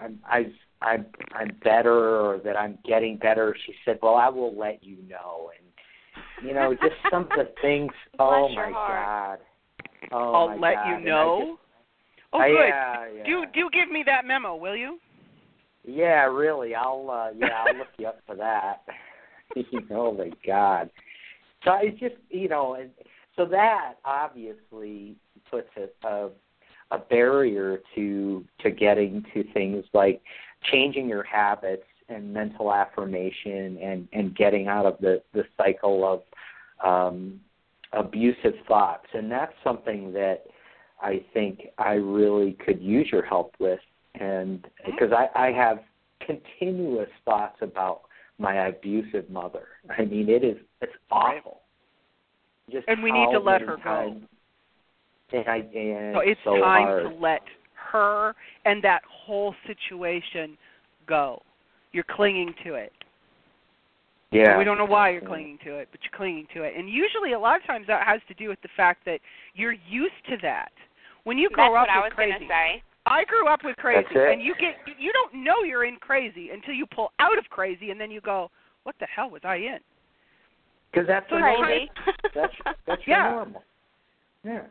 I'm 0.00 0.18
I've 0.30 0.52
I'm 0.82 1.06
I'm 1.32 1.56
better 1.62 1.92
or 2.20 2.38
that 2.44 2.56
I'm 2.56 2.78
getting 2.86 3.16
better? 3.16 3.56
She 3.66 3.74
said, 3.84 3.98
well, 4.02 4.14
I 4.14 4.28
will 4.28 4.56
let 4.56 4.82
you 4.82 4.98
know. 5.08 5.50
And 5.56 6.46
you 6.46 6.54
know, 6.54 6.72
just 6.74 6.94
some 7.10 7.24
of 7.24 7.28
the 7.30 7.52
things. 7.62 7.92
oh 8.18 8.48
my 8.48 8.70
heart. 8.70 9.38
God. 9.40 9.46
Oh 10.12 10.34
I'll 10.34 10.48
my 10.48 10.56
let 10.56 10.74
God. 10.74 10.88
you 11.00 11.04
know. 11.04 11.38
just- 11.40 11.60
oh, 12.32 12.38
I- 12.40 12.48
good. 12.48 12.68
Yeah, 12.68 13.08
yeah. 13.16 13.24
Do 13.24 13.44
do 13.52 13.70
give 13.72 13.90
me 13.90 14.02
that 14.06 14.24
memo, 14.24 14.56
will 14.56 14.76
you? 14.76 14.98
Yeah, 15.84 16.24
really. 16.24 16.74
I'll 16.74 17.08
uh 17.10 17.30
yeah, 17.36 17.64
I'll 17.66 17.76
look 17.76 17.88
you 17.98 18.06
up 18.06 18.20
for 18.26 18.36
that. 18.36 18.82
oh 19.90 20.12
my 20.12 20.30
God. 20.46 20.90
So 21.64 21.72
it's 21.82 21.98
just 21.98 22.14
you 22.30 22.48
know, 22.48 22.74
and 22.74 22.90
so 23.36 23.44
that 23.46 23.94
obviously 24.04 25.16
puts 25.50 25.68
a, 25.76 26.06
a 26.06 26.30
a 26.90 26.98
barrier 26.98 27.80
to 27.94 28.44
to 28.60 28.70
getting 28.70 29.24
to 29.34 29.44
things 29.52 29.84
like 29.92 30.20
changing 30.70 31.08
your 31.08 31.22
habits 31.22 31.84
and 32.08 32.32
mental 32.32 32.72
affirmation 32.72 33.78
and 33.82 34.08
and 34.12 34.36
getting 34.36 34.68
out 34.68 34.86
of 34.86 34.96
the 35.00 35.22
the 35.32 35.44
cycle 35.56 36.04
of 36.04 36.22
um 36.86 37.40
abusive 37.92 38.54
thoughts 38.68 39.06
and 39.14 39.30
that's 39.30 39.54
something 39.64 40.12
that 40.12 40.44
I 41.02 41.24
think 41.32 41.68
I 41.78 41.92
really 41.92 42.52
could 42.64 42.80
use 42.80 43.08
your 43.10 43.24
help 43.24 43.54
with 43.58 43.80
and 44.14 44.66
because 44.84 45.12
I, 45.12 45.46
I 45.46 45.52
have 45.52 45.80
continuous 46.24 47.08
thoughts 47.24 47.56
about 47.62 48.02
my 48.38 48.68
abusive 48.68 49.28
mother. 49.30 49.68
I 49.96 50.04
mean, 50.04 50.28
it 50.28 50.42
is 50.42 50.56
it's 50.80 50.92
awful. 51.10 51.60
Just 52.70 52.88
And 52.88 53.02
we 53.02 53.12
need 53.12 53.30
to 53.32 53.38
let 53.38 53.60
her 53.62 53.76
go. 53.82 54.20
Times- 55.30 55.46
And 55.46 55.48
I 55.48 55.56
and 55.56 56.14
So 56.16 56.20
it's 56.20 56.40
so 56.44 56.58
time 56.60 56.82
hard. 56.86 57.02
to 57.04 57.08
let 57.20 57.42
her 57.74 58.34
and 58.64 58.82
that 58.84 59.02
whole 59.08 59.54
situation 59.66 60.56
go. 61.06 61.42
You're 61.92 62.04
clinging 62.04 62.54
to 62.64 62.74
it. 62.74 62.92
yeah. 64.30 64.56
We 64.56 64.62
don't 64.64 64.78
know 64.78 64.84
why 64.84 65.10
you're 65.10 65.20
clinging 65.22 65.58
to 65.64 65.76
it, 65.78 65.88
but 65.90 66.00
you're 66.04 66.16
clinging 66.16 66.46
to 66.54 66.62
it. 66.62 66.74
And 66.76 66.88
usually, 66.88 67.32
a 67.32 67.38
lot 67.38 67.56
of 67.60 67.66
times, 67.66 67.86
that 67.88 68.06
has 68.06 68.20
to 68.28 68.34
do 68.34 68.48
with 68.48 68.60
the 68.62 68.68
fact 68.76 69.04
that 69.06 69.20
you're 69.54 69.72
used 69.88 70.14
to 70.28 70.36
that. 70.42 70.70
When 71.24 71.36
you 71.36 71.50
grow 71.50 71.72
That's 71.74 71.82
up 71.82 71.88
what 71.88 71.90
I 71.90 71.96
with 71.98 72.04
was 72.04 72.12
crazy, 72.14 72.46
say. 72.48 72.82
I 73.06 73.24
grew 73.24 73.48
up 73.48 73.64
with 73.64 73.76
crazy, 73.76 74.02
That's 74.14 74.14
it. 74.16 74.32
and 74.34 74.40
you 74.42 74.54
get 74.60 74.76
you 74.98 75.12
don't 75.12 75.34
know 75.42 75.64
you're 75.64 75.84
in 75.84 75.96
crazy 75.96 76.50
until 76.50 76.74
you 76.74 76.86
pull 76.86 77.10
out 77.18 77.36
of 77.38 77.44
crazy, 77.50 77.90
and 77.90 78.00
then 78.00 78.10
you 78.10 78.20
go, 78.20 78.50
"What 78.84 78.94
the 79.00 79.06
hell 79.06 79.30
was 79.30 79.40
I 79.44 79.56
in?" 79.56 79.80
Because 80.92 81.06
that's 81.08 81.28
So 81.28 81.36
the 81.36 81.42
it's 81.46 81.58
normal. 81.58 81.64
Crazy. 81.66 81.90
That's 82.34 82.54
that's 82.86 83.02
Yeah. 83.06 83.24
your 83.24 83.32
normal. 83.36 83.64
Yeah. 84.44 84.62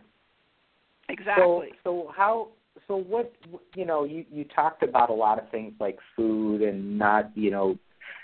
Exactly. 1.10 1.69
So 1.84 2.06
so 2.06 2.14
how 2.15 2.48
so 2.88 2.98
what 2.98 3.34
you 3.76 3.86
know 3.86 4.03
you 4.03 4.26
you 4.31 4.45
talked 4.45 4.84
about 4.84 5.10
a 5.10 5.14
lot 5.14 5.41
of 5.41 5.49
things 5.49 5.73
like 5.80 5.98
food 6.15 6.61
and 6.61 6.98
not 6.98 7.31
you 7.36 7.52
know 7.52 7.77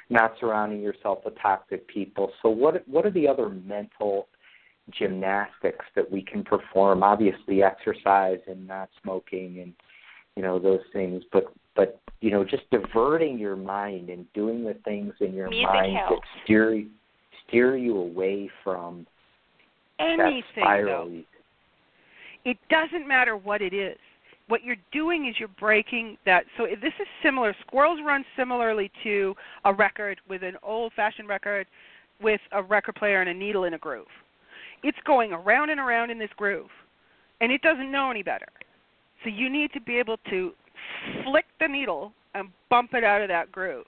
not 0.09 0.33
surrounding 0.39 0.81
yourself 0.81 1.19
with 1.25 1.33
toxic 1.41 1.87
people. 1.87 2.31
So 2.41 2.49
what 2.49 2.87
what 2.87 3.05
are 3.05 3.11
the 3.11 3.27
other 3.27 3.49
mental 3.49 4.27
gymnastics 4.91 5.85
that 5.95 6.09
we 6.09 6.21
can 6.21 6.43
perform? 6.43 7.03
Obviously 7.03 7.63
exercise 7.63 8.39
and 8.47 8.67
not 8.67 8.89
smoking 9.01 9.59
and 9.61 9.73
you 10.35 10.43
know 10.43 10.59
those 10.59 10.81
things, 10.93 11.23
but 11.31 11.45
but 11.75 11.99
you 12.21 12.31
know 12.31 12.43
just 12.43 12.69
diverting 12.69 13.39
your 13.39 13.55
mind 13.55 14.09
and 14.09 14.31
doing 14.33 14.63
the 14.63 14.75
things 14.85 15.13
in 15.21 15.33
your 15.33 15.49
Music 15.49 15.67
mind 15.67 15.97
helps. 15.97 16.21
that 16.21 16.43
steer 16.43 16.83
steer 17.47 17.77
you 17.77 17.97
away 17.97 18.49
from 18.63 19.05
that 19.99 20.07
Anything 20.07 20.43
spiral. 20.51 21.09
though. 21.09 21.21
It 22.45 22.57
doesn't 22.69 23.07
matter 23.07 23.35
what 23.35 23.61
it 23.61 23.73
is. 23.73 23.97
What 24.47 24.63
you're 24.63 24.75
doing 24.91 25.27
is 25.27 25.35
you're 25.39 25.49
breaking 25.59 26.17
that. 26.25 26.45
So 26.55 26.67
this 26.79 26.93
is 26.99 27.07
similar. 27.23 27.55
Squirrels 27.65 27.99
run 28.05 28.23
similarly 28.37 28.91
to 29.03 29.33
a 29.65 29.73
record 29.73 30.19
with 30.29 30.43
an 30.43 30.55
old-fashioned 30.61 31.27
record 31.27 31.65
with 32.21 32.39
a 32.51 32.61
record 32.61 32.95
player 32.95 33.21
and 33.21 33.29
a 33.29 33.33
needle 33.33 33.63
in 33.63 33.73
a 33.73 33.77
groove. 33.77 34.05
It's 34.83 34.97
going 35.05 35.33
around 35.33 35.71
and 35.71 35.79
around 35.79 36.11
in 36.11 36.19
this 36.19 36.29
groove, 36.37 36.69
and 37.41 37.51
it 37.51 37.61
doesn't 37.63 37.91
know 37.91 38.11
any 38.11 38.21
better. 38.21 38.45
So 39.23 39.29
you 39.29 39.49
need 39.49 39.73
to 39.73 39.81
be 39.81 39.97
able 39.97 40.17
to 40.29 40.51
flick 41.23 41.45
the 41.59 41.67
needle 41.67 42.13
and 42.35 42.49
bump 42.69 42.93
it 42.93 43.03
out 43.03 43.21
of 43.21 43.27
that 43.29 43.51
groove. 43.51 43.87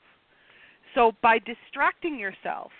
So 0.95 1.11
by 1.21 1.37
distracting 1.37 2.17
yourself, 2.17 2.71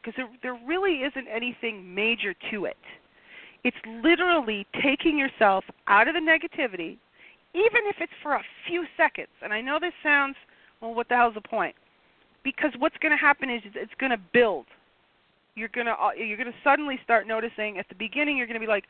because 0.00 0.14
there, 0.16 0.28
there 0.42 0.58
really 0.66 1.02
isn't 1.02 1.26
anything 1.28 1.94
major 1.94 2.34
to 2.50 2.64
it 2.64 2.76
it's 3.66 3.76
literally 4.04 4.64
taking 4.80 5.18
yourself 5.18 5.64
out 5.88 6.06
of 6.06 6.14
the 6.14 6.20
negativity, 6.20 6.98
even 7.52 7.82
if 7.90 7.96
it's 7.98 8.12
for 8.22 8.36
a 8.36 8.42
few 8.68 8.84
seconds. 8.96 9.34
And 9.42 9.52
I 9.52 9.60
know 9.60 9.78
this 9.80 9.92
sounds, 10.04 10.36
well, 10.80 10.94
what 10.94 11.08
the 11.08 11.16
hell's 11.16 11.34
the 11.34 11.40
point? 11.40 11.74
Because 12.44 12.70
what's 12.78 12.96
going 12.98 13.10
to 13.10 13.18
happen 13.18 13.50
is 13.50 13.62
it's 13.74 13.90
going 13.98 14.12
to 14.12 14.20
build. 14.32 14.66
You're 15.56 15.70
going 15.74 15.86
to 15.86 15.94
uh, 15.94 16.10
you're 16.12 16.36
going 16.36 16.52
to 16.52 16.58
suddenly 16.62 16.96
start 17.02 17.26
noticing 17.26 17.78
at 17.78 17.88
the 17.88 17.96
beginning 17.96 18.36
you're 18.36 18.46
going 18.46 18.60
to 18.60 18.64
be 18.64 18.70
like, 18.70 18.84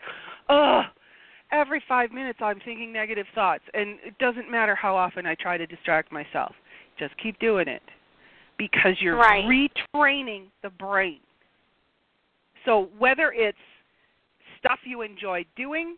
ugh. 0.51 0.85
Every 1.53 1.81
five 1.89 2.11
minutes 2.11 2.41
I'm 2.43 2.59
thinking 2.65 2.93
negative 2.93 3.27
thoughts, 3.33 3.63
and 3.73 4.01
it 4.05 4.19
doesn't 4.19 4.51
matter 4.51 4.75
how 4.75 4.97
often 4.97 5.27
I 5.27 5.37
try 5.37 5.57
to 5.57 5.65
distract 5.65 6.11
myself. 6.11 6.53
Just 6.99 7.15
keep 7.23 7.39
doing 7.39 7.69
it 7.69 7.83
because 8.59 9.01
you're 9.01 9.17
Right. 9.17 9.45
retraining 9.45 10.47
the 10.63 10.71
brain. 10.71 11.21
So 12.65 12.91
whether 12.99 13.33
it's 13.33 13.57
stuff 14.59 14.79
you 14.85 15.03
enjoy 15.03 15.45
doing, 15.57 15.97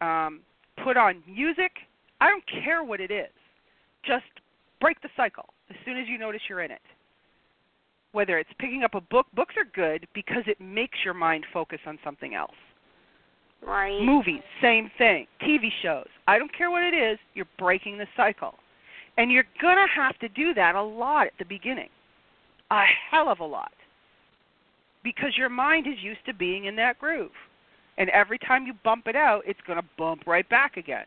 um, 0.00 0.40
put 0.84 0.96
on 0.96 1.22
music. 1.26 1.72
I 2.20 2.28
don't 2.28 2.44
care 2.64 2.84
what 2.84 3.00
it 3.00 3.10
is. 3.10 3.32
Just 4.04 4.24
break 4.80 5.00
the 5.00 5.08
cycle 5.16 5.46
as 5.70 5.76
soon 5.84 5.98
as 5.98 6.08
you 6.08 6.18
notice 6.18 6.40
you're 6.48 6.62
in 6.62 6.70
it. 6.70 6.80
Whether 8.12 8.38
it's 8.38 8.50
picking 8.58 8.82
up 8.84 8.94
a 8.94 9.00
book, 9.00 9.26
books 9.34 9.54
are 9.56 9.64
good 9.74 10.06
because 10.14 10.42
it 10.46 10.60
makes 10.60 10.98
your 11.04 11.14
mind 11.14 11.46
focus 11.52 11.78
on 11.86 11.98
something 12.04 12.34
else. 12.34 12.50
right. 13.66 14.02
Movies, 14.02 14.42
same 14.60 14.90
thing. 14.98 15.26
TV 15.40 15.68
shows. 15.82 16.08
I 16.28 16.38
don't 16.38 16.54
care 16.56 16.70
what 16.70 16.82
it 16.82 16.94
is, 16.94 17.18
you're 17.34 17.46
breaking 17.58 17.96
the 17.98 18.06
cycle. 18.16 18.54
And 19.16 19.30
you're 19.30 19.44
going 19.60 19.76
to 19.76 19.86
have 20.00 20.18
to 20.20 20.28
do 20.28 20.54
that 20.54 20.74
a 20.74 20.82
lot 20.82 21.26
at 21.26 21.32
the 21.38 21.44
beginning. 21.44 21.88
A 22.70 22.82
hell 23.10 23.28
of 23.28 23.40
a 23.40 23.44
lot. 23.44 23.72
Because 25.04 25.36
your 25.36 25.48
mind 25.48 25.86
is 25.86 26.02
used 26.02 26.24
to 26.26 26.34
being 26.34 26.64
in 26.64 26.76
that 26.76 26.98
groove. 26.98 27.30
And 27.98 28.08
every 28.10 28.38
time 28.38 28.66
you 28.66 28.74
bump 28.84 29.06
it 29.06 29.16
out, 29.16 29.42
it's 29.46 29.60
going 29.66 29.78
to 29.78 29.84
bump 29.98 30.26
right 30.26 30.48
back 30.48 30.76
again. 30.76 31.04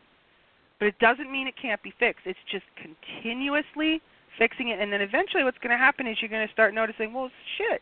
But 0.78 0.86
it 0.86 0.98
doesn't 0.98 1.30
mean 1.32 1.46
it 1.48 1.54
can't 1.60 1.82
be 1.82 1.92
fixed. 1.98 2.26
It's 2.26 2.38
just 2.50 2.64
continuously 2.76 4.00
fixing 4.38 4.68
it. 4.68 4.78
And 4.78 4.92
then 4.92 5.00
eventually, 5.00 5.42
what's 5.42 5.58
going 5.58 5.70
to 5.70 5.78
happen 5.78 6.06
is 6.06 6.18
you're 6.20 6.30
going 6.30 6.46
to 6.46 6.52
start 6.52 6.74
noticing, 6.74 7.12
well, 7.12 7.30
shit, 7.58 7.80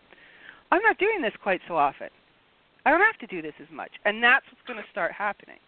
I'm 0.70 0.82
not 0.82 0.98
doing 0.98 1.20
this 1.20 1.32
quite 1.42 1.60
so 1.68 1.76
often. 1.76 2.08
I 2.86 2.90
don't 2.90 3.00
have 3.00 3.18
to 3.18 3.26
do 3.26 3.42
this 3.42 3.54
as 3.60 3.68
much. 3.72 3.90
And 4.04 4.22
that's 4.22 4.44
what's 4.46 4.66
going 4.66 4.78
to 4.82 4.90
start 4.90 5.12
happening. 5.12 5.58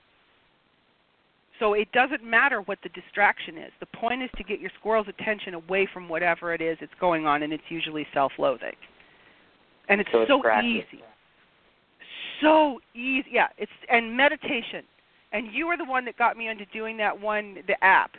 So 1.58 1.72
it 1.72 1.90
doesn't 1.92 2.22
matter 2.22 2.60
what 2.60 2.78
the 2.82 2.90
distraction 2.90 3.56
is. 3.56 3.72
The 3.80 3.86
point 3.86 4.22
is 4.22 4.30
to 4.36 4.44
get 4.44 4.60
your 4.60 4.70
squirrel's 4.78 5.08
attention 5.08 5.54
away 5.54 5.88
from 5.92 6.08
whatever 6.08 6.52
it 6.52 6.60
is 6.60 6.76
that's 6.80 6.92
going 7.00 7.26
on, 7.26 7.42
and 7.42 7.52
it's 7.52 7.64
usually 7.68 8.06
self 8.12 8.32
loathing. 8.38 8.76
And 9.88 10.00
it's 10.00 10.10
So 10.12 10.22
it's 10.22 10.30
so 10.30 10.40
practice. 10.40 10.84
easy. 10.92 11.02
So 12.40 12.80
easy. 12.94 13.28
Yeah, 13.32 13.48
it's 13.58 13.70
and 13.90 14.16
meditation. 14.16 14.84
And 15.32 15.52
you 15.52 15.66
were 15.66 15.76
the 15.76 15.84
one 15.84 16.04
that 16.04 16.16
got 16.16 16.36
me 16.36 16.48
into 16.48 16.64
doing 16.66 16.96
that 16.98 17.18
one, 17.20 17.56
the 17.66 17.82
app, 17.84 18.12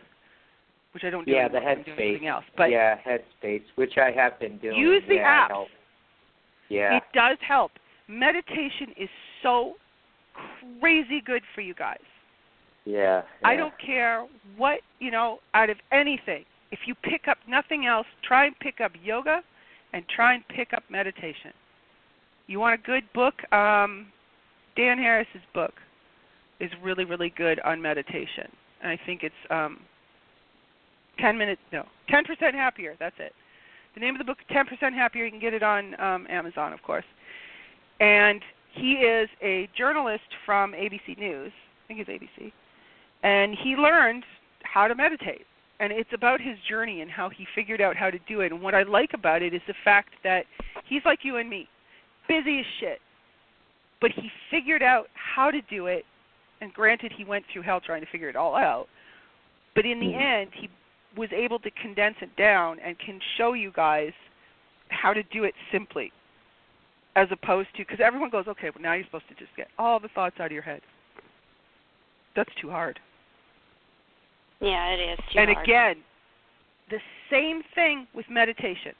which 0.92 1.04
I 1.04 1.10
don't 1.10 1.26
do 1.26 1.32
Yeah, 1.32 1.48
the 1.48 1.58
anymore. 1.58 1.84
Doing 1.86 2.20
Headspace. 2.22 2.28
else. 2.28 2.46
But 2.58 2.70
yeah, 2.70 2.98
Headspace, 3.08 3.64
which 3.76 3.94
I 3.98 4.12
have 4.12 4.40
been 4.40 4.58
doing. 4.58 4.78
use 4.78 5.04
the 5.08 5.16
yeah, 5.16 5.48
app. 5.50 5.52
Yeah. 6.70 6.98
It 6.98 7.04
does 7.14 7.38
help. 7.48 7.72
Meditation 8.08 8.94
is 9.00 9.10
so 9.42 9.74
crazy 10.80 11.22
good 11.26 11.42
for 11.56 11.62
you 11.62 11.74
guys. 11.74 11.98
yeah. 12.86 13.22
I 13.44 13.56
don't 13.56 13.74
care 13.84 14.28
what, 14.58 14.80
you 15.00 15.10
know, 15.12 15.40
out 15.54 15.70
of 15.70 15.78
anything. 15.92 16.44
If 16.72 16.80
you 16.86 16.94
pick 16.96 17.28
up 17.30 17.38
nothing 17.48 17.86
else, 17.86 18.06
try 18.28 18.46
and 18.46 18.60
pick 18.60 18.82
up 18.82 18.92
yoga 19.02 19.42
and 19.94 20.04
try 20.14 20.34
and 20.36 20.44
pick 20.50 20.74
up 20.74 20.84
meditation. 20.90 21.52
You 22.48 22.60
want 22.60 22.80
a 22.80 22.84
good 22.84 23.04
book? 23.14 23.36
Um 23.54 24.08
Dan 24.78 25.00
Harris's 25.00 25.42
book. 25.54 25.74
is 26.60 26.72
really 26.84 27.04
really 27.04 27.34
good 27.36 27.60
on 27.62 27.82
meditation, 27.82 28.48
and 28.82 28.92
I 28.92 29.00
think 29.06 29.24
it's 29.24 29.36
um, 29.50 29.80
ten 31.20 31.38
minutes 31.38 31.62
no 31.74 31.84
ten 32.10 32.24
percent 32.24 32.56
happier. 32.56 32.96
That's 33.00 33.16
it. 33.20 33.34
The 33.96 34.00
name 34.00 34.14
of 34.14 34.20
the 34.20 34.26
book, 34.26 34.38
ten 34.52 34.66
percent 34.66 34.94
happier. 34.94 35.26
You 35.26 35.32
can 35.32 35.40
get 35.40 35.54
it 35.54 35.64
on 35.64 36.00
um, 36.00 36.28
Amazon, 36.30 36.74
of 36.74 36.82
course. 36.84 37.06
And 38.00 38.42
he 38.74 38.94
is 38.94 39.28
a 39.42 39.68
journalist 39.76 40.30
from 40.46 40.74
ABC 40.74 41.18
News. 41.18 41.52
I 41.84 41.88
think 41.88 42.00
it's 42.00 42.10
ABC, 42.10 42.52
and 43.24 43.58
he 43.64 43.76
learned 43.76 44.24
how 44.64 44.88
to 44.88 44.96
meditate. 44.96 45.46
And 45.80 45.94
it's 45.94 46.10
about 46.12 46.42
his 46.42 46.58
journey 46.68 47.02
and 47.02 47.12
how 47.12 47.30
he 47.30 47.46
figured 47.54 47.82
out 47.82 47.96
how 47.96 48.10
to 48.10 48.18
do 48.28 48.42
it. 48.42 48.52
And 48.52 48.64
what 48.64 48.74
I 48.74 48.82
like 48.82 49.12
about 49.14 49.44
it 49.44 49.54
is 49.54 49.62
the 49.68 49.76
fact 49.84 50.10
that 50.24 50.46
he's 50.90 51.04
like 51.06 51.20
you 51.22 51.38
and 51.38 51.48
me, 51.48 51.68
busy 52.28 52.60
as 52.60 52.66
shit, 52.80 53.00
but 54.02 54.12
he 54.12 54.30
figured 54.52 54.84
out 54.84 55.08
how 55.14 55.52
to 55.52 55.62
do 55.70 55.88
it. 55.88 56.06
And 56.62 56.74
granted, 56.74 57.12
he 57.16 57.24
went 57.24 57.46
through 57.52 57.62
hell 57.64 57.80
trying 57.80 58.02
to 58.02 58.08
figure 58.12 58.30
it 58.30 58.36
all 58.36 58.56
out. 58.56 58.88
But 59.76 59.86
in 59.86 60.00
the 60.00 60.14
end, 60.14 60.50
he 60.54 60.70
was 61.16 61.30
able 61.32 61.60
to 61.60 61.72
condense 61.72 62.16
it 62.22 62.36
down 62.36 62.80
and 62.80 62.98
can 63.00 63.20
show 63.38 63.54
you 63.54 63.72
guys 63.76 64.12
how 64.90 65.14
to 65.14 65.24
do 65.24 65.44
it 65.44 65.54
simply 65.72 66.12
as 67.16 67.28
opposed 67.32 67.70
to 67.76 67.80
because 67.80 68.00
everyone 68.00 68.30
goes 68.30 68.48
okay 68.48 68.70
well 68.70 68.82
now 68.82 68.94
you're 68.94 69.06
supposed 69.06 69.28
to 69.28 69.36
just 69.36 69.50
get 69.58 69.68
all 69.78 70.00
the 70.00 70.08
thoughts 70.10 70.36
out 70.40 70.46
of 70.46 70.52
your 70.52 70.62
head 70.62 70.82
that's 72.36 72.54
too 72.62 72.70
hard 72.70 73.00
Yeah, 74.62 74.90
it 74.92 75.00
is. 75.00 75.20
Too 75.34 75.40
and 75.40 75.50
hard. 75.50 75.58
And 75.58 75.64
again 75.64 76.04
the 76.90 77.00
same 77.30 77.64
thing 77.76 78.08
with 78.14 78.26
meditation 78.30 78.94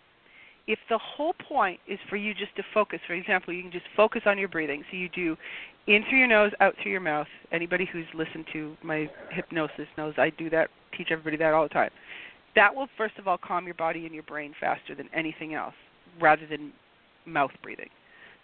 if 0.68 0.80
the 0.90 0.98
whole 0.98 1.34
point 1.48 1.80
is 1.88 1.98
for 2.10 2.18
you 2.18 2.34
just 2.34 2.56
to 2.58 2.64
focus 2.74 3.00
for 3.08 3.14
example 3.14 3.54
you 3.54 3.62
can 3.64 3.72
just 3.72 3.86
focus 3.96 4.22
on 4.26 4.38
your 4.38 4.50
breathing. 4.50 4.84
So 4.92 4.98
you 4.98 5.10
do 5.10 5.36
in 5.88 6.04
through 6.10 6.20
your 6.20 6.28
nose 6.28 6.52
out 6.60 6.76
through 6.82 6.92
your 6.92 7.02
mouth. 7.02 7.28
Anybody 7.52 7.88
who's 7.92 8.06
listened 8.14 8.46
to 8.54 8.76
my 8.84 9.10
hypnosis 9.32 9.88
knows 9.98 10.14
i 10.18 10.30
do 10.32 10.50
that 10.50 10.70
teach 10.98 11.08
everybody 11.12 11.38
that 11.38 11.54
all 11.54 11.64
the 11.64 11.70
time. 11.70 11.90
That 12.56 12.74
will 12.76 12.88
first 12.98 13.18
of 13.18 13.28
all 13.28 13.38
calm 13.38 13.66
your 13.66 13.76
body 13.76 14.06
and 14.06 14.14
your 14.14 14.24
brain 14.24 14.54
faster 14.60 14.96
than 14.96 15.10
anything 15.14 15.54
else 15.54 15.76
rather 16.22 16.46
than 16.48 16.74
mouth 17.26 17.52
breathing. 17.64 17.90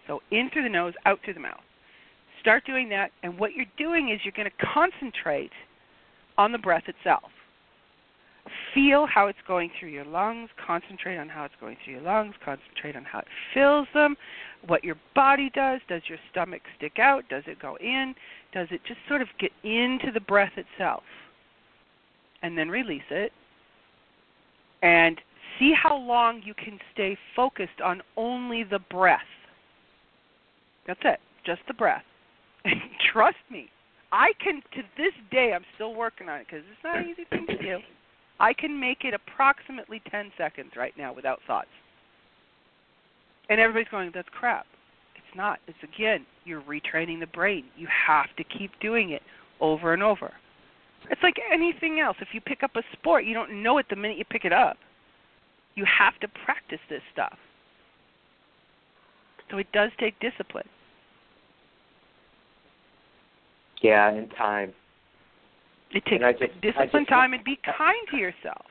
So 0.07 0.21
in 0.31 0.49
through 0.51 0.63
the 0.63 0.69
nose 0.69 0.93
out 1.05 1.19
through 1.23 1.35
the 1.35 1.39
mouth. 1.39 1.61
Start 2.41 2.65
doing 2.65 2.89
that 2.89 3.11
and 3.21 3.37
what 3.37 3.51
you're 3.53 3.65
doing 3.77 4.09
is 4.09 4.19
you're 4.23 4.33
going 4.35 4.49
to 4.49 4.65
concentrate 4.73 5.51
on 6.37 6.51
the 6.51 6.57
breath 6.57 6.83
itself 6.87 7.31
feel 8.73 9.05
how 9.05 9.27
it's 9.27 9.39
going 9.47 9.69
through 9.79 9.89
your 9.89 10.05
lungs, 10.05 10.49
concentrate 10.65 11.17
on 11.17 11.29
how 11.29 11.45
it's 11.45 11.53
going 11.59 11.77
through 11.83 11.93
your 11.93 12.03
lungs, 12.03 12.33
concentrate 12.43 12.95
on 12.95 13.03
how 13.03 13.19
it 13.19 13.27
fills 13.53 13.87
them, 13.93 14.15
what 14.65 14.83
your 14.83 14.95
body 15.15 15.51
does. 15.53 15.79
Does 15.87 16.01
your 16.07 16.17
stomach 16.31 16.61
stick 16.77 16.99
out? 16.99 17.23
Does 17.29 17.43
it 17.47 17.59
go 17.59 17.77
in? 17.77 18.15
Does 18.53 18.67
it 18.71 18.81
just 18.87 18.99
sort 19.07 19.21
of 19.21 19.27
get 19.39 19.51
into 19.63 20.11
the 20.13 20.21
breath 20.21 20.53
itself? 20.57 21.03
And 22.41 22.57
then 22.57 22.69
release 22.69 23.01
it. 23.09 23.31
And 24.81 25.19
see 25.59 25.73
how 25.81 25.97
long 25.97 26.41
you 26.43 26.53
can 26.53 26.79
stay 26.93 27.17
focused 27.35 27.81
on 27.83 28.01
only 28.17 28.63
the 28.63 28.79
breath. 28.79 29.21
That's 30.87 30.99
it, 31.03 31.19
just 31.45 31.61
the 31.67 31.73
breath. 31.73 32.03
Trust 33.13 33.37
me, 33.49 33.69
I 34.11 34.31
can, 34.43 34.61
to 34.73 34.81
this 34.97 35.13
day, 35.31 35.53
I'm 35.55 35.63
still 35.75 35.95
working 35.95 36.27
on 36.27 36.41
it 36.41 36.47
because 36.47 36.65
it's 36.69 36.83
not 36.83 36.97
an 36.97 37.09
easy 37.09 37.25
thing 37.29 37.45
to 37.47 37.57
do. 37.57 37.79
I 38.43 38.51
can 38.51 38.77
make 38.77 39.05
it 39.05 39.13
approximately 39.13 40.01
10 40.11 40.33
seconds 40.37 40.71
right 40.75 40.91
now 40.97 41.13
without 41.13 41.39
thoughts. 41.47 41.69
And 43.49 43.57
everybody's 43.57 43.87
going, 43.87 44.11
that's 44.13 44.27
crap. 44.37 44.65
It's 45.15 45.37
not. 45.37 45.59
It's 45.65 45.77
again, 45.81 46.25
you're 46.43 46.61
retraining 46.61 47.21
the 47.21 47.27
brain. 47.27 47.63
You 47.77 47.87
have 48.07 48.35
to 48.35 48.43
keep 48.43 48.71
doing 48.81 49.11
it 49.11 49.21
over 49.61 49.93
and 49.93 50.03
over. 50.03 50.33
It's 51.09 51.23
like 51.23 51.35
anything 51.53 52.01
else. 52.01 52.17
If 52.19 52.29
you 52.33 52.41
pick 52.41 52.63
up 52.63 52.75
a 52.75 52.81
sport, 52.91 53.23
you 53.23 53.33
don't 53.33 53.63
know 53.63 53.77
it 53.77 53.85
the 53.89 53.95
minute 53.95 54.17
you 54.17 54.25
pick 54.25 54.43
it 54.43 54.51
up. 54.51 54.75
You 55.75 55.85
have 55.85 56.19
to 56.19 56.27
practice 56.43 56.79
this 56.89 57.01
stuff. 57.13 57.37
So 59.51 59.57
it 59.57 59.67
does 59.71 59.91
take 60.01 60.19
discipline. 60.19 60.67
Yeah, 63.81 64.09
and 64.09 64.29
time. 64.37 64.73
It 65.93 66.05
takes 66.05 66.39
just- 66.39 66.61
discipline, 66.61 66.89
just- 67.03 67.09
time, 67.09 67.33
and 67.33 67.43
be 67.43 67.57
kind 67.57 68.07
to 68.09 68.17
yourself. 68.17 68.65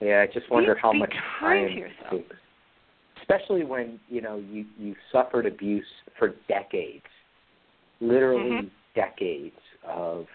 Yeah, 0.00 0.22
I 0.22 0.26
just 0.26 0.48
wonder 0.50 0.74
Be- 0.74 0.80
how 0.80 0.92
be 0.92 0.98
much 0.98 1.10
kind 1.12 1.66
time 1.68 1.68
to 1.68 1.80
yourself. 1.80 2.10
takes. 2.10 2.36
Especially 3.18 3.64
when, 3.64 4.00
you 4.08 4.20
know, 4.20 4.36
you 4.38 4.66
you 4.78 4.96
suffered 5.12 5.46
abuse 5.46 5.86
for 6.16 6.28
decades. 6.48 7.06
Literally 8.00 8.50
Mhm. 8.50 8.70
decades 8.94 9.60
of 9.84 10.28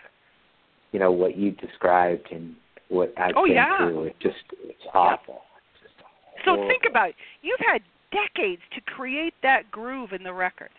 you 0.91 0.99
know, 0.99 1.11
what 1.11 1.35
you 1.35 1.51
described 1.51 2.31
and 2.31 2.55
what 2.87 3.11
I've 3.17 3.35
Oh, 3.35 3.43
been 3.43 3.55
yeah. 3.55 3.77
through. 3.79 4.05
It 4.05 4.19
just 4.19 4.43
it's 4.63 4.85
awful. 4.93 5.43
It's 5.73 5.91
just 5.93 6.45
So 6.45 6.65
think 6.69 6.85
about 6.85 7.09
it. 7.09 7.15
You've 7.41 7.59
had 7.59 7.83
decades 8.11 8.61
to 8.71 8.79
create 8.81 9.33
that 9.41 9.69
groove 9.71 10.13
in 10.13 10.23
the 10.23 10.31
record. 10.31 10.69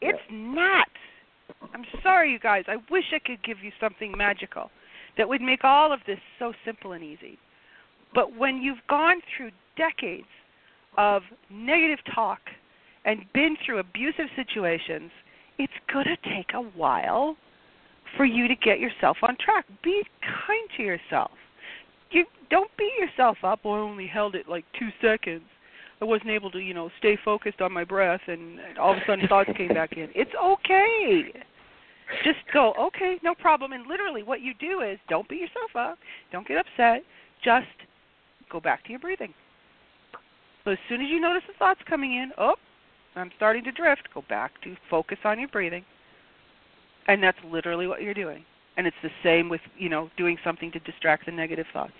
It's 0.00 0.18
not. 0.30 0.88
I'm 1.74 1.84
sorry, 2.02 2.32
you 2.32 2.38
guys. 2.38 2.64
I 2.68 2.76
wish 2.90 3.04
I 3.14 3.18
could 3.18 3.42
give 3.42 3.58
you 3.62 3.72
something 3.80 4.12
magical 4.16 4.70
that 5.16 5.28
would 5.28 5.40
make 5.40 5.64
all 5.64 5.92
of 5.92 6.00
this 6.06 6.18
so 6.38 6.52
simple 6.64 6.92
and 6.92 7.02
easy. 7.02 7.38
But 8.14 8.36
when 8.36 8.62
you've 8.62 8.78
gone 8.88 9.20
through 9.36 9.50
decades 9.76 10.28
of 10.96 11.22
negative 11.50 11.98
talk 12.14 12.40
and 13.04 13.20
been 13.32 13.56
through 13.64 13.78
abusive 13.78 14.26
situations, 14.36 15.10
it's 15.58 15.72
going 15.92 16.06
to 16.06 16.16
take 16.34 16.54
a 16.54 16.62
while 16.62 17.36
for 18.16 18.24
you 18.24 18.48
to 18.48 18.54
get 18.54 18.78
yourself 18.78 19.18
on 19.22 19.36
track. 19.44 19.66
Be 19.82 20.02
kind 20.22 20.68
to 20.76 20.82
yourself. 20.82 21.32
You 22.10 22.24
don't 22.50 22.70
beat 22.78 22.92
yourself 22.98 23.38
up. 23.42 23.60
I 23.64 23.68
only 23.68 24.06
held 24.06 24.34
it 24.34 24.48
like 24.48 24.64
2 24.78 24.88
seconds. 25.02 25.42
I 26.00 26.04
wasn't 26.04 26.30
able 26.30 26.50
to, 26.52 26.58
you 26.58 26.74
know, 26.74 26.90
stay 26.98 27.18
focused 27.24 27.60
on 27.60 27.72
my 27.72 27.84
breath 27.84 28.20
and 28.28 28.58
all 28.80 28.92
of 28.92 28.98
a 28.98 29.02
sudden 29.06 29.26
thoughts 29.26 29.50
came 29.56 29.68
back 29.68 29.92
in. 29.92 30.08
It's 30.14 30.30
okay. 30.42 31.32
Just 32.24 32.38
go, 32.52 32.72
okay, 32.78 33.18
no 33.22 33.34
problem. 33.34 33.72
And 33.72 33.86
literally 33.86 34.22
what 34.22 34.40
you 34.40 34.54
do 34.60 34.80
is 34.80 34.98
don't 35.08 35.28
beat 35.28 35.40
yourself 35.40 35.74
up. 35.76 35.98
Don't 36.30 36.46
get 36.46 36.58
upset. 36.58 37.02
Just 37.44 37.66
go 38.50 38.60
back 38.60 38.84
to 38.84 38.90
your 38.90 39.00
breathing. 39.00 39.34
So 40.64 40.72
as 40.72 40.78
soon 40.88 41.00
as 41.00 41.08
you 41.08 41.20
notice 41.20 41.42
the 41.48 41.54
thoughts 41.58 41.80
coming 41.88 42.12
in, 42.12 42.30
oh, 42.38 42.54
I'm 43.16 43.30
starting 43.36 43.64
to 43.64 43.72
drift, 43.72 44.08
go 44.14 44.22
back 44.28 44.52
to 44.62 44.76
focus 44.88 45.18
on 45.24 45.40
your 45.40 45.48
breathing. 45.48 45.84
And 47.08 47.22
that's 47.22 47.38
literally 47.44 47.86
what 47.86 48.02
you're 48.02 48.14
doing. 48.14 48.44
And 48.76 48.86
it's 48.86 48.96
the 49.02 49.10
same 49.24 49.48
with, 49.48 49.60
you 49.76 49.88
know, 49.88 50.10
doing 50.16 50.36
something 50.44 50.70
to 50.72 50.78
distract 50.80 51.26
the 51.26 51.32
negative 51.32 51.66
thoughts. 51.72 51.92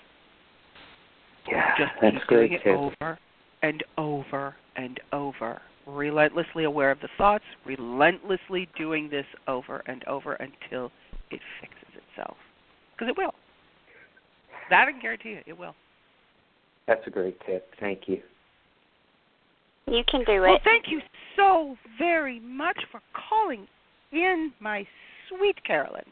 Yeah, 1.50 1.76
Just 1.76 1.92
that's 2.00 2.14
keep 2.14 2.26
great 2.26 2.48
doing 2.50 2.60
it 2.60 2.64
tip. 2.64 2.76
over 2.76 3.18
and 3.62 3.82
over 3.96 4.54
and 4.76 5.00
over. 5.12 5.60
Relentlessly 5.86 6.64
aware 6.64 6.90
of 6.90 7.00
the 7.00 7.08
thoughts, 7.16 7.44
relentlessly 7.64 8.68
doing 8.76 9.08
this 9.08 9.24
over 9.46 9.82
and 9.86 10.04
over 10.04 10.34
until 10.34 10.90
it 11.30 11.40
fixes 11.60 12.02
itself. 12.10 12.36
Because 12.94 13.08
it 13.08 13.16
will. 13.16 13.32
That 14.70 14.86
I 14.88 14.92
can 14.92 15.00
guarantee 15.00 15.30
you, 15.30 15.40
it 15.46 15.58
will. 15.58 15.74
That's 16.86 17.06
a 17.06 17.10
great 17.10 17.38
tip. 17.46 17.70
Thank 17.80 18.02
you. 18.06 18.20
You 19.86 20.02
can 20.10 20.24
do 20.24 20.32
it. 20.32 20.40
Well, 20.40 20.58
thank 20.64 20.86
you 20.88 21.00
so 21.36 21.76
very 21.98 22.40
much 22.40 22.78
for 22.92 23.00
calling 23.30 23.66
in, 24.12 24.52
my 24.60 24.86
sweet 25.28 25.62
Carolyn. 25.64 26.04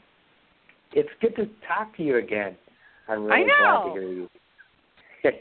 It's 0.92 1.08
good 1.20 1.36
to 1.36 1.46
talk 1.66 1.94
to 1.96 2.02
you 2.02 2.16
again. 2.18 2.56
I'm 3.08 3.24
really 3.24 3.42
I 3.42 3.60
glad 3.60 3.84
to 3.84 3.90
hear 3.92 4.12
you. 4.12 4.28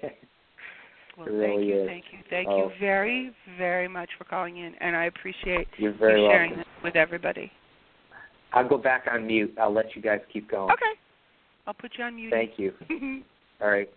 Well, 1.17 1.27
It 1.27 1.31
thank 1.31 1.41
really 1.41 1.65
you, 1.67 1.81
is. 1.81 1.87
thank 1.87 2.05
you, 2.11 2.19
thank 2.29 2.47
Oh. 2.49 2.57
you 2.69 2.71
very, 2.79 3.33
very 3.57 3.87
much 3.87 4.09
for 4.17 4.25
calling 4.25 4.57
in, 4.57 4.75
and 4.81 4.95
I 4.95 5.05
appreciate 5.05 5.67
You're 5.77 5.93
very 5.93 6.21
you 6.23 6.29
sharing 6.29 6.51
welcome. 6.51 6.71
this 6.75 6.83
with 6.83 6.95
everybody. 6.95 7.51
I'll 8.53 8.67
go 8.67 8.77
back 8.77 9.05
on 9.11 9.25
mute. 9.25 9.53
I'll 9.59 9.71
let 9.71 9.95
you 9.95 10.01
guys 10.01 10.19
keep 10.31 10.49
going. 10.49 10.71
Okay, 10.71 10.99
I'll 11.67 11.73
put 11.73 11.91
you 11.97 12.03
on 12.03 12.15
mute. 12.15 12.31
Thank 12.31 12.57
you. 12.59 12.73
All 13.61 13.69
right. 13.69 13.89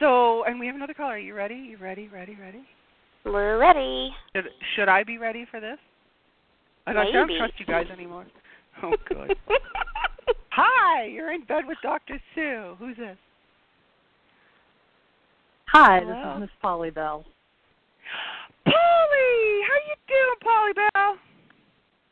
so, 0.00 0.44
and 0.44 0.58
we 0.58 0.66
have 0.66 0.74
another 0.76 0.94
caller. 0.94 1.14
Are 1.14 1.18
you 1.18 1.34
ready? 1.34 1.54
You 1.54 1.76
ready? 1.78 2.08
Ready? 2.08 2.36
Ready? 2.40 2.64
We're 3.24 3.58
ready. 3.58 4.10
Should, 4.34 4.44
should 4.76 4.88
I 4.88 5.02
be 5.04 5.18
ready 5.18 5.46
for 5.50 5.60
this? 5.60 5.78
I 6.86 6.92
don't, 6.92 7.06
I 7.06 7.10
don't 7.12 7.30
trust 7.38 7.54
you 7.58 7.66
guys 7.66 7.86
anymore. 7.92 8.26
Oh, 8.82 8.92
good. 9.08 9.32
Hi, 10.50 11.04
you're 11.04 11.32
in 11.32 11.44
bed 11.44 11.62
with 11.64 11.78
Dr. 11.80 12.20
Sue. 12.34 12.74
Who's 12.80 12.96
this? 12.96 13.16
Hi, 15.74 15.98
Hello? 15.98 16.14
this 16.14 16.36
is 16.36 16.40
Miss 16.42 16.50
Polly 16.62 16.90
Bell. 16.90 17.24
Polly, 18.64 18.74
how 19.66 19.78
you 19.88 19.96
doing, 20.06 20.38
Polly 20.40 20.72
Bell? 20.72 21.16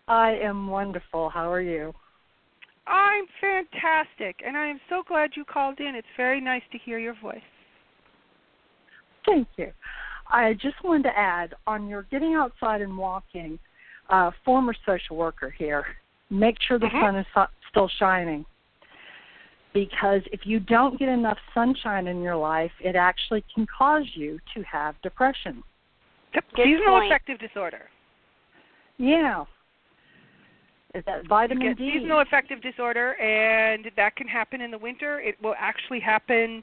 I 0.09 0.32
am 0.43 0.66
wonderful. 0.66 1.30
How 1.30 1.48
are 1.48 1.60
you? 1.60 1.93
I'm 2.89 3.24
fantastic, 3.40 4.43
and 4.44 4.56
I 4.56 4.66
am 4.66 4.80
so 4.90 5.05
glad 5.06 5.30
you 5.36 5.44
called 5.44 5.78
in. 5.78 5.94
It's 5.94 6.09
very 6.16 6.40
nice 6.40 6.62
to 6.72 6.78
hear 6.78 6.98
your 6.98 7.14
voice. 7.22 7.39
Thank 9.24 9.47
you. 9.56 9.70
I 10.28 10.55
just 10.55 10.82
wanted 10.82 11.05
to 11.05 11.16
add 11.16 11.55
on 11.68 11.86
your 11.86 12.02
getting 12.10 12.34
outside 12.34 12.80
and 12.82 12.98
walking. 12.98 13.59
uh, 14.10 14.30
former 14.44 14.74
social 14.84 15.16
worker 15.16 15.48
here. 15.56 15.86
Make 16.28 16.60
sure 16.60 16.78
the 16.78 16.86
Mhm. 16.86 17.01
sun 17.01 17.16
is 17.16 17.26
so- 17.32 17.47
still 17.70 17.89
shining. 17.89 18.44
Because 19.74 20.20
if 20.32 20.40
you 20.44 20.61
don't 20.61 20.99
get 20.99 21.09
enough 21.09 21.39
sunshine 21.55 22.07
in 22.07 22.20
your 22.20 22.36
life, 22.36 22.73
it 22.81 22.94
actually 22.94 23.43
can 23.55 23.66
cause 23.66 24.05
you 24.15 24.39
to 24.55 24.62
have 24.62 24.94
depression. 25.03 25.62
Yep. 26.35 26.44
Good 26.55 26.65
Seasonal 26.65 26.99
point. 26.99 27.07
affective 27.12 27.39
disorder. 27.39 27.82
Yeah. 28.99 29.44
Is 30.94 31.03
that 31.07 31.23
You 31.23 31.28
vitamin 31.28 31.69
get 31.69 31.78
D? 31.78 31.93
seasonal 31.94 32.20
affective 32.20 32.61
disorder, 32.61 33.15
and 33.15 33.90
that 33.97 34.15
can 34.16 34.28
happen 34.28 34.61
in 34.61 34.70
the 34.70 34.78
winter. 34.78 35.20
It 35.20 35.36
will 35.43 35.55
actually 35.59 36.01
happen 36.01 36.62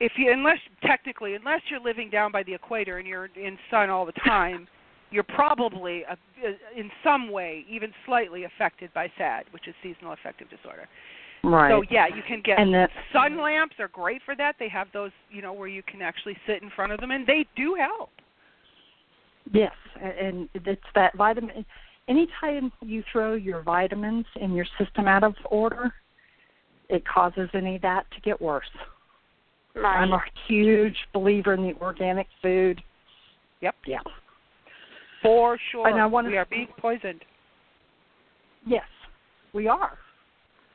if 0.00 0.12
you, 0.16 0.32
unless 0.32 0.58
technically, 0.82 1.34
unless 1.34 1.60
you're 1.70 1.80
living 1.80 2.10
down 2.10 2.32
by 2.32 2.42
the 2.42 2.54
equator 2.54 2.98
and 2.98 3.06
you're 3.06 3.28
in 3.36 3.58
sun 3.70 3.90
all 3.90 4.06
the 4.06 4.12
time, 4.26 4.66
you're 5.10 5.22
probably 5.22 6.04
uh 6.10 6.16
in 6.76 6.90
some 7.02 7.30
way, 7.30 7.64
even 7.68 7.92
slightly 8.04 8.44
affected 8.44 8.92
by 8.92 9.10
SAD, 9.16 9.44
which 9.52 9.68
is 9.68 9.74
seasonal 9.82 10.12
affective 10.12 10.48
disorder. 10.50 10.88
Right. 11.44 11.70
So 11.70 11.82
yeah, 11.90 12.06
you 12.06 12.22
can 12.26 12.40
get 12.44 12.58
and 12.58 12.72
the, 12.72 12.88
sun 13.12 13.40
lamps 13.40 13.76
are 13.78 13.88
great 13.88 14.22
for 14.24 14.34
that. 14.36 14.56
They 14.58 14.68
have 14.68 14.88
those, 14.92 15.10
you 15.30 15.42
know, 15.42 15.52
where 15.52 15.68
you 15.68 15.82
can 15.82 16.02
actually 16.02 16.36
sit 16.46 16.62
in 16.62 16.70
front 16.70 16.92
of 16.92 17.00
them, 17.00 17.10
and 17.10 17.26
they 17.26 17.46
do 17.56 17.76
help. 17.78 18.10
Yes, 19.52 19.72
and 20.00 20.48
it's 20.54 20.82
that 20.94 21.14
vitamin. 21.16 21.64
Anytime 22.08 22.72
you 22.80 23.02
throw 23.10 23.34
your 23.34 23.62
vitamins 23.62 24.26
in 24.36 24.52
your 24.52 24.66
system 24.78 25.06
out 25.06 25.24
of 25.24 25.34
order, 25.46 25.92
it 26.88 27.06
causes 27.06 27.48
any 27.54 27.76
of 27.76 27.82
that 27.82 28.10
to 28.12 28.20
get 28.20 28.40
worse. 28.40 28.64
Right. 29.74 30.02
I'm 30.02 30.12
a 30.12 30.22
huge 30.46 30.96
believer 31.12 31.54
in 31.54 31.62
the 31.62 31.74
organic 31.80 32.28
food. 32.40 32.82
Yep. 33.60 33.74
Yeah. 33.86 33.98
For 35.22 35.58
sure. 35.72 35.88
And 35.88 36.00
I 36.00 36.06
wanna- 36.06 36.28
we 36.28 36.36
are 36.36 36.44
being 36.44 36.68
poisoned. 36.78 37.24
Yes, 38.66 38.86
we 39.52 39.66
are. 39.66 39.98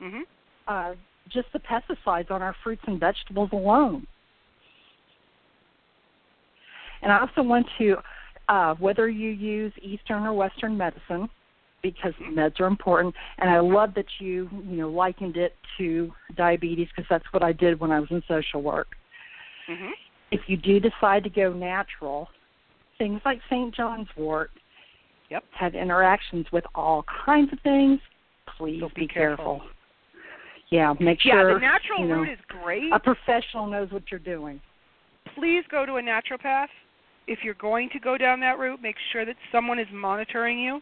Mhm. 0.00 0.26
Uh, 0.70 0.94
just 1.28 1.48
the 1.52 1.58
pesticides 1.58 2.30
on 2.30 2.42
our 2.42 2.54
fruits 2.62 2.82
and 2.86 3.00
vegetables 3.00 3.50
alone. 3.52 4.06
And 7.02 7.10
I 7.10 7.18
also 7.18 7.42
want 7.42 7.66
to, 7.78 7.96
uh, 8.48 8.74
whether 8.76 9.08
you 9.08 9.30
use 9.30 9.72
Eastern 9.82 10.22
or 10.24 10.32
Western 10.32 10.76
medicine, 10.76 11.28
because 11.82 12.12
meds 12.22 12.60
are 12.60 12.66
important. 12.66 13.14
And 13.38 13.50
I 13.50 13.58
love 13.58 13.94
that 13.94 14.04
you, 14.20 14.48
you 14.52 14.76
know, 14.76 14.88
likened 14.90 15.36
it 15.36 15.56
to 15.78 16.12
diabetes 16.36 16.86
because 16.94 17.08
that's 17.10 17.24
what 17.32 17.42
I 17.42 17.52
did 17.52 17.80
when 17.80 17.90
I 17.90 17.98
was 17.98 18.10
in 18.12 18.22
social 18.28 18.62
work. 18.62 18.96
Mhm. 19.68 19.90
If 20.30 20.48
you 20.48 20.56
do 20.56 20.78
decide 20.78 21.24
to 21.24 21.30
go 21.30 21.52
natural, 21.52 22.30
things 22.96 23.20
like 23.24 23.40
St. 23.48 23.74
John's 23.74 24.14
wort 24.14 24.52
Yep. 25.30 25.44
have 25.52 25.74
interactions 25.74 26.46
with 26.52 26.64
all 26.76 27.02
kinds 27.04 27.52
of 27.52 27.58
things. 27.60 28.00
Please 28.46 28.80
So 28.80 28.88
be, 28.90 29.02
be 29.02 29.08
careful. 29.08 29.64
Yeah, 30.70 30.94
make 31.00 31.24
Yeah, 31.24 31.34
sure 31.42 31.54
the 31.54 31.60
natural 31.60 32.00
you 32.00 32.06
know, 32.06 32.14
route 32.16 32.30
is 32.30 32.38
great. 32.46 32.92
a 32.92 32.98
professional 33.00 33.66
knows 33.66 33.90
what 33.90 34.04
you're 34.10 34.20
doing. 34.20 34.60
Please 35.34 35.64
go 35.70 35.84
to 35.84 35.96
a 35.96 36.02
naturopath. 36.02 36.68
If 37.26 37.40
you're 37.42 37.54
going 37.54 37.88
to 37.92 37.98
go 37.98 38.16
down 38.16 38.40
that 38.40 38.58
route, 38.58 38.80
make 38.82 38.96
sure 39.12 39.24
that 39.24 39.36
someone 39.52 39.78
is 39.78 39.86
monitoring 39.92 40.58
you. 40.58 40.80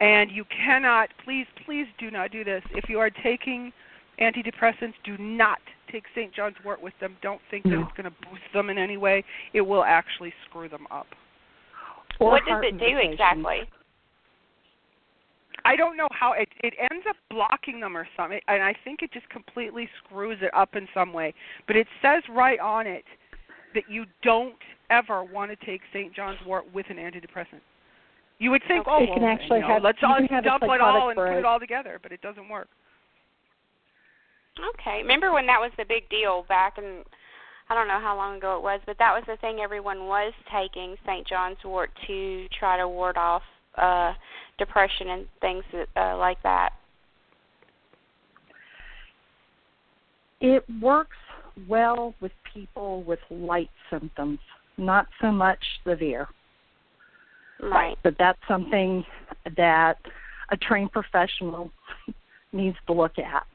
And 0.00 0.30
you 0.30 0.44
cannot, 0.46 1.08
please, 1.24 1.46
please 1.64 1.86
do 1.98 2.10
not 2.10 2.32
do 2.32 2.42
this. 2.42 2.62
If 2.72 2.88
you 2.88 2.98
are 2.98 3.10
taking 3.10 3.72
antidepressants, 4.20 4.94
do 5.04 5.16
not 5.18 5.58
take 5.90 6.04
St. 6.14 6.34
John's 6.34 6.56
wort 6.64 6.82
with 6.82 6.94
them. 7.00 7.16
Don't 7.22 7.40
think 7.50 7.64
that 7.64 7.74
it's 7.74 7.96
going 7.96 8.10
to 8.10 8.28
boost 8.28 8.42
them 8.52 8.70
in 8.70 8.78
any 8.78 8.96
way. 8.96 9.24
It 9.52 9.60
will 9.60 9.84
actually 9.84 10.32
screw 10.48 10.68
them 10.68 10.86
up. 10.90 11.06
Or 12.18 12.32
what 12.32 12.42
does 12.46 12.62
it 12.64 12.72
do 12.78 12.84
medication. 12.84 13.12
exactly? 13.12 13.60
I 15.64 15.76
don't 15.76 15.96
know 15.96 16.08
how 16.12 16.32
it 16.32 16.48
it 16.62 16.74
ends 16.90 17.06
up 17.08 17.16
blocking 17.30 17.80
them 17.80 17.96
or 17.96 18.06
something, 18.16 18.40
and 18.48 18.62
I 18.62 18.74
think 18.84 19.02
it 19.02 19.12
just 19.12 19.28
completely 19.30 19.88
screws 20.04 20.38
it 20.42 20.52
up 20.54 20.76
in 20.76 20.86
some 20.92 21.12
way. 21.12 21.32
But 21.66 21.76
it 21.76 21.86
says 22.02 22.22
right 22.30 22.60
on 22.60 22.86
it 22.86 23.04
that 23.74 23.84
you 23.88 24.04
don't 24.22 24.54
ever 24.90 25.24
want 25.24 25.50
to 25.58 25.66
take 25.66 25.80
St. 25.92 26.14
John's 26.14 26.38
Wort 26.46 26.64
with 26.72 26.86
an 26.90 26.96
antidepressant. 26.96 27.60
You 28.38 28.50
would 28.50 28.62
think, 28.68 28.86
oh, 28.88 29.02
It 29.02 29.14
can 29.14 29.24
actually 29.24 29.60
you 29.60 29.62
know, 29.62 29.74
have- 29.74 29.82
let's 29.82 30.02
you 30.02 30.08
all 30.08 30.16
can 30.16 30.26
have 30.26 30.44
dump 30.44 30.62
it 30.64 30.80
all 30.80 31.08
and 31.08 31.16
put 31.16 31.22
break. 31.22 31.38
it 31.38 31.44
all 31.44 31.58
together, 31.58 31.98
but 32.02 32.12
it 32.12 32.20
doesn't 32.20 32.48
work. 32.48 32.68
Okay. 34.74 34.98
Remember 34.98 35.32
when 35.32 35.46
that 35.46 35.60
was 35.60 35.72
the 35.76 35.84
big 35.84 36.08
deal 36.08 36.44
back 36.48 36.78
in 36.78 37.02
I 37.70 37.74
don't 37.74 37.88
know 37.88 37.98
how 37.98 38.14
long 38.14 38.36
ago 38.36 38.58
it 38.58 38.62
was, 38.62 38.80
but 38.84 38.98
that 38.98 39.14
was 39.14 39.24
the 39.26 39.38
thing 39.38 39.60
everyone 39.60 40.06
was 40.06 40.34
taking 40.52 40.96
St. 41.06 41.26
John's 41.26 41.56
wort 41.64 41.90
to 42.06 42.46
try 42.58 42.76
to 42.76 42.86
ward 42.86 43.16
off 43.16 43.42
uh 43.76 44.12
depression 44.58 45.08
and 45.08 45.26
things 45.40 45.64
that, 45.72 45.88
uh, 45.96 46.16
like 46.16 46.42
that. 46.42 46.70
It 50.40 50.64
works 50.80 51.16
well 51.68 52.14
with 52.20 52.32
people 52.52 53.02
with 53.04 53.18
light 53.30 53.70
symptoms, 53.90 54.38
not 54.76 55.06
so 55.20 55.30
much 55.30 55.58
severe. 55.86 56.28
Right. 57.60 57.96
But 58.02 58.16
that's 58.18 58.38
something 58.46 59.04
that 59.56 59.96
a 60.50 60.56
trained 60.56 60.92
professional 60.92 61.70
needs 62.52 62.76
to 62.86 62.92
look 62.92 63.18
at. 63.18 63.46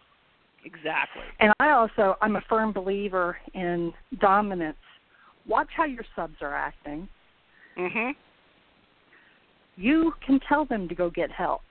Exactly. 0.66 1.24
And 1.40 1.54
I 1.60 1.72
also 1.72 2.16
I'm 2.22 2.36
a 2.36 2.42
firm 2.50 2.74
believer 2.74 3.38
in 3.54 3.94
dominance. 4.20 4.78
Watch 5.48 5.70
how 5.76 5.86
your 5.86 6.04
subs 6.16 6.36
are 6.42 6.56
acting. 6.56 7.08
Mhm. 7.78 8.16
You 9.80 10.14
can 10.26 10.42
tell 10.48 10.66
them 10.66 10.90
to 10.90 10.96
go 10.96 11.10
get 11.10 11.32
help. 11.32 11.62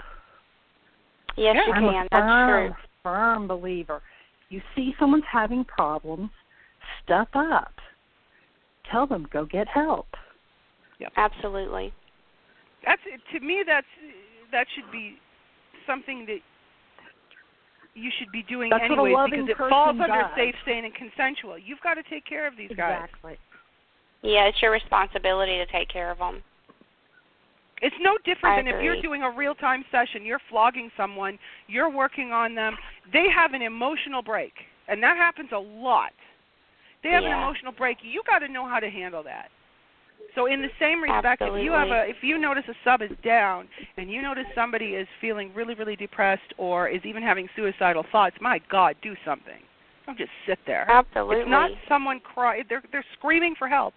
Yes, 1.36 1.56
Yeah, 1.56 1.66
you 1.66 1.72
I'm 1.74 1.82
can. 1.82 2.06
a 2.06 2.08
That's 2.10 2.22
firm, 2.22 2.66
true. 2.68 2.76
firm 3.02 3.48
believer. 3.48 4.00
You 4.48 4.62
see 4.74 4.94
someone's 4.98 5.24
having 5.30 5.62
problems, 5.64 6.30
step 7.04 7.28
up. 7.34 7.74
Tell 8.90 9.06
them 9.06 9.28
go 9.30 9.44
get 9.44 9.68
help. 9.68 10.06
Absolutely. 11.16 11.92
That's 12.84 13.02
to 13.32 13.40
me. 13.40 13.62
That's 13.66 13.86
that 14.52 14.66
should 14.74 14.90
be 14.90 15.16
something 15.86 16.24
that 16.26 16.38
you 17.94 18.10
should 18.18 18.32
be 18.32 18.42
doing 18.42 18.70
That's 18.70 18.88
what 18.88 18.98
anyways 18.98 19.30
because 19.30 19.48
it 19.50 19.56
person 19.56 19.70
falls 19.70 19.96
under 20.00 20.06
does. 20.06 20.30
safe, 20.34 20.54
sane, 20.64 20.84
and 20.86 20.94
consensual. 20.94 21.58
You've 21.58 21.80
got 21.80 21.94
to 21.94 22.02
take 22.04 22.24
care 22.24 22.46
of 22.46 22.56
these 22.56 22.70
guys. 22.76 23.04
Exactly. 23.04 23.36
Yeah, 24.22 24.44
it's 24.46 24.62
your 24.62 24.70
responsibility 24.70 25.58
to 25.58 25.66
take 25.66 25.88
care 25.88 26.10
of 26.10 26.18
them. 26.18 26.42
It's 27.80 27.96
no 28.00 28.18
different 28.24 28.58
than 28.58 28.74
if 28.74 28.82
you're 28.82 29.00
doing 29.02 29.22
a 29.22 29.30
real 29.30 29.54
time 29.54 29.84
session, 29.90 30.24
you're 30.24 30.40
flogging 30.50 30.90
someone, 30.96 31.38
you're 31.66 31.90
working 31.90 32.32
on 32.32 32.54
them, 32.54 32.76
they 33.12 33.26
have 33.34 33.52
an 33.52 33.62
emotional 33.62 34.22
break. 34.22 34.52
And 34.88 35.02
that 35.02 35.16
happens 35.16 35.50
a 35.52 35.58
lot. 35.58 36.12
They 37.02 37.10
have 37.10 37.22
an 37.24 37.30
emotional 37.30 37.72
break. 37.72 37.98
You 38.02 38.22
got 38.26 38.40
to 38.40 38.48
know 38.48 38.68
how 38.68 38.80
to 38.80 38.90
handle 38.90 39.22
that. 39.24 39.48
So 40.34 40.46
in 40.46 40.60
the 40.62 40.68
same 40.78 41.02
respect, 41.02 41.42
if 41.42 41.64
you 41.64 41.72
have 41.72 41.88
a 41.88 42.04
if 42.08 42.16
you 42.22 42.38
notice 42.38 42.64
a 42.68 42.74
sub 42.84 43.02
is 43.02 43.10
down 43.24 43.68
and 43.96 44.10
you 44.10 44.20
notice 44.22 44.44
somebody 44.54 44.90
is 44.94 45.08
feeling 45.20 45.52
really 45.54 45.74
really 45.74 45.96
depressed 45.96 46.52
or 46.58 46.88
is 46.88 47.00
even 47.04 47.22
having 47.22 47.48
suicidal 47.56 48.04
thoughts, 48.12 48.36
my 48.40 48.60
god, 48.70 48.96
do 49.02 49.14
something. 49.24 49.60
Don't 50.06 50.18
just 50.18 50.30
sit 50.46 50.58
there. 50.66 50.90
Absolutely. 50.90 51.42
It's 51.42 51.50
not 51.50 51.70
someone 51.88 52.20
cry. 52.20 52.62
They're 52.68 52.82
they're 52.92 53.04
screaming 53.18 53.54
for 53.58 53.68
help, 53.68 53.94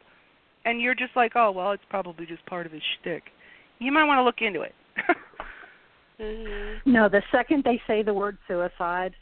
and 0.65 0.81
you're 0.81 0.95
just 0.95 1.15
like, 1.15 1.33
oh 1.35 1.51
well, 1.51 1.71
it's 1.71 1.83
probably 1.89 2.25
just 2.25 2.45
part 2.45 2.65
of 2.65 2.71
his 2.71 2.81
shtick. 2.99 3.23
You 3.81 3.91
might 3.91 4.03
want 4.05 4.19
to 4.19 4.23
look 4.23 4.41
into 4.41 4.61
it. 4.61 4.73
Mhm. 6.19 6.81
No, 6.85 7.09
the 7.09 7.23
second 7.31 7.63
they 7.63 7.81
say 7.87 8.03
the 8.03 8.13
word 8.13 8.37
suicide, 8.47 9.15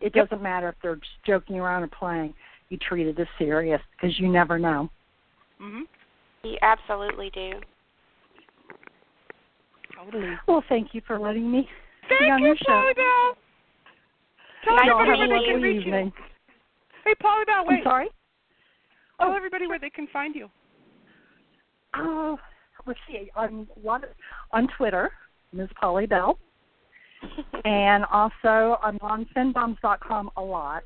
it 0.00 0.16
Yep. 0.16 0.30
doesn't 0.30 0.42
matter 0.42 0.70
if 0.70 0.74
they're 0.80 0.96
just 0.96 1.22
joking 1.26 1.60
around 1.60 1.82
or 1.82 1.88
playing. 1.88 2.32
You 2.70 2.78
treat 2.78 3.06
it 3.06 3.18
as 3.18 3.26
serious 3.36 3.82
because 3.92 4.18
you 4.18 4.26
never 4.26 4.58
know. 4.58 4.88
mhm. 5.60 5.82
You 6.42 6.56
absolutely 6.62 7.28
do. 7.30 7.60
Totally. 9.94 10.38
Well, 10.48 10.62
thank 10.70 10.94
you 10.94 11.02
for 11.06 11.18
letting 11.18 11.50
me 11.52 11.68
be 12.08 12.30
on 12.30 12.38
you, 12.38 12.46
your 12.46 12.56
show. 12.56 12.64
Polly 12.72 12.94
Bell. 12.94 13.36
Tell 14.64 14.76
Nice 14.76 14.86
Y'all 14.86 15.00
everybody 15.02 15.20
have 15.20 15.28
a 15.28 15.32
where 15.32 15.40
they 15.40 15.46
can 15.52 15.62
reach 15.62 15.86
evening. 15.86 16.12
you. 16.16 16.24
Hey, 17.04 17.14
Polly 17.16 17.44
Bell, 17.44 17.66
I'm 17.68 17.82
sorry. 17.82 18.08
Tell 19.20 19.30
Oh. 19.32 19.36
everybody 19.36 19.66
where 19.66 19.78
they 19.78 19.90
can 19.90 20.06
find 20.06 20.34
you. 20.34 20.50
Oh, 21.96 22.38
let's 22.86 22.98
see. 23.08 23.30
On 23.36 23.66
what 23.80 24.02
on 24.52 24.68
Twitter, 24.76 25.10
Ms. 25.52 25.68
Polly 25.80 26.06
Bell, 26.06 26.38
and 27.64 28.04
also 28.12 28.78
I'm 28.82 28.98
on 29.00 29.26
findoms.com 29.36 30.30
a 30.36 30.42
lot. 30.42 30.82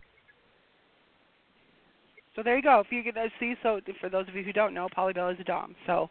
So 2.37 2.43
there 2.43 2.57
you 2.57 2.63
go. 2.63 2.81
If 2.81 2.89
you 2.91 3.03
get 3.03 3.15
to 3.15 3.29
see, 3.39 3.55
so 3.63 3.81
for 4.01 4.09
those 4.09 4.27
of 4.29 4.35
you 4.35 4.43
who 4.43 4.53
don't 4.53 4.75
know, 4.75 4.89
Polly 4.93 5.13
Bell 5.13 5.29
is 5.29 5.39
a 5.41 5.45
dom. 5.45 5.75
So 5.87 6.11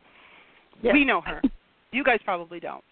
Yes. 0.81 0.93
we 0.93 1.05
know 1.05 1.22
her. 1.22 1.41
You 1.91 2.03
guys 2.03 2.19
probably 2.26 2.60
don't. 2.60 2.84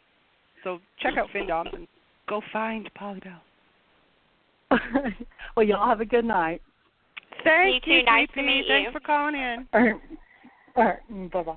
So 0.64 0.80
check 1.00 1.18
out 1.18 1.28
FinDoms 1.34 1.74
and 1.74 1.88
go 2.30 2.40
find 2.54 2.88
Polly 2.94 3.20
Bell. 3.20 4.80
well, 5.58 5.66
y'all 5.66 5.88
have 5.90 6.02
a 6.02 6.06
good 6.06 6.24
night. 6.24 6.62
Thank 7.44 7.88
You 7.88 8.02
too. 8.02 8.06
Nice 8.06 8.28
to 8.36 8.36
VP. 8.36 8.46
meet 8.46 8.66
Thanks 8.68 8.88
you. 8.88 8.92
for 8.92 9.00
calling 9.00 9.34
in. 9.34 9.68
All 9.74 9.82
right. 9.82 9.96
All 10.76 10.84
right. 10.84 11.00
Mm, 11.12 11.32
bye 11.32 11.42
bye. 11.42 11.56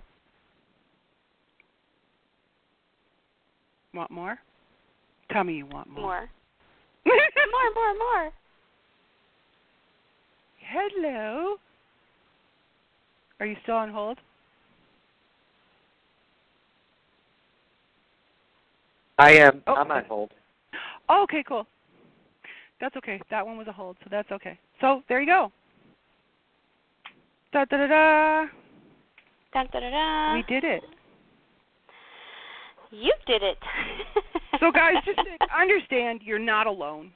Want 3.95 4.11
more? 4.11 4.39
Tell 5.31 5.45
me 5.45 5.55
you 5.55 5.67
want 5.67 5.89
more. 5.89 6.03
More. 6.03 6.29
more, 7.07 7.75
more, 7.75 7.95
more. 7.95 8.33
Hello. 10.59 11.57
Are 13.39 13.47
you 13.47 13.57
still 13.63 13.77
on 13.77 13.91
hold? 13.91 14.19
I 19.19 19.33
am. 19.33 19.63
Oh, 19.67 19.75
I'm 19.77 19.91
on 19.91 20.05
hold. 20.07 20.31
Oh, 21.09 21.23
okay, 21.25 21.45
cool. 21.47 21.67
That's 22.81 22.97
okay. 22.97 23.21
That 23.31 23.47
one 23.47 23.57
was 23.57 23.69
a 23.69 23.73
hold, 23.73 23.97
so 24.03 24.09
that's 24.11 24.31
okay. 24.33 24.59
So 24.81 25.03
there 25.09 25.21
you 25.21 25.27
go. 25.27 25.53
Da 27.53 27.65
da 27.67 27.77
da 27.77 27.87
da. 27.87 28.47
Da 29.53 29.63
da 29.65 29.81
da 29.81 29.91
da. 29.91 30.35
We 30.35 30.43
did 30.49 30.65
it. 30.65 30.83
You 32.95 33.13
did 33.27 33.43
it. 33.43 33.59
So 34.61 34.71
guys, 34.71 34.95
just 35.05 35.19
understand 35.61 36.21
you're 36.25 36.39
not 36.39 36.69
alone. 36.69 37.11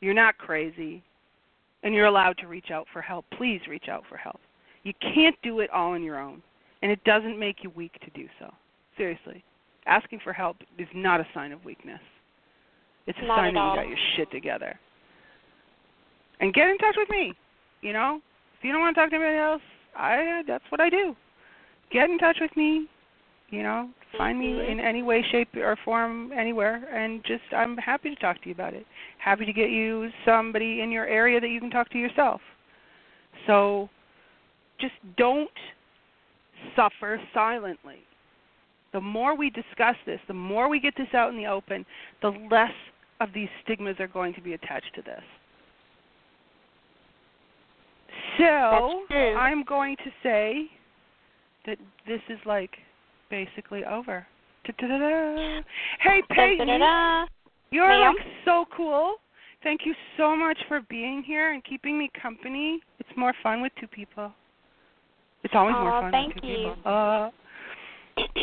You're 0.00 0.14
not 0.14 0.36
crazy. 0.36 1.02
And 1.82 1.94
you're 1.94 2.06
allowed 2.06 2.36
to 2.38 2.46
reach 2.46 2.70
out 2.70 2.86
for 2.92 3.00
help. 3.00 3.24
Please 3.36 3.62
reach 3.66 3.86
out 3.90 4.04
for 4.08 4.18
help. 4.18 4.38
You 4.82 4.92
can't 5.00 5.34
do 5.42 5.60
it 5.60 5.70
all 5.70 5.92
on 5.92 6.02
your 6.02 6.20
own. 6.20 6.42
And 6.82 6.92
it 6.92 7.02
doesn't 7.04 7.38
make 7.38 7.64
you 7.64 7.70
weak 7.70 7.92
to 8.04 8.10
do 8.10 8.28
so. 8.38 8.52
Seriously. 8.96 9.42
Asking 9.86 10.20
for 10.22 10.34
help 10.34 10.58
is 10.78 10.86
not 10.94 11.18
a 11.18 11.26
sign 11.32 11.50
of 11.50 11.64
weakness. 11.64 12.00
It's 13.06 13.18
a 13.22 13.26
Not 13.26 13.38
sign 13.38 13.54
that 13.54 13.70
you 13.70 13.76
got 13.76 13.88
your 13.88 13.98
shit 14.16 14.30
together. 14.30 14.78
And 16.40 16.52
get 16.52 16.68
in 16.68 16.76
touch 16.76 16.94
with 16.98 17.08
me. 17.08 17.32
You 17.80 17.94
know? 17.94 18.20
If 18.58 18.64
you 18.64 18.72
don't 18.72 18.82
want 18.82 18.94
to 18.94 19.00
talk 19.00 19.10
to 19.10 19.16
anybody 19.16 19.38
else, 19.38 19.62
I 19.96 20.42
that's 20.46 20.64
what 20.68 20.80
I 20.80 20.90
do. 20.90 21.16
Get 21.90 22.10
in 22.10 22.18
touch 22.18 22.36
with 22.40 22.54
me. 22.54 22.86
You 23.50 23.62
know, 23.62 23.90
find 24.16 24.38
me 24.38 24.52
Mhm. 24.52 24.68
in 24.68 24.80
any 24.80 25.02
way, 25.02 25.22
shape, 25.22 25.56
or 25.56 25.74
form 25.76 26.32
anywhere, 26.32 26.86
and 26.92 27.24
just 27.24 27.44
I'm 27.52 27.78
happy 27.78 28.10
to 28.14 28.16
talk 28.16 28.40
to 28.42 28.48
you 28.48 28.54
about 28.54 28.74
it. 28.74 28.86
Happy 29.18 29.46
to 29.46 29.52
get 29.52 29.70
you 29.70 30.12
somebody 30.24 30.82
in 30.82 30.90
your 30.90 31.06
area 31.06 31.40
that 31.40 31.48
you 31.48 31.58
can 31.58 31.70
talk 31.70 31.88
to 31.90 31.98
yourself. 31.98 32.42
So, 33.46 33.88
just 34.78 34.94
don't 35.16 35.50
suffer 36.76 37.20
silently. 37.32 38.02
The 38.92 39.00
more 39.00 39.34
we 39.34 39.48
discuss 39.50 39.96
this, 40.04 40.20
the 40.26 40.34
more 40.34 40.68
we 40.68 40.78
get 40.80 40.94
this 40.96 41.12
out 41.14 41.30
in 41.30 41.36
the 41.36 41.46
open, 41.46 41.86
the 42.20 42.30
less 42.50 42.74
of 43.20 43.32
these 43.32 43.48
stigmas 43.62 43.98
are 43.98 44.08
going 44.08 44.34
to 44.34 44.40
be 44.42 44.54
attached 44.54 44.94
to 44.94 45.02
this. 45.02 45.24
So, 48.36 49.06
I'm 49.10 49.62
going 49.64 49.96
to 49.96 50.10
say 50.22 50.70
that 51.66 51.78
this 52.06 52.20
is 52.28 52.38
like 52.44 52.78
basically 53.30 53.84
over. 53.84 54.26
Da-da-da-da. 54.64 55.62
Hey, 56.00 56.22
Peyton, 56.30 56.68
you're 57.70 57.88
Ma'am? 57.88 58.14
like 58.16 58.26
so 58.44 58.64
cool. 58.76 59.16
Thank 59.62 59.80
you 59.84 59.94
so 60.16 60.36
much 60.36 60.58
for 60.68 60.80
being 60.88 61.22
here 61.22 61.52
and 61.52 61.64
keeping 61.64 61.98
me 61.98 62.10
company. 62.20 62.80
It's 62.98 63.08
more 63.16 63.34
fun 63.42 63.60
with 63.60 63.72
two 63.80 63.88
people. 63.88 64.32
It's 65.42 65.54
always 65.54 65.74
more 65.74 65.92
Aw, 65.92 66.00
fun 66.02 66.12
thank 66.12 66.34
with 66.34 66.42
two 66.42 66.48
you. 66.48 66.74
people. 66.74 66.92
Uh, 66.92 67.30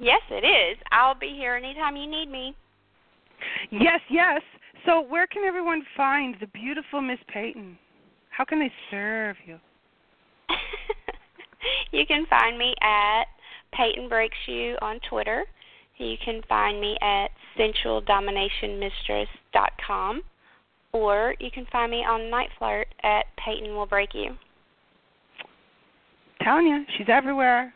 yes, 0.00 0.20
it 0.30 0.44
is. 0.44 0.78
I'll 0.92 1.14
be 1.14 1.34
here 1.36 1.54
anytime 1.54 1.96
you 1.96 2.06
need 2.06 2.30
me. 2.30 2.54
yes, 3.70 4.00
yes. 4.10 4.42
So, 4.86 5.02
where 5.02 5.26
can 5.26 5.44
everyone 5.44 5.82
find 5.96 6.36
the 6.40 6.46
beautiful 6.48 7.00
Miss 7.00 7.18
Peyton? 7.28 7.78
How 8.30 8.44
can 8.44 8.58
they 8.58 8.72
serve 8.90 9.36
you? 9.46 9.58
you 11.92 12.06
can 12.06 12.26
find 12.26 12.56
me 12.56 12.74
at 12.80 13.24
Peyton 13.72 14.08
Breaks 14.08 14.36
You 14.46 14.76
on 14.82 15.00
Twitter. 15.08 15.44
You 15.98 16.16
can 16.24 16.42
find 16.48 16.80
me 16.80 16.96
at 17.02 17.28
sensualdominationmistress.com. 17.58 20.22
Or 20.92 21.34
you 21.38 21.50
can 21.52 21.66
find 21.70 21.88
me 21.90 21.98
on 21.98 22.30
Night 22.30 22.48
Flirt 22.58 22.88
at 23.04 23.26
Peyton 23.44 23.76
Will 23.76 23.86
Break 23.86 24.12
You. 24.14 24.34
telling 26.42 26.66
you, 26.66 26.84
she's 26.96 27.06
everywhere. 27.08 27.72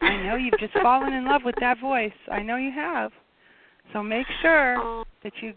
I 0.00 0.16
know 0.24 0.34
you've 0.36 0.58
just 0.58 0.72
fallen 0.82 1.12
in 1.12 1.26
love 1.26 1.42
with 1.44 1.54
that 1.60 1.78
voice. 1.78 2.10
I 2.32 2.40
know 2.42 2.56
you 2.56 2.72
have. 2.72 3.12
So 3.92 4.02
make 4.02 4.26
sure 4.42 4.80
Um, 4.80 5.04
that 5.22 5.32
you 5.40 5.52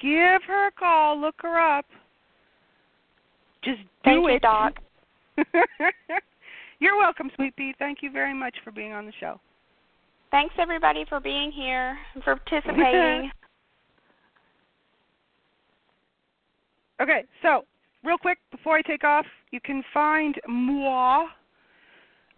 give 0.00 0.42
her 0.46 0.68
a 0.68 0.70
call, 0.70 1.18
look 1.20 1.34
her 1.42 1.58
up. 1.58 1.84
Just 3.62 3.80
do 3.82 3.88
Thank 4.04 4.22
you, 4.22 4.28
it. 4.36 4.42
Doc. 4.42 4.78
You're 6.84 6.98
welcome, 6.98 7.30
Sweet 7.34 7.56
Pea. 7.56 7.74
Thank 7.78 8.02
you 8.02 8.10
very 8.10 8.34
much 8.34 8.54
for 8.62 8.70
being 8.70 8.92
on 8.92 9.06
the 9.06 9.12
show. 9.18 9.40
Thanks 10.30 10.54
everybody 10.58 11.06
for 11.08 11.18
being 11.18 11.50
here 11.50 11.96
and 12.14 12.22
for 12.22 12.36
participating. 12.36 13.30
Okay, 17.02 17.24
so 17.42 17.64
real 18.04 18.16
quick 18.16 18.38
before 18.52 18.76
I 18.76 18.82
take 18.82 19.02
off, 19.02 19.26
you 19.50 19.60
can 19.60 19.82
find 19.92 20.36
moi 20.46 21.24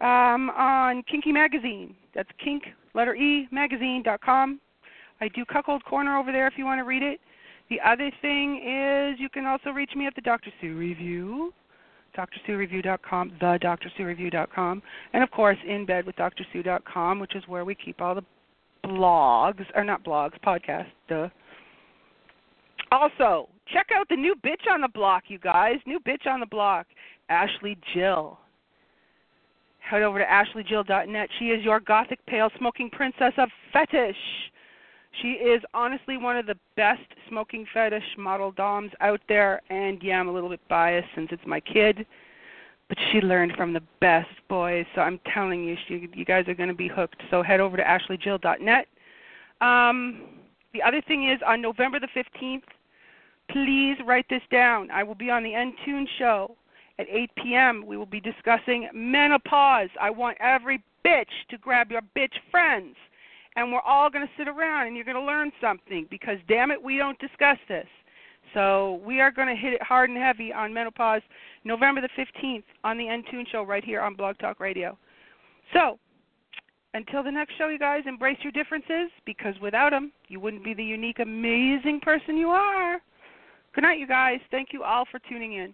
um, 0.01 0.49
on 0.49 1.03
Kinky 1.03 1.31
Magazine. 1.31 1.95
That's 2.15 2.27
kink 2.43 2.63
letter 2.95 3.13
e 3.13 3.47
magazine.com. 3.51 4.59
I 5.21 5.27
do 5.27 5.45
Cuckold 5.45 5.85
Corner 5.85 6.17
over 6.17 6.31
there 6.31 6.47
if 6.47 6.53
you 6.57 6.65
want 6.65 6.79
to 6.79 6.85
read 6.85 7.03
it. 7.03 7.19
The 7.69 7.79
other 7.85 8.09
thing 8.19 8.55
is 8.57 9.19
you 9.19 9.29
can 9.29 9.45
also 9.45 9.69
reach 9.69 9.91
me 9.95 10.07
at 10.07 10.15
the 10.15 10.21
Dr. 10.21 10.49
Sue 10.59 10.75
Review, 10.75 11.53
drsuereview.com, 12.17 13.33
the 13.39 13.59
drsuereview.com, 13.61 14.81
and 15.13 15.23
of 15.23 15.31
course 15.31 15.57
in 15.67 15.85
bed 15.85 16.05
with 16.05 16.15
drsue.com, 16.15 17.19
which 17.19 17.35
is 17.35 17.43
where 17.47 17.65
we 17.65 17.75
keep 17.75 18.01
all 18.01 18.15
the 18.15 18.23
blogs, 18.85 19.65
or 19.75 19.83
not 19.83 20.03
blogs, 20.03 20.33
podcasts, 20.45 20.87
duh. 21.07 21.29
Also, 22.91 23.49
check 23.73 23.87
out 23.93 24.07
the 24.09 24.15
new 24.15 24.33
bitch 24.35 24.71
on 24.71 24.81
the 24.81 24.87
block, 24.87 25.23
you 25.27 25.39
guys. 25.39 25.75
New 25.85 25.99
bitch 25.99 26.25
on 26.25 26.39
the 26.39 26.45
block, 26.45 26.87
Ashley 27.29 27.77
Jill. 27.93 28.39
Head 29.79 30.03
over 30.03 30.19
to 30.19 30.25
ashleyjill.net. 30.25 31.29
She 31.39 31.45
is 31.45 31.63
your 31.63 31.79
gothic 31.79 32.25
pale 32.25 32.49
smoking 32.57 32.89
princess 32.89 33.33
of 33.37 33.49
fetish. 33.71 34.17
She 35.21 35.29
is 35.29 35.61
honestly 35.73 36.17
one 36.17 36.37
of 36.37 36.45
the 36.45 36.57
best 36.75 37.01
smoking 37.27 37.65
fetish 37.73 38.03
model 38.17 38.51
doms 38.51 38.91
out 39.01 39.21
there, 39.27 39.61
and 39.69 40.01
yeah, 40.03 40.19
I'm 40.19 40.27
a 40.27 40.31
little 40.31 40.49
bit 40.49 40.61
biased 40.69 41.07
since 41.15 41.29
it's 41.31 41.45
my 41.45 41.59
kid, 41.59 42.05
but 42.87 42.97
she 43.11 43.19
learned 43.19 43.53
from 43.57 43.73
the 43.73 43.83
best 43.99 44.29
boys. 44.47 44.85
So 44.95 45.01
I'm 45.01 45.19
telling 45.33 45.63
you, 45.63 45.75
she, 45.87 46.07
you 46.13 46.25
guys 46.25 46.47
are 46.47 46.53
going 46.53 46.69
to 46.69 46.75
be 46.75 46.87
hooked. 46.87 47.21
So 47.31 47.41
head 47.41 47.59
over 47.59 47.77
to 47.77 47.83
ashleyjill.net. 47.83 48.87
Um, 49.61 50.21
the 50.73 50.83
other 50.83 51.01
thing 51.01 51.29
is 51.29 51.39
on 51.45 51.61
November 51.61 51.99
the 51.99 52.07
15th, 52.15 52.63
please 53.49 53.97
write 54.05 54.25
this 54.29 54.43
down. 54.51 54.91
I 54.91 55.03
will 55.03 55.15
be 55.15 55.29
on 55.29 55.43
the 55.43 55.51
Entune 55.51 56.05
show 56.19 56.55
at 56.99 57.07
8 57.09 57.31
p.m. 57.43 57.85
We 57.85 57.97
will 57.97 58.05
be 58.05 58.19
discussing 58.19 58.89
menopause. 58.93 59.89
I 59.99 60.09
want 60.09 60.37
every 60.39 60.83
bitch 61.05 61.25
to 61.49 61.57
grab 61.57 61.91
your 61.91 62.01
bitch 62.15 62.33
friends, 62.51 62.95
and 63.57 63.71
we're 63.71 63.81
all 63.81 64.09
going 64.09 64.25
to 64.25 64.31
sit 64.37 64.47
around 64.47 64.87
and 64.87 64.95
you're 64.95 65.03
going 65.03 65.17
to 65.17 65.23
learn 65.23 65.51
something 65.59 66.05
because, 66.09 66.37
damn 66.47 66.71
it, 66.71 66.81
we 66.81 66.97
don't 66.97 67.19
discuss 67.19 67.57
this. 67.67 67.87
So 68.53 69.01
we 69.05 69.19
are 69.19 69.31
going 69.31 69.47
to 69.49 69.55
hit 69.55 69.73
it 69.73 69.81
hard 69.83 70.09
and 70.09 70.17
heavy 70.17 70.53
on 70.53 70.73
menopause 70.73 71.23
November 71.65 71.99
the 71.99 72.09
15th 72.09 72.63
on 72.83 72.97
the 72.97 73.05
Entune 73.05 73.47
show 73.51 73.63
right 73.63 73.83
here 73.83 73.99
on 73.99 74.13
Blog 74.13 74.37
Talk 74.37 74.59
Radio. 74.59 74.97
So 75.73 75.99
until 76.93 77.23
the 77.23 77.31
next 77.31 77.57
show, 77.57 77.67
you 77.67 77.79
guys, 77.79 78.03
embrace 78.05 78.37
your 78.41 78.51
differences 78.51 79.09
because 79.25 79.55
without 79.59 79.89
them, 79.89 80.11
you 80.27 80.39
wouldn't 80.39 80.63
be 80.63 80.75
the 80.75 80.83
unique, 80.83 81.19
amazing 81.19 81.99
person 82.01 82.37
you 82.37 82.49
are. 82.49 83.01
Good 83.73 83.81
night, 83.81 83.99
you 83.99 84.07
guys. 84.07 84.39
Thank 84.51 84.69
you 84.71 84.83
all 84.83 85.05
for 85.11 85.19
tuning 85.27 85.53
in. 85.53 85.73